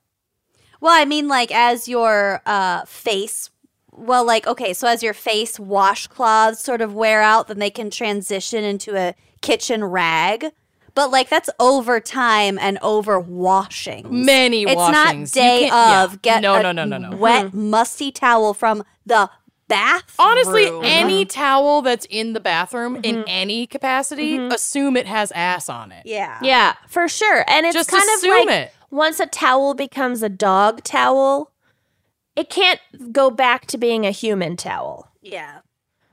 Well, 0.81 1.01
I 1.01 1.05
mean, 1.05 1.28
like 1.28 1.52
as 1.52 1.86
your 1.86 2.43
uh, 2.44 2.85
face, 2.86 3.51
well, 3.93 4.24
like 4.24 4.48
okay, 4.48 4.73
so 4.73 4.89
as 4.89 5.01
your 5.01 5.15
face 5.15 5.59
washcloths 5.59 6.57
sort 6.57 6.81
of 6.81 6.93
wear 6.94 7.23
out, 7.23 7.47
then 7.47 7.61
they 7.61 7.70
can 7.70 7.90
transition 7.90 8.65
into 8.65 8.97
a 8.97 9.15
kitchen 9.43 9.85
rag. 9.85 10.47
But 10.95 11.11
like 11.11 11.29
that's 11.29 11.51
over 11.59 12.01
time 12.01 12.59
and 12.59 12.79
over 12.83 13.19
washing. 13.21 14.25
Many 14.25 14.62
It's 14.65 14.75
washings. 14.75 15.35
not 15.35 15.41
day 15.43 15.65
of 15.67 15.71
can't- 15.71 16.12
yeah. 16.12 16.17
get 16.23 16.43
no, 16.43 16.55
a 16.57 16.62
no, 16.62 16.73
no, 16.73 16.85
no, 16.85 16.99
no. 16.99 17.17
wet 17.17 17.47
mm-hmm. 17.47 17.71
musty 17.71 18.11
towel 18.11 18.55
from 18.55 18.83
the 19.07 19.31
bath. 19.69 20.15
Honestly, 20.19 20.67
any 20.83 21.25
mm-hmm. 21.25 21.29
towel 21.29 21.81
that's 21.83 22.07
in 22.11 22.33
the 22.33 22.41
bathroom 22.41 22.97
in 22.97 23.17
mm-hmm. 23.17 23.23
any 23.29 23.67
capacity, 23.67 24.37
Mm-hmm. 24.37 24.53
assume 24.53 24.97
it 24.97 25.07
has 25.07 25.31
ass 25.33 25.69
on 25.69 25.93
it. 25.93 26.03
yeah, 26.07 26.39
Yeah, 26.43 26.75
for 26.89 27.09
sure. 27.09 27.45
And 27.49 27.65
it's 27.67 27.75
Just 27.75 27.91
kind 27.91 28.03
of 28.17 28.29
like 28.29 28.49
it. 28.49 28.75
once 28.91 29.21
a 29.21 29.27
towel 29.27 29.75
becomes 29.75 30.23
a 30.25 30.29
dog 30.29 30.83
towel, 30.83 31.53
it 32.35 32.51
can't 32.51 32.81
go 33.12 33.31
back 33.31 33.67
to 33.67 33.79
being 33.79 34.05
a 34.07 34.11
human 34.11 34.57
towel. 34.57 35.09
yeah. 35.23 35.61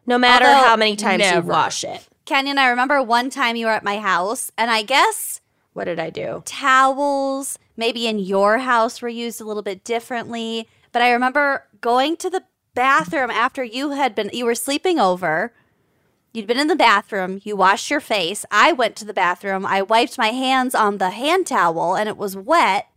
No 0.05 0.17
matter 0.17 0.45
Although- 0.45 0.67
how 0.67 0.75
many 0.77 0.95
times 0.95 1.23
you 1.25 1.31
Never. 1.31 1.47
wash 1.51 1.83
it. 1.83 2.07
Kenyon, 2.27 2.57
I 2.57 2.67
remember 2.67 3.01
one 3.01 3.29
time 3.29 3.55
you 3.55 3.67
were 3.67 3.71
at 3.71 3.85
my 3.85 3.99
house, 3.99 4.51
and 4.57 4.69
I 4.69 4.81
guess 4.81 5.39
What 5.71 5.85
did 5.85 5.97
I 5.97 6.09
do? 6.09 6.43
towels 6.45 7.57
maybe 7.77 8.05
in 8.05 8.19
your 8.19 8.57
house 8.57 9.01
were 9.01 9.07
used 9.07 9.39
a 9.39 9.45
little 9.45 9.63
bit 9.63 9.85
differently. 9.85 10.67
But 10.91 11.01
i 11.01 11.11
remember 11.11 11.67
going 11.79 12.17
to 12.17 12.29
the 12.29 12.43
bathroom 12.73 13.31
after 13.31 13.63
you 13.63 13.91
had 13.91 14.13
been 14.13 14.29
you 14.33 14.43
were 14.43 14.55
sleeping 14.55 14.99
over. 14.99 15.53
You'd 16.33 16.47
been 16.47 16.59
in 16.59 16.67
the 16.67 16.75
bathroom. 16.75 17.39
You 17.45 17.55
washed 17.55 17.89
your 17.89 18.01
face. 18.01 18.45
I 18.51 18.73
went 18.73 18.97
to 18.97 19.05
the 19.05 19.13
bathroom. 19.13 19.65
I 19.65 19.81
wiped 19.81 20.17
my 20.17 20.29
hands 20.29 20.75
on 20.75 20.97
the 20.97 21.11
hand 21.11 21.47
towel 21.47 21.95
and 21.95 22.09
it 22.09 22.17
was 22.17 22.35
wet 22.35 22.89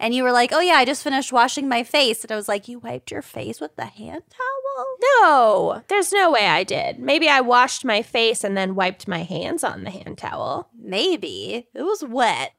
and 0.00 0.14
you 0.14 0.22
were 0.22 0.32
like 0.32 0.50
oh 0.52 0.60
yeah 0.60 0.74
i 0.74 0.84
just 0.84 1.02
finished 1.02 1.32
washing 1.32 1.68
my 1.68 1.82
face 1.82 2.22
and 2.22 2.32
i 2.32 2.36
was 2.36 2.48
like 2.48 2.68
you 2.68 2.78
wiped 2.78 3.10
your 3.10 3.22
face 3.22 3.60
with 3.60 3.74
the 3.76 3.86
hand 3.86 4.22
towel 4.30 4.86
No, 5.20 5.82
there's 5.88 6.12
no 6.12 6.30
way 6.30 6.46
I 6.46 6.62
did. 6.62 6.98
Maybe 7.00 7.28
I 7.28 7.40
washed 7.40 7.84
my 7.84 8.00
face 8.02 8.44
and 8.44 8.56
then 8.56 8.76
wiped 8.76 9.08
my 9.08 9.22
hands 9.24 9.64
on 9.64 9.82
the 9.84 9.90
hand 9.90 10.18
towel. 10.18 10.68
maybe 10.78 11.66
it 11.74 11.82
was 11.82 12.04
wet 12.04 12.52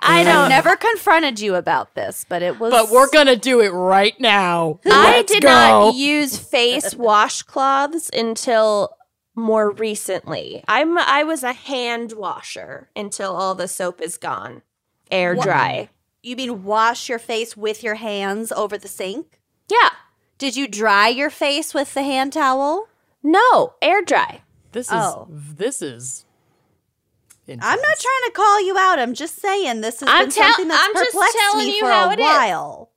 I 0.00 0.20
i 0.20 0.24
don't 0.24 0.48
never 0.48 0.76
confronted 0.76 1.38
you 1.40 1.54
about 1.54 1.94
this 1.94 2.24
but 2.28 2.42
it 2.42 2.58
was 2.58 2.70
But 2.70 2.90
we're 2.90 3.10
gonna 3.10 3.36
do 3.36 3.60
it 3.60 3.68
right 3.70 4.18
now. 4.20 4.80
I 4.86 4.88
Let's 5.18 5.32
did 5.32 5.42
go. 5.42 5.48
not 5.48 5.94
use 5.94 6.38
face 6.38 6.94
washcloths 7.08 8.10
until 8.18 8.96
more 9.34 9.70
recently. 9.70 10.64
I'm 10.66 10.96
I 10.98 11.22
was 11.24 11.42
a 11.42 11.52
hand 11.52 12.12
washer 12.12 12.88
until 12.96 13.36
all 13.36 13.54
the 13.54 13.68
soap 13.68 14.00
is 14.00 14.16
gone. 14.16 14.62
Air 15.10 15.34
dry. 15.34 15.90
You 16.26 16.36
mean 16.36 16.64
wash 16.64 17.08
your 17.08 17.18
face 17.18 17.56
with 17.56 17.82
your 17.82 17.94
hands 17.96 18.50
over 18.52 18.76
the 18.78 18.88
sink 18.88 19.40
Yeah. 19.68 19.90
Did 20.38 20.54
you 20.56 20.68
dry 20.68 21.08
your 21.08 21.30
face 21.30 21.72
with 21.72 21.94
the 21.94 22.02
hand 22.02 22.32
towel? 22.34 22.88
No, 23.22 23.74
air 23.80 24.02
dry. 24.02 24.42
This 24.72 24.86
is 24.88 24.92
Oh. 24.92 25.26
this 25.30 25.80
is 25.82 26.24
I'm 27.48 27.58
not 27.58 27.98
trying 27.98 28.24
to 28.26 28.32
call 28.34 28.60
you 28.66 28.76
out. 28.76 28.98
I'm 28.98 29.14
just 29.14 29.40
saying 29.40 29.80
this 29.80 30.00
has 30.00 30.08
I'm 30.08 30.24
been 30.24 30.30
tell- 30.32 30.44
something 30.52 30.68
that's 30.68 30.82
I'm 30.88 30.94
just 30.94 31.12
perplexed 31.12 31.36
telling 31.38 31.66
me 31.66 31.74
you 31.76 31.80
for 31.80 31.86
how 31.92 32.10
a 32.10 32.12
it 32.12 32.18
is. 32.18 32.24
while. 32.24 32.90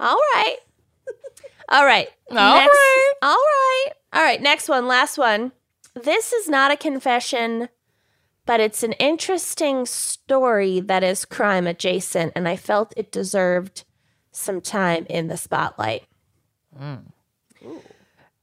All 0.00 0.18
right. 0.34 0.56
All 1.68 1.84
right. 1.84 2.08
All 2.30 2.36
Next- 2.36 2.68
right. 2.68 3.12
All 3.22 3.30
right. 3.34 3.86
All 4.12 4.22
right. 4.22 4.40
Next 4.40 4.68
one. 4.68 4.86
Last 4.86 5.18
one. 5.18 5.50
This 5.94 6.32
is 6.32 6.48
not 6.48 6.70
a 6.70 6.76
confession, 6.76 7.68
but 8.48 8.60
it's 8.60 8.82
an 8.82 8.94
interesting 8.94 9.84
story 9.84 10.80
that 10.80 11.04
is 11.04 11.26
crime 11.26 11.66
adjacent, 11.66 12.32
and 12.34 12.48
I 12.48 12.56
felt 12.56 12.94
it 12.96 13.12
deserved 13.12 13.84
some 14.32 14.62
time 14.62 15.04
in 15.10 15.28
the 15.28 15.36
spotlight. 15.36 16.04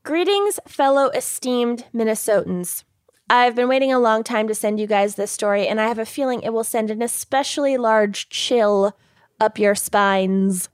Greetings, 0.03 0.59
fellow 0.67 1.09
esteemed 1.09 1.85
Minnesotans. 1.91 2.83
I've 3.31 3.55
been 3.55 3.67
waiting 3.67 3.91
a 3.91 3.97
long 3.97 4.23
time 4.23 4.47
to 4.47 4.53
send 4.53 4.79
you 4.79 4.85
guys 4.85 5.15
this 5.15 5.31
story, 5.31 5.67
and 5.67 5.81
I 5.81 5.87
have 5.87 5.97
a 5.97 6.05
feeling 6.05 6.43
it 6.43 6.53
will 6.53 6.63
send 6.63 6.91
an 6.91 7.01
especially 7.01 7.75
large 7.75 8.29
chill 8.29 8.95
up 9.39 9.57
your 9.57 9.73
spines 9.73 10.69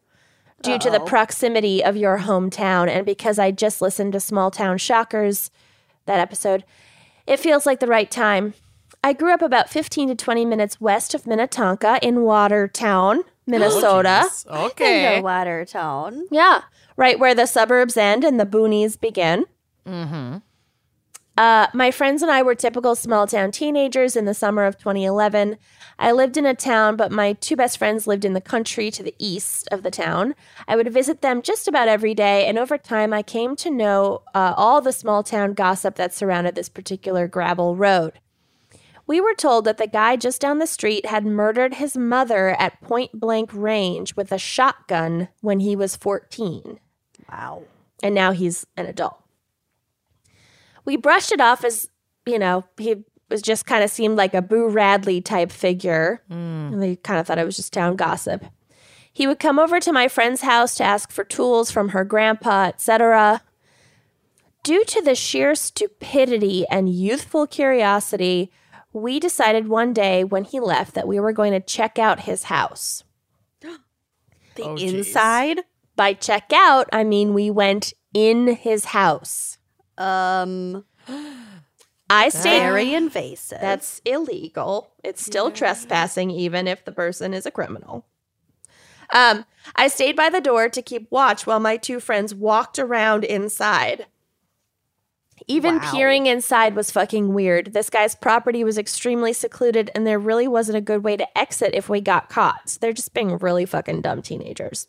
due 0.61 0.77
to 0.77 0.89
the 0.89 0.99
proximity 0.99 1.81
of 1.81 1.95
your 1.95 2.19
hometown 2.19 2.89
and 2.89 3.05
because 3.05 3.39
I 3.39 3.51
just 3.51 3.81
listened 3.81 4.11
to 4.11 4.19
Small 4.19 4.51
Town 4.51 4.77
Shockers, 4.77 5.51
that 6.05 6.19
episode. 6.19 6.65
It 7.25 7.39
feels 7.39 7.65
like 7.65 7.79
the 7.79 7.87
right 7.87 8.11
time. 8.11 8.55
I 9.03 9.13
grew 9.13 9.33
up 9.33 9.41
about 9.41 9.69
15 9.69 10.09
to 10.09 10.15
20 10.15 10.45
minutes 10.45 10.79
west 10.79 11.15
of 11.15 11.25
Minnetonka 11.25 11.99
in 12.03 12.21
Watertown, 12.21 13.23
Minnesota. 13.47 14.27
Oh, 14.47 14.67
okay. 14.67 15.17
In 15.17 15.23
Watertown. 15.23 16.27
Yeah, 16.29 16.61
right 16.97 17.19
where 17.19 17.33
the 17.33 17.47
suburbs 17.47 17.97
end 17.97 18.23
and 18.23 18.39
the 18.39 18.45
boonies 18.45 18.99
begin. 18.99 19.45
Mm-hmm. 19.87 20.37
Uh, 21.37 21.67
my 21.73 21.89
friends 21.89 22.21
and 22.21 22.29
I 22.29 22.43
were 22.43 22.53
typical 22.53 22.93
small 22.93 23.25
town 23.25 23.51
teenagers 23.51 24.15
in 24.15 24.25
the 24.25 24.33
summer 24.35 24.65
of 24.65 24.77
2011. 24.77 25.57
I 25.97 26.11
lived 26.11 26.37
in 26.37 26.45
a 26.45 26.53
town, 26.53 26.95
but 26.95 27.11
my 27.11 27.33
two 27.33 27.55
best 27.55 27.79
friends 27.79 28.05
lived 28.05 28.25
in 28.25 28.33
the 28.33 28.41
country 28.41 28.91
to 28.91 29.01
the 29.01 29.15
east 29.17 29.67
of 29.71 29.81
the 29.81 29.89
town. 29.89 30.35
I 30.67 30.75
would 30.75 30.93
visit 30.93 31.21
them 31.21 31.41
just 31.41 31.67
about 31.67 31.87
every 31.87 32.13
day, 32.13 32.45
and 32.45 32.59
over 32.59 32.77
time, 32.77 33.13
I 33.13 33.23
came 33.23 33.55
to 33.55 33.71
know 33.71 34.21
uh, 34.35 34.53
all 34.55 34.81
the 34.81 34.91
small 34.91 35.23
town 35.23 35.53
gossip 35.53 35.95
that 35.95 36.13
surrounded 36.13 36.53
this 36.53 36.69
particular 36.69 37.27
gravel 37.27 37.75
road. 37.75 38.19
We 39.11 39.19
were 39.19 39.33
told 39.33 39.65
that 39.65 39.77
the 39.77 39.87
guy 39.87 40.15
just 40.15 40.39
down 40.39 40.59
the 40.59 40.65
street 40.65 41.05
had 41.05 41.25
murdered 41.25 41.73
his 41.73 41.97
mother 41.97 42.51
at 42.57 42.79
point 42.79 43.11
blank 43.19 43.49
range 43.51 44.15
with 44.15 44.31
a 44.31 44.37
shotgun 44.37 45.27
when 45.41 45.59
he 45.59 45.75
was 45.75 45.97
14, 45.97 46.79
Wow. 47.29 47.63
and 48.01 48.15
now 48.15 48.31
he's 48.31 48.65
an 48.77 48.85
adult. 48.85 49.21
We 50.85 50.95
brushed 50.95 51.33
it 51.33 51.41
off 51.41 51.65
as, 51.65 51.89
you 52.25 52.39
know, 52.39 52.63
he 52.77 53.03
was 53.29 53.41
just 53.41 53.65
kind 53.65 53.83
of 53.83 53.91
seemed 53.91 54.15
like 54.15 54.33
a 54.33 54.41
Boo 54.41 54.69
Radley 54.69 55.19
type 55.19 55.51
figure. 55.51 56.23
And 56.29 56.81
they 56.81 56.95
kind 56.95 57.19
of 57.19 57.27
thought 57.27 57.37
it 57.37 57.43
was 57.43 57.57
just 57.57 57.73
town 57.73 57.97
gossip. 57.97 58.45
He 59.11 59.27
would 59.27 59.39
come 59.39 59.59
over 59.59 59.81
to 59.81 59.91
my 59.91 60.07
friend's 60.07 60.39
house 60.39 60.73
to 60.75 60.85
ask 60.85 61.11
for 61.11 61.25
tools 61.25 61.69
from 61.69 61.89
her 61.89 62.05
grandpa, 62.05 62.67
etc. 62.67 63.41
Due 64.63 64.85
to 64.85 65.01
the 65.01 65.15
sheer 65.15 65.53
stupidity 65.53 66.65
and 66.71 66.87
youthful 66.87 67.45
curiosity, 67.45 68.53
we 68.93 69.19
decided 69.19 69.67
one 69.67 69.93
day 69.93 70.23
when 70.23 70.43
he 70.43 70.59
left 70.59 70.93
that 70.95 71.07
we 71.07 71.19
were 71.19 71.31
going 71.33 71.51
to 71.53 71.59
check 71.59 71.97
out 71.99 72.21
his 72.21 72.43
house. 72.43 73.03
The 74.55 74.63
Oh, 74.63 74.75
geez. 74.77 74.93
inside. 74.93 75.61
By 75.95 76.13
check 76.13 76.51
out, 76.53 76.89
I 76.91 77.03
mean 77.05 77.33
we 77.33 77.49
went 77.49 77.93
in 78.13 78.47
his 78.55 78.85
house. 78.85 79.57
Um, 79.97 80.83
I 82.09 82.27
stayed. 82.29 82.59
very 82.59 82.93
invasive. 82.93 83.61
That's 83.61 84.01
illegal. 84.03 84.91
It's 85.03 85.25
still 85.25 85.51
trespassing, 85.51 86.29
even 86.31 86.67
if 86.67 86.83
the 86.83 86.91
person 86.91 87.33
is 87.33 87.45
a 87.45 87.51
criminal. 87.51 88.05
Um, 89.13 89.45
I 89.75 89.87
stayed 89.87 90.15
by 90.17 90.29
the 90.29 90.41
door 90.41 90.67
to 90.69 90.81
keep 90.81 91.09
watch 91.11 91.45
while 91.47 91.59
my 91.61 91.77
two 91.77 91.99
friends 92.01 92.35
walked 92.35 92.77
around 92.79 93.23
inside. 93.23 94.07
Even 95.47 95.77
Wow. 95.77 95.91
peering 95.91 96.25
inside 96.27 96.75
was 96.75 96.91
fucking 96.91 97.33
weird. 97.33 97.73
This 97.73 97.89
guy's 97.89 98.15
property 98.15 98.63
was 98.63 98.77
extremely 98.77 99.33
secluded, 99.33 99.89
and 99.95 100.05
there 100.05 100.19
really 100.19 100.47
wasn't 100.47 100.77
a 100.77 100.81
good 100.81 101.03
way 101.03 101.17
to 101.17 101.37
exit 101.37 101.71
if 101.73 101.89
we 101.89 102.01
got 102.01 102.29
caught. 102.29 102.69
So 102.69 102.77
they're 102.81 102.93
just 102.93 103.13
being 103.13 103.37
really 103.37 103.65
fucking 103.65 104.01
dumb 104.01 104.21
teenagers. 104.21 104.87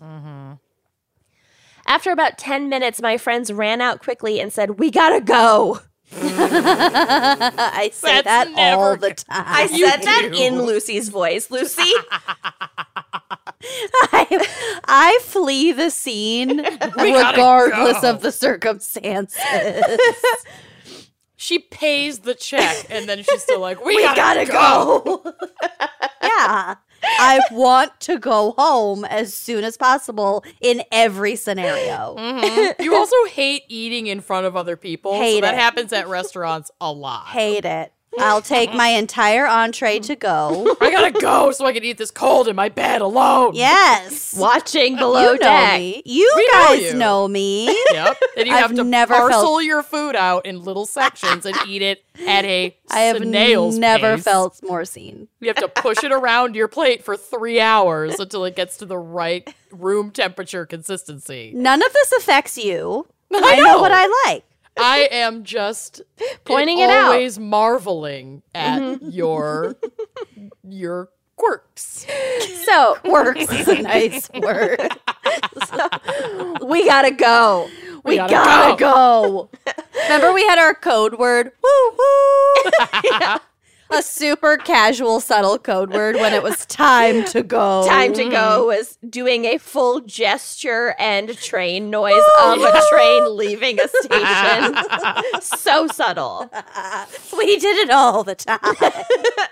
After 1.87 2.11
about 2.12 2.39
10 2.39 2.69
minutes, 2.69 3.03
my 3.03 3.16
friends 3.19 3.53
ran 3.53 3.81
out 3.81 4.03
quickly 4.03 4.41
and 4.41 4.53
said, 4.53 4.79
We 4.79 4.91
gotta 4.91 5.20
go. 5.20 5.81
I 6.15 7.91
say 7.93 8.20
That's 8.23 8.24
that 8.27 8.53
all 8.57 8.97
the 8.97 9.15
time. 9.15 9.45
I 9.47 9.66
said 9.66 10.03
that 10.03 10.31
in 10.35 10.62
Lucy's 10.62 11.09
voice. 11.09 11.51
Lucy, 11.51 11.91
I, 14.12 14.80
I 14.84 15.18
flee 15.22 15.72
the 15.72 15.90
scene 15.90 16.59
regardless 16.98 18.01
go. 18.01 18.10
of 18.10 18.22
the 18.22 18.32
circumstances. 18.32 19.40
She 21.36 21.59
pays 21.59 22.20
the 22.20 22.34
check, 22.36 22.86
and 22.89 23.09
then 23.09 23.24
she's 23.24 23.43
still 23.43 23.59
like, 23.59 23.84
"We, 23.84 23.97
we 23.97 24.02
gotta, 24.05 24.47
gotta 24.47 24.47
go." 24.47 25.02
go. 25.24 25.32
yeah. 26.22 26.76
I 27.05 27.40
want 27.51 27.98
to 28.02 28.16
go 28.16 28.52
home 28.56 29.05
as 29.05 29.34
soon 29.34 29.64
as 29.64 29.76
possible 29.76 30.44
in 30.60 30.84
every 30.93 31.34
scenario. 31.34 32.14
Mhm. 32.16 32.74
You 32.80 32.94
also 32.94 33.16
hate 33.24 33.64
eating 33.66 34.06
in 34.06 34.20
front 34.20 34.47
of 34.47 34.56
other 34.56 34.76
people. 34.76 35.14
so 35.14 35.18
Hate 35.18 35.40
that 35.40 35.55
it. 35.55 35.59
happens 35.59 35.93
at 35.93 36.06
restaurants 36.06 36.70
a 36.80 36.93
lot. 36.93 37.26
Hate 37.26 37.64
it. 37.64 37.93
I'll 38.18 38.43
take 38.43 38.74
my 38.74 38.89
entire 38.89 39.47
entree 39.47 39.98
to 40.01 40.14
go. 40.16 40.76
I 40.80 40.90
gotta 40.90 41.10
go 41.18 41.51
so 41.52 41.64
I 41.66 41.72
can 41.72 41.82
eat 41.82 41.97
this 41.98 42.10
cold 42.10 42.47
in 42.47 42.55
my 42.55 42.68
bed 42.68 43.01
alone. 43.01 43.55
Yes. 43.55 44.36
watching 44.39 44.97
below 44.97 45.20
you 45.32 45.32
know 45.32 45.39
deck. 45.39 45.78
me. 45.80 46.02
You 46.05 46.32
We 46.36 46.44
know 46.52 46.59
guys 46.68 46.82
you. 46.82 46.94
know 46.94 47.26
me. 47.28 47.66
Yep. 47.93 48.16
Then 48.36 48.47
you 48.47 48.52
I've 48.55 48.60
have 48.68 48.74
to 48.76 48.84
never 48.84 49.14
parcel 49.14 49.43
felt- 49.43 49.64
your 49.64 49.82
food 49.82 50.16
out 50.16 50.47
in 50.47 50.62
little 50.62 50.86
sections 50.86 51.44
and 51.47 51.56
eat 51.66 51.82
it 51.82 52.05
at 52.26 52.44
a 52.44 52.76
I 52.90 53.01
have 53.01 53.18
snail's 53.18 53.78
never 53.78 54.14
pace. 54.16 54.24
felt 54.24 54.60
more 54.62 54.84
seen. 54.84 55.28
You 55.40 55.48
have 55.48 55.56
to 55.56 55.68
push 55.68 56.02
it 56.05 56.12
around 56.12 56.55
your 56.55 56.68
plate 56.68 57.05
for 57.05 57.16
three 57.16 57.60
hours 57.60 58.18
until 58.20 58.44
it 58.44 58.56
gets 58.56 58.76
to 58.78 58.86
the 58.86 58.98
right 58.98 59.52
room 59.70 60.10
temperature 60.10 60.64
consistency. 60.66 61.52
None 61.55 61.82
of 61.84 61.93
this 61.93 62.12
affects 62.12 62.56
you. 62.59 63.06
I 63.34 63.56
know 63.56 63.62
know. 63.76 63.80
what 63.80 63.93
I 63.93 64.06
like. 64.26 64.44
I 64.78 65.09
am 65.11 65.44
just 65.44 66.03
Pointing 66.44 66.78
it 66.78 66.90
out. 66.90 67.07
always 67.07 67.39
marveling 67.39 68.43
at 68.55 68.81
mm-hmm. 68.81 69.11
your 69.11 69.77
your 70.69 71.09
quirks. 71.36 72.07
So 72.65 72.97
Works 73.05 73.51
is 73.53 73.69
a 73.69 73.82
nice 73.82 74.31
word. 74.31 74.81
we 76.62 76.86
gotta 76.86 77.11
go. 77.11 77.69
We 78.05 78.16
gotta 78.16 78.32
gotta, 78.32 78.77
go. 78.77 79.51
Remember 80.05 80.32
we 80.32 80.47
had 80.47 80.59
our 80.59 80.74
code 80.74 81.19
word? 81.19 81.53
Woo 81.62 81.97
woo. 81.99 83.36
A 83.93 84.02
super 84.02 84.56
casual, 84.56 85.20
subtle 85.20 85.59
code 85.59 85.93
word 85.93 86.16
when 86.16 86.32
it 86.32 86.43
was 86.43 86.64
time 86.66 87.24
to 87.27 87.43
go. 87.43 87.86
Time 87.86 88.14
to 88.14 88.28
go 88.28 88.66
was 88.66 88.97
doing 89.09 89.44
a 89.44 89.59
full 89.59 90.01
gesture 90.01 90.94
and 90.98 91.36
train 91.39 91.90
noise 91.90 92.14
oh, 92.16 92.55
of 92.55 92.74
a 92.74 92.82
train 92.89 93.36
leaving 93.36 93.78
a 93.78 93.89
station. 93.89 95.40
so 95.43 95.86
subtle. 95.89 96.51
We 97.36 97.59
did 97.59 97.77
it 97.78 97.90
all 97.90 98.24
the 98.24 98.35
time. 98.35 98.59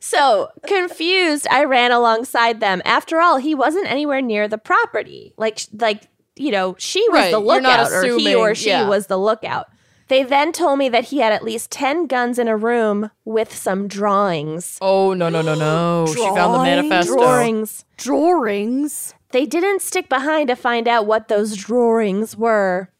So 0.00 0.50
confused, 0.66 1.46
I 1.50 1.64
ran 1.64 1.90
alongside 1.90 2.60
them. 2.60 2.82
After 2.84 3.20
all, 3.20 3.38
he 3.38 3.54
wasn't 3.54 3.90
anywhere 3.90 4.22
near 4.22 4.46
the 4.46 4.58
property. 4.58 5.34
Like, 5.36 5.60
like 5.72 6.08
you 6.36 6.52
know, 6.52 6.76
she 6.78 7.04
was 7.08 7.18
Right, 7.18 7.30
the 7.32 7.40
lookout, 7.40 7.90
or 7.90 8.16
he 8.16 8.34
or 8.34 8.54
she 8.54 8.68
yeah. 8.68 8.88
was 8.88 9.08
the 9.08 9.18
lookout. 9.18 9.66
They 10.08 10.22
then 10.22 10.52
told 10.52 10.78
me 10.78 10.88
that 10.88 11.06
he 11.06 11.18
had 11.18 11.32
at 11.32 11.44
least 11.44 11.70
ten 11.70 12.06
guns 12.06 12.38
in 12.38 12.48
a 12.48 12.56
room 12.56 13.10
with 13.24 13.54
some 13.54 13.88
drawings. 13.88 14.78
Oh 14.80 15.12
no 15.12 15.28
no 15.28 15.42
no 15.42 15.54
no! 15.54 16.06
she 16.12 16.20
found 16.20 16.54
the 16.54 16.64
manifesto. 16.64 17.14
Drawings. 17.14 17.84
Drawings. 17.96 19.14
They 19.30 19.44
didn't 19.44 19.82
stick 19.82 20.08
behind 20.08 20.48
to 20.48 20.56
find 20.56 20.88
out 20.88 21.06
what 21.06 21.28
those 21.28 21.56
drawings 21.56 22.36
were. 22.36 22.90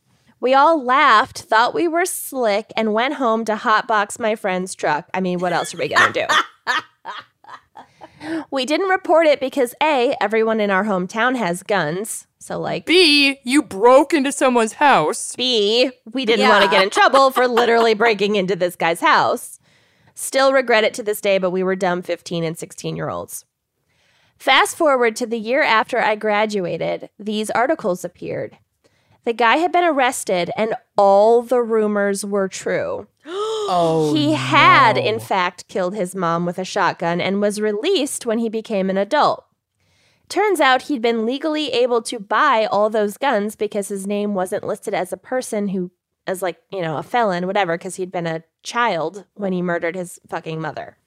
We 0.40 0.54
all 0.54 0.84
laughed, 0.84 1.40
thought 1.40 1.74
we 1.74 1.88
were 1.88 2.04
slick, 2.04 2.70
and 2.76 2.92
went 2.92 3.14
home 3.14 3.44
to 3.46 3.56
hotbox 3.56 4.20
my 4.20 4.36
friend's 4.36 4.74
truck. 4.74 5.08
I 5.12 5.20
mean, 5.20 5.40
what 5.40 5.52
else 5.52 5.74
are 5.74 5.78
we 5.78 5.88
going 5.88 6.12
to 6.12 6.26
do? 6.28 8.34
we 8.50 8.64
didn't 8.64 8.88
report 8.88 9.26
it 9.26 9.40
because 9.40 9.74
A, 9.82 10.14
everyone 10.20 10.60
in 10.60 10.70
our 10.70 10.84
hometown 10.84 11.36
has 11.36 11.64
guns. 11.64 12.27
So, 12.40 12.58
like, 12.58 12.86
B, 12.86 13.40
you 13.42 13.62
broke 13.62 14.14
into 14.14 14.30
someone's 14.30 14.74
house. 14.74 15.34
B, 15.36 15.90
we 16.12 16.24
didn't 16.24 16.48
want 16.48 16.64
to 16.64 16.70
get 16.70 16.82
in 16.82 16.90
trouble 16.90 17.30
for 17.30 17.48
literally 17.48 17.94
breaking 17.94 18.36
into 18.36 18.54
this 18.54 18.76
guy's 18.76 19.00
house. 19.00 19.58
Still 20.14 20.52
regret 20.52 20.84
it 20.84 20.94
to 20.94 21.02
this 21.02 21.20
day, 21.20 21.38
but 21.38 21.50
we 21.50 21.62
were 21.62 21.76
dumb 21.76 22.02
15 22.02 22.44
and 22.44 22.56
16 22.56 22.96
year 22.96 23.08
olds. 23.08 23.44
Fast 24.38 24.76
forward 24.76 25.16
to 25.16 25.26
the 25.26 25.38
year 25.38 25.62
after 25.62 25.98
I 25.98 26.14
graduated, 26.14 27.10
these 27.18 27.50
articles 27.50 28.04
appeared. 28.04 28.58
The 29.24 29.32
guy 29.32 29.56
had 29.56 29.72
been 29.72 29.84
arrested, 29.84 30.50
and 30.56 30.74
all 30.96 31.42
the 31.42 31.60
rumors 31.60 32.24
were 32.24 32.48
true. 32.48 33.08
Oh, 33.70 34.14
he 34.14 34.32
had, 34.32 34.96
no. 34.96 35.02
in 35.02 35.20
fact, 35.20 35.68
killed 35.68 35.94
his 35.94 36.14
mom 36.14 36.46
with 36.46 36.58
a 36.58 36.64
shotgun 36.64 37.20
and 37.20 37.38
was 37.42 37.60
released 37.60 38.24
when 38.24 38.38
he 38.38 38.48
became 38.48 38.88
an 38.88 38.96
adult. 38.96 39.44
Turns 40.28 40.60
out 40.60 40.82
he'd 40.82 41.00
been 41.00 41.24
legally 41.24 41.70
able 41.70 42.02
to 42.02 42.20
buy 42.20 42.66
all 42.66 42.90
those 42.90 43.16
guns 43.16 43.56
because 43.56 43.88
his 43.88 44.06
name 44.06 44.34
wasn't 44.34 44.66
listed 44.66 44.92
as 44.92 45.12
a 45.12 45.16
person 45.16 45.68
who, 45.68 45.90
as 46.26 46.42
like, 46.42 46.58
you 46.70 46.82
know, 46.82 46.98
a 46.98 47.02
felon, 47.02 47.46
whatever, 47.46 47.78
because 47.78 47.96
he'd 47.96 48.12
been 48.12 48.26
a 48.26 48.44
child 48.62 49.24
when 49.34 49.52
he 49.52 49.62
murdered 49.62 49.96
his 49.96 50.18
fucking 50.28 50.60
mother. 50.60 50.98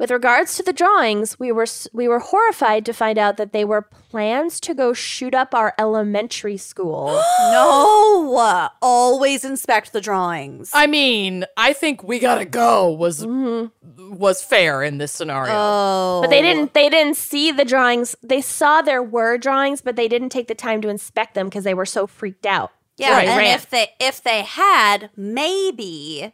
With 0.00 0.10
regards 0.10 0.56
to 0.56 0.62
the 0.62 0.72
drawings, 0.72 1.38
we 1.38 1.52
were 1.52 1.66
we 1.92 2.08
were 2.08 2.20
horrified 2.20 2.86
to 2.86 2.94
find 2.94 3.18
out 3.18 3.36
that 3.36 3.52
they 3.52 3.66
were 3.66 3.82
plans 3.82 4.58
to 4.60 4.72
go 4.72 4.94
shoot 4.94 5.34
up 5.34 5.54
our 5.54 5.74
elementary 5.78 6.56
school. 6.56 7.22
No, 7.50 8.70
always 8.80 9.44
inspect 9.44 9.92
the 9.92 10.00
drawings. 10.00 10.70
I 10.72 10.86
mean, 10.86 11.44
I 11.56 11.74
think 11.74 12.02
we 12.02 12.18
gotta 12.18 12.46
go 12.46 12.90
was 12.90 13.26
Mm-hmm. 13.26 14.16
was 14.16 14.42
fair 14.42 14.82
in 14.82 14.96
this 14.96 15.12
scenario. 15.12 15.52
oh, 15.54 16.20
But 16.22 16.30
they 16.30 16.40
didn't 16.40 16.72
they 16.72 16.88
didn't 16.88 17.18
see 17.18 17.52
the 17.52 17.66
drawings. 17.66 18.16
They 18.22 18.40
saw 18.40 18.80
there 18.80 19.02
were 19.02 19.36
drawings, 19.36 19.82
but 19.82 19.96
they 19.96 20.08
didn't 20.08 20.30
take 20.30 20.48
the 20.48 20.54
time 20.54 20.80
to 20.80 20.88
inspect 20.88 21.34
them 21.34 21.48
because 21.48 21.64
they 21.64 21.74
were 21.74 21.84
so 21.84 22.06
freaked 22.06 22.46
out. 22.46 22.72
Yeah, 22.96 23.12
Right, 23.12 23.28
and 23.28 23.36
ran. 23.36 23.54
if 23.54 23.68
they 23.68 23.90
if 24.00 24.22
they 24.22 24.42
had, 24.44 25.10
maybe 25.14 26.32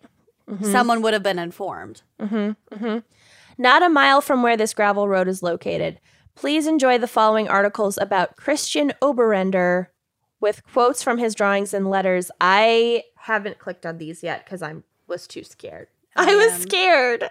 mm-hmm. 0.48 0.70
someone 0.70 1.02
would 1.02 1.14
have 1.14 1.24
been 1.24 1.40
informed. 1.40 2.02
Mm-hmm. 2.20 2.74
Mm-hmm. 2.74 2.98
Not 3.58 3.82
a 3.82 3.88
mile 3.88 4.20
from 4.20 4.42
where 4.42 4.56
this 4.56 4.74
gravel 4.74 5.08
road 5.08 5.28
is 5.28 5.42
located. 5.42 6.00
Please 6.34 6.66
enjoy 6.66 6.98
the 6.98 7.08
following 7.08 7.48
articles 7.48 7.96
about 7.98 8.36
Christian 8.36 8.92
Oberender 9.00 9.86
with 10.40 10.62
quotes 10.66 11.02
from 11.02 11.18
his 11.18 11.34
drawings 11.34 11.72
and 11.72 11.88
letters. 11.88 12.30
I 12.40 13.04
haven't 13.16 13.58
clicked 13.58 13.86
on 13.86 13.96
these 13.98 14.22
yet 14.22 14.44
because 14.44 14.62
I 14.62 14.74
was 15.06 15.26
too 15.26 15.42
scared. 15.42 15.88
I 16.14 16.34
was 16.34 16.52
scared. 16.62 17.30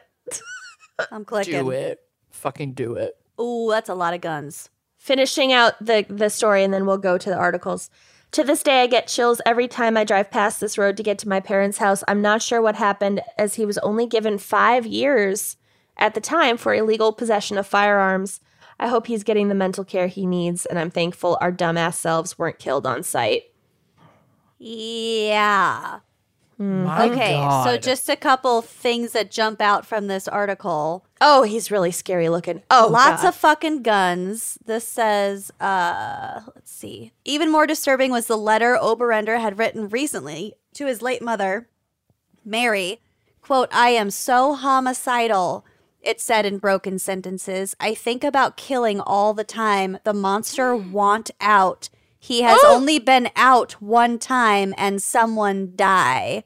I'm 1.12 1.26
clicking. 1.26 1.54
do 1.54 1.70
it. 1.72 2.00
Fucking 2.32 2.74
do 2.74 2.96
it. 2.96 3.16
Ooh, 3.40 3.68
that's 3.70 3.90
a 3.90 3.96
lot 3.96 4.14
of 4.14 4.22
guns. 4.22 4.70
finishing 4.98 5.54
out 5.54 5.74
the 5.80 6.04
the 6.10 6.30
story 6.32 6.64
and 6.64 6.74
then 6.74 6.86
we'll 6.88 6.98
go 6.98 7.18
to 7.18 7.30
the 7.30 7.36
articles. 7.38 7.90
To 8.32 8.44
this 8.44 8.64
day 8.64 8.82
I 8.82 8.88
get 8.88 9.08
chills 9.08 9.40
every 9.46 9.68
time 9.68 9.96
I 9.96 10.04
drive 10.04 10.32
past 10.32 10.60
this 10.60 10.78
road 10.80 10.98
to 10.98 11.04
get 11.04 11.20
to 11.20 11.30
my 11.30 11.40
parents' 11.40 11.78
house. 11.78 12.04
I'm 12.08 12.22
not 12.24 12.42
sure 12.42 12.62
what 12.62 12.76
happened 12.76 13.22
as 13.38 13.54
he 13.56 13.66
was 13.66 13.78
only 13.80 14.08
given 14.08 14.38
5 14.40 14.86
years 14.88 15.58
at 15.98 16.14
the 16.14 16.22
time 16.22 16.58
for 16.58 16.74
illegal 16.74 17.12
possession 17.14 17.58
of 17.58 17.68
firearms. 17.68 18.40
I 18.80 18.88
hope 18.88 19.08
he's 19.08 19.24
getting 19.24 19.48
the 19.48 19.56
mental 19.56 19.84
care 19.86 20.08
he 20.08 20.26
needs 20.26 20.66
and 20.66 20.78
I'm 20.78 20.92
thankful 20.92 21.38
our 21.40 21.52
dumbass 21.52 21.96
selves 21.96 22.38
weren't 22.38 22.60
killed 22.60 22.86
on 22.86 23.04
site. 23.04 23.44
Yeah. 24.60 26.00
My 26.58 27.10
Okay, 27.10 27.36
so 27.66 27.78
just 27.78 28.08
a 28.08 28.16
couple 28.16 28.62
things 28.62 29.12
that 29.12 29.30
jump 29.30 29.60
out 29.60 29.86
from 29.86 30.08
this 30.08 30.26
article. 30.26 31.06
Oh, 31.20 31.44
he's 31.44 31.70
really 31.70 31.92
scary 31.92 32.30
looking. 32.30 32.64
Oh, 32.72 32.88
Lots 32.90 33.24
God. 33.24 33.30
of 33.30 33.36
fucking 33.36 33.84
guns. 33.84 34.58
This 34.66 34.88
says, 34.88 35.52
uh, 35.60 36.42
let's 36.56 36.72
see. 36.72 37.12
Even 37.26 37.52
more 37.52 37.68
disturbing 37.68 38.10
was 38.10 38.28
the 38.28 38.38
letter 38.38 38.78
Oberender 38.82 39.40
had 39.42 39.60
written 39.60 39.90
recently 39.90 40.54
to 40.76 40.86
his 40.86 41.02
late 41.02 41.22
mother, 41.22 41.68
Mary. 42.46 43.02
Quote, 43.42 43.68
I 43.74 43.90
am 43.90 44.10
so 44.10 44.54
homicidal. 44.54 45.66
It 46.06 46.22
said 46.22 46.46
in 46.46 46.60
broken 46.60 47.00
sentences. 47.00 47.76
I 47.80 47.96
think 47.96 48.24
about 48.24 48.58
killing 48.58 49.00
all 49.00 49.34
the 49.34 49.44
time. 49.44 49.98
The 50.04 50.14
monster 50.14 50.76
want 50.76 51.32
out. 51.42 51.90
He 52.20 52.42
has 52.44 52.60
only 52.64 53.00
been 53.00 53.30
out 53.36 53.74
one 53.82 54.20
time 54.20 54.74
and 54.78 55.02
someone 55.02 55.74
die. 55.76 56.44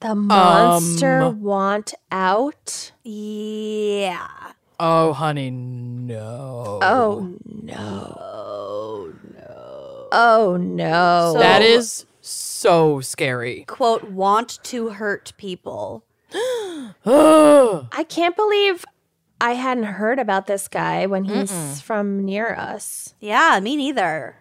the 0.00 0.16
monster 0.16 1.20
Um, 1.22 1.42
want 1.42 1.94
out. 2.10 2.90
Yeah. 3.04 4.26
oh, 4.80 5.12
honey, 5.12 5.50
no. 5.50 6.80
Oh 6.82 7.36
no. 7.44 8.18
Oh 8.20 9.12
no. 9.38 10.08
Oh 10.10 10.56
no. 10.56 11.34
that 11.38 11.62
is 11.62 12.04
so 12.20 13.00
scary. 13.00 13.64
Quote, 13.68 14.04
want 14.10 14.58
to 14.64 14.90
hurt 14.90 15.32
people. 15.36 16.04
I 17.04 18.04
can't 18.08 18.36
believe 18.36 18.84
I 19.40 19.52
hadn't 19.52 19.84
heard 19.84 20.18
about 20.18 20.46
this 20.46 20.68
guy 20.68 21.06
when 21.06 21.24
he's 21.24 21.80
from 21.80 22.24
near 22.24 22.54
us. 22.54 23.14
Yeah, 23.20 23.58
me 23.60 23.76
neither. 23.76 24.36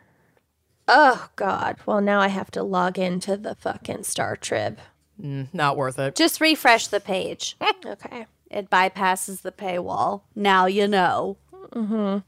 Oh 0.87 1.29
God. 1.35 1.77
Well, 1.85 2.01
now 2.01 2.19
I 2.19 2.27
have 2.27 2.51
to 2.51 2.63
log 2.63 2.99
into 2.99 3.37
the 3.37 3.55
fucking 3.55 4.03
Star 4.03 4.35
Trib. 4.35 4.79
Mm, 5.21 5.47
not 5.53 5.77
worth 5.77 5.97
it. 5.99 6.15
Just 6.15 6.41
refresh 6.41 6.87
the 6.87 6.99
page. 6.99 7.55
Okay. 7.85 8.25
it 8.49 8.69
bypasses 8.69 9.41
the 9.41 9.51
paywall. 9.51 10.21
Now 10.35 10.65
you 10.65 10.87
know. 10.87 11.37
Mm-hmm. 11.73 12.19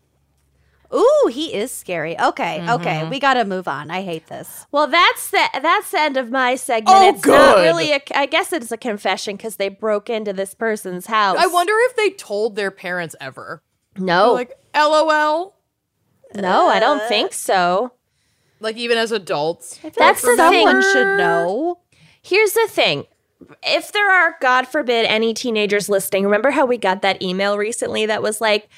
Ooh, 0.94 1.30
he 1.32 1.54
is 1.54 1.72
scary. 1.72 2.20
Okay, 2.20 2.62
okay, 2.70 3.00
mm-hmm. 3.02 3.10
we 3.10 3.20
gotta 3.20 3.46
move 3.46 3.68
on. 3.68 3.90
I 3.90 4.04
hate 4.04 4.28
this. 4.28 4.66
Well, 4.72 4.88
that's 4.88 5.32
the 5.32 5.42
that's 5.62 5.92
the 5.92 6.00
end 6.00 6.18
of 6.18 6.30
my 6.30 6.56
segment. 6.56 6.96
Oh, 6.96 7.10
it's 7.10 7.26
not 7.26 7.56
good. 7.56 7.62
really 7.64 7.92
a. 7.94 8.02
I 8.16 8.26
guess 8.28 8.54
it's 8.54 8.72
a 8.72 8.78
confession 8.78 9.36
because 9.36 9.56
they 9.56 9.70
broke 9.70 10.10
into 10.10 10.34
this 10.34 10.54
person's 10.54 11.08
house. 11.08 11.38
I 11.40 11.48
wonder 11.48 11.74
if 11.78 11.96
they 11.96 12.12
told 12.12 12.56
their 12.56 12.72
parents 12.72 13.16
ever. 13.20 13.64
No, 13.98 14.34
Like, 14.34 14.54
LOL. 14.76 15.56
no, 16.36 16.68
I 16.68 16.80
don't 16.80 17.02
uh. 17.02 17.08
think 17.08 17.34
so. 17.34 17.94
Like, 18.60 18.78
even 18.78 18.98
as 18.98 19.12
adults. 19.12 19.80
That's 19.98 20.22
the 20.22 20.36
Someone 20.36 20.82
thing. 20.82 20.92
should 20.94 21.18
know. 21.18 21.80
Here's 22.22 22.54
the 22.54 22.68
thing. 22.70 23.06
If 23.62 23.92
there 23.92 24.10
are, 24.10 24.38
God 24.40 24.68
forbid, 24.68 25.06
any 25.06 25.34
teenagers 25.34 25.90
listening, 25.90 26.24
remember 26.24 26.52
how 26.52 26.66
we 26.66 26.78
got 26.78 27.02
that 27.02 27.22
email 27.22 27.58
recently 27.58 28.06
that 28.06 28.24
was 28.24 28.40
like, 28.40 28.70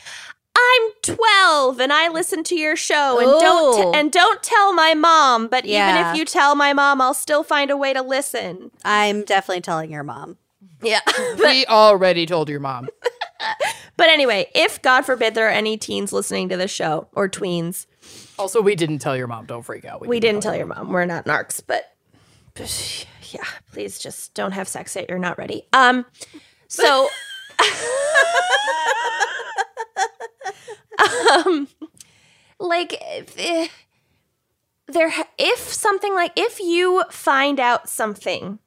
"I'm 0.55 0.91
12 1.01 1.79
and 1.79 1.91
I 1.93 2.07
listen 2.09 2.43
to 2.45 2.55
your 2.55 2.75
show 2.75 3.19
and 3.19 3.27
Ooh. 3.27 3.39
don't 3.39 3.93
t- 3.93 3.99
and 3.99 4.11
don't 4.11 4.41
tell 4.41 4.73
my 4.73 4.93
mom, 4.93 5.47
but 5.47 5.65
even 5.65 5.95
if 5.97 6.15
you 6.15 6.25
tell 6.25 6.55
my 6.55 6.73
mom, 6.73 7.01
I'll 7.01 7.13
still 7.13 7.43
find 7.43 7.69
a 7.71 7.77
way 7.77 7.93
to 7.93 8.01
listen." 8.01 8.71
I'm 8.83 9.23
definitely 9.23 9.61
telling 9.61 9.91
your 9.91 10.03
mom. 10.03 10.37
Yeah. 10.81 11.01
we 11.39 11.65
already 11.65 12.25
told 12.25 12.49
your 12.49 12.59
mom. 12.59 12.89
but 13.97 14.09
anyway, 14.09 14.49
if 14.53 14.81
God 14.81 15.01
forbid 15.01 15.33
there 15.35 15.47
are 15.47 15.51
any 15.51 15.77
teens 15.77 16.11
listening 16.13 16.49
to 16.49 16.57
the 16.57 16.67
show 16.67 17.07
or 17.13 17.27
tweens, 17.29 17.85
Also, 18.37 18.61
we 18.61 18.75
didn't 18.75 18.99
tell 18.99 19.15
your 19.17 19.27
mom. 19.27 19.45
Don't 19.45 19.63
freak 19.63 19.85
out. 19.85 20.05
we 20.05 20.19
didn't 20.19 20.41
tell 20.41 20.55
your 20.55 20.67
mom. 20.67 20.91
We're 20.91 21.05
not 21.05 21.25
narcs, 21.25 21.61
but 21.65 21.93
yeah, 23.31 23.43
please 23.71 23.97
just 23.99 24.33
don't 24.33 24.51
have 24.53 24.67
sex 24.67 24.95
yet. 24.95 25.09
You're 25.09 25.19
not 25.19 25.37
ready. 25.37 25.65
Um, 25.73 26.05
so, 26.67 27.07
um, 31.45 31.67
like 32.59 32.93
if, 33.01 33.37
eh, 33.37 33.67
there, 34.87 35.11
if 35.37 35.59
something 35.59 36.13
like 36.13 36.31
if 36.35 36.59
you 36.59 37.03
find 37.09 37.59
out 37.59 37.89
something 37.89 38.59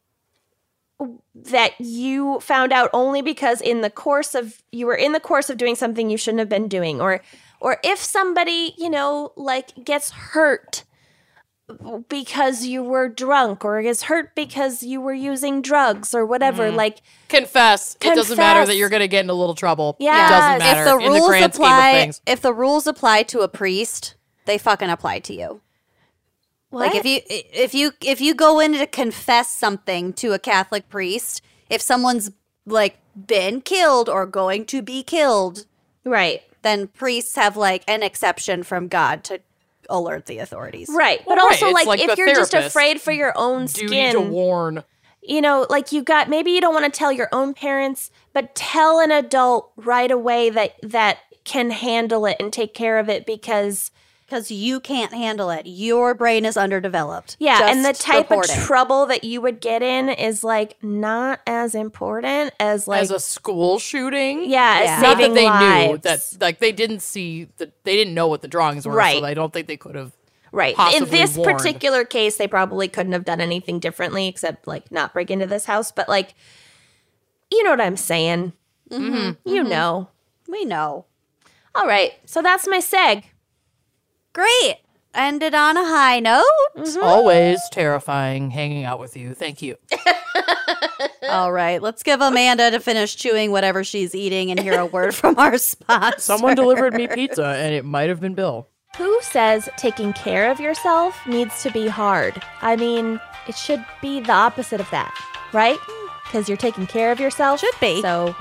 that 1.35 1.81
you 1.81 2.41
found 2.41 2.73
out 2.73 2.91
only 2.93 3.23
because 3.23 3.61
in 3.61 3.83
the 3.83 3.91
course 3.91 4.35
of 4.35 4.63
you 4.73 4.87
were 4.87 4.97
in 4.97 5.13
the 5.13 5.21
course 5.21 5.49
of 5.49 5.57
doing 5.57 5.77
something 5.77 6.11
you 6.11 6.17
shouldn't 6.17 6.41
have 6.41 6.49
been 6.49 6.67
doing 6.67 7.01
or 7.01 7.21
or 7.61 7.79
if 7.85 7.99
somebody 7.99 8.75
you 8.77 8.91
know 8.91 9.33
like 9.37 9.85
gets 9.85 10.11
hurt 10.11 10.83
because 12.09 12.65
you 12.65 12.83
were 12.83 13.09
drunk 13.09 13.65
or 13.65 13.81
gets 13.83 14.05
hurt 14.05 14.35
because 14.35 14.83
you 14.83 15.01
were 15.01 15.13
using 15.13 15.61
drugs 15.61 16.15
or 16.15 16.25
whatever 16.25 16.69
mm-hmm. 16.69 16.77
like 16.77 17.03
Confess. 17.29 17.97
It 18.01 18.15
doesn't 18.15 18.37
matter 18.37 18.65
that 18.65 18.77
you're 18.77 18.89
going 18.89 19.01
to 19.01 19.09
get 19.09 19.25
in 19.25 19.31
a 19.31 19.35
little 19.35 19.55
trouble. 19.55 19.97
It 20.01 20.05
doesn't 20.05 20.59
matter 20.59 20.81
If 20.81 20.87
the 20.87 21.07
in 21.07 21.13
the 21.13 21.19
rules 21.19 21.29
grand 21.29 21.55
scheme 21.55 21.65
of 21.65 21.71
apply, 21.71 22.13
if 22.27 22.41
the 22.41 22.55
rules 22.55 22.87
apply 22.87 23.23
to 23.25 23.41
a 23.41 23.49
priest, 23.49 24.15
they 24.47 24.57
fucking 24.57 24.89
apply 24.89 25.21
to 25.21 25.35
you. 25.35 25.61
Like 26.71 26.95
if 26.95 27.05
you 27.05 27.21
if 27.29 27.75
you 27.75 27.93
if 28.03 28.21
you 28.21 28.35
go 28.35 28.61
in 28.61 28.73
to 28.75 28.87
confess 28.87 29.51
something 29.51 30.13
to 30.15 30.33
a 30.33 30.39
Catholic 30.39 30.89
priest, 30.89 31.43
if 31.71 31.81
someone's 31.81 32.31
like 32.67 32.99
been 33.15 33.61
killed 33.61 34.09
or 34.09 34.27
going 34.27 34.67
to 34.67 34.83
be 34.83 35.03
killed, 35.03 35.67
right 36.05 36.43
then 36.63 36.89
priests 36.89 37.37
have 37.37 37.57
like 37.57 37.85
an 37.87 38.03
exception 38.03 38.63
from 38.63 38.89
God 38.89 39.25
to 39.25 39.41
alert 39.89 40.27
the 40.27 40.39
authorities. 40.39 40.89
right 40.93 41.23
but 41.27 41.37
right, 41.37 41.45
also 41.45 41.67
it's 41.67 41.75
like, 41.75 41.87
like 41.87 42.01
if 42.01 42.19
you're 42.19 42.35
just 42.35 42.55
afraid 42.55 43.01
for 43.01 43.13
your 43.13 43.33
own 43.37 43.67
Duty 43.67 43.89
skin 43.89 44.13
to 44.15 44.21
warn. 44.21 44.85
you 45.23 45.41
know, 45.41 45.67
like 45.71 45.93
you 45.93 46.03
got 46.03 46.29
maybe 46.29 46.51
you 46.51 46.61
don't 46.61 46.75
want 46.75 46.93
to 46.93 46.97
tell 46.97 47.13
your 47.13 47.29
own 47.33 47.55
parents, 47.55 48.11
but 48.33 48.55
tell 48.55 49.01
an 49.01 49.11
adult 49.11 49.73
right 49.77 50.11
away 50.11 50.51
that 50.51 50.75
that 50.83 51.19
can 51.45 51.71
handle 51.71 52.27
it 52.27 52.37
and 52.39 52.53
take 52.53 52.75
care 52.75 52.99
of 52.99 53.09
it 53.09 53.25
because 53.25 53.91
Because 54.29 54.51
you 54.51 54.79
can't 54.79 55.15
handle 55.15 55.49
it. 55.49 55.65
Your 55.65 56.13
brain 56.13 56.45
is 56.45 56.59
underdeveloped. 56.59 57.39
yeah, 57.41 57.71
and 57.71 57.83
the 57.83 57.95
type 57.95 58.29
report 58.29 58.51
of 58.51 58.57
trouble 58.57 59.07
that 59.07 59.25
you 59.25 59.41
would 59.41 59.59
get 59.59 59.83
in 59.83 60.11
is 60.11 60.45
like 60.45 60.77
not 60.83 61.41
as 61.47 61.75
important 61.75 62.53
as 62.61 62.87
like 62.87 63.01
as 63.01 63.11
a 63.11 63.21
school 63.21 63.79
shooting. 63.79 64.41
yeah, 64.51 64.83
Yeah. 64.83 64.97
as 64.97 65.03
Not 65.03 65.17
saving 65.17 65.33
that 65.33 65.41
they 65.41 65.47
lives. 65.47 65.89
knew 65.91 65.99
that, 65.99 66.37
like 66.43 66.59
they 66.59 66.73
didn't 66.73 67.01
see 67.01 67.49
that 67.57 67.73
they 67.85 67.97
didn't 67.97 68.13
know 68.13 68.27
what 68.29 68.43
the 68.43 68.49
drawings 68.49 68.87
were, 68.87 68.93
Right. 68.93 69.19
so 69.19 69.25
I 69.25 69.33
don't 69.33 69.51
think 69.51 69.67
they 69.67 69.79
could 69.79 69.95
have. 69.95 70.13
Right. 70.53 70.75
In 70.95 71.07
this 71.07 71.35
warned. 71.37 71.57
particular 71.59 72.05
case, 72.05 72.37
they 72.37 72.49
probably 72.49 72.87
couldn't 72.87 73.13
have 73.13 73.25
done 73.25 73.41
anything 73.41 73.79
differently 73.79 74.29
except 74.29 74.67
like 74.67 74.93
not 74.93 75.15
break 75.15 75.31
into 75.31 75.47
this 75.47 75.65
house. 75.65 75.91
But 75.91 76.07
like, 76.09 76.35
you 77.51 77.63
know 77.65 77.71
what 77.71 77.81
I'm 77.81 77.97
saying? 77.97 78.53
Mm-hmm. 78.91 79.49
You 79.49 79.65
know. 79.65 80.09
We 80.47 80.65
know. 80.67 81.07
All 81.75 81.87
right. 81.87 82.13
So 82.27 82.43
that's 82.43 82.67
my 82.69 82.79
seg. 82.79 83.25
Great. 84.33 84.77
Ended 85.15 85.55
on 85.55 85.77
a 85.77 85.85
high 85.85 86.21
note. 86.21 86.45
It's 86.77 86.97
always 86.97 87.61
terrifying 87.73 88.51
hanging 88.51 88.85
out 88.85 89.01
with 89.01 89.17
you. 89.17 89.35
Thank 89.35 89.63
you. 89.63 89.77
All 91.29 91.53
right, 91.53 91.83
let's 91.83 92.03
give 92.03 92.21
Amanda 92.21 92.71
to 92.71 92.81
finish 92.81 93.17
chewing 93.17 93.51
whatever 93.51 93.85
she's 93.85 94.15
eating 94.15 94.51
and 94.51 94.61
hear 94.61 94.79
a 94.79 94.87
word 94.87 95.15
from 95.15 95.39
our 95.39 95.59
sponsor. 95.59 96.21
Someone 96.21 96.57
delivered 96.57 96.95
me 96.95 97.07
pizza, 97.15 97.45
and 97.47 97.75
it 97.75 97.85
might 97.85 98.09
have 98.09 98.21
been 98.21 98.35
Bill. 98.35 98.69
Who 98.97 99.19
says 99.23 99.69
taking 99.77 100.13
care 100.13 100.51
of 100.51 100.61
yourself 100.61 101.19
needs 101.27 101.63
to 101.63 101.71
be 101.71 101.87
hard? 101.89 102.41
I 102.63 102.77
mean, 102.77 103.21
it 103.47 103.57
should 103.57 103.85
be 104.01 104.21
the 104.21 104.33
opposite 104.33 104.81
of 104.81 104.91
that, 104.91 105.15
right? 105.53 105.79
Because 106.25 106.49
you're 106.49 106.57
taking 106.59 106.87
care 106.87 107.13
of 107.13 107.21
yourself. 107.21 107.61
Should 107.61 107.81
be. 107.81 108.01
So 108.03 108.35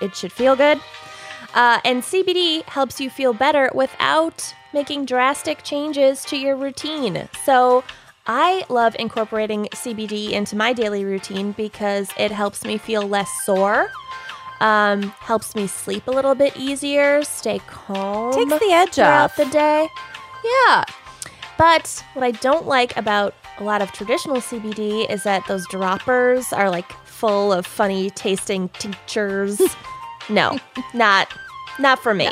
it 0.00 0.14
should 0.14 0.32
feel 0.32 0.56
good. 0.56 0.80
Uh, 1.54 1.80
and 1.84 2.02
CBD 2.02 2.62
helps 2.64 3.00
you 3.00 3.10
feel 3.10 3.34
better 3.34 3.70
without 3.74 4.54
making 4.72 5.04
drastic 5.06 5.62
changes 5.62 6.24
to 6.26 6.36
your 6.36 6.56
routine. 6.56 7.28
So 7.44 7.84
I 8.26 8.64
love 8.68 8.94
incorporating 8.98 9.66
CBD 9.72 10.30
into 10.30 10.56
my 10.56 10.72
daily 10.72 11.04
routine 11.04 11.52
because 11.52 12.10
it 12.18 12.30
helps 12.30 12.64
me 12.64 12.78
feel 12.78 13.02
less 13.02 13.30
sore. 13.44 13.90
Um, 14.60 15.02
helps 15.18 15.56
me 15.56 15.66
sleep 15.66 16.06
a 16.06 16.12
little 16.12 16.36
bit 16.36 16.56
easier, 16.56 17.24
stay 17.24 17.58
calm 17.66 18.32
Takes 18.32 18.50
the 18.60 18.72
edge 18.72 18.90
throughout 18.94 19.24
off. 19.24 19.36
the 19.36 19.46
day. 19.46 19.88
Yeah. 20.44 20.84
But 21.58 22.04
what 22.14 22.24
I 22.24 22.30
don't 22.30 22.66
like 22.66 22.96
about 22.96 23.34
a 23.58 23.64
lot 23.64 23.82
of 23.82 23.90
traditional 23.92 24.36
CBD 24.36 25.08
is 25.10 25.24
that 25.24 25.46
those 25.48 25.66
droppers 25.68 26.52
are 26.52 26.70
like 26.70 26.90
full 27.04 27.52
of 27.52 27.66
funny 27.66 28.10
tasting 28.10 28.68
tinctures. 28.70 29.60
no, 30.28 30.58
not 30.94 31.28
not 31.78 31.98
for 32.00 32.14
me. 32.14 32.30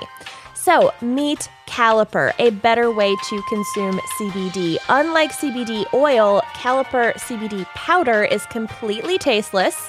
So, 0.62 0.93
meet 1.01 1.49
Caliper, 1.66 2.35
a 2.39 2.51
better 2.51 2.91
way 2.91 3.16
to 3.16 3.43
consume 3.49 3.99
CBD. 4.19 4.77
Unlike 4.91 5.32
CBD 5.32 5.87
oil, 5.95 6.43
Caliper 6.53 7.15
CBD 7.15 7.65
powder 7.74 8.24
is 8.24 8.45
completely 8.47 9.16
tasteless 9.16 9.89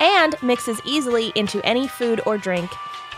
and 0.00 0.34
mixes 0.42 0.80
easily 0.84 1.30
into 1.36 1.64
any 1.64 1.86
food 1.86 2.20
or 2.26 2.36
drink. 2.38 2.72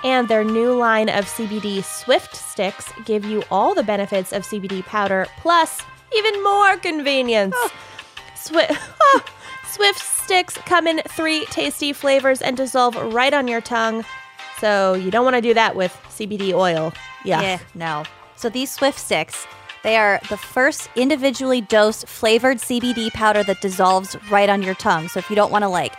And 0.04 0.28
their 0.28 0.44
new 0.44 0.74
line 0.74 1.08
of 1.08 1.24
CBD 1.24 1.82
Swift 1.82 2.36
sticks 2.36 2.92
give 3.06 3.24
you 3.24 3.42
all 3.50 3.74
the 3.74 3.82
benefits 3.82 4.30
of 4.30 4.42
CBD 4.42 4.84
powder, 4.84 5.26
plus 5.38 5.80
even 6.14 6.42
more 6.42 6.76
convenience. 6.76 7.54
Ah. 7.56 7.72
Swift, 8.34 8.70
ah, 9.00 9.24
Swift 9.66 10.00
sticks 10.00 10.58
come 10.66 10.86
in 10.86 11.00
three 11.08 11.46
tasty 11.46 11.94
flavors 11.94 12.42
and 12.42 12.54
dissolve 12.54 12.96
right 13.14 13.32
on 13.32 13.48
your 13.48 13.62
tongue. 13.62 14.04
So 14.62 14.94
you 14.94 15.10
don't 15.10 15.24
want 15.24 15.34
to 15.34 15.42
do 15.42 15.54
that 15.54 15.74
with 15.74 15.92
CBD 16.08 16.54
oil. 16.54 16.92
Yeah. 17.24 17.42
Yeah, 17.42 17.58
no. 17.74 18.04
So 18.36 18.48
these 18.48 18.70
Swift 18.70 18.96
sticks, 18.96 19.44
they 19.82 19.96
are 19.96 20.20
the 20.28 20.36
first 20.36 20.88
individually 20.94 21.60
dosed 21.60 22.06
flavored 22.06 22.58
CBD 22.58 23.12
powder 23.12 23.42
that 23.42 23.60
dissolves 23.60 24.16
right 24.30 24.48
on 24.48 24.62
your 24.62 24.76
tongue. 24.76 25.08
So 25.08 25.18
if 25.18 25.28
you 25.28 25.34
don't 25.34 25.50
want 25.50 25.64
to 25.64 25.68
like 25.68 25.94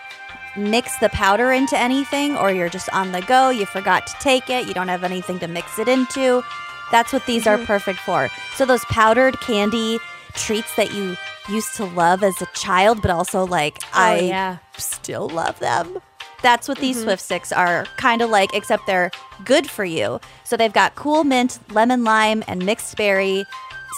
mix 0.56 0.98
the 1.00 1.10
powder 1.10 1.52
into 1.52 1.78
anything 1.78 2.38
or 2.38 2.54
you're 2.54 2.70
just 2.70 2.88
on 2.94 3.12
the 3.12 3.20
go, 3.24 3.50
you 3.50 3.66
forgot 3.66 4.08
to 4.08 4.14
take 4.22 4.50
it, 4.50 4.66
you 4.66 4.74
don't 4.74 4.88
have 4.88 5.04
anything 5.04 5.40
to 5.40 5.48
mix 5.50 5.78
it 5.78 5.90
into, 5.90 6.42
that's 6.90 7.12
what 7.12 7.26
these 7.26 7.46
are 7.46 7.58
mm-hmm. 7.58 7.66
perfect 7.66 8.00
for. 8.00 8.30
So 8.56 8.66
those 8.66 8.86
powdered 8.86 9.42
candy 9.42 10.00
treats 10.36 10.74
that 10.78 10.94
you 10.94 11.18
used 11.50 11.76
to 11.76 11.84
love 11.84 12.24
as 12.24 12.42
a 12.42 12.48
child, 12.54 13.02
but 13.02 13.12
also 13.12 13.46
like 13.46 13.80
oh, 13.84 13.88
I 13.94 14.20
yeah. 14.20 14.60
still 14.78 15.28
love 15.28 15.60
them. 15.60 16.00
That's 16.44 16.68
what 16.68 16.78
these 16.78 16.98
mm-hmm. 16.98 17.06
Swift 17.06 17.24
sticks 17.24 17.52
are 17.52 17.86
kind 17.98 18.22
of 18.22 18.30
like, 18.30 18.54
except 18.54 18.86
they're 18.86 19.10
good 19.46 19.70
for 19.70 19.86
you. 19.86 20.20
So 20.44 20.56
they've 20.56 20.74
got 20.74 20.94
cool 20.96 21.24
mint, 21.24 21.58
lemon 21.72 22.04
lime, 22.04 22.44
and 22.48 22.64
mixed 22.64 22.96
berry. 22.98 23.46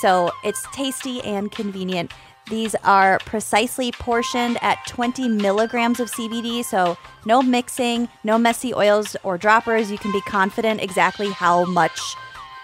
So 0.01 0.31
it's 0.43 0.65
tasty 0.72 1.22
and 1.23 1.51
convenient. 1.51 2.11
These 2.49 2.76
are 2.84 3.17
precisely 3.26 3.91
portioned 3.91 4.59
at 4.61 4.77
20 4.85 5.27
milligrams 5.27 5.99
of 5.99 6.11
CBD. 6.11 6.63
So 6.63 6.95
no 7.26 7.41
mixing, 7.41 8.07
no 8.23 8.38
messy 8.38 8.73
oils 8.73 9.15
or 9.23 9.38
droppers. 9.38 9.91
You 9.91 9.97
can 9.97 10.11
be 10.11 10.22
confident 10.22 10.81
exactly 10.81 11.31
how 11.31 11.65
much 11.65 11.99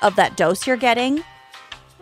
of 0.04 0.16
that 0.18 0.38
dose 0.38 0.68
you're 0.68 0.78
getting. 0.78 1.24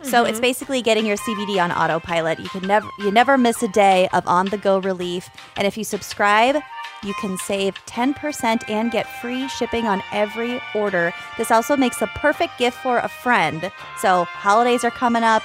So 0.02 0.24
it's 0.24 0.34
mm-hmm. 0.34 0.42
basically 0.42 0.82
getting 0.82 1.06
your 1.06 1.16
CBD 1.16 1.62
on 1.62 1.70
autopilot. 1.70 2.38
You 2.40 2.48
can 2.48 2.66
never 2.66 2.88
you 2.98 3.10
never 3.10 3.36
miss 3.36 3.62
a 3.62 3.68
day 3.68 4.08
of 4.12 4.26
on 4.26 4.46
the 4.46 4.58
go 4.58 4.78
relief. 4.78 5.28
And 5.56 5.66
if 5.66 5.76
you 5.76 5.84
subscribe, 5.84 6.56
you 7.02 7.14
can 7.14 7.38
save 7.38 7.74
10% 7.86 8.68
and 8.68 8.90
get 8.90 9.06
free 9.20 9.48
shipping 9.48 9.86
on 9.86 10.02
every 10.12 10.60
order. 10.74 11.12
This 11.38 11.50
also 11.50 11.76
makes 11.76 12.02
a 12.02 12.06
perfect 12.08 12.58
gift 12.58 12.76
for 12.78 12.98
a 12.98 13.08
friend. 13.08 13.72
So 13.98 14.24
holidays 14.24 14.84
are 14.84 14.90
coming 14.90 15.22
up. 15.22 15.42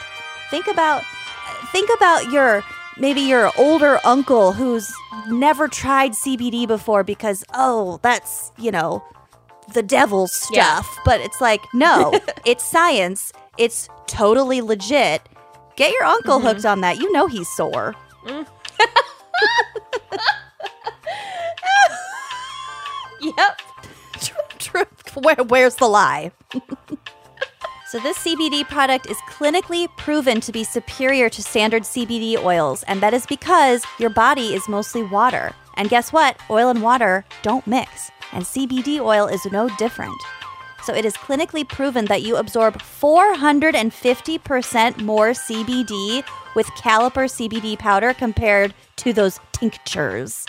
Think 0.52 0.68
about 0.68 1.04
think 1.72 1.90
about 1.96 2.32
your 2.32 2.64
maybe 2.98 3.22
your 3.22 3.52
older 3.58 4.00
uncle 4.06 4.54
who's 4.54 4.94
never 5.28 5.68
tried 5.68 6.12
CBD 6.12 6.68
before 6.68 7.04
because 7.04 7.44
oh, 7.54 8.00
that's, 8.02 8.52
you 8.58 8.72
know, 8.72 9.04
the 9.74 9.84
devil's 9.84 10.34
stuff. 10.34 10.88
Yeah. 10.96 11.02
But 11.06 11.22
it's 11.22 11.42
like, 11.42 11.62
no, 11.74 12.14
it's 12.46 12.64
science. 12.64 13.34
It's 13.58 13.90
totally 14.08 14.62
legit. 14.62 15.22
Get 15.76 15.92
your 15.92 16.04
uncle 16.04 16.38
mm-hmm. 16.38 16.48
hooked 16.48 16.66
on 16.66 16.82
that. 16.82 17.00
You 17.00 17.12
know 17.12 17.28
he's 17.28 17.50
sore. 17.50 17.96
Mm. 18.26 18.48
Yep. 23.38 23.62
True. 24.60 24.86
Where, 25.16 25.36
where's 25.48 25.76
the 25.76 25.88
lie? 25.88 26.32
so, 27.88 28.00
this 28.00 28.18
CBD 28.20 28.68
product 28.68 29.10
is 29.10 29.18
clinically 29.30 29.88
proven 29.98 30.42
to 30.42 30.52
be 30.52 30.64
superior 30.64 31.30
to 31.30 31.42
standard 31.42 31.84
CBD 31.84 32.38
oils, 32.38 32.84
and 32.84 33.02
that 33.02 33.14
is 33.14 33.26
because 33.26 33.84
your 34.00 34.10
body 34.10 34.54
is 34.54 34.68
mostly 34.68 35.04
water. 35.04 35.54
And 35.78 35.90
guess 35.90 36.14
what? 36.14 36.38
Oil 36.50 36.70
and 36.70 36.82
water 36.82 37.26
don't 37.42 37.66
mix, 37.66 38.12
and 38.32 38.44
CBD 38.44 39.00
oil 39.00 39.28
is 39.28 39.46
no 39.52 39.70
different. 39.78 40.22
So, 40.86 40.94
it 40.94 41.04
is 41.04 41.16
clinically 41.16 41.68
proven 41.68 42.06
that 42.06 42.22
you 42.22 42.36
absorb 42.36 42.78
450% 42.78 45.02
more 45.02 45.30
CBD 45.30 46.24
with 46.56 46.68
Caliper 46.68 47.28
CBD 47.28 47.80
powder 47.80 48.14
compared 48.14 48.76
to 48.98 49.12
those 49.12 49.40
tinctures. 49.52 50.46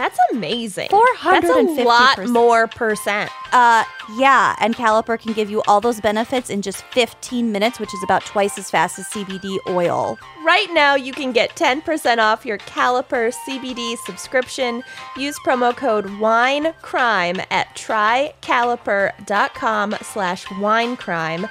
That's 0.00 0.18
amazing. 0.32 0.88
450%. 0.88 1.40
That's 1.42 1.50
a 1.50 1.84
lot 1.84 2.18
more 2.30 2.66
percent. 2.66 3.30
Uh, 3.52 3.84
yeah, 4.16 4.56
and 4.58 4.74
Caliper 4.74 5.20
can 5.20 5.34
give 5.34 5.50
you 5.50 5.62
all 5.68 5.82
those 5.82 6.00
benefits 6.00 6.48
in 6.48 6.62
just 6.62 6.84
15 6.84 7.52
minutes, 7.52 7.78
which 7.78 7.92
is 7.92 8.02
about 8.02 8.24
twice 8.24 8.56
as 8.56 8.70
fast 8.70 8.98
as 8.98 9.04
CBD 9.08 9.58
oil. 9.68 10.18
Right 10.42 10.68
now, 10.72 10.94
you 10.94 11.12
can 11.12 11.32
get 11.32 11.54
10% 11.54 12.16
off 12.16 12.46
your 12.46 12.56
Caliper 12.56 13.30
CBD 13.46 13.98
subscription. 14.06 14.82
Use 15.18 15.38
promo 15.40 15.76
code 15.76 16.06
WINECRIME 16.06 17.44
at 17.50 17.76
trycaliper.com 17.76 19.96
slash 20.00 20.46
winecrime. 20.46 21.50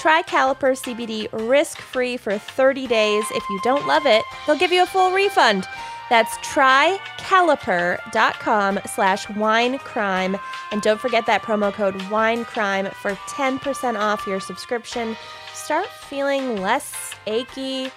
Try 0.00 0.22
Caliper 0.22 0.72
CBD 0.72 1.28
risk-free 1.46 2.16
for 2.16 2.38
30 2.38 2.86
days. 2.86 3.22
If 3.32 3.44
you 3.50 3.60
don't 3.62 3.86
love 3.86 4.06
it, 4.06 4.24
they'll 4.46 4.56
give 4.56 4.72
you 4.72 4.82
a 4.82 4.86
full 4.86 5.12
refund. 5.12 5.68
That's 6.08 6.38
trycaliper.com 6.38 8.80
slash 8.86 9.26
winecrime. 9.26 10.40
And 10.72 10.80
don't 10.80 10.98
forget 10.98 11.26
that 11.26 11.42
promo 11.42 11.70
code 11.70 11.96
winecrime 12.08 12.90
for 12.94 13.10
10% 13.12 14.00
off 14.00 14.26
your 14.26 14.40
subscription. 14.40 15.18
Start 15.52 15.86
feeling 15.86 16.62
less 16.62 17.12
achy, 17.26 17.90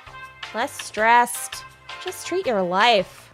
less 0.54 0.74
stressed. 0.74 1.64
Just 2.04 2.28
treat 2.28 2.46
your 2.46 2.64
life. 2.64 3.32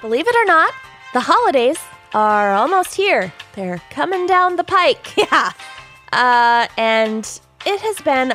Believe 0.00 0.28
it 0.28 0.36
or 0.36 0.44
not, 0.44 0.72
the 1.14 1.20
holidays 1.20 1.80
are 2.14 2.52
almost 2.52 2.94
here. 2.94 3.32
They're 3.56 3.82
coming 3.90 4.28
down 4.28 4.54
the 4.54 4.62
pike. 4.62 5.16
Yeah. 5.16 5.50
Uh, 6.12 6.66
and 6.76 7.40
it 7.66 7.80
has 7.80 8.00
been 8.00 8.34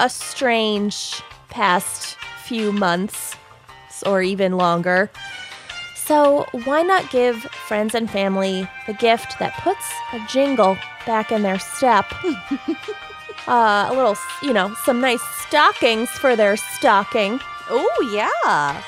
a 0.00 0.08
strange 0.08 1.22
past 1.50 2.16
few 2.44 2.72
months 2.72 3.36
or 4.04 4.22
even 4.22 4.56
longer. 4.56 5.10
So, 5.94 6.46
why 6.64 6.82
not 6.82 7.10
give 7.10 7.36
friends 7.66 7.94
and 7.94 8.10
family 8.10 8.68
the 8.86 8.92
gift 8.92 9.38
that 9.38 9.56
puts 9.62 9.90
a 10.12 10.20
jingle 10.28 10.76
back 11.06 11.32
in 11.32 11.42
their 11.42 11.58
step? 11.58 12.04
uh, 13.48 13.88
a 13.88 13.94
little, 13.94 14.16
you 14.42 14.52
know, 14.52 14.74
some 14.84 15.00
nice 15.00 15.22
stockings 15.46 16.10
for 16.10 16.36
their 16.36 16.58
stocking. 16.58 17.40
Oh, 17.70 18.10
yeah. 18.12 18.82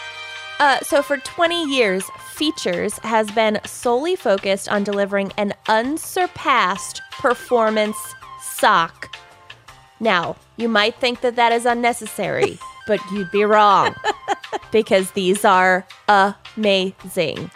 Uh, 0.60 0.80
so, 0.80 1.00
for 1.00 1.16
20 1.16 1.64
years, 1.64 2.04
Feetures 2.34 2.98
has 2.98 3.30
been 3.30 3.60
solely 3.64 4.14
focused 4.14 4.68
on 4.68 4.84
delivering 4.84 5.32
an 5.38 5.54
unsurpassed 5.68 7.00
performance 7.12 7.96
sock. 8.56 9.16
Now, 10.00 10.36
You 10.58 10.68
might 10.68 10.94
think 10.96 11.20
that 11.20 11.36
that 11.36 11.52
is 11.52 11.66
unnecessary, 11.66 12.58
but 12.86 12.98
you'd 13.12 13.30
be 13.30 13.44
wrong 13.44 13.94
because 14.72 15.10
these 15.10 15.44
are 15.44 15.86
amazing. 16.08 17.50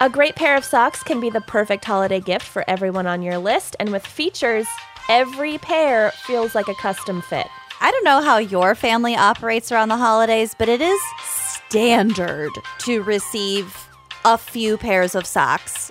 A 0.00 0.10
great 0.10 0.34
pair 0.34 0.56
of 0.56 0.64
socks 0.64 1.02
can 1.02 1.20
be 1.20 1.30
the 1.30 1.40
perfect 1.40 1.84
holiday 1.84 2.20
gift 2.20 2.44
for 2.44 2.64
everyone 2.68 3.06
on 3.06 3.22
your 3.22 3.38
list, 3.38 3.76
and 3.80 3.92
with 3.92 4.06
Feetures, 4.06 4.66
every 5.08 5.58
pair 5.58 6.10
feels 6.26 6.54
like 6.54 6.68
a 6.68 6.74
custom 6.74 7.22
fit. 7.22 7.46
I 7.80 7.90
don't 7.90 8.04
know 8.04 8.20
how 8.20 8.38
your 8.38 8.74
family 8.74 9.16
operates 9.16 9.72
around 9.72 9.88
the 9.88 9.96
holidays, 9.96 10.54
but 10.58 10.68
it 10.68 10.80
is 10.80 11.00
standard 11.22 12.50
to 12.80 13.02
receive 13.02 13.88
a 14.24 14.36
few 14.36 14.76
pairs 14.76 15.14
of 15.14 15.24
socks 15.26 15.90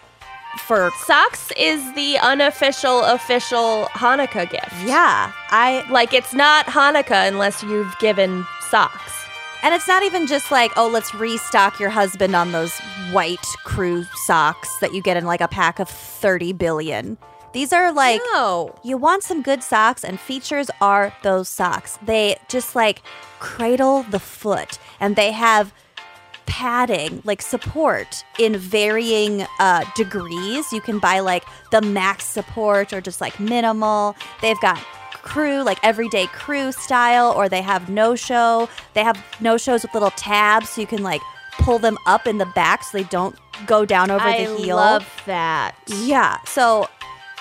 for 0.60 0.91
Socks 1.06 1.52
is 1.57 1.94
the 1.94 2.18
unofficial 2.19 3.03
official 3.03 3.86
Hanukkah 3.94 4.49
gift. 4.49 4.73
yeah, 4.86 5.32
I 5.49 5.86
Like 5.90 6.14
it's 6.14 6.34
not 6.34 6.65
Hanukkah 6.68 7.28
unless 7.28 7.64
you've 7.64 7.98
given 7.99 8.45
socks. 8.69 9.26
and 9.64 9.73
it's 9.76 9.88
not 9.88 10.03
even 10.03 10.28
just 10.28 10.52
like, 10.52 10.72
oh, 10.76 10.88
let's 10.88 11.14
restock 11.14 11.80
your 11.80 11.90
husband 11.90 12.36
on 12.36 12.52
those 12.52 12.73
white 13.11 13.45
crew 13.64 14.03
socks 14.26 14.76
that 14.80 14.94
you 14.94 15.02
get 15.02 15.18
in 15.18 15.26
like 15.26 15.41
a 15.41 15.48
pack 15.48 15.80
of 15.80 15.88
30 15.90 16.53
billion. 16.53 17.18
These 17.53 17.73
are 17.73 17.91
like 17.91 18.22
no. 18.34 18.73
You 18.82 18.95
want 18.98 19.23
some 19.23 19.41
good 19.41 19.61
socks, 19.61 20.06
and 20.06 20.18
Feetures 20.19 20.69
are 20.80 21.14
those 21.22 21.49
socks. 21.49 21.99
They 22.02 22.38
just 22.48 22.76
like 22.78 23.02
cradle 23.40 24.03
the 24.03 24.19
foot, 24.19 24.80
and 25.02 25.18
they 25.18 25.32
have 25.34 25.73
padding, 26.52 27.22
like 27.23 27.41
support 27.41 28.26
in 28.38 28.57
varying 28.57 29.48
uh, 29.60 29.86
degrees. 29.95 30.73
You 30.73 30.82
can 30.82 30.99
buy 30.99 31.22
like 31.22 31.45
the 31.72 31.82
max 31.82 32.26
support 32.26 32.91
or 32.91 32.99
just 32.99 33.22
like 33.22 33.40
minimal. 33.40 34.18
They've 34.41 34.60
got 34.60 34.78
crew, 35.14 35.64
like 35.64 35.80
everyday 35.82 36.28
crew 36.28 36.73
style, 36.73 37.32
or 37.32 37.48
they 37.48 37.61
have 37.61 37.90
no 37.90 38.15
show. 38.15 38.68
They 38.94 39.03
have 39.03 39.18
no 39.40 39.56
shows 39.56 39.84
with 39.84 39.94
little 39.94 40.11
tabs, 40.11 40.72
so 40.72 40.82
you 40.82 40.88
can 40.88 41.03
like 41.03 41.22
pull 41.53 41.80
them 41.80 41.98
up 42.06 42.28
in 42.28 42.38
the 42.38 42.48
back 42.48 42.84
so 42.84 42.98
they 42.98 43.06
don't 43.06 43.36
go 43.65 43.86
down 43.86 44.11
over 44.11 44.26
I 44.26 44.44
the 44.44 44.57
heel. 44.57 44.78
I 44.78 44.82
love 44.82 45.22
that. 45.28 45.76
Yeah. 45.88 46.38
So 46.44 46.90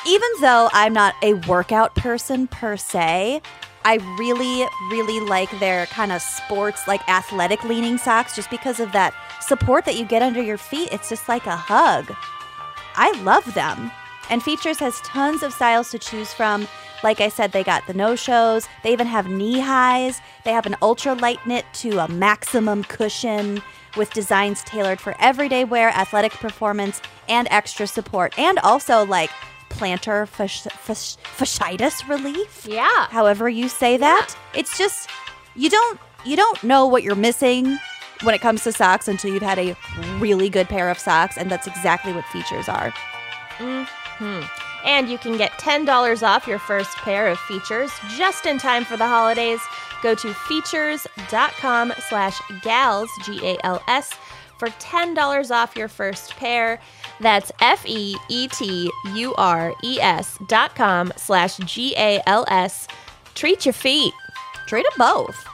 even 0.06 0.28
though 0.40 0.70
I'm 0.72 0.92
not 0.92 1.16
a 1.20 1.34
workout 1.34 1.96
person 1.96 2.46
per 2.46 2.76
se, 2.76 3.42
I 3.84 3.94
really, 4.18 4.66
really 4.90 5.20
like 5.20 5.50
their 5.58 5.86
kind 5.86 6.12
of 6.12 6.20
sports, 6.20 6.86
like 6.86 7.06
athletic 7.08 7.64
leaning 7.64 7.96
socks 7.98 8.36
just 8.36 8.50
because 8.50 8.78
of 8.78 8.92
that 8.92 9.14
support 9.40 9.84
that 9.86 9.96
you 9.96 10.04
get 10.04 10.22
under 10.22 10.42
your 10.42 10.58
feet. 10.58 10.90
It's 10.92 11.08
just 11.08 11.28
like 11.28 11.46
a 11.46 11.56
hug. 11.56 12.14
I 12.96 13.12
love 13.22 13.54
them. 13.54 13.90
And 14.28 14.42
Feetures 14.42 14.78
has 14.78 15.00
tons 15.00 15.42
of 15.42 15.52
styles 15.52 15.90
to 15.90 15.98
choose 15.98 16.32
from. 16.32 16.68
Like 17.02 17.20
I 17.20 17.28
said, 17.28 17.52
they 17.52 17.64
got 17.64 17.86
the 17.86 17.94
no 17.94 18.14
shows. 18.14 18.68
They 18.84 18.92
even 18.92 19.06
have 19.06 19.28
knee 19.28 19.58
highs. 19.58 20.20
They 20.44 20.52
have 20.52 20.66
an 20.66 20.76
ultra 20.82 21.14
light 21.14 21.44
knit 21.46 21.64
to 21.74 21.98
a 21.98 22.08
maximum 22.08 22.84
cushion 22.84 23.62
with 23.96 24.12
designs 24.12 24.62
tailored 24.62 25.00
for 25.00 25.16
everyday 25.18 25.64
wear, 25.64 25.88
athletic 25.88 26.32
performance, 26.32 27.00
and 27.28 27.48
extra 27.50 27.86
support. 27.86 28.38
And 28.38 28.58
also 28.60 29.04
like 29.04 29.30
plantar 29.70 30.28
fasci- 30.28 30.68
fasci- 30.86 31.16
fasciitis 31.38 32.06
relief 32.08 32.66
Yeah. 32.68 33.06
however 33.10 33.48
you 33.48 33.68
say 33.68 33.96
that. 33.96 34.34
It's 34.54 34.76
just 34.76 35.08
you 35.56 35.70
don't 35.70 35.98
you 36.24 36.36
don't 36.36 36.62
know 36.62 36.86
what 36.86 37.02
you're 37.02 37.14
missing 37.14 37.78
when 38.22 38.34
it 38.34 38.42
comes 38.42 38.62
to 38.64 38.72
socks 38.72 39.08
until 39.08 39.32
you've 39.32 39.42
had 39.42 39.58
a 39.58 39.74
really 40.18 40.50
good 40.50 40.68
pair 40.68 40.90
of 40.90 40.98
socks, 40.98 41.38
and 41.38 41.50
that's 41.50 41.66
exactly 41.66 42.12
what 42.12 42.26
Feetures 42.26 42.68
are. 42.68 42.92
Mhm. 43.58 44.46
And 44.84 45.08
you 45.08 45.16
can 45.16 45.38
get 45.38 45.52
$10 45.58 46.22
off 46.22 46.46
your 46.46 46.58
first 46.58 46.94
pair 46.98 47.28
of 47.28 47.38
Feetures 47.40 47.90
just 48.18 48.44
in 48.44 48.58
time 48.58 48.84
for 48.84 48.96
the 48.98 49.06
holidays. 49.06 49.60
Go 50.02 50.14
to 50.14 50.34
feetures.com 50.34 51.92
slash 52.08 52.40
gals, 52.62 53.08
G-A-L-S, 53.24 54.10
for 54.58 54.68
$10 54.68 55.50
off 55.50 55.76
your 55.76 55.88
first 55.88 56.36
pair. 56.36 56.80
That's 57.20 57.50
E 57.50 57.54
F-E-E-T-U-R-E-S 57.60 58.88
dot 60.48 60.74
com 60.74 61.12
slash 61.16 61.58
G-A-L-S. 61.58 62.88
Treat 63.34 63.66
your 63.66 63.72
feet. 63.72 64.14
Treat 64.66 64.84
them 64.84 64.92
both. 64.98 65.46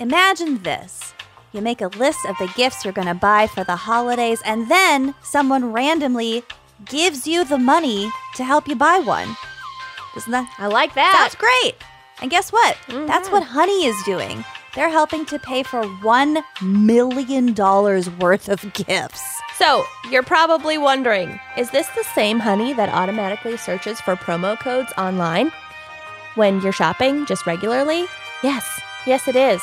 Imagine 0.00 0.62
this. 0.62 1.12
You 1.52 1.60
make 1.60 1.80
a 1.80 1.88
list 1.88 2.24
of 2.26 2.36
the 2.38 2.52
gifts 2.56 2.84
you're 2.84 2.92
going 2.92 3.08
to 3.08 3.14
buy 3.14 3.46
for 3.46 3.64
the 3.64 3.74
holidays, 3.74 4.40
and 4.44 4.70
then 4.70 5.14
someone 5.22 5.72
randomly 5.72 6.44
gives 6.84 7.26
you 7.26 7.44
the 7.44 7.58
money 7.58 8.12
to 8.36 8.44
help 8.44 8.68
you 8.68 8.76
buy 8.76 8.98
one. 8.98 9.36
Doesn't 10.14 10.30
that 10.30 10.52
I 10.58 10.66
like 10.66 10.94
that. 10.94 11.12
That's 11.20 11.34
great. 11.34 11.74
And 12.20 12.30
guess 12.30 12.52
what? 12.52 12.76
That's 12.88 13.28
mm-hmm. 13.28 13.32
what 13.32 13.42
Honey 13.44 13.86
is 13.86 13.96
doing. 14.04 14.44
They're 14.78 14.88
helping 14.88 15.26
to 15.26 15.40
pay 15.40 15.64
for 15.64 15.82
$1 15.82 16.44
million 16.62 17.52
worth 18.20 18.48
of 18.48 18.72
gifts. 18.74 19.40
So, 19.56 19.84
you're 20.08 20.22
probably 20.22 20.78
wondering 20.78 21.40
is 21.56 21.68
this 21.72 21.88
the 21.96 22.04
same 22.04 22.38
honey 22.38 22.72
that 22.74 22.88
automatically 22.88 23.56
searches 23.56 24.00
for 24.00 24.14
promo 24.14 24.56
codes 24.56 24.92
online 24.96 25.50
when 26.36 26.60
you're 26.60 26.70
shopping 26.70 27.26
just 27.26 27.44
regularly? 27.44 28.06
Yes, 28.44 28.80
yes, 29.04 29.26
it 29.26 29.34
is. 29.34 29.60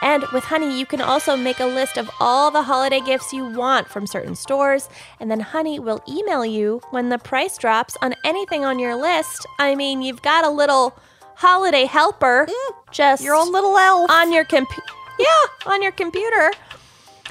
And 0.00 0.24
with 0.32 0.44
Honey, 0.44 0.78
you 0.78 0.86
can 0.86 1.02
also 1.02 1.36
make 1.36 1.60
a 1.60 1.66
list 1.66 1.98
of 1.98 2.08
all 2.18 2.50
the 2.50 2.62
holiday 2.62 3.00
gifts 3.00 3.34
you 3.34 3.44
want 3.44 3.88
from 3.88 4.06
certain 4.06 4.34
stores, 4.34 4.88
and 5.20 5.30
then 5.30 5.40
Honey 5.40 5.78
will 5.78 6.02
email 6.08 6.46
you 6.46 6.80
when 6.92 7.10
the 7.10 7.18
price 7.18 7.58
drops 7.58 7.94
on 8.00 8.14
anything 8.24 8.64
on 8.64 8.78
your 8.78 8.96
list. 8.96 9.46
I 9.58 9.74
mean, 9.74 10.00
you've 10.00 10.22
got 10.22 10.46
a 10.46 10.50
little 10.50 10.96
holiday 11.36 11.84
helper 11.84 12.48
just 12.90 13.22
Your 13.22 13.34
own 13.34 13.52
little 13.52 13.76
elf. 13.76 14.10
on 14.10 14.32
your 14.32 14.44
computer. 14.44 14.82
Yeah, 15.18 15.26
on 15.72 15.82
your 15.82 15.92
computer. 15.92 16.50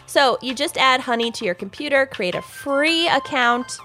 So 0.07 0.37
you 0.41 0.53
just 0.55 0.77
add 0.77 1.01
Honey 1.01 1.31
to 1.31 1.45
your 1.45 1.55
computer, 1.55 2.05
create 2.05 2.35
a 2.35 2.41
free 2.41 3.07
account, 3.07 3.77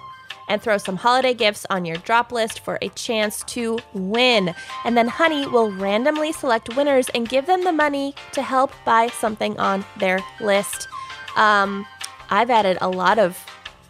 and 0.49 0.61
throw 0.61 0.79
some 0.79 0.97
holiday 0.97 1.33
gifts 1.35 1.65
on 1.71 1.85
your 1.85 1.97
drop 1.99 2.33
list 2.33 2.61
for 2.61 2.79
a 2.83 2.89
chance 2.91 3.43
to 3.45 3.79
win. 3.95 4.55
And 4.85 4.97
then 4.97 5.07
Honey 5.09 5.47
will 5.47 5.71
randomly 5.73 6.33
select 6.33 6.75
winners 6.77 7.09
and 7.15 7.29
give 7.29 7.47
them 7.47 7.65
the 7.65 7.73
money 7.73 8.15
to 8.33 8.43
help 8.43 8.73
buy 8.85 9.09
something 9.09 9.59
on 9.59 9.85
their 9.99 10.21
list. 10.41 10.89
Um, 11.37 11.87
I've 12.31 12.51
added 12.51 12.79
a 12.81 12.89
lot 12.89 13.19
of 13.19 13.39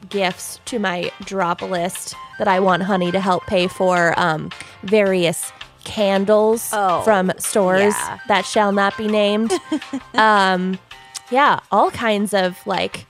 gifts 0.08 0.60
to 0.66 0.78
my 0.78 1.10
drop 1.24 1.62
list 1.62 2.14
that 2.38 2.48
I 2.48 2.60
want 2.60 2.82
Honey 2.82 3.10
to 3.12 3.20
help 3.20 3.46
pay 3.46 3.68
for 3.68 4.12
um, 4.18 4.50
various 4.82 5.52
candles 5.84 6.70
Oh, 6.72 7.02
from 7.02 7.32
stores 7.38 7.94
yeah. 7.96 8.18
that 8.28 8.44
shall 8.46 8.72
not 8.72 8.96
be 8.96 9.06
named. 9.06 9.52
um, 10.14 10.78
yeah, 11.30 11.60
all 11.70 11.90
kinds 11.90 12.34
of 12.34 12.58
like 12.66 13.06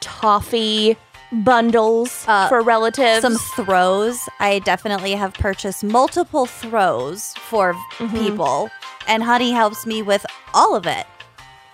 toffee 0.00 0.96
bundles 1.32 2.24
Uh, 2.28 2.48
for 2.48 2.60
relatives. 2.62 3.22
Some 3.22 3.36
throws. 3.56 4.18
I 4.40 4.60
definitely 4.60 5.12
have 5.12 5.34
purchased 5.34 5.82
multiple 5.82 6.46
throws 6.46 7.34
for 7.48 7.74
people, 8.12 8.70
and 9.08 9.22
Honey 9.22 9.50
helps 9.52 9.86
me 9.86 10.02
with 10.02 10.24
all 10.52 10.74
of 10.76 10.86
it. 10.86 11.06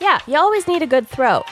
Yeah, 0.01 0.21
you 0.27 0.37
always 0.39 0.67
need 0.67 0.83
a 0.83 0.87
good 0.87 1.07
throw. 1.09 1.45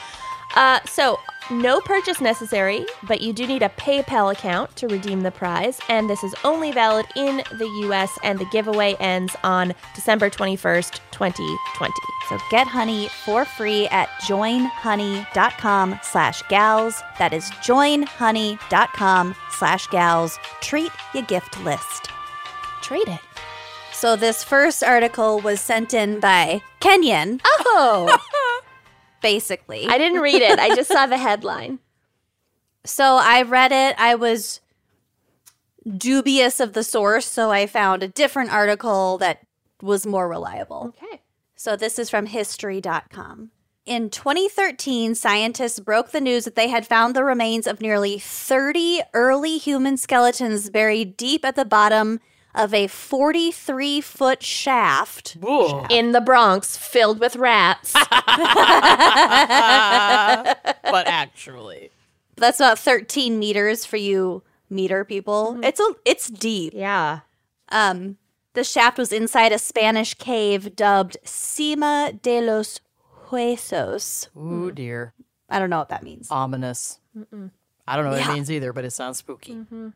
Uh, 0.56 0.80
so, 0.86 1.18
no 1.50 1.80
purchase 1.80 2.20
necessary, 2.20 2.84
but 3.04 3.20
you 3.20 3.32
do 3.32 3.46
need 3.46 3.62
a 3.62 3.68
PayPal 3.70 4.32
account 4.32 4.74
to 4.76 4.86
redeem 4.88 5.22
the 5.22 5.30
prize, 5.30 5.80
and 5.88 6.08
this 6.08 6.22
is 6.22 6.34
only 6.44 6.72
valid 6.72 7.06
in 7.16 7.42
the 7.58 7.68
US, 7.86 8.18
and 8.22 8.38
the 8.38 8.44
giveaway 8.46 8.94
ends 9.00 9.34
on 9.42 9.74
December 9.94 10.28
21st, 10.30 11.00
2020. 11.10 11.92
So 12.28 12.38
get 12.50 12.66
Honey 12.66 13.08
for 13.24 13.44
free 13.44 13.86
at 13.88 14.08
joinhoney.com 14.22 16.00
slash 16.02 16.42
gals. 16.48 17.02
That 17.18 17.32
is 17.32 17.44
joinhoney.com 17.50 19.34
slash 19.50 19.86
gals. 19.88 20.38
Treat 20.60 20.92
your 21.14 21.22
gift 21.24 21.58
list. 21.64 22.08
Trade 22.82 23.08
it. 23.08 23.20
So 23.92 24.14
this 24.14 24.44
first 24.44 24.84
article 24.84 25.40
was 25.40 25.60
sent 25.60 25.92
in 25.94 26.20
by 26.20 26.62
Kenyon, 26.80 27.40
Oh, 27.44 28.06
basically. 29.20 29.86
I 29.86 29.98
didn't 29.98 30.20
read 30.20 30.42
it. 30.42 30.58
I 30.58 30.74
just 30.74 30.90
saw 30.90 31.06
the 31.06 31.18
headline. 31.28 31.78
So 32.84 33.18
I 33.20 33.42
read 33.42 33.72
it. 33.72 33.94
I 33.98 34.14
was 34.14 34.60
dubious 35.96 36.60
of 36.60 36.72
the 36.72 36.84
source, 36.84 37.26
so 37.26 37.50
I 37.50 37.66
found 37.66 38.02
a 38.02 38.08
different 38.08 38.52
article 38.52 39.18
that 39.18 39.46
was 39.82 40.06
more 40.06 40.28
reliable. 40.28 40.94
Okay. 41.02 41.20
So 41.56 41.76
this 41.76 41.98
is 41.98 42.10
from 42.10 42.26
history.com. 42.26 43.50
In 43.84 44.10
2013, 44.10 45.14
scientists 45.14 45.80
broke 45.80 46.10
the 46.10 46.20
news 46.20 46.44
that 46.44 46.56
they 46.56 46.68
had 46.68 46.86
found 46.86 47.16
the 47.16 47.24
remains 47.24 47.66
of 47.66 47.80
nearly 47.80 48.18
30 48.18 49.00
early 49.14 49.56
human 49.56 49.96
skeletons 49.96 50.68
buried 50.68 51.16
deep 51.16 51.44
at 51.44 51.56
the 51.56 51.64
bottom 51.64 52.20
of 52.54 52.72
a 52.74 52.86
43 52.86 54.00
foot 54.00 54.42
shaft. 54.42 55.36
In 55.90 56.12
the 56.12 56.20
Bronx, 56.20 56.76
filled 56.76 57.20
with 57.20 57.36
rats. 57.36 57.92
but 60.72 61.06
actually. 61.06 61.90
That's 62.36 62.60
about 62.60 62.78
13 62.78 63.38
meters 63.38 63.84
for 63.84 63.96
you 63.96 64.42
meter 64.70 65.04
people. 65.04 65.52
Mm-hmm. 65.54 65.64
It's 65.64 65.80
a 65.80 65.94
it's 66.04 66.28
deep. 66.28 66.72
yeah. 66.74 67.20
Um 67.70 68.16
The 68.54 68.64
shaft 68.64 68.98
was 68.98 69.12
inside 69.12 69.52
a 69.52 69.58
Spanish 69.58 70.14
cave 70.14 70.74
dubbed 70.76 71.16
Sima 71.24 72.20
de 72.22 72.40
los 72.40 72.80
Huesos. 73.28 74.28
Ooh, 74.36 74.40
mm-hmm. 74.40 74.74
dear. 74.74 75.12
I 75.50 75.58
don't 75.58 75.70
know 75.70 75.78
what 75.78 75.88
that 75.90 76.02
means. 76.02 76.30
Ominous. 76.30 77.00
I 77.16 77.96
don't 77.96 78.04
know 78.04 78.10
what 78.10 78.20
Yeah. 78.20 78.30
it 78.30 78.34
means 78.34 78.50
either, 78.50 78.72
but 78.72 78.84
it 78.84 78.90
sounds 78.92 79.18
spooky. 79.18 79.54
Mm-hmm. 79.54 79.88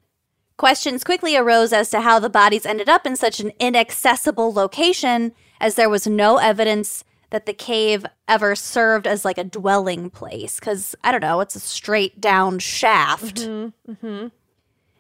Questions 0.57 1.03
quickly 1.05 1.37
arose 1.37 1.73
as 1.73 1.91
to 1.91 2.03
how 2.03 2.19
the 2.19 2.31
bodies 2.31 2.67
ended 2.67 2.89
up 2.89 3.07
in 3.07 3.17
such 3.17 3.41
an 3.41 3.53
inaccessible 3.59 4.53
location, 4.53 5.33
as 5.61 5.75
there 5.75 5.89
was 5.89 6.07
no 6.07 6.37
evidence 6.37 7.05
that 7.31 7.47
the 7.47 7.55
cave 7.55 8.05
ever 8.29 8.55
served 8.55 9.07
as 9.07 9.25
like 9.25 9.39
a 9.39 9.45
dwelling 9.45 10.11
place. 10.11 10.61
Because, 10.61 10.95
I 11.03 11.11
don't 11.11 11.23
know, 11.23 11.41
it's 11.41 11.57
a 11.57 11.61
straight 11.61 12.21
down 12.21 12.59
shaft. 12.59 13.37
Mm-hmm, 13.37 13.93
mm-hmm. 13.93 14.29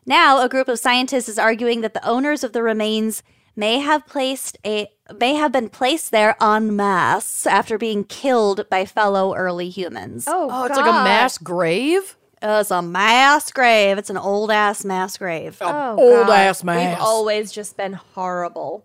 Now, 0.06 0.42
a 0.42 0.48
group 0.48 0.68
of 0.68 0.78
scientists 0.78 1.28
is 1.28 1.38
arguing 1.38 1.82
that 1.82 1.94
the 1.94 2.06
owners 2.06 2.42
of 2.42 2.52
the 2.52 2.62
remains 2.62 3.22
may 3.54 3.78
have 3.78 4.06
placed 4.06 4.56
a 4.64 4.88
may 5.18 5.34
have 5.34 5.52
been 5.52 5.68
placed 5.68 6.10
there 6.10 6.34
en 6.42 6.74
masse 6.74 7.46
after 7.46 7.76
being 7.76 8.02
killed 8.02 8.66
by 8.70 8.86
fellow 8.86 9.34
early 9.34 9.68
humans. 9.68 10.24
Oh, 10.26 10.48
Oh, 10.50 10.64
it's 10.64 10.76
like 10.76 10.86
a 10.86 11.04
mass 11.04 11.36
grave? 11.38 12.16
It's 12.42 12.70
a 12.70 12.82
mass 12.82 13.52
grave. 13.52 13.98
It's 13.98 14.10
an 14.10 14.16
old 14.16 14.50
ass 14.50 14.84
mass 14.84 15.16
grave. 15.16 15.58
Oh, 15.60 15.96
Old 15.98 16.26
God. 16.26 16.30
ass 16.38 16.64
mass. 16.64 16.96
We've 16.96 17.02
always 17.02 17.52
just 17.52 17.76
been 17.76 17.92
horrible. 17.92 18.84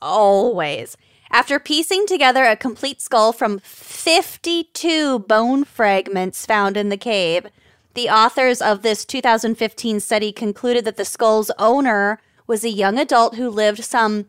Always. 0.00 0.96
After 1.30 1.58
piecing 1.58 2.06
together 2.06 2.44
a 2.44 2.56
complete 2.56 3.00
skull 3.02 3.32
from 3.32 3.58
52 3.60 5.18
bone 5.20 5.64
fragments 5.64 6.46
found 6.46 6.76
in 6.76 6.88
the 6.88 6.96
cave, 6.96 7.46
the 7.94 8.08
authors 8.08 8.62
of 8.62 8.82
this 8.82 9.04
2015 9.04 10.00
study 10.00 10.32
concluded 10.32 10.84
that 10.84 10.96
the 10.96 11.04
skull's 11.04 11.50
owner 11.58 12.20
was 12.46 12.64
a 12.64 12.68
young 12.70 12.98
adult 12.98 13.34
who 13.36 13.48
lived 13.50 13.82
some 13.84 14.26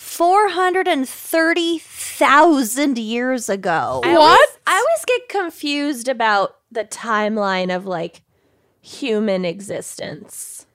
430,000 0.00 2.98
years 2.98 3.48
ago. 3.48 4.00
I 4.04 4.12
What? 4.12 4.18
always, 4.20 4.58
I 4.66 4.74
always 4.76 5.04
get 5.06 5.28
confused 5.28 6.08
about 6.08 6.56
the 6.72 6.84
timeline 6.84 7.74
of 7.74 7.86
like 7.86 8.22
human 8.80 9.44
existence. 9.44 10.66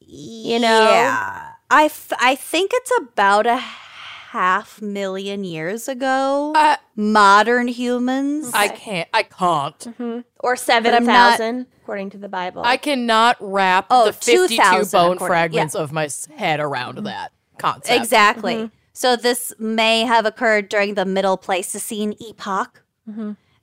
You 0.00 0.58
know? 0.60 0.90
Yeah. 0.90 1.48
I, 1.70 1.84
f- 1.86 2.12
I 2.20 2.34
think 2.36 2.70
it's 2.74 2.92
about 2.98 3.46
a 3.46 3.56
half 3.56 4.80
million 4.82 5.42
years 5.44 5.88
ago. 5.88 6.52
Uh, 6.54 6.76
Modern 6.94 7.66
humans. 7.68 8.50
I 8.54 8.68
can't. 8.68 9.08
I 9.12 9.22
can't. 9.24 10.24
Or 10.40 10.52
I'm 10.52 10.56
7,000, 10.56 11.66
according 11.82 12.10
to 12.10 12.18
the 12.18 12.28
Bible. 12.28 12.62
I 12.64 12.76
cannot 12.76 13.36
wrap 13.40 13.86
Oh, 13.90 14.06
the 14.06 14.12
52 14.12 14.56
bone 14.56 15.16
according- 15.16 15.18
fragments 15.18 15.74
of 15.74 15.90
my 15.92 16.08
head 16.36 16.60
around 16.60 16.98
that 16.98 17.32
concept. 17.58 18.00
Exactly. 18.00 18.54
Mm-hmm. 18.54 18.74
So 18.92 19.16
this 19.16 19.52
may 19.58 20.02
have 20.02 20.24
occurred 20.24 20.68
during 20.68 20.94
the 20.94 21.04
Middle 21.04 21.36
Pleistocene 21.36 22.14
epoch. 22.20 22.82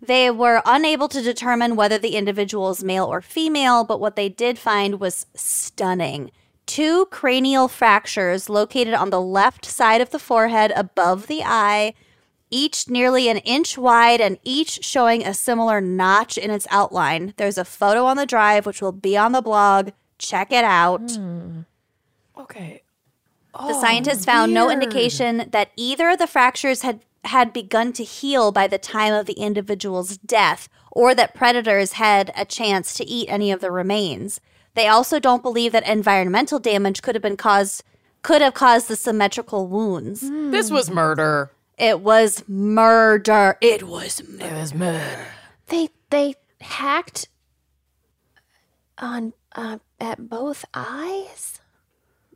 They 0.02 0.32
were 0.32 0.62
unable 0.66 1.08
to 1.10 1.22
determine 1.22 1.76
whether 1.76 1.98
the 1.98 2.16
individual 2.16 2.72
is 2.72 2.84
male 2.84 3.06
or 3.06 3.22
female, 3.22 3.84
but 3.84 4.00
what 4.00 4.16
they 4.16 4.30
did 4.30 4.58
find 4.58 5.00
was 5.00 5.28
stunning. 5.36 6.32
Two 6.66 7.06
cranial 7.08 7.68
fractures 7.68 8.50
located 8.50 8.94
on 8.94 9.10
the 9.10 9.22
left 9.22 9.66
side 9.66 10.02
of 10.02 10.10
the 10.10 10.20
forehead 10.20 10.72
above 10.76 11.28
the 11.28 11.44
eye, 11.44 11.94
each 12.50 12.90
nearly 12.90 13.30
an 13.30 13.38
inch 13.38 13.78
wide 13.78 14.20
and 14.20 14.38
each 14.44 14.84
showing 14.84 15.24
a 15.24 15.34
similar 15.34 15.80
notch 15.80 16.38
in 16.38 16.50
its 16.52 16.68
outline. 16.70 17.34
There's 17.38 17.58
a 17.58 17.66
photo 17.66 18.06
on 18.06 18.18
the 18.18 18.26
drive, 18.26 18.66
which 18.66 18.82
will 18.82 18.92
be 18.92 19.16
on 19.16 19.32
the 19.32 19.42
blog. 19.42 19.92
Check 20.18 20.52
it 20.52 20.66
out. 20.66 21.12
Hmm. 21.12 21.62
Okay. 22.38 22.84
The 23.54 23.80
scientists 23.80 24.26
found 24.26 24.54
no 24.54 24.70
indication 24.70 25.50
that 25.52 25.72
either 25.76 26.10
of 26.10 26.20
the 26.20 26.28
fractures 26.28 26.82
had 26.82 27.02
had 27.26 27.54
begun 27.54 27.94
to 27.94 28.04
heal 28.04 28.52
by 28.52 28.68
the 28.68 28.80
time 28.80 29.14
of 29.14 29.28
the 29.28 29.34
individual's 29.34 30.18
death 30.18 30.68
or 30.92 31.14
that 31.14 31.36
predators 31.36 31.94
had 31.94 32.32
a 32.36 32.46
chance 32.46 32.96
to 32.96 33.06
eat 33.06 33.28
any 33.30 33.52
of 33.52 33.62
the 33.62 33.72
remains. 33.72 34.42
They 34.74 34.88
also 34.88 35.20
don't 35.20 35.44
believe 35.44 35.72
that 35.74 35.88
environmental 35.88 36.58
damage 36.58 37.02
could 37.02 37.14
have 37.16 37.22
been 37.22 37.38
caused 37.38 37.84
could 38.24 38.42
have 38.42 38.54
caused 38.54 38.88
the 38.88 38.96
symmetrical 38.96 39.68
wounds. 39.68 40.22
This 40.22 40.70
was 40.72 40.90
murder. 40.92 41.52
It 41.78 42.02
was 42.02 42.44
murder. 42.48 43.58
It 43.62 43.84
was 43.88 44.22
murder. 44.28 44.46
It 44.46 44.54
was 44.54 44.74
murder. 44.74 45.28
they 45.68 45.90
they 46.10 46.36
hacked 46.60 47.28
on 48.98 49.34
uh, 49.56 49.80
at 50.00 50.30
both 50.30 50.66
eyes. 50.74 51.61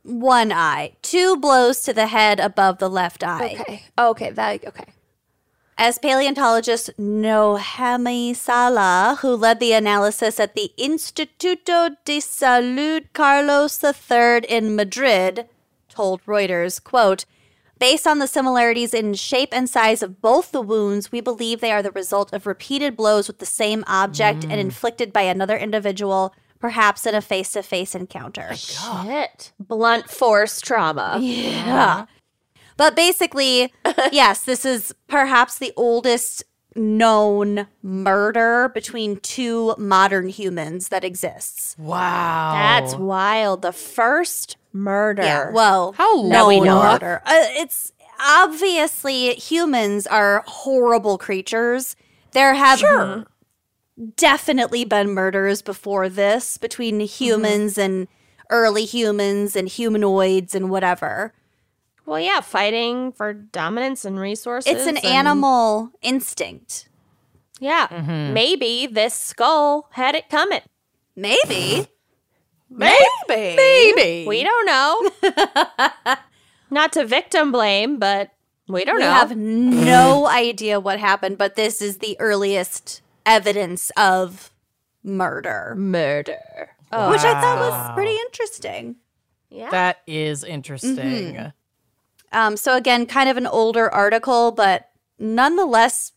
One 0.06 0.52
eye, 0.52 0.92
two 1.02 1.36
blows 1.36 1.80
to 1.82 1.92
the 1.92 2.06
head 2.06 2.40
above 2.40 2.78
the 2.78 2.90
left 2.90 3.22
eye. 3.22 3.56
Okay. 3.60 3.82
Oh, 3.98 4.10
okay. 4.10 4.30
That 4.30 4.64
okay. 4.66 4.84
As 5.78 5.98
paleontologist 5.98 6.90
Nohemi 6.98 8.34
Sala, 8.34 9.18
who 9.20 9.36
led 9.36 9.60
the 9.60 9.74
analysis 9.74 10.40
at 10.40 10.54
the 10.54 10.72
Instituto 10.78 11.96
de 12.06 12.18
Salud 12.18 13.04
Carlos 13.12 13.84
III 13.84 14.48
in 14.48 14.74
Madrid, 14.74 15.46
told 15.90 16.24
Reuters, 16.24 16.82
quote, 16.82 17.26
Based 17.78 18.06
on 18.06 18.20
the 18.20 18.26
similarities 18.26 18.94
in 18.94 19.12
shape 19.12 19.50
and 19.52 19.68
size 19.68 20.02
of 20.02 20.22
both 20.22 20.50
the 20.50 20.62
wounds, 20.62 21.12
we 21.12 21.20
believe 21.20 21.60
they 21.60 21.72
are 21.72 21.82
the 21.82 21.90
result 21.90 22.32
of 22.32 22.46
repeated 22.46 22.96
blows 22.96 23.28
with 23.28 23.38
the 23.38 23.44
same 23.44 23.84
object 23.86 24.44
and 24.44 24.52
mm. 24.52 24.60
inflicted 24.60 25.12
by 25.12 25.22
another 25.22 25.58
individual, 25.58 26.34
perhaps 26.66 27.06
in 27.06 27.14
a 27.14 27.20
face 27.20 27.52
to 27.52 27.62
face 27.62 27.94
encounter. 27.94 28.52
Shit. 28.56 29.52
Blunt 29.60 30.10
force 30.10 30.60
trauma. 30.60 31.16
Yeah. 31.20 32.06
But 32.76 32.96
basically, 32.96 33.72
yes, 34.12 34.42
this 34.42 34.64
is 34.64 34.92
perhaps 35.06 35.58
the 35.58 35.72
oldest 35.76 36.42
known 36.74 37.68
murder 37.84 38.68
between 38.74 39.18
two 39.20 39.76
modern 39.78 40.28
humans 40.28 40.88
that 40.88 41.04
exists. 41.04 41.76
Wow. 41.78 42.52
That's 42.54 42.96
wild. 42.96 43.62
The 43.62 43.72
first 43.72 44.56
murder. 44.72 45.22
Yeah. 45.22 45.50
Well, 45.52 45.92
How 45.92 46.22
no 46.22 46.48
long? 46.48 46.66
murder. 46.66 47.22
Uh, 47.24 47.44
it's 47.62 47.92
obviously 48.20 49.34
humans 49.34 50.04
are 50.08 50.42
horrible 50.48 51.16
creatures. 51.16 51.94
There 52.32 52.54
have 52.54 52.80
definitely 54.16 54.84
been 54.84 55.10
murders 55.10 55.62
before 55.62 56.08
this 56.08 56.58
between 56.58 57.00
humans 57.00 57.78
and 57.78 58.08
early 58.50 58.84
humans 58.84 59.56
and 59.56 59.68
humanoids 59.68 60.54
and 60.54 60.70
whatever. 60.70 61.32
Well, 62.04 62.20
yeah, 62.20 62.40
fighting 62.40 63.12
for 63.12 63.32
dominance 63.32 64.04
and 64.04 64.18
resources. 64.20 64.72
It's 64.72 64.86
an 64.86 64.96
and- 64.98 65.06
animal 65.06 65.90
instinct. 66.02 66.88
Yeah. 67.58 67.88
Mm-hmm. 67.88 68.34
Maybe 68.34 68.86
this 68.86 69.14
skull 69.14 69.88
had 69.92 70.14
it 70.14 70.28
coming. 70.28 70.60
Maybe. 71.16 71.88
Maybe. 72.70 72.96
Maybe. 73.28 74.24
We 74.26 74.42
don't 74.44 74.66
know. 74.66 75.10
Not 76.70 76.92
to 76.94 77.04
victim 77.06 77.52
blame, 77.52 77.98
but 77.98 78.30
we 78.68 78.84
don't 78.84 78.96
We 78.96 79.02
know. 79.02 79.10
have 79.12 79.36
no 79.36 80.26
idea 80.26 80.80
what 80.80 80.98
happened, 80.98 81.38
but 81.38 81.54
this 81.54 81.80
is 81.80 81.98
the 81.98 82.16
earliest 82.20 83.00
evidence 83.26 83.90
of 83.96 84.50
murder, 85.02 85.74
murder. 85.76 86.70
which 86.90 87.20
I 87.22 87.40
thought 87.40 87.58
was 87.58 87.94
pretty 87.94 88.16
interesting. 88.16 88.96
Yeah. 89.50 89.70
That 89.70 89.98
is 90.06 90.44
interesting. 90.44 91.52
Um, 92.32 92.56
so, 92.56 92.76
again, 92.76 93.06
kind 93.06 93.28
of 93.28 93.36
an 93.36 93.46
older 93.46 93.92
article, 93.92 94.52
but 94.52 94.90
nonetheless 95.18 96.12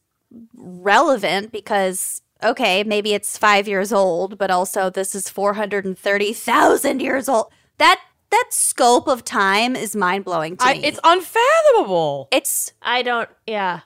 relevant 0.56 1.52
because, 1.52 2.22
okay, 2.44 2.84
maybe 2.84 3.14
it's 3.14 3.38
five 3.38 3.68
years 3.68 3.94
old, 3.94 4.38
but 4.38 4.52
also 4.52 4.90
this 4.90 5.16
is 5.16 5.30
430,000 5.30 7.02
years 7.02 7.30
old. 7.30 7.48
That 7.78 8.02
that 8.32 8.48
scope 8.52 9.08
of 9.08 9.24
time 9.26 9.76
is 9.76 9.96
mind 9.96 10.24
blowing 10.24 10.56
to 10.58 10.64
I, 10.64 10.74
me. 10.74 10.86
it's 10.86 11.00
unfathomable. 11.04 12.28
it's 12.32 12.74
I 12.82 13.02
don't. 13.02 13.30
Yeah. 13.48 13.82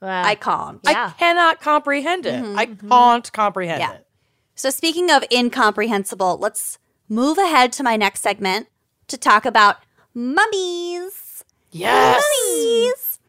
Wow. 0.00 0.22
I 0.22 0.34
can't. 0.34 0.80
Yeah. 0.84 1.12
I 1.14 1.18
cannot 1.18 1.60
comprehend 1.60 2.26
it. 2.26 2.42
Mm-hmm. 2.42 2.58
I 2.58 2.66
mm-hmm. 2.66 2.88
can't 2.88 3.32
comprehend 3.32 3.80
Yeah. 3.80 3.92
it. 3.94 4.06
So, 4.54 4.70
speaking 4.70 5.10
of 5.10 5.24
incomprehensible, 5.30 6.38
let's 6.38 6.78
move 7.08 7.38
ahead 7.38 7.72
to 7.72 7.82
my 7.82 7.96
next 7.96 8.20
segment 8.20 8.68
to 9.08 9.16
talk 9.16 9.44
about 9.46 9.76
mummies. 10.14 11.44
Yes. 11.70 12.22
Mummies. 12.22 13.20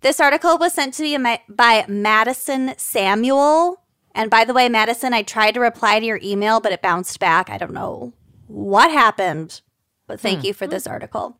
This 0.00 0.20
article 0.20 0.58
was 0.58 0.72
sent 0.72 0.94
to 0.94 1.02
me 1.02 1.38
by 1.48 1.84
Madison 1.88 2.74
Samuel. 2.76 3.82
And 4.14 4.30
by 4.30 4.44
the 4.44 4.54
way, 4.54 4.68
Madison, 4.68 5.12
I 5.12 5.22
tried 5.22 5.54
to 5.54 5.60
reply 5.60 6.00
to 6.00 6.06
your 6.06 6.20
email, 6.22 6.60
but 6.60 6.72
it 6.72 6.82
bounced 6.82 7.18
back. 7.20 7.50
I 7.50 7.58
don't 7.58 7.72
know 7.72 8.12
what 8.46 8.90
happened, 8.90 9.60
but 10.06 10.20
thank 10.20 10.40
hmm. 10.40 10.46
you 10.46 10.54
for 10.54 10.66
this 10.66 10.86
article. 10.86 11.38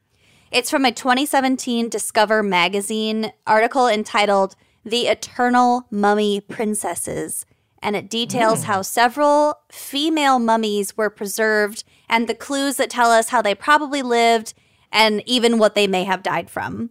It's 0.51 0.70
from 0.70 0.85
a 0.85 0.93
2017 0.93 1.89
Discover 1.89 2.43
magazine 2.43 3.32
article 3.47 3.86
entitled 3.86 4.56
The 4.89 5.06
Eternal 5.06 5.86
Mummy 5.90 6.40
Princesses. 6.40 7.47
And 7.81 7.94
it 7.94 8.10
details 8.10 8.60
hmm. 8.60 8.66
how 8.66 8.82
several 8.82 9.60
female 9.70 10.39
mummies 10.39 10.97
were 10.97 11.10
preserved 11.10 11.85
and 12.09 12.27
the 12.27 12.35
clues 12.35 12.77
that 12.77 12.90
tell 12.90 13.12
us 13.12 13.28
how 13.28 13.40
they 13.40 13.55
probably 13.55 14.02
lived 14.02 14.55
and 14.90 15.23
even 15.27 15.59
what 15.59 15.74
they 15.74 15.86
may 15.86 16.05
have 16.05 16.23
died 16.23 16.51
from. 16.51 16.90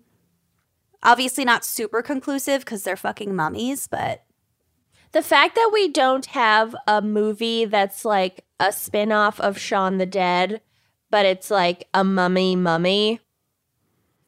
Obviously, 1.04 1.46
not 1.46 1.66
super 1.66 2.02
conclusive 2.02 2.62
because 2.62 2.84
they're 2.84 2.96
fucking 2.96 3.36
mummies, 3.36 3.88
but 3.88 4.24
The 5.14 5.22
fact 5.22 5.56
that 5.56 5.72
we 5.74 5.88
don't 5.88 6.26
have 6.28 6.76
a 6.86 7.02
movie 7.02 7.66
that's 7.66 8.04
like 8.04 8.46
a 8.60 8.72
spin 8.72 9.12
off 9.12 9.40
of 9.40 9.58
Shaun 9.58 9.98
the 9.98 10.06
Dead, 10.06 10.62
but 11.10 11.26
it's 11.26 11.50
like 11.50 11.88
a 11.94 12.04
mummy 12.04 12.56
mummy. 12.56 13.22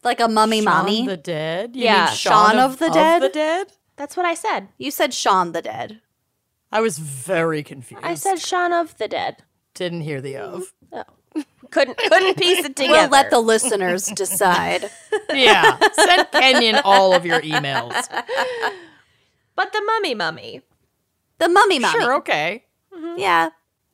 Like 0.04 0.20
a 0.20 0.28
mummy 0.28 0.62
Shaun 0.62 0.66
mommy. 0.66 1.06
the 1.06 1.18
Dead? 1.18 1.76
You 1.76 1.84
Yeah. 1.84 2.06
mean 2.06 2.16
Shaun 2.16 2.58
of 2.58 2.80
the 2.80 2.90
Dead? 2.90 3.22
the 3.22 3.30
Dead? 3.30 3.68
That's 3.96 4.16
what 4.16 4.26
I 4.26 4.34
said. 4.34 4.70
you 4.78 4.92
said 4.92 5.14
Shaun 5.14 5.52
the 5.52 5.62
Dead. 5.62 6.02
I 6.72 6.82
was 6.82 6.98
very 7.00 7.64
confused. 7.64 8.04
I 8.04 8.16
said 8.16 8.40
Shaun 8.40 8.72
of 8.72 8.98
the 8.98 9.08
Dead. 9.08 9.44
Didn't 9.74 10.02
hear 10.02 10.22
the 10.22 10.38
of. 10.38 10.74
Oh. 10.92 11.04
Couldn't 11.72 11.98
couldn't 11.98 12.36
piece 12.38 12.66
it 12.66 12.76
together. 12.76 12.94
We'll 12.94 13.10
let 13.10 13.30
the 13.30 13.40
listeners 13.40 14.06
decide. 14.08 14.90
Yeah. 15.32 15.78
Send 15.94 16.32
Kenyon 16.32 16.82
all 16.84 17.14
of 17.14 17.24
your 17.24 17.40
emails. 17.42 17.94
but 19.56 19.72
the 19.72 19.82
mummy 19.86 20.16
mummy. 20.16 20.62
The 21.38 21.48
mummy 21.50 21.78
mummy. 21.78 22.00
Sure, 22.00 22.16
okay. 22.16 22.66
Mm-hmm. 22.92 23.20
Yeah, 23.20 23.50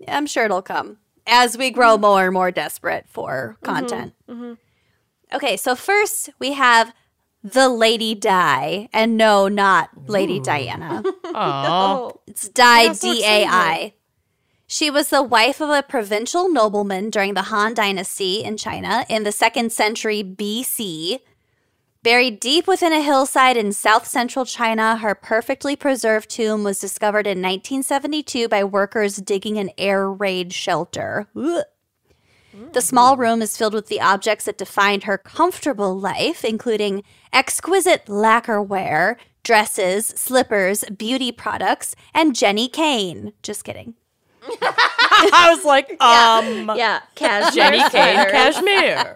I'm 0.07 0.27
sure 0.27 0.45
it'll 0.45 0.61
come 0.61 0.97
as 1.27 1.57
we 1.57 1.71
grow 1.71 1.97
more 1.97 2.25
and 2.25 2.33
more 2.33 2.51
desperate 2.51 3.05
for 3.09 3.57
mm-hmm. 3.61 3.65
content. 3.65 4.13
Mm-hmm. 4.29 4.53
Okay, 5.35 5.57
so 5.57 5.75
first 5.75 6.29
we 6.39 6.53
have 6.53 6.93
the 7.43 7.67
Lady 7.69 8.15
Di, 8.15 8.89
and 8.93 9.17
no, 9.17 9.47
not 9.47 9.89
Lady 10.07 10.39
Diana. 10.39 11.03
Oh. 11.37 12.21
It's 12.27 12.47
Dai 12.47 12.87
That's 12.87 13.01
so 13.01 13.13
D 13.13 13.21
A 13.25 13.45
I. 13.45 13.93
She 14.67 14.89
was 14.89 15.09
the 15.09 15.21
wife 15.21 15.59
of 15.59 15.69
a 15.69 15.83
provincial 15.83 16.47
nobleman 16.47 17.09
during 17.09 17.33
the 17.33 17.41
Han 17.41 17.73
Dynasty 17.73 18.41
in 18.41 18.55
China 18.55 19.05
in 19.09 19.23
the 19.23 19.33
second 19.33 19.73
century 19.73 20.23
BC. 20.23 21.19
Buried 22.03 22.39
deep 22.39 22.67
within 22.67 22.93
a 22.93 23.01
hillside 23.01 23.57
in 23.57 23.73
south 23.73 24.07
central 24.07 24.45
China, 24.45 24.95
her 24.95 25.13
perfectly 25.13 25.75
preserved 25.75 26.29
tomb 26.29 26.63
was 26.63 26.79
discovered 26.79 27.27
in 27.27 27.41
1972 27.41 28.47
by 28.47 28.63
workers 28.63 29.17
digging 29.17 29.57
an 29.57 29.71
air 29.77 30.09
raid 30.09 30.53
shelter. 30.53 31.27
Ugh. 31.35 31.63
The 32.73 32.81
small 32.81 33.17
room 33.17 33.41
is 33.41 33.57
filled 33.57 33.73
with 33.73 33.87
the 33.87 34.01
objects 34.01 34.45
that 34.45 34.57
defined 34.57 35.03
her 35.03 35.17
comfortable 35.17 35.97
life, 35.97 36.43
including 36.43 37.03
exquisite 37.33 38.05
lacquerware, 38.05 39.15
dresses, 39.43 40.07
slippers, 40.07 40.83
beauty 40.85 41.31
products, 41.31 41.95
and 42.13 42.33
Jenni 42.33 42.71
Kayne. 42.71 43.33
Just 43.43 43.63
kidding. 43.63 43.93
I 44.61 45.53
was 45.55 45.65
like, 45.65 45.89
um, 46.01 46.71
Yeah, 46.77 47.01
cashmere 47.15 47.63
Jenni 47.71 47.89
Kayne. 47.91 48.31
Cashmere. 48.31 49.15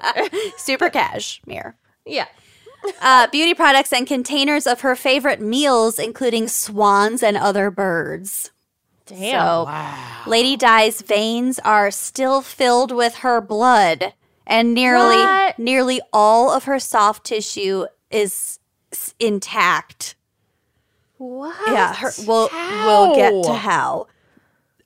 Super 0.57 0.89
cashmere. 0.89 1.75
Yeah. 2.05 2.27
Uh, 3.01 3.27
beauty 3.27 3.53
products 3.53 3.91
and 3.91 4.07
containers 4.07 4.65
of 4.65 4.81
her 4.81 4.95
favorite 4.95 5.41
meals, 5.41 5.99
including 5.99 6.47
swans 6.47 7.21
and 7.21 7.35
other 7.35 7.69
birds. 7.69 8.51
Damn. 9.10 9.40
So, 9.41 9.64
Wow. 9.65 10.22
Lady 10.27 10.56
Di's 10.56 11.02
veins 11.02 11.60
are 11.60 11.91
still 11.91 12.41
filled 12.41 12.91
with 12.91 13.15
her 13.15 13.41
blood, 13.41 14.14
and 14.48 14.73
nearly 14.73 15.18
What? 15.18 15.60
nearly 15.60 16.02
all 16.14 16.52
of 16.52 16.64
her 16.65 16.80
soft 16.80 17.26
tissue 17.26 17.86
is 18.11 18.60
intact. 19.19 20.15
What? 21.18 21.56
Yeah, 21.68 21.94
her, 21.95 22.11
we'll 22.26 22.49
we'll 22.53 23.15
get 23.15 23.44
to 23.44 23.53
How? 23.53 24.07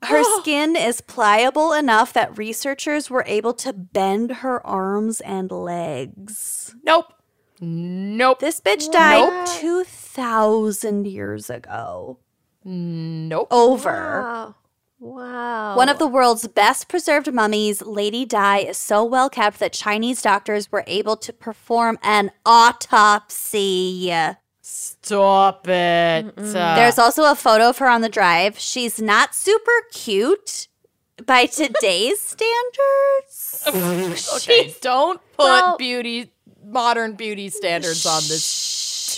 how. 0.01 0.07
Her 0.09 0.23
skin 0.41 0.75
is 0.75 0.99
pliable 1.01 1.73
enough 1.73 2.11
that 2.13 2.37
researchers 2.37 3.09
were 3.09 3.23
able 3.27 3.53
to 3.55 3.71
bend 3.71 4.31
her 4.37 4.65
arms 4.65 5.21
and 5.21 5.51
legs. 5.51 6.75
Nope. 6.83 7.13
Nope. 7.61 8.39
This 8.39 8.59
bitch 8.59 8.91
died 8.91 9.29
Nope. 9.45 9.47
2,000 9.59 11.07
years 11.07 11.49
ago. 11.49 12.17
Nope. 12.65 13.47
Over. 13.51 14.21
Wow. 14.21 14.55
Wow. 14.99 15.75
One 15.75 15.89
of 15.89 15.99
the 15.99 16.07
world's 16.07 16.47
best 16.47 16.87
preserved 16.87 17.31
mummies, 17.33 17.81
Lady 17.81 18.23
Di, 18.25 18.59
is 18.59 18.77
so 18.77 19.03
well 19.03 19.29
kept 19.29 19.59
that 19.59 19.73
Chinese 19.73 20.21
doctors 20.21 20.71
were 20.71 20.85
able 20.87 21.17
to 21.17 21.33
perform 21.33 21.99
an 22.03 22.31
autopsy. 22.45 24.13
Stop 24.61 25.67
it. 25.67 26.33
Uh, 26.37 26.75
There's 26.75 26.97
also 26.97 27.29
a 27.29 27.35
photo 27.35 27.67
of 27.69 27.79
her 27.79 27.87
on 27.89 27.99
the 27.99 28.07
drive. 28.07 28.57
She's 28.57 29.01
not 29.01 29.35
super 29.35 29.71
cute 29.91 30.69
by 31.25 31.47
today's 31.47 32.21
standards. 33.65 33.65
okay, 34.37 34.73
don't 34.79 35.19
put 35.37 35.43
Well- 35.43 35.77
beauty, 35.77 36.31
modern 36.65 37.15
beauty 37.15 37.49
standards 37.49 38.05
on 38.05 38.21
this 38.29 38.43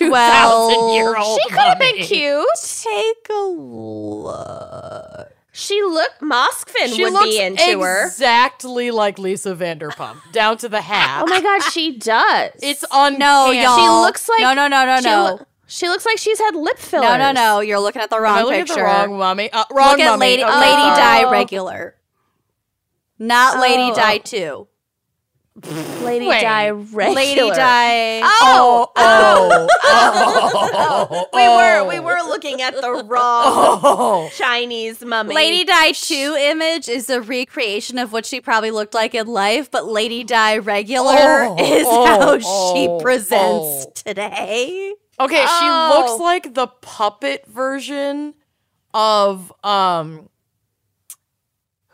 Well, 0.02 0.70
2,000 0.70 0.94
year 0.96 1.16
old. 1.18 1.40
She 1.42 1.50
could 1.50 1.60
have 1.60 1.80
been 1.80 1.98
cute. 2.04 2.46
Take 2.84 3.30
a 3.30 3.44
look. 3.44 5.32
She 5.52 5.82
looked 5.84 6.20
Moskvin 6.22 6.94
She 6.94 7.04
would 7.06 7.14
looks 7.14 7.26
be 7.30 7.40
into 7.40 7.80
her. 7.82 8.08
exactly 8.08 8.92
like 8.92 9.18
Lisa 9.18 9.56
Vanderpump, 9.56 10.18
down 10.34 10.58
to 10.58 10.68
the 10.68 10.82
hat. 10.82 11.22
Oh 11.24 11.28
my 11.28 11.40
god, 11.42 11.62
she 11.72 11.98
does. 11.98 12.52
It's 12.62 12.84
on. 12.92 13.18
No, 13.18 13.52
y'all. 13.52 13.78
She 13.78 13.88
looks 14.06 14.28
like 14.28 14.42
no, 14.42 14.54
no, 14.54 14.68
no, 14.68 14.86
no, 14.86 14.98
she, 15.00 15.06
no, 15.06 15.24
loo- 15.40 15.46
she 15.66 15.88
looks 15.88 16.06
like 16.06 16.18
she's 16.18 16.40
had 16.40 16.56
lip 16.58 16.78
fillers. 16.78 17.08
no, 17.10 17.18
no, 17.18 17.32
no. 17.32 17.60
You're 17.62 17.80
looking 17.80 18.02
at 18.02 18.10
the 18.10 18.18
Am 18.18 18.24
wrong 18.24 18.38
I 18.40 18.44
looking 18.44 18.60
at 18.62 18.68
picture. 18.68 18.82
the 18.82 18.86
wrong 18.86 19.18
mummy? 19.18 19.50
Uh, 19.50 19.64
wrong 19.72 19.92
Look 19.92 20.02
at. 20.02 20.20
Lady 20.20 20.44
Okay, 20.44 20.60
Lady 20.60 20.72
sorry. 20.74 20.96
Di 20.98 21.24
Oh. 21.24 21.32
regular, 21.32 21.96
not 23.18 23.60
Lady 23.62 23.92
Oh. 23.92 23.96
Di 23.96 24.18
two. 24.18 24.68
Lady 25.64 26.28
Wait. 26.28 26.42
Di 26.42 26.70
regular. 26.70 27.16
Lady 27.16 27.50
Di. 27.50 28.20
Oh, 28.24 28.92
Oh, 28.98 29.68
oh, 29.84 31.28
we 31.34 31.48
were 31.48 31.88
we 31.88 32.00
were 32.06 32.22
looking 32.28 32.62
at 32.62 32.74
the 32.74 32.92
wrong 33.06 33.44
oh. 33.48 34.30
Chinese 34.36 35.02
mummy. 35.02 35.34
Lady 35.34 35.64
Di 35.64 35.92
2 35.94 36.36
image 36.38 36.90
is 36.90 37.10
a 37.10 37.22
recreation 37.22 37.98
of 37.98 38.12
what 38.12 38.26
she 38.26 38.42
probably 38.42 38.72
looked 38.72 38.94
like 38.94 39.16
in 39.16 39.28
life, 39.28 39.72
but 39.72 39.86
Lady 39.88 40.26
Di 40.26 40.58
regular 40.58 41.16
Oh, 41.48 41.56
is 41.58 41.86
oh, 41.88 42.06
how 42.06 42.38
oh, 42.44 42.74
she 42.74 43.02
presents 43.02 43.86
oh. 43.88 43.92
today. 43.96 44.94
Okay, 45.22 45.46
Oh. 45.48 45.60
she 45.60 45.98
looks 45.98 46.20
like 46.20 46.54
the 46.54 46.68
puppet 46.68 47.46
version 47.48 48.34
of 48.94 49.54
um 49.64 50.30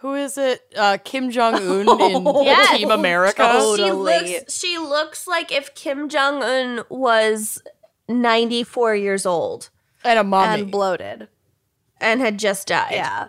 who 0.01 0.15
is 0.15 0.37
it? 0.37 0.61
Uh 0.75 0.97
Kim 1.03 1.31
Jong 1.31 1.55
Un 1.55 1.87
in 2.01 2.25
Yes. 2.45 2.77
Team 2.77 2.91
America. 2.91 3.41
Totally. 3.43 3.77
She 3.87 3.91
looks 4.35 4.53
she 4.59 4.77
looks 4.77 5.27
like 5.27 5.51
if 5.51 5.73
Kim 5.75 6.09
Jong 6.09 6.43
Un 6.43 6.83
was 6.89 7.61
94 8.07 8.95
years 8.95 9.25
old 9.25 9.69
And 10.03 10.19
a 10.19 10.23
mummy. 10.23 10.61
And 10.63 10.71
bloated. 10.71 11.27
and 11.99 12.19
had 12.21 12.37
just 12.39 12.67
died. 12.67 12.91
Yeah. 12.93 13.27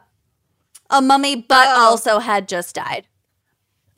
A 0.90 1.00
mummy, 1.00 1.36
but 1.36 1.68
Oh. 1.68 1.90
also 1.90 2.18
had 2.18 2.48
just 2.48 2.74
died. 2.74 3.06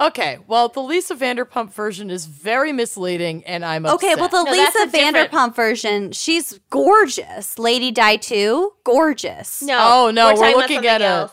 okay, 0.01 0.39
well 0.47 0.69
the 0.69 0.81
Lisa 0.83 1.15
Vanderpump 1.15 1.73
version 1.73 2.11
is 2.11 2.27
very 2.27 2.73
misleading 2.73 3.45
and 3.45 3.65
I'm 3.65 3.87
upset. 3.87 3.95
Okay, 3.95 4.15
well, 4.21 4.29
the 4.29 4.43
No, 4.43 4.51
Lisa 4.51 4.83
a 4.83 4.87
different- 4.87 5.31
Vanderpump 5.31 5.55
version, 5.57 6.13
she's 6.13 6.59
gorgeous. 6.71 7.59
Lady 7.59 7.91
Di 7.93 8.17
2, 8.17 8.73
gorgeous. 8.85 9.63
No. 9.63 9.79
Oh, 9.81 10.11
no, 10.11 10.27
we're 10.27 10.35
talking 10.35 10.49
about 10.51 10.57
looking 10.57 10.77
something 10.77 10.91
at 10.91 11.01
a- 11.01 11.05
else. 11.05 11.33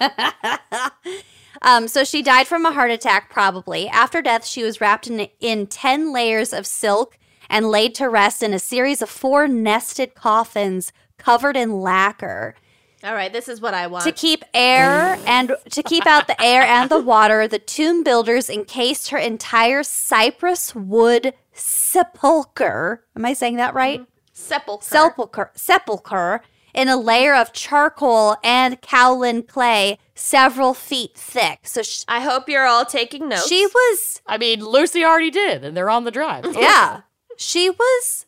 Um, 1.62 1.88
so 1.88 2.04
she 2.04 2.22
died 2.22 2.46
from 2.46 2.66
a 2.66 2.70
heart 2.72 2.90
attack, 2.90 3.30
probably. 3.30 3.88
After 3.88 4.20
death, 4.20 4.46
she 4.46 4.62
was 4.62 4.80
wrapped 4.80 5.06
in, 5.06 5.26
in 5.40 5.66
10 5.66 6.12
layers 6.12 6.52
of 6.52 6.66
silk 6.66 7.18
and 7.48 7.70
laid 7.70 7.94
to 7.96 8.08
rest 8.08 8.42
in 8.42 8.52
a 8.52 8.58
series 8.58 9.00
of 9.00 9.08
four 9.08 9.48
nested 9.48 10.14
coffins 10.14 10.92
covered 11.16 11.56
in 11.56 11.80
lacquer. 11.80 12.54
All 13.02 13.14
right, 13.14 13.32
this 13.32 13.48
is 13.48 13.60
what 13.60 13.72
I 13.72 13.86
want. 13.86 14.04
To 14.04 14.12
keep 14.12 14.44
air 14.52 15.18
and 15.26 15.56
to 15.70 15.82
keep 15.82 16.06
out 16.06 16.26
the 16.26 16.40
air 16.42 16.62
and 16.62 16.90
the 16.90 17.00
water, 17.00 17.48
the 17.48 17.58
tomb 17.58 18.02
builders 18.04 18.50
encased 18.50 19.08
her 19.10 19.18
entire 19.18 19.82
cypress 19.82 20.74
wood 20.74 21.32
sepulcher. 21.56 23.04
Am 23.16 23.24
I 23.24 23.32
saying 23.32 23.56
that 23.56 23.74
right? 23.74 24.00
Mm-hmm. 24.00 24.10
Sepulcher. 24.32 24.84
Sepulcher, 24.84 25.50
sepulcher 25.54 26.42
in 26.76 26.88
a 26.88 26.96
layer 26.96 27.34
of 27.34 27.52
charcoal 27.54 28.36
and 28.44 28.80
kaolin 28.82 29.48
clay, 29.48 29.98
several 30.14 30.74
feet 30.74 31.16
thick. 31.16 31.60
So 31.62 31.82
sh- 31.82 32.04
I 32.06 32.20
hope 32.20 32.48
you're 32.48 32.66
all 32.66 32.84
taking 32.84 33.28
notes. 33.30 33.48
she 33.48 33.66
was, 33.66 34.20
I 34.26 34.36
mean, 34.36 34.60
Lucy 34.60 35.02
already 35.02 35.30
did, 35.30 35.64
and 35.64 35.74
they're 35.74 35.90
on 35.90 36.04
the 36.04 36.10
drive. 36.10 36.44
yeah, 36.54 37.00
she 37.38 37.70
was 37.70 38.26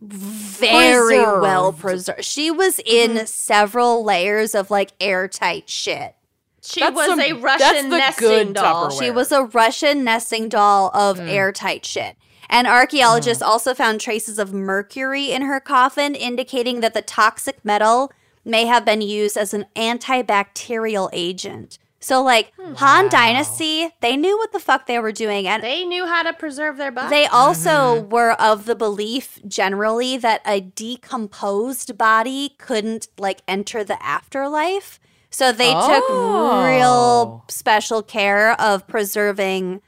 very 0.00 1.16
Preserved. 1.16 1.42
well 1.42 1.72
preserved. 1.72 2.24
She 2.24 2.50
was 2.50 2.78
in 2.80 3.12
mm-hmm. 3.12 3.24
several 3.24 4.04
layers 4.04 4.54
of 4.54 4.70
like 4.70 4.92
airtight 5.00 5.70
shit. 5.70 6.14
She 6.62 6.80
That's 6.80 6.94
was 6.94 7.06
some- 7.06 7.20
a 7.20 7.32
Russian 7.32 7.90
nesting 7.90 8.52
doll. 8.52 8.90
Tupperware. 8.90 8.98
She 8.98 9.10
was 9.10 9.32
a 9.32 9.44
Russian 9.44 10.04
nesting 10.04 10.48
doll 10.48 10.90
of 10.94 11.18
hmm. 11.18 11.26
airtight 11.26 11.84
shit. 11.84 12.16
And 12.48 12.66
archaeologists 12.66 13.42
hmm. 13.42 13.48
also 13.48 13.74
found 13.74 14.00
traces 14.00 14.38
of 14.38 14.52
mercury 14.52 15.32
in 15.32 15.42
her 15.42 15.58
coffin, 15.58 16.14
indicating 16.14 16.80
that 16.80 16.94
the 16.94 17.02
toxic 17.02 17.64
metal 17.64 18.12
may 18.44 18.66
have 18.66 18.84
been 18.84 19.00
used 19.00 19.36
as 19.36 19.52
an 19.52 19.66
antibacterial 19.74 21.08
agent. 21.12 21.78
So, 21.98 22.22
like 22.22 22.52
hmm. 22.56 22.74
Han 22.74 23.08
Dynasty, 23.08 23.90
they 24.00 24.16
knew 24.16 24.36
what 24.36 24.52
the 24.52 24.58
fuck 24.58 24.86
they 24.86 24.98
were 24.98 25.12
doing, 25.12 25.46
and 25.46 25.62
They 25.62 25.84
knew 25.84 26.06
how 26.06 26.22
to 26.24 26.32
preserve 26.32 26.76
their 26.76 26.90
body. 26.90 27.10
they 27.10 27.26
also 27.26 27.70
mm-hmm. 28.00 28.08
were 28.08 28.32
of 28.32 28.66
the 28.66 28.74
belief 28.74 29.40
generally 29.46 30.16
that 30.16 30.42
a 30.44 30.60
decomposed 30.60 31.96
body 31.96 32.54
couldn't 32.58 33.08
like 33.18 33.42
enter 33.48 33.84
the 33.84 34.00
afterlife. 34.02 35.00
So 35.32 35.50
they 35.50 35.72
Oh. 35.74 35.88
took 35.88 36.08
real 36.08 36.86
oh. 36.86 37.42
special 37.48 38.02
care 38.02 38.52
of 38.60 38.86
preserving 38.86 39.80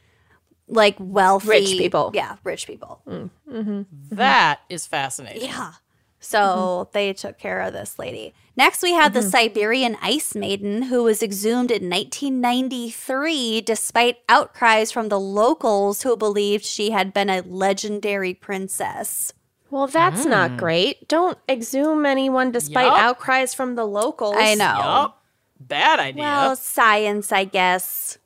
like 0.66 0.97
wealthy 0.99 1.49
Rich 1.49 1.79
people. 1.79 2.11
Yeah, 2.15 2.37
rich 2.43 2.66
people. 2.66 3.03
Mm. 3.07 3.31
Mm-hmm. 3.51 3.83
That 4.16 4.61
is 4.69 4.87
fascinating. 4.87 5.45
Yeah. 5.45 5.73
So 6.21 6.39
mm-hmm. 6.39 6.91
they 6.95 7.12
took 7.12 7.39
care 7.39 7.61
of 7.61 7.75
this 7.75 7.99
lady. 7.99 8.33
Next, 8.57 8.83
we 8.83 8.93
have 8.93 9.12
the 9.12 9.21
mm-hmm. 9.21 9.29
Siberian 9.29 9.97
Ice 10.01 10.35
Maiden, 10.35 10.83
who 10.83 11.03
was 11.03 11.23
exhumed 11.23 11.71
in 11.71 11.91
1993 11.91 13.61
despite 13.61 14.19
outcries 14.29 14.91
from 14.91 15.11
the 15.11 15.21
locals 15.21 16.03
who 16.03 16.16
believed 16.16 16.65
she 16.65 16.91
had 16.91 17.12
been 17.12 17.29
a 17.29 17.43
legendary 17.43 18.33
princess. 18.33 19.33
well, 19.71 19.87
that's 19.89 20.25
not 20.25 20.53
mm. 20.53 20.57
great. 20.57 21.09
Don't 21.09 21.37
exhume 21.49 22.07
anyone 22.07 22.53
despite 22.53 22.87
Yup. 22.87 22.97
outcries 22.97 23.53
from 23.53 23.75
the 23.75 23.85
locals. 23.85 24.37
I 24.39 24.55
know. 24.55 24.65
Yup. 24.65 25.24
Bad 25.61 26.01
idea. 26.01 26.23
Well, 26.23 26.57
science, 26.57 27.33
I 27.33 27.45
guess. 27.45 28.19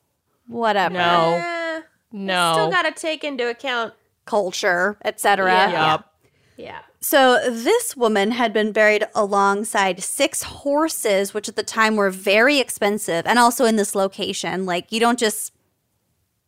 Whatever. 0.46 0.94
No. 0.94 1.40
Eh, 1.42 1.80
no. 2.12 2.52
Still 2.54 2.70
got 2.70 2.82
to 2.82 2.92
take 2.92 3.24
into 3.24 3.48
account. 3.48 3.94
Culture, 4.24 4.98
etc. 5.04 5.50
Yeah. 5.50 5.72
Yup. 5.72 6.14
Yeah. 6.56 6.78
So 7.00 7.38
this 7.48 7.96
woman 7.96 8.32
had 8.32 8.52
been 8.52 8.72
buried 8.72 9.06
alongside 9.14 10.02
six 10.02 10.42
horses, 10.42 11.32
which 11.32 11.48
at 11.48 11.56
the 11.56 11.62
time 11.62 11.96
were 11.96 12.10
very 12.10 12.58
expensive, 12.58 13.24
and 13.26 13.38
also 13.38 13.64
in 13.64 13.76
this 13.76 13.94
location. 13.94 14.66
Like 14.66 14.90
you 14.90 15.00
don't 15.00 15.18
just 15.18 15.52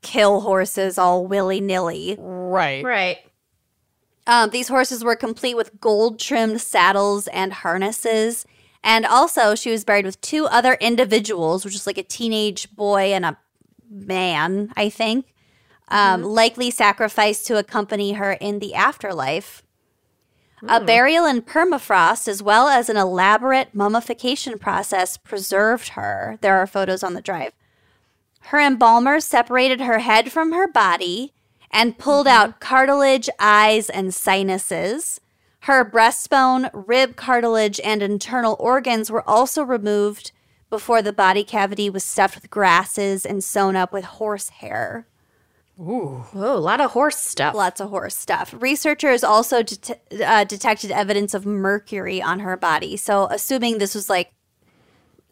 kill 0.02 0.40
horses 0.40 0.98
all 0.98 1.27
willy 1.27 1.61
nilly. 1.61 2.16
Right. 2.19 2.85
Right. 2.85 3.19
Um, 4.27 4.51
these 4.51 4.69
horses 4.69 5.02
were 5.02 5.16
complete 5.16 5.57
with 5.57 5.81
gold 5.81 6.19
trimmed 6.19 6.61
saddles 6.61 7.27
and 7.28 7.52
harnesses. 7.52 8.44
And 8.82 9.05
also, 9.05 9.55
she 9.55 9.70
was 9.70 9.85
buried 9.85 10.07
with 10.07 10.20
two 10.20 10.47
other 10.47 10.74
individuals, 10.74 11.65
which 11.65 11.74
is 11.74 11.86
like 11.86 11.98
a 11.98 12.02
teenage 12.02 12.74
boy 12.74 13.12
and 13.12 13.24
a 13.24 13.39
man, 13.90 14.73
I 14.77 14.89
think, 14.89 15.35
um, 15.89 16.23
mm-hmm. 16.23 16.31
likely 16.31 16.70
sacrificed 16.70 17.47
to 17.48 17.59
accompany 17.59 18.12
her 18.12 18.32
in 18.32 18.59
the 18.59 18.74
afterlife. 18.74 19.62
A 20.69 20.78
hmm. 20.78 20.86
burial 20.86 21.24
in 21.24 21.43
permafrost, 21.43 22.28
as 22.28 22.43
well 22.43 22.69
as 22.69 22.89
an 22.89 22.97
elaborate 22.97 23.74
mummification 23.74 24.59
process, 24.59 25.16
preserved 25.16 25.90
her. 25.90 26.39
There 26.43 26.59
are 26.59 26.66
photos 26.66 27.02
on 27.02 27.15
the 27.15 27.23
drive. 27.23 27.52
Her 28.44 28.61
embalmers 28.61 29.24
separated 29.24 29.81
her 29.81 30.01
head 30.01 30.32
from 30.32 30.52
her 30.52 30.69
body 30.69 31.32
and 31.70 31.98
pulled 31.98 32.27
mm-hmm. 32.27 32.51
out 32.51 32.61
cartilage, 32.61 33.31
eyes, 33.39 33.89
and 33.89 34.12
sinuses. 34.12 35.20
Her 35.64 35.84
breastbone, 35.84 36.70
rib 36.72 37.16
cartilage, 37.16 37.80
and 37.84 38.02
internal 38.02 38.56
organs 38.58 39.10
were 39.10 39.28
also 39.28 39.62
removed 39.62 40.32
before 40.70 41.02
the 41.02 41.12
body 41.12 41.44
cavity 41.44 41.90
was 41.90 42.04
stuffed 42.04 42.36
with 42.36 42.48
grasses 42.50 43.26
and 43.26 43.42
sewn 43.44 43.76
up 43.76 43.92
with 43.92 44.04
horsehair. 44.04 45.06
Ooh. 45.78 46.24
Whoa, 46.32 46.56
a 46.56 46.58
lot 46.58 46.80
of 46.80 46.92
horse 46.92 47.16
stuff. 47.16 47.54
Lots 47.54 47.80
of 47.80 47.90
horse 47.90 48.14
stuff. 48.16 48.54
Researchers 48.58 49.24
also 49.24 49.62
det- 49.62 50.00
uh, 50.24 50.44
detected 50.44 50.90
evidence 50.90 51.34
of 51.34 51.46
mercury 51.46 52.20
on 52.22 52.40
her 52.40 52.56
body. 52.56 52.96
So, 52.96 53.26
assuming 53.30 53.78
this 53.78 53.94
was 53.94 54.08
like, 54.10 54.32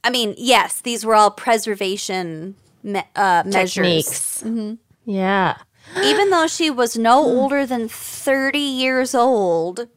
I 0.03 0.11
mean, 0.11 0.35
yes, 0.39 0.81
these 0.81 1.05
were 1.05 1.15
all 1.15 1.31
preservation 1.31 2.55
me- 2.83 3.03
uh, 3.15 3.43
measures. 3.47 4.07
Techniques. 4.39 4.79
Yeah. 5.05 5.59
Even 6.03 6.31
though 6.31 6.47
she 6.47 6.71
was 6.71 6.97
no 6.99 7.19
older 7.25 7.65
than 7.67 7.89
30 7.89 8.59
years 8.59 9.15
old. 9.15 9.89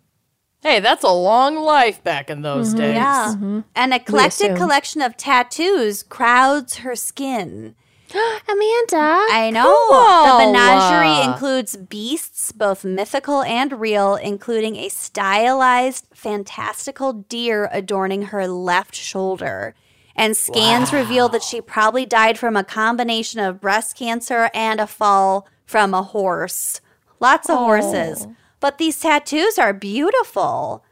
Hey, 0.61 0.79
that's 0.79 1.03
a 1.03 1.11
long 1.11 1.55
life 1.55 2.03
back 2.03 2.29
in 2.29 2.43
those 2.43 2.69
mm-hmm. 2.69 2.77
days. 2.77 2.95
Yeah. 2.95 3.33
Mm-hmm. 3.35 3.59
An 3.75 3.93
eclectic 3.93 4.55
collection 4.55 5.01
of 5.01 5.17
tattoos 5.17 6.03
crowds 6.03 6.77
her 6.77 6.95
skin. 6.95 7.75
Amanda. 8.11 9.25
I 9.31 9.49
know. 9.51 9.87
The 9.89 10.51
menagerie 10.51 11.31
includes 11.31 11.77
beasts, 11.77 12.51
both 12.51 12.83
mythical 12.83 13.41
and 13.43 13.79
real, 13.79 14.15
including 14.15 14.75
a 14.75 14.89
stylized, 14.89 16.07
fantastical 16.13 17.13
deer 17.13 17.69
adorning 17.71 18.23
her 18.23 18.47
left 18.47 18.93
shoulder. 18.93 19.73
And 20.15 20.35
scans 20.37 20.93
reveal 20.93 21.29
that 21.29 21.41
she 21.41 21.61
probably 21.61 22.05
died 22.05 22.37
from 22.37 22.55
a 22.55 22.63
combination 22.63 23.39
of 23.39 23.61
breast 23.61 23.97
cancer 23.97 24.51
and 24.53 24.79
a 24.79 24.85
fall 24.85 25.47
from 25.65 25.93
a 25.93 26.03
horse. 26.03 26.81
Lots 27.19 27.49
of 27.49 27.57
horses. 27.57 28.27
Oh. 28.27 28.35
But 28.61 28.77
these 28.77 28.97
tattoos 28.99 29.57
are 29.59 29.73
beautiful. 29.73 30.85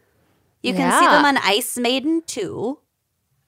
You 0.62 0.74
can 0.74 0.92
see 1.00 1.06
them 1.08 1.24
on 1.24 1.38
Ice 1.38 1.78
Maiden 1.78 2.22
too. 2.28 2.80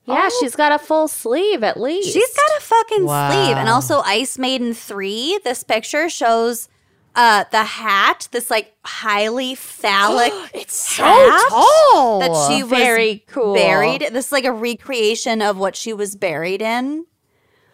yeah, 0.06 0.30
she's 0.40 0.56
got 0.56 0.72
a 0.72 0.80
full 0.80 1.10
sleeve 1.10 1.62
at 1.64 1.78
least. 1.80 2.14
She's 2.14 2.34
got 2.34 2.58
a 2.58 2.62
fucking 2.62 3.00
sleeve. 3.08 3.58
And 3.58 3.68
also 3.68 4.00
Ice 4.06 4.38
Maiden 4.38 4.74
3, 4.74 5.40
this 5.44 5.64
picture 5.64 6.08
shows 6.10 6.70
uh 7.14 7.44
the 7.52 7.64
hat, 7.66 8.30
this 8.32 8.50
like 8.50 8.74
highly 8.86 9.54
phallic 9.56 10.32
It's 10.54 10.74
so 10.96 11.04
hat 11.04 11.46
tall. 11.50 12.20
that 12.22 12.48
she 12.50 12.64
was 12.64 12.72
very 12.72 13.26
cool. 13.28 13.54
buried. 13.54 14.02
This 14.14 14.28
is 14.28 14.32
like 14.32 14.46
a 14.46 14.54
recreation 14.54 15.42
of 15.42 15.58
what 15.58 15.76
she 15.76 15.92
was 15.92 16.16
buried 16.16 16.62
in. 16.62 17.06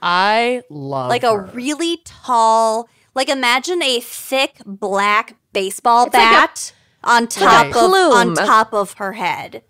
I 0.01 0.63
love 0.71 1.09
Like 1.09 1.21
her. 1.21 1.29
a 1.45 1.51
really 1.51 1.97
tall, 2.05 2.89
like 3.13 3.29
imagine 3.29 3.83
a 3.83 3.99
thick 3.99 4.57
black 4.65 5.35
baseball 5.61 6.03
like 6.05 6.13
a- 6.13 6.17
bat 6.17 6.71
on 7.03 7.27
top 7.27 7.65
Right. 7.73 7.83
of 7.83 7.91
on 7.93 8.35
top 8.35 8.73
of 8.73 8.93
her 8.93 9.13
head. 9.13 9.63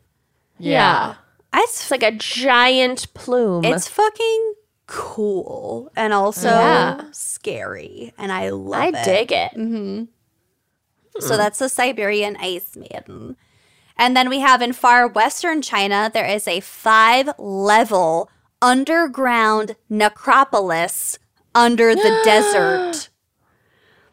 Yeah. 0.60 1.16
It's 1.54 1.82
It's 1.82 1.92
like 1.92 2.04
a 2.04 2.12
giant 2.12 3.14
plume. 3.14 3.64
It's 3.66 3.88
fucking 3.88 4.54
cool 4.88 5.92
and 5.96 6.14
also 6.14 6.50
Yeah. 6.50 7.02
scary, 7.12 8.14
and 8.18 8.32
I 8.32 8.50
love 8.50 8.94
I 8.96 9.00
it. 9.00 9.06
dig 9.06 9.32
it. 9.32 9.52
Mm-hmm. 9.56 10.04
So 11.20 11.36
that's 11.38 11.60
the 11.60 11.70
Siberian 11.70 12.38
Ice 12.40 12.76
Maiden. 12.76 13.38
And 13.98 14.16
then 14.16 14.30
we 14.30 14.40
have 14.40 14.62
in 14.62 14.74
far 14.74 15.08
western 15.08 15.62
China, 15.62 16.12
there 16.14 16.26
is 16.28 16.48
a 16.48 16.60
five 16.60 17.30
level 17.40 18.30
underground 18.62 19.76
necropolis 19.90 21.18
under 21.56 21.96
the 21.96 22.22
desert. 22.24 23.10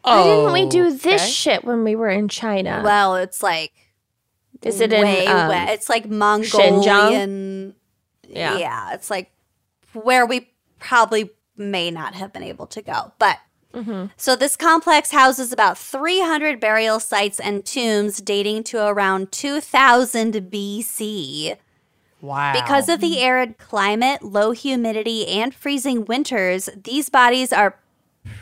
Why 0.04 0.22
didn't 0.22 0.52
we 0.52 0.66
do 0.66 0.86
Okay. 0.86 0.96
this 0.96 1.26
shit 1.28 1.64
when 1.64 1.82
we 1.84 1.96
were 1.96 2.10
in 2.10 2.28
China? 2.28 2.82
Well, 2.84 3.16
it's 3.16 3.42
like 3.42 3.72
Is 4.62 4.80
it 4.80 4.90
way 4.90 5.24
in 5.26 5.30
um, 5.32 5.48
west. 5.48 5.72
It's 5.72 5.88
like 5.88 6.06
Mongolian. 6.08 7.74
Yeah. 8.28 8.56
yeah, 8.58 8.94
it's 8.94 9.10
like 9.10 9.30
where 9.92 10.26
we 10.26 10.50
probably 10.78 11.30
may 11.56 11.90
not 11.90 12.14
have 12.14 12.32
been 12.32 12.42
able 12.42 12.66
to 12.68 12.82
go. 12.82 13.12
But 13.18 13.38
Mm-hmm. 13.74 14.06
so 14.16 14.36
this 14.36 14.54
complex 14.54 15.10
houses 15.10 15.52
about 15.52 15.76
300 15.76 16.60
burial 16.60 17.00
sites 17.00 17.40
and 17.40 17.64
tombs 17.64 18.20
dating 18.20 18.62
to 18.64 18.86
around 18.86 19.32
2000 19.32 20.32
BC. 20.48 21.56
Wow. 22.20 22.52
Because 22.52 22.88
of 22.88 23.00
the 23.00 23.18
arid 23.18 23.58
climate, 23.58 24.22
low 24.22 24.52
humidity, 24.52 25.26
and 25.26 25.52
freezing 25.52 26.04
winters, 26.04 26.68
these 26.80 27.08
bodies 27.08 27.52
are 27.52 27.76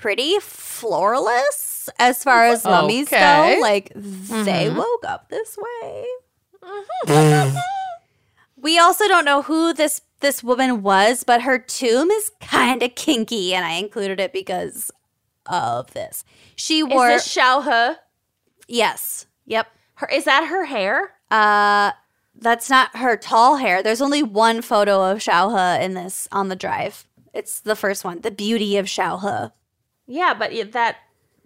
pretty 0.00 0.38
floorless 0.40 1.88
as 1.98 2.22
far 2.22 2.46
as 2.46 2.64
mummies 2.64 3.08
Okay. 3.12 3.54
go. 3.56 3.60
Like, 3.60 3.92
they 3.94 4.70
woke 4.70 5.04
up 5.06 5.28
this 5.28 5.56
way. 5.58 6.06
we 8.56 8.78
also 8.78 9.08
don't 9.08 9.24
know 9.24 9.42
who 9.42 9.72
this 9.72 10.02
this 10.20 10.42
woman 10.44 10.82
was, 10.82 11.24
but 11.24 11.42
her 11.42 11.58
tomb 11.58 12.08
is 12.10 12.30
kind 12.40 12.82
of 12.82 12.94
kinky, 12.94 13.54
and 13.54 13.64
I 13.64 13.72
included 13.72 14.20
it 14.20 14.32
because 14.32 14.90
of 15.46 15.92
this. 15.94 16.22
She 16.54 16.78
Is 16.80 16.84
wore 16.88 17.08
this 17.08 17.26
Xiao 17.26 17.64
He? 17.88 17.96
yes, 18.68 19.26
yep. 19.46 19.66
Her, 19.94 20.06
is 20.12 20.24
that 20.24 20.46
her 20.48 20.64
hair? 20.66 21.14
Uh, 21.30 21.90
that's 22.36 22.70
not 22.70 22.96
her 22.96 23.16
tall 23.16 23.56
hair. 23.56 23.82
There's 23.82 24.00
only 24.00 24.22
one 24.22 24.62
photo 24.62 25.10
of 25.10 25.18
Xiao 25.18 25.78
He 25.78 25.84
in 25.84 25.94
this 25.94 26.28
on 26.30 26.48
the 26.48 26.56
drive. 26.56 27.04
It's 27.34 27.58
the 27.60 27.74
first 27.74 28.04
one, 28.04 28.20
the 28.20 28.30
beauty 28.30 28.76
of 28.76 28.86
Xiao 28.86 29.20
He. 29.48 29.52
Yeah, 30.06 30.34
but 30.34 30.52
it- 30.52 30.72
that 30.72 30.96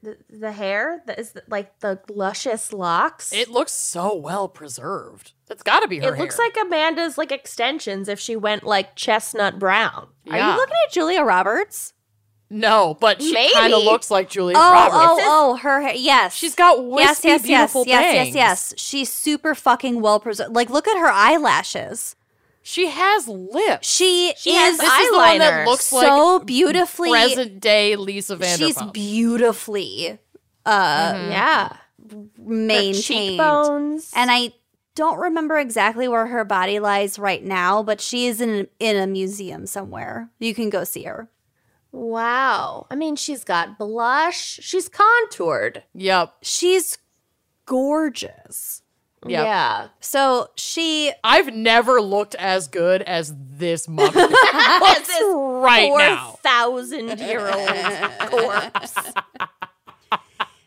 the, 0.03 0.19
the 0.31 0.53
hair 0.53 1.03
that 1.07 1.19
is 1.19 1.35
like 1.49 1.81
the 1.81 1.99
luscious 2.09 2.73
locks. 2.73 3.33
it 3.33 3.49
looks 3.49 3.73
so 3.73 4.15
well 4.15 4.47
preserved. 4.49 5.33
That's 5.47 5.63
got 5.63 5.81
to 5.81 5.89
be 5.89 5.99
her 5.99 6.15
It 6.15 6.19
looks 6.19 6.39
like 6.39 6.57
Amanda's 6.61 7.17
like 7.19 7.33
extensions 7.33 8.09
if 8.09 8.21
she 8.21 8.37
went 8.37 8.63
like 8.65 8.95
chestnut 8.95 9.59
brown. 9.59 10.09
Are 10.31 10.39
you 10.39 10.57
looking 10.57 10.75
at 10.87 10.93
Julia 10.93 11.23
Roberts? 11.23 11.93
No, 12.49 12.97
but 13.01 13.21
she 13.21 13.53
kind 13.55 13.73
of 13.75 13.83
looks 13.83 14.09
like 14.11 14.29
Julia 14.31 14.57
Oh, 14.57 14.73
Roberts. 14.73 14.97
oh, 15.25 15.53
oh, 15.53 15.57
her 15.57 15.81
hair. 15.81 15.95
Yes, 15.97 16.35
She's 16.37 16.55
got 16.55 16.79
yes, 16.79 16.87
wispy, 16.87 17.29
yes, 17.29 17.41
yes, 17.41 17.43
beautiful 17.47 17.85
yes, 17.87 18.03
yes, 18.15 18.25
bangs. 18.27 18.35
yes. 18.37 18.75
She's 18.77 19.13
super 19.13 19.55
fucking 19.55 20.01
well 20.01 20.21
preserved. 20.21 20.55
Like, 20.55 20.71
look 20.71 20.87
at 20.87 20.97
her 20.99 21.09
eyelashes. 21.11 22.16
She 22.69 22.89
has 22.89 23.29
lips. 23.29 23.89
She, 23.89 24.35
She 24.37 24.51
is 24.51 24.57
has 24.57 24.79
this 24.79 24.93
is 24.93 25.11
the 25.11 25.17
one 25.17 25.39
that 25.39 25.53
eyeliner. 25.53 25.67
looks 25.67 25.93
like 25.93 26.07
so 26.07 26.41
beautifully. 26.41 27.11
present 27.11 27.61
day 27.61 27.95
Lisa 27.95 28.37
Vanderpump. 28.37 28.59
She's 28.59 28.83
beautifully 28.93 30.19
uh 30.67 31.29
Yeah. 31.31 31.77
maintained. 32.37 33.03
cheekbones. 33.05 34.11
And 34.17 34.31
I 34.33 34.53
don't 34.97 35.19
remember 35.19 35.59
exactly 35.59 36.09
where 36.09 36.27
her 36.27 36.45
body 36.45 36.81
lies 36.81 37.19
right 37.21 37.45
now, 37.45 37.83
but 37.85 38.01
she 38.01 38.27
is 38.27 38.41
in 38.41 38.67
in 38.81 38.97
a 38.97 39.07
museum 39.07 39.67
somewhere. 39.67 40.31
You 40.41 40.53
can 40.55 40.69
go 40.69 40.83
see 40.85 41.05
her. 41.05 41.31
Wow. 41.93 42.87
I 42.91 42.95
mean, 42.97 43.15
she's 43.17 43.45
got 43.45 43.79
blush. 43.79 44.59
She's 44.63 44.89
contoured. 44.89 45.85
Yep. 45.95 46.35
She's 46.43 46.99
gorgeous. 47.65 48.83
Yep. 49.31 49.45
Yeah. 49.45 49.89
So 50.01 50.51
she 50.57 51.13
I've 51.25 51.55
never 51.55 52.01
looked 52.01 52.35
as 52.37 52.69
good 52.69 53.03
as 53.03 53.35
this 53.37 53.89
mummy. 53.89 54.11
Looks 54.15 55.11
right 55.21 55.89
Four 55.89 55.99
now. 55.99 56.39
thousand 56.43 57.19
year 57.21 57.49
old 57.49 58.19
corpse. 58.31 58.95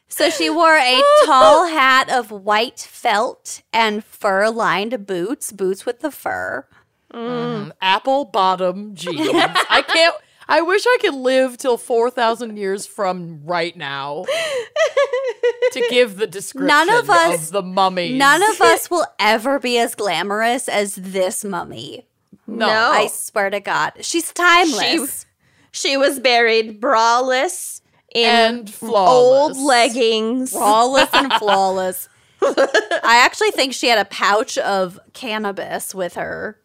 so 0.07 0.29
she 0.29 0.49
wore 0.49 0.75
a 0.77 1.01
tall 1.25 1.67
hat 1.67 2.09
of 2.09 2.31
white 2.31 2.79
felt 2.79 3.61
and 3.71 4.03
fur 4.03 4.49
lined 4.49 5.05
boots, 5.07 5.51
boots 5.51 5.85
with 5.85 5.99
the 6.01 6.11
fur. 6.11 6.65
Mm-hmm. 7.13 7.71
Apple 7.81 8.25
bottom 8.25 8.93
jeans. 8.95 9.29
I 9.33 9.83
can't. 9.87 10.15
I 10.51 10.61
wish 10.61 10.83
I 10.85 10.97
could 10.99 11.13
live 11.13 11.57
till 11.57 11.77
four 11.77 12.09
thousand 12.09 12.57
years 12.57 12.85
from 12.87 13.41
right 13.45 13.77
now 13.77 14.25
to 15.71 15.87
give 15.89 16.17
the 16.17 16.25
description 16.27 16.67
None 16.67 16.89
of 16.89 17.09
us- 17.09 17.51
the 17.51 17.61
mummies. 17.61 18.17
None 18.17 18.41
of 18.43 18.59
us 18.61 18.89
will 18.91 19.05
ever 19.19 19.59
be 19.59 19.77
as 19.77 19.93
glamorous 19.95 20.67
as 20.67 20.95
this 20.95 21.45
mummy. 21.45 22.07
no. 22.47 22.65
No. 22.67 22.91
I 22.91 23.07
swear 23.07 23.49
to 23.51 23.59
God. 23.59 23.93
She's 24.01 24.31
timeless. 24.33 25.25
She 25.71 25.95
was 25.97 26.19
buried 26.19 26.81
braless 26.81 27.81
in 28.15 28.25
And 28.27 28.69
flawless. 28.73 29.55
old 29.55 29.57
leggings. 29.65 30.51
flawless 30.51 31.09
and 31.13 31.31
flawless. 31.39 32.09
I 32.41 33.21
actually 33.23 33.51
think 33.51 33.73
she 33.73 33.87
had 33.87 33.99
a 33.99 34.05
pouch 34.05 34.57
of 34.57 34.99
cannabis 35.13 35.93
with 35.93 36.15
her. 36.15 36.59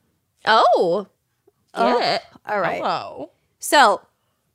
Oh. 0.47 1.09
Get 1.75 1.83
Oh. 1.83 2.01
it. 2.01 2.23
All 2.47 2.61
right. 2.61 2.79
Hello. 2.79 3.31
So, 3.65 4.03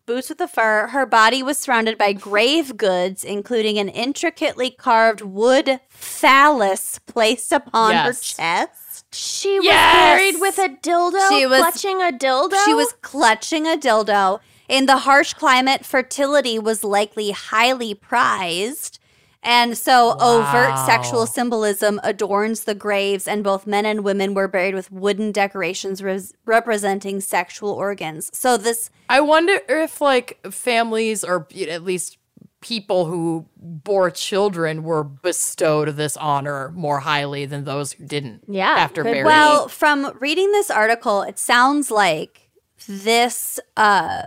boots 0.06 0.30
with 0.30 0.38
the 0.38 0.48
fur. 0.48 0.86
Her 0.90 1.08
body 1.08 1.42
was 1.42 1.58
surrounded 1.58 1.98
by 1.98 2.14
grave 2.14 2.78
goods, 2.78 3.24
including 3.24 3.80
an 3.80 3.90
intricately 3.90 4.70
carved 4.70 5.22
wood 5.22 5.80
phallus 5.90 7.00
placed 7.00 7.52
upon 7.52 7.96
her 7.96 8.14
chest. 8.14 9.06
She 9.12 9.58
was 9.58 9.66
Yes! 9.66 9.96
buried 9.96 10.40
with 10.40 10.60
a 10.60 10.70
dildo. 10.70 11.28
She 11.28 11.48
was- 11.48 11.60
clutching 11.60 12.04
a 12.04 12.12
dildo. 12.12 12.64
She 12.66 12.76
was 12.76 12.94
clutching 13.02 13.66
a 13.66 13.76
dildo. 13.78 14.42
In 14.68 14.86
the 14.86 14.98
harsh 14.98 15.34
climate, 15.34 15.84
fertility 15.88 16.60
was 16.60 16.84
likely 16.84 17.32
highly 17.32 17.96
prized. 17.96 18.99
And 19.42 19.78
so, 19.78 20.18
overt 20.20 20.78
sexual 20.86 21.26
symbolism 21.26 22.00
adorns 22.04 22.66
the 22.66 22.76
graves, 22.76 23.26
and 23.28 23.42
both 23.44 23.66
men 23.66 23.86
and 23.86 24.04
women 24.04 24.34
were 24.34 24.50
buried 24.50 24.76
with 24.76 24.92
wooden 24.92 25.32
decorations 25.32 26.04
res- 26.04 26.34
representing 26.46 27.22
sexual 27.22 27.72
organs. 27.72 28.30
So, 28.34 28.58
this 28.58 28.90
I 29.08 29.22
wonder 29.22 29.60
if 29.70 30.02
like 30.02 30.40
families 30.52 31.24
or 31.24 31.48
at 31.70 31.84
least 31.84 32.18
people 32.62 33.06
who 33.06 33.46
bore 33.56 34.12
children 34.12 34.84
were 34.84 35.06
bestowed 35.06 35.88
this 35.96 36.18
honor 36.18 36.72
more 36.76 37.00
highly 37.00 37.46
than 37.46 37.64
those 37.64 37.94
who 37.94 38.04
didn't. 38.06 38.44
Yeah, 38.50 38.68
After 38.78 39.04
could- 39.04 39.12
burying. 39.12 39.26
Well, 39.26 39.70
from 39.70 40.18
reading 40.20 40.52
this 40.52 40.70
article, 40.70 41.22
it 41.22 41.40
sounds 41.40 41.90
like 41.90 42.50
this 42.88 43.58
uh 43.78 44.24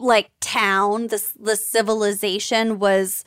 like 0.00 0.30
town, 0.40 1.06
this 1.08 1.32
this 1.38 1.64
civilization 1.66 2.78
was 2.80 3.24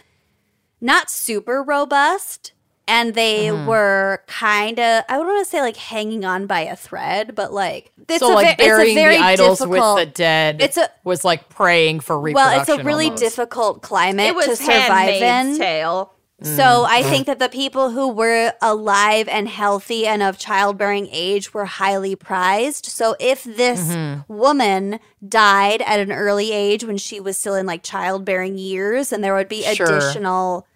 not 0.83 1.09
super 1.09 1.63
robust 1.63 2.51
and 2.87 3.13
they 3.15 3.45
Mm-hmm. 3.45 3.65
were 3.65 4.21
kind 4.27 4.77
of 4.77 5.03
I 5.07 5.17
would 5.17 5.25
want 5.25 5.43
to 5.45 5.49
say 5.49 5.61
like 5.61 5.77
hanging 5.77 6.25
on 6.25 6.45
by 6.47 6.61
a 6.61 6.75
thread, 6.75 7.33
but 7.33 7.53
like 7.53 7.91
it's 8.09 8.19
so 8.19 8.33
a, 8.33 8.35
like 8.35 8.45
ve- 8.45 8.51
it's 8.51 8.61
a 8.63 8.65
burying 8.67 8.95
very 8.95 9.15
the 9.15 9.23
idols 9.23 9.59
difficult 9.59 9.95
with 9.95 10.07
the 10.09 10.11
dead 10.13 10.61
it's 10.61 10.75
a- 10.77 10.89
was 11.05 11.23
like 11.23 11.47
praying 11.47 12.01
for 12.01 12.19
reproduction. 12.19 12.51
well, 12.51 12.61
it's 12.61 12.69
a 12.69 12.83
really 12.83 13.05
almost. 13.05 13.23
difficult 13.23 13.81
climate 13.81 14.25
it 14.27 14.35
was 14.35 14.47
to 14.47 14.55
survive 14.57 15.09
in. 15.21 15.57
Tale. 15.57 16.11
So 16.41 16.83
I 16.85 17.03
think 17.03 17.27
that 17.27 17.39
the 17.39 17.47
people 17.47 17.91
who 17.91 18.09
were 18.09 18.51
alive 18.61 19.29
and 19.29 19.47
healthy 19.47 20.05
and 20.05 20.21
of 20.21 20.37
childbearing 20.37 21.07
age 21.09 21.53
were 21.53 21.63
highly 21.63 22.17
prized. 22.17 22.85
So 22.87 23.15
if 23.17 23.45
this 23.45 23.95
woman 24.27 24.99
died 25.25 25.81
at 25.83 25.99
an 26.01 26.11
early 26.11 26.51
age 26.51 26.83
when 26.83 26.97
she 26.97 27.21
was 27.21 27.37
still 27.37 27.55
in 27.55 27.65
like 27.65 27.81
childbearing 27.81 28.57
years, 28.57 29.13
and 29.13 29.23
there 29.23 29.33
would 29.33 29.47
be 29.47 29.63
Sure. 29.73 29.85
additional 29.87 30.65
s- 30.67 30.72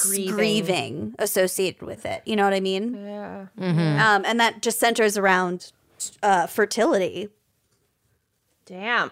Grieving. 0.00 0.34
grieving. 0.34 1.14
associated 1.18 1.82
with 1.82 2.04
it. 2.06 2.22
You 2.26 2.36
know 2.36 2.44
what 2.44 2.54
I 2.54 2.60
mean? 2.60 3.04
Yeah. 3.04 3.46
Um, 3.58 4.24
and 4.26 4.38
that 4.40 4.62
just 4.62 4.78
centers 4.78 5.16
around 5.16 5.72
uh, 6.22 6.46
fertility. 6.46 7.28
Damn. 8.66 9.10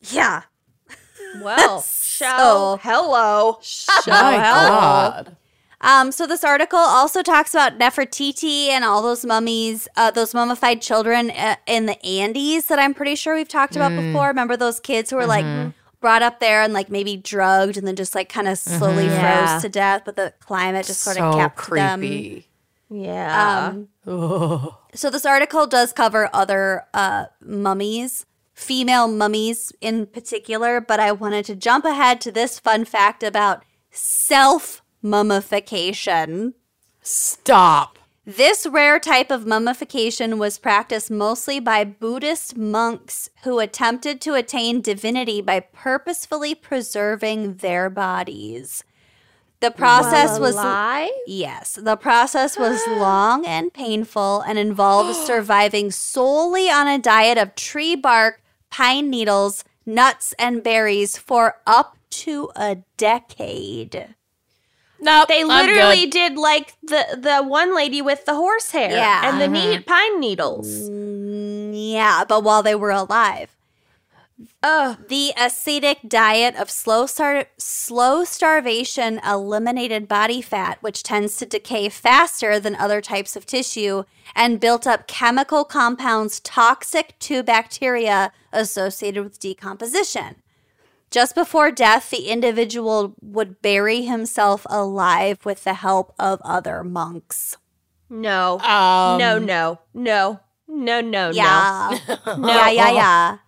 Yeah. 0.00 0.42
Well, 1.40 1.80
So- 1.82 2.26
so 2.36 2.78
hello. 2.82 3.58
My 4.06 4.36
God. 4.36 5.36
Um, 5.80 6.12
so 6.12 6.26
this 6.28 6.44
article 6.44 6.78
also 6.78 7.20
talks 7.22 7.52
about 7.54 7.76
Nefertiti 7.78 8.68
and 8.68 8.84
all 8.84 9.02
those 9.02 9.24
mummies, 9.24 9.88
uh, 9.96 10.12
those 10.12 10.32
mummified 10.34 10.80
children 10.80 11.32
uh, 11.32 11.56
in 11.66 11.86
the 11.86 12.00
Andes 12.06 12.66
that 12.68 12.78
I'm 12.78 12.94
pretty 12.94 13.16
sure 13.16 13.34
we've 13.34 13.48
talked 13.48 13.74
about 13.74 13.90
before. 13.90 14.28
Remember 14.28 14.56
those 14.56 14.78
kids 14.78 15.10
who 15.10 15.16
were 15.16 15.26
like 15.26 15.44
brought 16.02 16.20
up 16.22 16.38
there 16.40 16.60
and 16.60 16.74
like 16.74 16.90
maybe 16.90 17.16
drugged 17.16 17.78
and 17.78 17.86
then 17.86 17.96
just 17.96 18.14
like 18.14 18.28
kind 18.28 18.46
of 18.48 18.58
slowly 18.58 19.06
Yeah. 19.06 19.46
froze 19.46 19.62
to 19.62 19.68
death, 19.70 20.02
but 20.04 20.16
the 20.16 20.34
climate 20.40 20.84
just 20.84 21.00
sort 21.00 21.16
so 21.16 21.28
of 21.30 21.34
kept 21.36 21.70
them. 21.70 22.44
Yeah. 22.90 23.72
Um, 23.72 23.88
so 24.94 25.08
this 25.08 25.24
article 25.24 25.66
does 25.66 25.94
cover 25.94 26.28
other 26.34 26.84
uh, 26.92 27.26
mummies, 27.40 28.26
female 28.52 29.08
mummies 29.08 29.72
in 29.80 30.04
particular, 30.06 30.78
but 30.82 31.00
I 31.00 31.12
wanted 31.12 31.46
to 31.46 31.56
jump 31.56 31.86
ahead 31.86 32.20
to 32.20 32.30
this 32.32 32.58
fun 32.58 32.84
fact 32.84 33.22
about 33.22 33.64
self 33.90 34.82
mummification. 35.00 36.52
Stop. 37.00 37.98
This 38.24 38.68
rare 38.68 39.00
type 39.00 39.32
of 39.32 39.46
mummification 39.46 40.38
was 40.38 40.56
practiced 40.56 41.10
mostly 41.10 41.58
by 41.58 41.82
Buddhist 41.82 42.56
monks 42.56 43.28
who 43.42 43.58
attempted 43.58 44.20
to 44.20 44.34
attain 44.34 44.80
divinity 44.80 45.40
by 45.40 45.58
purposefully 45.58 46.54
preserving 46.54 47.54
their 47.54 47.90
bodies. 47.90 48.84
The 49.58 49.72
process 49.72 50.38
was. 50.38 50.54
Yes, 51.26 51.74
the 51.74 51.96
process 51.96 52.56
was 52.56 52.80
long 52.88 53.44
and 53.44 53.72
painful 53.72 54.42
and 54.42 54.56
involved 54.56 55.16
surviving 55.26 55.90
solely 55.90 56.70
on 56.70 56.86
a 56.86 57.00
diet 57.00 57.38
of 57.38 57.56
tree 57.56 57.96
bark, 57.96 58.40
pine 58.70 59.10
needles, 59.10 59.64
nuts, 59.84 60.32
and 60.38 60.62
berries 60.62 61.18
for 61.18 61.56
up 61.66 61.96
to 62.10 62.50
a 62.54 62.78
decade. 62.96 64.14
Nope, 65.02 65.28
They 65.28 65.40
I'm 65.42 65.48
literally 65.48 66.02
good. 66.02 66.10
did 66.10 66.36
like 66.36 66.74
the 66.82 67.04
the 67.20 67.42
one 67.42 67.74
lady 67.74 68.00
with 68.00 68.24
the 68.24 68.34
horse 68.34 68.70
hair 68.70 68.90
Yeah. 68.92 69.28
and 69.28 69.40
the 69.40 69.44
Mm-hmm. 69.46 69.70
neat 69.70 69.86
pine 69.86 70.20
needles. 70.20 70.68
Mm, 70.88 71.72
yeah, 71.92 72.24
but 72.24 72.42
while 72.44 72.62
they 72.62 72.74
were 72.74 72.90
alive. 72.90 73.54
Ugh. 74.62 74.96
The 75.08 75.32
ascetic 75.36 75.98
diet 76.08 76.56
of 76.56 76.70
slow 76.70 77.06
star- 77.06 77.46
slow 77.58 78.24
starvation 78.24 79.20
eliminated 79.26 80.08
body 80.08 80.40
fat, 80.42 80.78
which 80.80 81.02
tends 81.02 81.36
to 81.36 81.46
decay 81.46 81.88
faster 81.88 82.58
than 82.58 82.74
other 82.76 83.00
types 83.00 83.36
of 83.36 83.44
tissue, 83.46 84.04
and 84.34 84.58
built 84.60 84.86
up 84.86 85.06
chemical 85.06 85.64
compounds 85.64 86.40
toxic 86.40 87.16
to 87.20 87.42
bacteria 87.42 88.32
associated 88.52 89.22
with 89.22 89.38
decomposition. 89.38 90.41
Just 91.12 91.34
before 91.34 91.70
death, 91.70 92.10
the 92.10 92.28
individual 92.28 93.14
would 93.20 93.60
bury 93.62 94.02
himself 94.02 94.66
alive 94.70 95.44
with 95.44 95.62
the 95.64 95.74
help 95.74 96.14
of 96.18 96.40
other 96.42 96.82
monks. 96.82 97.56
No. 98.08 98.58
Um, 98.60 99.18
no, 99.18 99.38
no, 99.38 99.78
no, 99.94 100.40
no, 100.66 101.00
no, 101.02 101.30
Yeah. 101.32 101.98
no. 102.26 102.48
Yeah, 102.48 102.70
yeah, 102.70 102.90
yeah. 102.92 103.38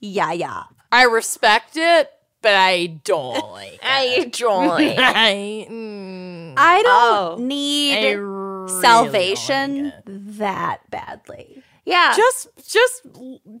Yeah, 0.00 0.32
yeah. 0.32 0.62
I 0.92 1.04
respect 1.04 1.76
it, 1.76 2.10
but 2.42 2.54
I 2.54 2.86
don't 3.04 3.52
like 3.52 3.74
it. 3.74 3.80
I 3.82 4.24
join. 4.32 4.94
I, 4.98 5.66
mm, 5.70 6.54
I 6.56 6.82
don't 6.82 7.40
Oh. 7.40 7.42
need 7.42 8.04
I 8.06 8.10
really 8.12 8.80
salvation 8.82 9.74
don't 9.76 9.84
like 10.06 10.36
that 10.38 10.90
badly. 10.90 11.62
Yeah. 11.84 12.12
Just, 12.16 12.48
just, 12.68 13.06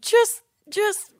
just, 0.00 0.42
just, 0.68 1.12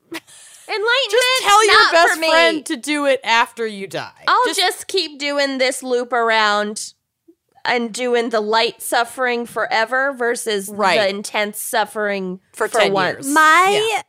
Enlightenment. 0.68 1.10
just 1.10 1.42
tell 1.42 1.64
your 1.66 1.74
not 1.74 1.92
best 1.92 2.18
friend 2.18 2.66
to 2.66 2.76
do 2.76 3.06
it 3.06 3.20
after 3.24 3.66
you 3.66 3.86
die. 3.86 4.10
I'll 4.26 4.54
just, 4.54 4.86
keep 4.88 5.18
doing 5.18 5.58
this 5.58 5.82
loop 5.82 6.12
around 6.12 6.92
and 7.64 7.92
doing 7.92 8.30
the 8.30 8.40
light 8.40 8.80
suffering 8.82 9.44
forever 9.46 10.12
versus 10.12 10.68
Right. 10.68 10.98
the 11.00 11.08
intense 11.08 11.58
suffering 11.60 12.40
For 12.52 12.68
for, 12.68 12.78
10 12.80 12.92
once. 12.92 13.14
years. 13.26 13.26
My 13.34 14.02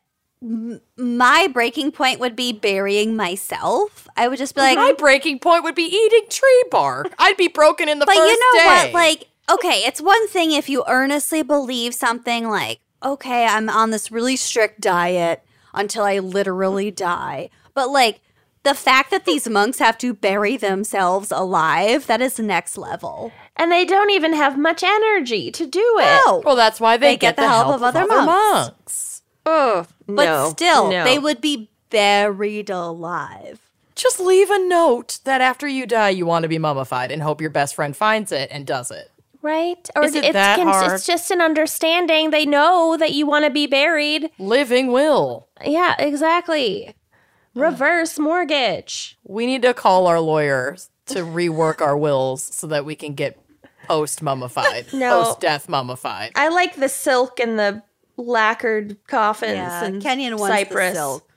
m- 0.44 0.82
my 0.98 1.48
breaking 1.52 1.92
point 1.92 2.20
would 2.20 2.36
be 2.36 2.54
burying 2.54 3.16
myself. 3.16 4.08
I 4.16 4.28
would 4.28 4.38
just 4.38 4.54
be 4.54 4.62
like, 4.62 4.78
my 4.78 4.94
breaking 4.98 5.40
point 5.40 5.64
would 5.64 5.74
be 5.76 5.84
eating 5.84 6.30
tree 6.30 6.64
bark. 6.70 7.12
I'd 7.18 7.38
be 7.38 7.48
broken 7.48 7.90
in 7.90 7.98
the 8.00 8.06
but 8.06 8.16
first 8.16 8.32
you 8.32 8.40
know 8.40 8.60
day. 8.60 8.66
what? 8.66 8.94
Like, 8.94 9.28
okay, 9.52 9.84
it's 9.88 10.02
one 10.02 10.28
thing 10.28 10.52
if 10.52 10.70
you 10.70 10.84
earnestly 10.88 11.42
believe 11.42 11.96
something 11.96 12.48
like, 12.50 12.80
okay, 13.04 13.46
I'm 13.48 13.70
on 13.70 13.90
this 13.90 14.12
really 14.12 14.36
strict 14.36 14.82
diet 14.82 15.44
until 15.78 16.04
I 16.04 16.20
literally 16.20 16.92
die. 16.92 17.50
But 17.74 17.90
like 17.90 18.22
the 18.64 18.74
fact 18.74 19.12
that 19.12 19.26
these 19.26 19.48
monks 19.48 19.80
have 19.80 19.98
to 20.00 20.14
bury 20.14 20.58
themselves 20.58 21.32
alive, 21.32 22.08
that 22.08 22.22
is 22.22 22.38
next 22.40 22.78
level. 22.78 23.32
and 23.56 23.72
they 23.72 23.86
don't 23.86 24.10
even 24.12 24.34
have 24.34 24.58
much 24.58 24.84
energy 24.84 25.52
to 25.52 25.66
do 25.66 25.96
it. 26.00 26.22
No. 26.26 26.42
well, 26.46 26.56
that's 26.56 26.80
why 26.82 26.98
they, 26.98 27.14
They 27.14 27.18
get 27.18 27.36
the 27.38 27.48
help 27.48 27.68
of 27.74 27.82
other 27.84 28.06
monks. 28.06 28.26
monks. 28.26 29.22
Ugh, 29.46 29.88
But 30.08 30.26
no, 30.26 30.50
still, 30.50 30.90
no. 30.92 31.04
they 31.06 31.18
would 31.18 31.40
be 31.40 31.70
buried 31.90 32.70
alive. 32.70 33.62
Just 33.96 34.20
leave 34.20 34.50
a 34.52 34.60
note 34.60 35.20
that 35.24 35.40
after 35.42 35.68
you 35.68 35.86
die, 35.88 36.10
you 36.10 36.26
want 36.26 36.44
to 36.44 36.50
be 36.50 36.60
mummified, 36.60 37.12
and 37.12 37.22
hope 37.24 37.40
your 37.42 37.50
best 37.50 37.74
friend 37.76 37.96
finds 37.96 38.32
it 38.32 38.50
and 38.52 38.68
does 38.68 38.92
it. 38.92 39.10
right? 39.42 39.90
Or 39.96 40.04
Is 40.04 40.14
it 40.16 40.26
it's, 40.26 40.34
that 40.34 40.58
con- 40.58 40.68
hard? 40.68 40.92
it's 40.92 41.06
just 41.08 41.32
an 41.32 41.42
understanding. 41.42 42.30
They 42.32 42.46
know 42.46 42.98
that 42.98 43.14
you 43.14 43.26
want 43.26 43.46
to 43.46 43.52
be 43.52 43.66
buried. 43.66 44.30
Living 44.38 44.92
will. 44.92 45.47
Yeah, 45.66 45.96
exactly. 46.00 46.96
Reverse 47.56 48.20
mortgage. 48.20 49.18
We 49.24 49.46
need 49.46 49.62
to 49.64 49.74
call 49.74 50.08
our 50.08 50.20
lawyers 50.20 50.90
to 51.08 51.20
rework 51.20 51.82
our 51.82 51.98
wills 51.98 52.44
so 52.44 52.68
that 52.68 52.86
we 52.86 52.96
can 52.96 53.14
get 53.14 53.40
post 53.88 54.22
mummified, 54.22 54.88
No. 54.94 55.24
post 55.24 55.40
death 55.40 55.68
mummified. 55.70 56.32
I 56.36 56.50
like 56.50 56.76
the 56.76 56.90
silk 56.90 57.40
and 57.40 57.58
the 57.58 57.82
lacquered 58.18 58.98
coffins 59.08 59.54
Yeah, 59.56 59.86
and 59.86 60.02
Kenyon 60.02 60.38
wants 60.38 60.56
cypress. 60.56 60.94
the 60.94 61.00
silk. 61.00 61.30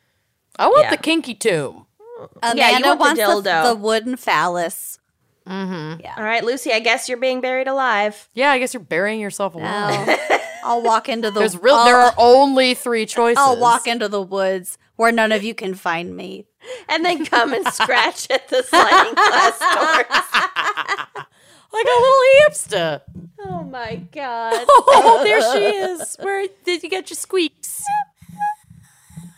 I 0.58 0.66
want 0.66 0.82
Yeah. 0.84 0.90
the 0.90 0.96
kinky 0.98 1.34
tomb. 1.34 1.86
Mm. 2.20 2.28
Amanda 2.42 2.88
you 2.88 2.96
want 2.96 3.16
the 3.16 3.22
wants 3.24 3.44
the, 3.44 3.50
dildo. 3.50 3.64
the 3.70 3.74
wooden 3.76 4.16
phallus. 4.16 4.98
Mm-hmm. 5.46 6.06
All 6.18 6.24
right, 6.24 6.44
Lucy, 6.44 6.72
I 6.72 6.80
guess 6.80 7.08
you're 7.08 7.18
being 7.18 7.40
buried 7.40 7.66
alive. 7.66 8.28
Yeah, 8.34 8.50
I 8.50 8.58
guess 8.58 8.74
you're 8.74 8.82
burying 8.82 9.20
yourself 9.20 9.54
alive. 9.54 10.06
No. 10.06 10.16
I'll 10.62 10.82
walk 10.82 11.08
into 11.08 11.30
the. 11.30 11.40
There's 11.40 11.56
real. 11.56 11.74
I'll, 11.74 11.84
there 11.84 11.96
are 11.96 12.14
only 12.16 12.74
three 12.74 13.06
choices. 13.06 13.38
I'll 13.38 13.58
walk 13.58 13.86
into 13.86 14.08
the 14.08 14.22
woods 14.22 14.78
where 14.96 15.12
none 15.12 15.32
of 15.32 15.42
you 15.42 15.54
can 15.54 15.74
find 15.74 16.16
me. 16.16 16.46
And 16.88 17.04
then 17.04 17.24
come 17.24 17.54
and 17.54 17.66
scratch 17.68 18.30
at 18.30 18.48
the 18.48 18.62
sliding 18.62 19.14
glass 19.14 19.58
doors. 19.74 21.24
like 21.72 21.86
a 21.86 22.00
little 22.00 22.42
hamster. 22.42 23.02
Oh 23.40 23.62
my 23.62 23.96
god. 24.12 24.66
Oh, 24.92 25.22
there 25.24 25.40
she 25.54 25.76
is. 25.76 26.16
Where 26.20 26.46
did 26.64 26.82
you 26.82 26.90
get 26.90 27.08
your 27.10 27.16
squeaks? 27.16 27.82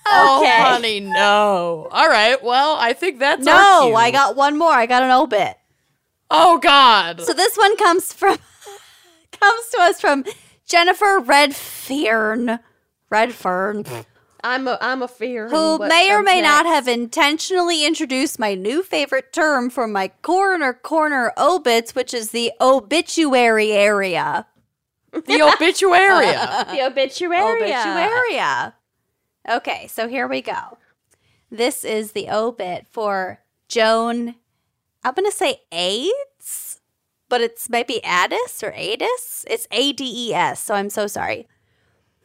Oh, 0.07 0.44
honey, 0.47 1.01
no. 1.01 1.89
All 1.90 2.09
right. 2.09 2.43
Well, 2.43 2.77
I 2.78 2.93
think 2.93 3.19
that's 3.20 3.47
our 3.47 3.55
No, 3.55 3.86
cue. 3.89 3.94
I 3.94 4.11
got 4.11 4.35
one 4.35 4.59
more. 4.59 4.73
I 4.73 4.86
got 4.86 5.03
an 5.03 5.11
obit. 5.11 5.57
Oh 6.31 6.59
God. 6.59 7.20
So 7.20 7.32
this 7.35 7.57
one 7.57 7.77
comes 7.77 8.12
from 8.12 8.39
comes 9.32 9.69
to 9.73 9.81
us 9.81 10.01
from 10.01 10.24
Jennifer 10.73 11.20
Redfern. 11.20 12.59
Redfern, 13.11 13.85
I'm 14.43 14.66
a 14.66 14.78
I'm 14.81 15.03
a 15.03 15.09
fear. 15.09 15.51
who 15.51 15.78
may 15.78 16.11
or 16.11 16.23
may 16.23 16.40
not 16.40 16.65
have 16.65 16.89
intentionally 16.89 17.85
introduced 17.85 18.39
my 18.39 18.55
new 18.55 18.82
favorite 18.82 19.35
term 19.35 19.69
for 19.69 19.86
my 19.86 20.09
corner 20.09 20.73
corner 20.73 21.35
obits, 21.36 21.94
which 21.94 22.15
is 22.15 22.31
the 22.31 22.53
obituary 22.59 23.73
area. 23.73 24.47
the 25.12 25.43
obituary. 25.43 26.24
the 26.74 26.86
obituary. 26.86 27.70
Obituaria. 27.70 28.73
Okay, 29.47 29.86
so 29.89 30.09
here 30.09 30.27
we 30.27 30.40
go. 30.40 30.78
This 31.51 31.85
is 31.85 32.12
the 32.12 32.31
obit 32.31 32.86
for 32.90 33.40
Joan. 33.69 34.36
I'm 35.05 35.12
going 35.12 35.31
to 35.31 35.36
say 35.36 35.61
AIDS, 35.70 36.12
but 37.33 37.41
it's 37.41 37.71
maybe 37.71 38.05
Addis 38.05 38.63
or 38.63 38.73
Adis. 38.73 39.47
It's 39.49 39.67
A 39.71 39.95
D 39.95 40.05
E 40.05 40.35
S, 40.35 40.63
so 40.63 40.75
I'm 40.75 40.91
so 40.91 41.07
sorry. 41.07 41.49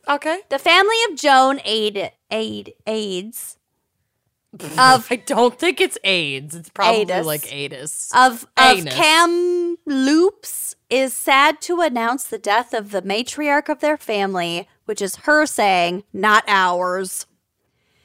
okay. 0.05 0.41
The 0.49 0.59
family 0.59 0.97
of 1.09 1.15
Joan 1.15 1.61
Aid, 1.63 2.11
Aid, 2.29 2.73
AIDS 2.85 3.57
of 4.77 5.07
I 5.09 5.15
don't 5.25 5.57
think 5.57 5.79
it's 5.79 5.97
AIDS. 6.03 6.55
It's 6.55 6.67
probably 6.67 7.05
Adis. 7.05 7.25
like 7.25 7.43
Adis. 7.43 8.11
of 8.13 8.47
of 8.57 8.79
Anus. 8.79 8.93
Kamloops 8.93 10.75
is 10.89 11.13
sad 11.13 11.61
to 11.61 11.79
announce 11.79 12.25
the 12.25 12.37
death 12.37 12.73
of 12.73 12.91
the 12.91 13.01
matriarch 13.01 13.69
of 13.69 13.79
their 13.79 13.95
family, 13.95 14.67
which 14.83 15.01
is 15.01 15.15
her 15.27 15.45
saying, 15.45 16.03
not 16.11 16.43
ours. 16.49 17.27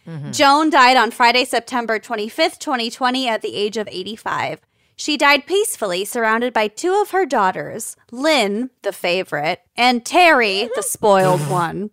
Mm-hmm. 0.06 0.30
Joan 0.30 0.70
died 0.70 0.96
on 0.96 1.10
Friday, 1.10 1.44
September 1.46 1.98
25th, 1.98 2.60
2020, 2.60 3.26
at 3.26 3.42
the 3.42 3.56
age 3.56 3.76
of 3.76 3.88
85. 3.90 4.60
She 5.02 5.16
died 5.16 5.46
peacefully, 5.46 6.04
surrounded 6.04 6.52
by 6.52 6.68
two 6.68 6.94
of 7.02 7.10
her 7.10 7.26
daughters, 7.26 7.96
Lynn, 8.12 8.70
the 8.82 8.92
favorite, 8.92 9.62
and 9.74 10.06
Terry, 10.06 10.70
the 10.76 10.82
spoiled 10.86 11.40
one. 11.50 11.90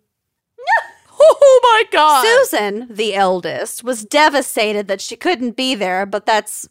oh 1.20 1.60
my 1.64 1.86
God. 1.92 2.24
Susan, 2.24 2.86
the 2.88 3.16
eldest, 3.16 3.84
was 3.84 4.06
devastated 4.06 4.88
that 4.88 5.02
she 5.02 5.16
couldn't 5.16 5.58
be 5.58 5.74
there, 5.74 6.06
but 6.06 6.28
that's 6.28 6.70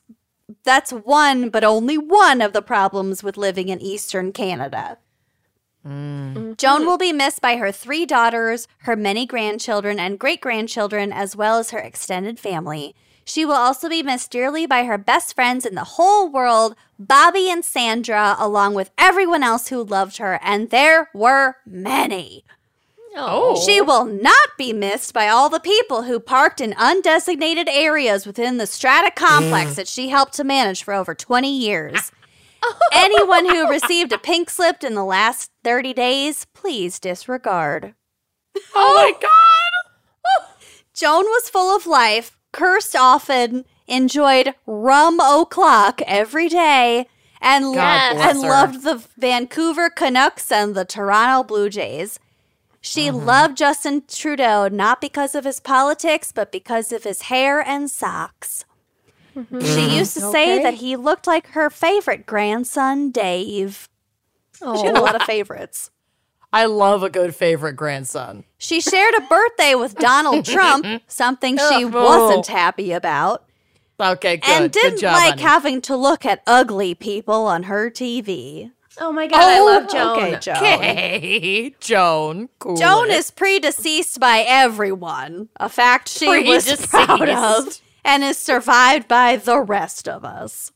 that's 0.63 0.93
one, 0.93 1.49
but 1.49 1.65
only 1.65 1.99
one 1.99 2.41
of 2.41 2.53
the 2.53 2.63
problems 2.63 3.25
with 3.25 3.37
living 3.37 3.69
in 3.69 3.83
eastern 3.83 4.31
Canada. 4.31 4.99
Mm. 5.85 6.57
Joan 6.57 6.87
will 6.87 6.99
be 6.99 7.13
missed 7.13 7.41
by 7.41 7.57
her 7.57 7.73
three 7.73 8.07
daughters, 8.07 8.69
her 8.83 8.95
many 8.95 9.27
grandchildren 9.27 9.99
and 9.99 10.21
great 10.21 10.41
grandchildren, 10.41 11.13
as 11.13 11.35
well 11.35 11.59
as 11.59 11.71
her 11.73 11.81
extended 11.81 12.39
family. 12.39 12.95
She 13.29 13.45
will 13.45 13.57
also 13.57 13.91
be 13.91 14.03
missed 14.03 14.31
dearly 14.31 14.65
by 14.65 14.85
her 14.85 14.97
best 14.97 15.35
friends 15.35 15.67
in 15.67 15.75
the 15.75 15.85
whole 15.85 16.31
world, 16.31 16.75
Bobby 16.99 17.51
and 17.51 17.63
Sandra, 17.63 18.35
along 18.39 18.73
with 18.73 18.91
everyone 18.97 19.43
else 19.43 19.69
who 19.69 19.85
loved 19.85 20.17
her, 20.17 20.41
and 20.43 20.71
there 20.71 21.11
were 21.13 21.57
many. 21.67 22.43
Oh. 23.15 23.63
She 23.67 23.83
will 23.83 24.07
not 24.07 24.57
be 24.57 24.73
missed 24.73 25.13
by 25.13 25.29
all 25.29 25.51
the 25.51 25.61
people 25.61 26.05
who 26.05 26.19
parked 26.19 26.63
in 26.63 26.73
undesignated 26.73 27.67
areas 27.69 28.27
within 28.27 28.57
the 28.57 28.67
strata 28.67 29.11
complex 29.15 29.73
mm. 29.73 29.75
that 29.75 29.89
she 29.89 30.09
helped 30.09 30.33
to 30.35 30.45
manage 30.45 30.83
for 30.83 30.95
over 30.95 31.15
20 31.15 31.55
years. 31.55 32.11
Oh. 32.61 32.77
Anyone 32.93 33.49
who 33.49 33.71
received 33.71 34.13
a 34.13 34.19
pink 34.19 34.51
slip 34.51 34.83
in 34.83 34.97
the 34.97 35.05
last 35.05 35.53
30 35.63 35.95
days, 35.95 36.45
please 36.55 36.99
disregard. 36.99 37.95
Oh 38.75 38.95
my 38.97 39.13
God. 39.13 40.49
Joan 40.93 41.25
was 41.25 41.49
full 41.49 41.75
of 41.75 41.87
life, 41.87 42.38
cursed 42.53 42.97
often, 42.97 43.65
enjoyed 43.87 44.55
rum 44.67 45.21
o'clock 45.21 46.01
every 46.07 46.49
day, 46.49 47.07
and, 47.41 47.75
God 47.75 48.15
bless 48.15 48.35
and 48.35 48.43
her. 48.45 48.49
loved 48.51 48.83
the 48.83 49.05
Vancouver 49.17 49.91
Canucks 49.91 50.51
and 50.53 50.75
the 50.75 50.85
Toronto 50.85 51.43
Blue 51.45 51.69
Jays. 51.71 52.19
She 52.81 53.09
Mm-hmm. 53.09 53.27
loved 53.27 53.57
Justin 53.59 54.03
Trudeau 54.09 54.69
not 54.69 55.01
because 55.01 55.35
of 55.35 55.45
his 55.45 55.61
politics, 55.61 56.33
but 56.33 56.51
because 56.53 56.93
of 56.93 57.05
his 57.05 57.23
hair 57.23 57.61
and 57.61 57.91
socks. 57.91 58.65
She 59.61 59.97
used 59.97 60.15
to 60.15 60.21
say 60.33 60.61
that 60.63 60.75
he 60.75 60.97
looked 60.97 61.27
like 61.29 61.49
her 61.49 61.71
favorite 61.71 62.27
grandson, 62.27 63.11
Dave. 63.13 63.89
She 64.59 64.65
had 64.87 64.97
a 64.97 65.01
lot 65.01 65.15
of 65.15 65.23
favorites. 65.23 65.91
I 66.53 66.65
love 66.65 67.03
a 67.03 67.11
good 67.11 67.35
favorite 67.35 67.75
grandson. 67.75 68.45
She 68.57 68.81
shared 68.81 69.15
a 69.15 69.21
birthday 69.23 69.75
with 69.75 69.95
Donald 69.97 70.45
Trump, 70.47 71.03
something 71.07 71.57
she 71.57 71.85
Oh. 71.85 71.89
wasn't 71.89 72.47
happy 72.47 72.93
about, 72.93 73.45
Okay, 74.01 74.39
good. 74.39 74.49
and 74.51 74.73
didn't 74.73 75.01
job, 75.01 75.13
like 75.15 75.31
honey. 75.33 75.43
having 75.43 75.81
to 75.83 75.97
look 75.97 76.25
at 76.25 76.43
ugly 76.47 76.95
people 76.95 77.47
on 77.47 77.65
her 77.65 77.91
TV. 77.91 78.71
Oh 79.01 79.13
my 79.13 79.27
god, 79.27 79.39
I 79.41 79.59
oh, 79.59 79.65
love 79.67 79.91
Joan. 79.91 80.19
Okay, 80.19 80.39
Joan. 80.41 80.57
Okay, 80.57 81.75
Joan. 81.81 82.49
Cool 82.59 82.77
Joan 82.77 83.11
it. 83.11 83.17
is 83.17 83.31
predeceased 83.31 84.19
by 84.19 84.45
everyone, 84.49 85.51
a 85.61 85.69
fact 85.69 86.09
she 86.09 86.27
was 86.49 86.87
proud 86.87 87.29
of, 87.29 87.81
and 88.05 88.25
is 88.25 88.39
survived 88.39 89.07
by 89.07 89.37
the 89.37 89.61
rest 89.61 90.09
of 90.09 90.25
us. 90.25 90.73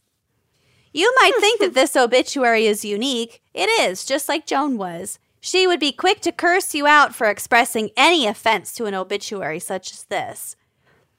You 0.92 1.12
might 1.22 1.32
think 1.40 1.60
that 1.60 1.74
this 1.74 1.96
obituary 1.96 2.66
is 2.66 2.84
unique. 2.84 3.40
It 3.54 3.68
is, 3.80 4.04
just 4.04 4.28
like 4.28 4.46
Joan 4.46 4.76
was. 4.76 5.18
She 5.44 5.66
would 5.66 5.80
be 5.80 5.90
quick 5.90 6.20
to 6.20 6.30
curse 6.30 6.72
you 6.72 6.86
out 6.86 7.16
for 7.16 7.26
expressing 7.26 7.90
any 7.96 8.28
offense 8.28 8.72
to 8.74 8.84
an 8.84 8.94
obituary 8.94 9.58
such 9.58 9.90
as 9.90 10.04
this. 10.04 10.54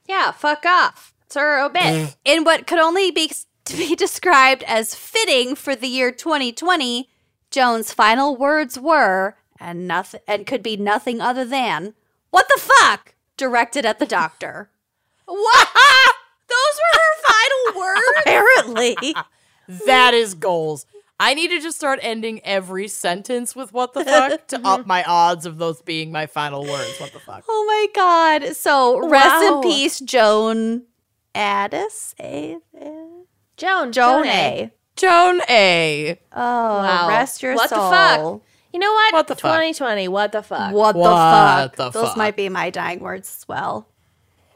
Yeah, 0.06 0.30
fuck 0.30 0.64
off. 0.64 1.12
It's 1.26 1.34
her 1.34 1.60
obit. 1.60 1.82
Mm. 1.82 2.16
In 2.24 2.44
what 2.44 2.66
could 2.66 2.78
only 2.78 3.10
be 3.10 3.30
to 3.66 3.76
be 3.76 3.94
described 3.94 4.62
as 4.66 4.94
fitting 4.94 5.54
for 5.54 5.76
the 5.76 5.88
year 5.88 6.10
2020, 6.10 7.10
Joan's 7.50 7.92
final 7.92 8.34
words 8.34 8.80
were, 8.80 9.36
and 9.60 9.86
nothing 9.86 10.20
and 10.26 10.46
could 10.46 10.62
be 10.62 10.78
nothing 10.78 11.20
other 11.20 11.44
than, 11.44 11.92
"What 12.30 12.48
the 12.48 12.58
fuck?" 12.58 13.14
directed 13.36 13.84
at 13.84 13.98
the 13.98 14.06
doctor. 14.06 14.70
what? 15.26 15.68
Those 16.48 16.80
were 16.80 16.98
her 16.98 17.12
final 17.28 17.80
words? 17.80 18.20
Apparently. 18.20 19.14
That 19.86 20.14
is 20.14 20.32
goals. 20.32 20.86
I 21.20 21.34
need 21.34 21.48
to 21.48 21.60
just 21.60 21.76
start 21.76 22.00
ending 22.02 22.40
every 22.44 22.88
sentence 22.88 23.54
with 23.54 23.72
what 23.72 23.92
the 23.92 24.04
fuck 24.04 24.46
to 24.48 24.60
up 24.66 24.84
my 24.86 25.04
odds 25.04 25.46
of 25.46 25.58
those 25.58 25.80
being 25.80 26.10
my 26.10 26.26
final 26.26 26.62
words. 26.66 26.98
What 26.98 27.12
the 27.12 27.20
fuck? 27.20 27.44
oh 27.48 27.64
my 27.66 27.86
god. 27.94 28.56
So 28.56 29.08
rest 29.08 29.44
in 29.44 29.60
peace, 29.62 30.00
Joan 30.00 30.82
Addis. 31.34 32.14
A- 32.20 32.58
Joan. 33.56 33.92
Joan 33.92 33.92
Joan 33.92 34.26
A. 34.26 34.70
Joan 34.96 35.40
A. 35.48 36.18
Oh, 36.32 36.38
Wow. 36.78 37.08
rest 37.08 37.42
your 37.42 37.54
What 37.54 37.70
the 37.70 37.76
fuck? 37.76 38.40
You 38.72 38.80
know 38.80 38.92
what? 38.92 39.12
What 39.14 39.26
the 39.28 39.34
fuck? 39.36 39.52
2020. 39.52 40.08
What 40.08 40.32
the 40.32 40.42
fuck? 40.42 40.72
What, 40.72 40.96
What 40.96 41.08
the 41.10 41.14
fuck? 41.14 41.76
the 41.76 41.90
Those 42.00 42.08
fuck? 42.08 42.16
might 42.16 42.36
be 42.36 42.48
my 42.48 42.70
dying 42.70 42.98
words 42.98 43.36
as 43.40 43.46
well. 43.48 43.86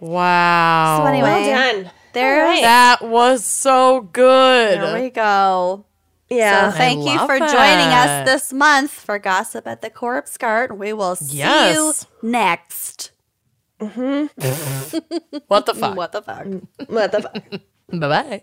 Wow. 0.01 0.99
So 1.03 1.07
anyway, 1.07 1.29
Well 1.51 1.73
done. 1.83 1.91
There's 2.13 2.43
All 2.43 2.49
right. 2.49 2.63
that 2.63 3.03
was 3.03 3.45
so 3.45 4.01
good. 4.01 4.81
there 4.81 5.01
we 5.01 5.11
go. 5.11 5.85
Yeah. 6.31 6.71
So 6.73 6.77
thank 6.77 6.99
you 7.01 7.17
love 7.17 7.27
for 7.27 7.39
joining 7.39 7.89
us 7.89 8.29
this 8.29 8.53
month 8.53 8.91
for 8.91 9.19
Gossip 9.19 9.67
at 9.67 9.81
the 9.81 9.91
Corpse 9.91 10.37
Cart. 10.37 10.77
We 10.77 10.93
will 10.93 11.17
see 11.17 11.39
Yes. 11.39 11.75
you 12.23 12.31
next. 12.31 13.13
Mm-hmm. 13.81 15.39
What 15.49 15.67
the 15.67 15.75
fuck? 15.81 15.97
What 15.97 16.13
the 16.13 16.23
fuck? 16.23 16.47
what 16.89 17.13
the 17.13 17.23
fuck? 17.23 17.61
Bye 17.91 18.09
bye. 18.09 18.43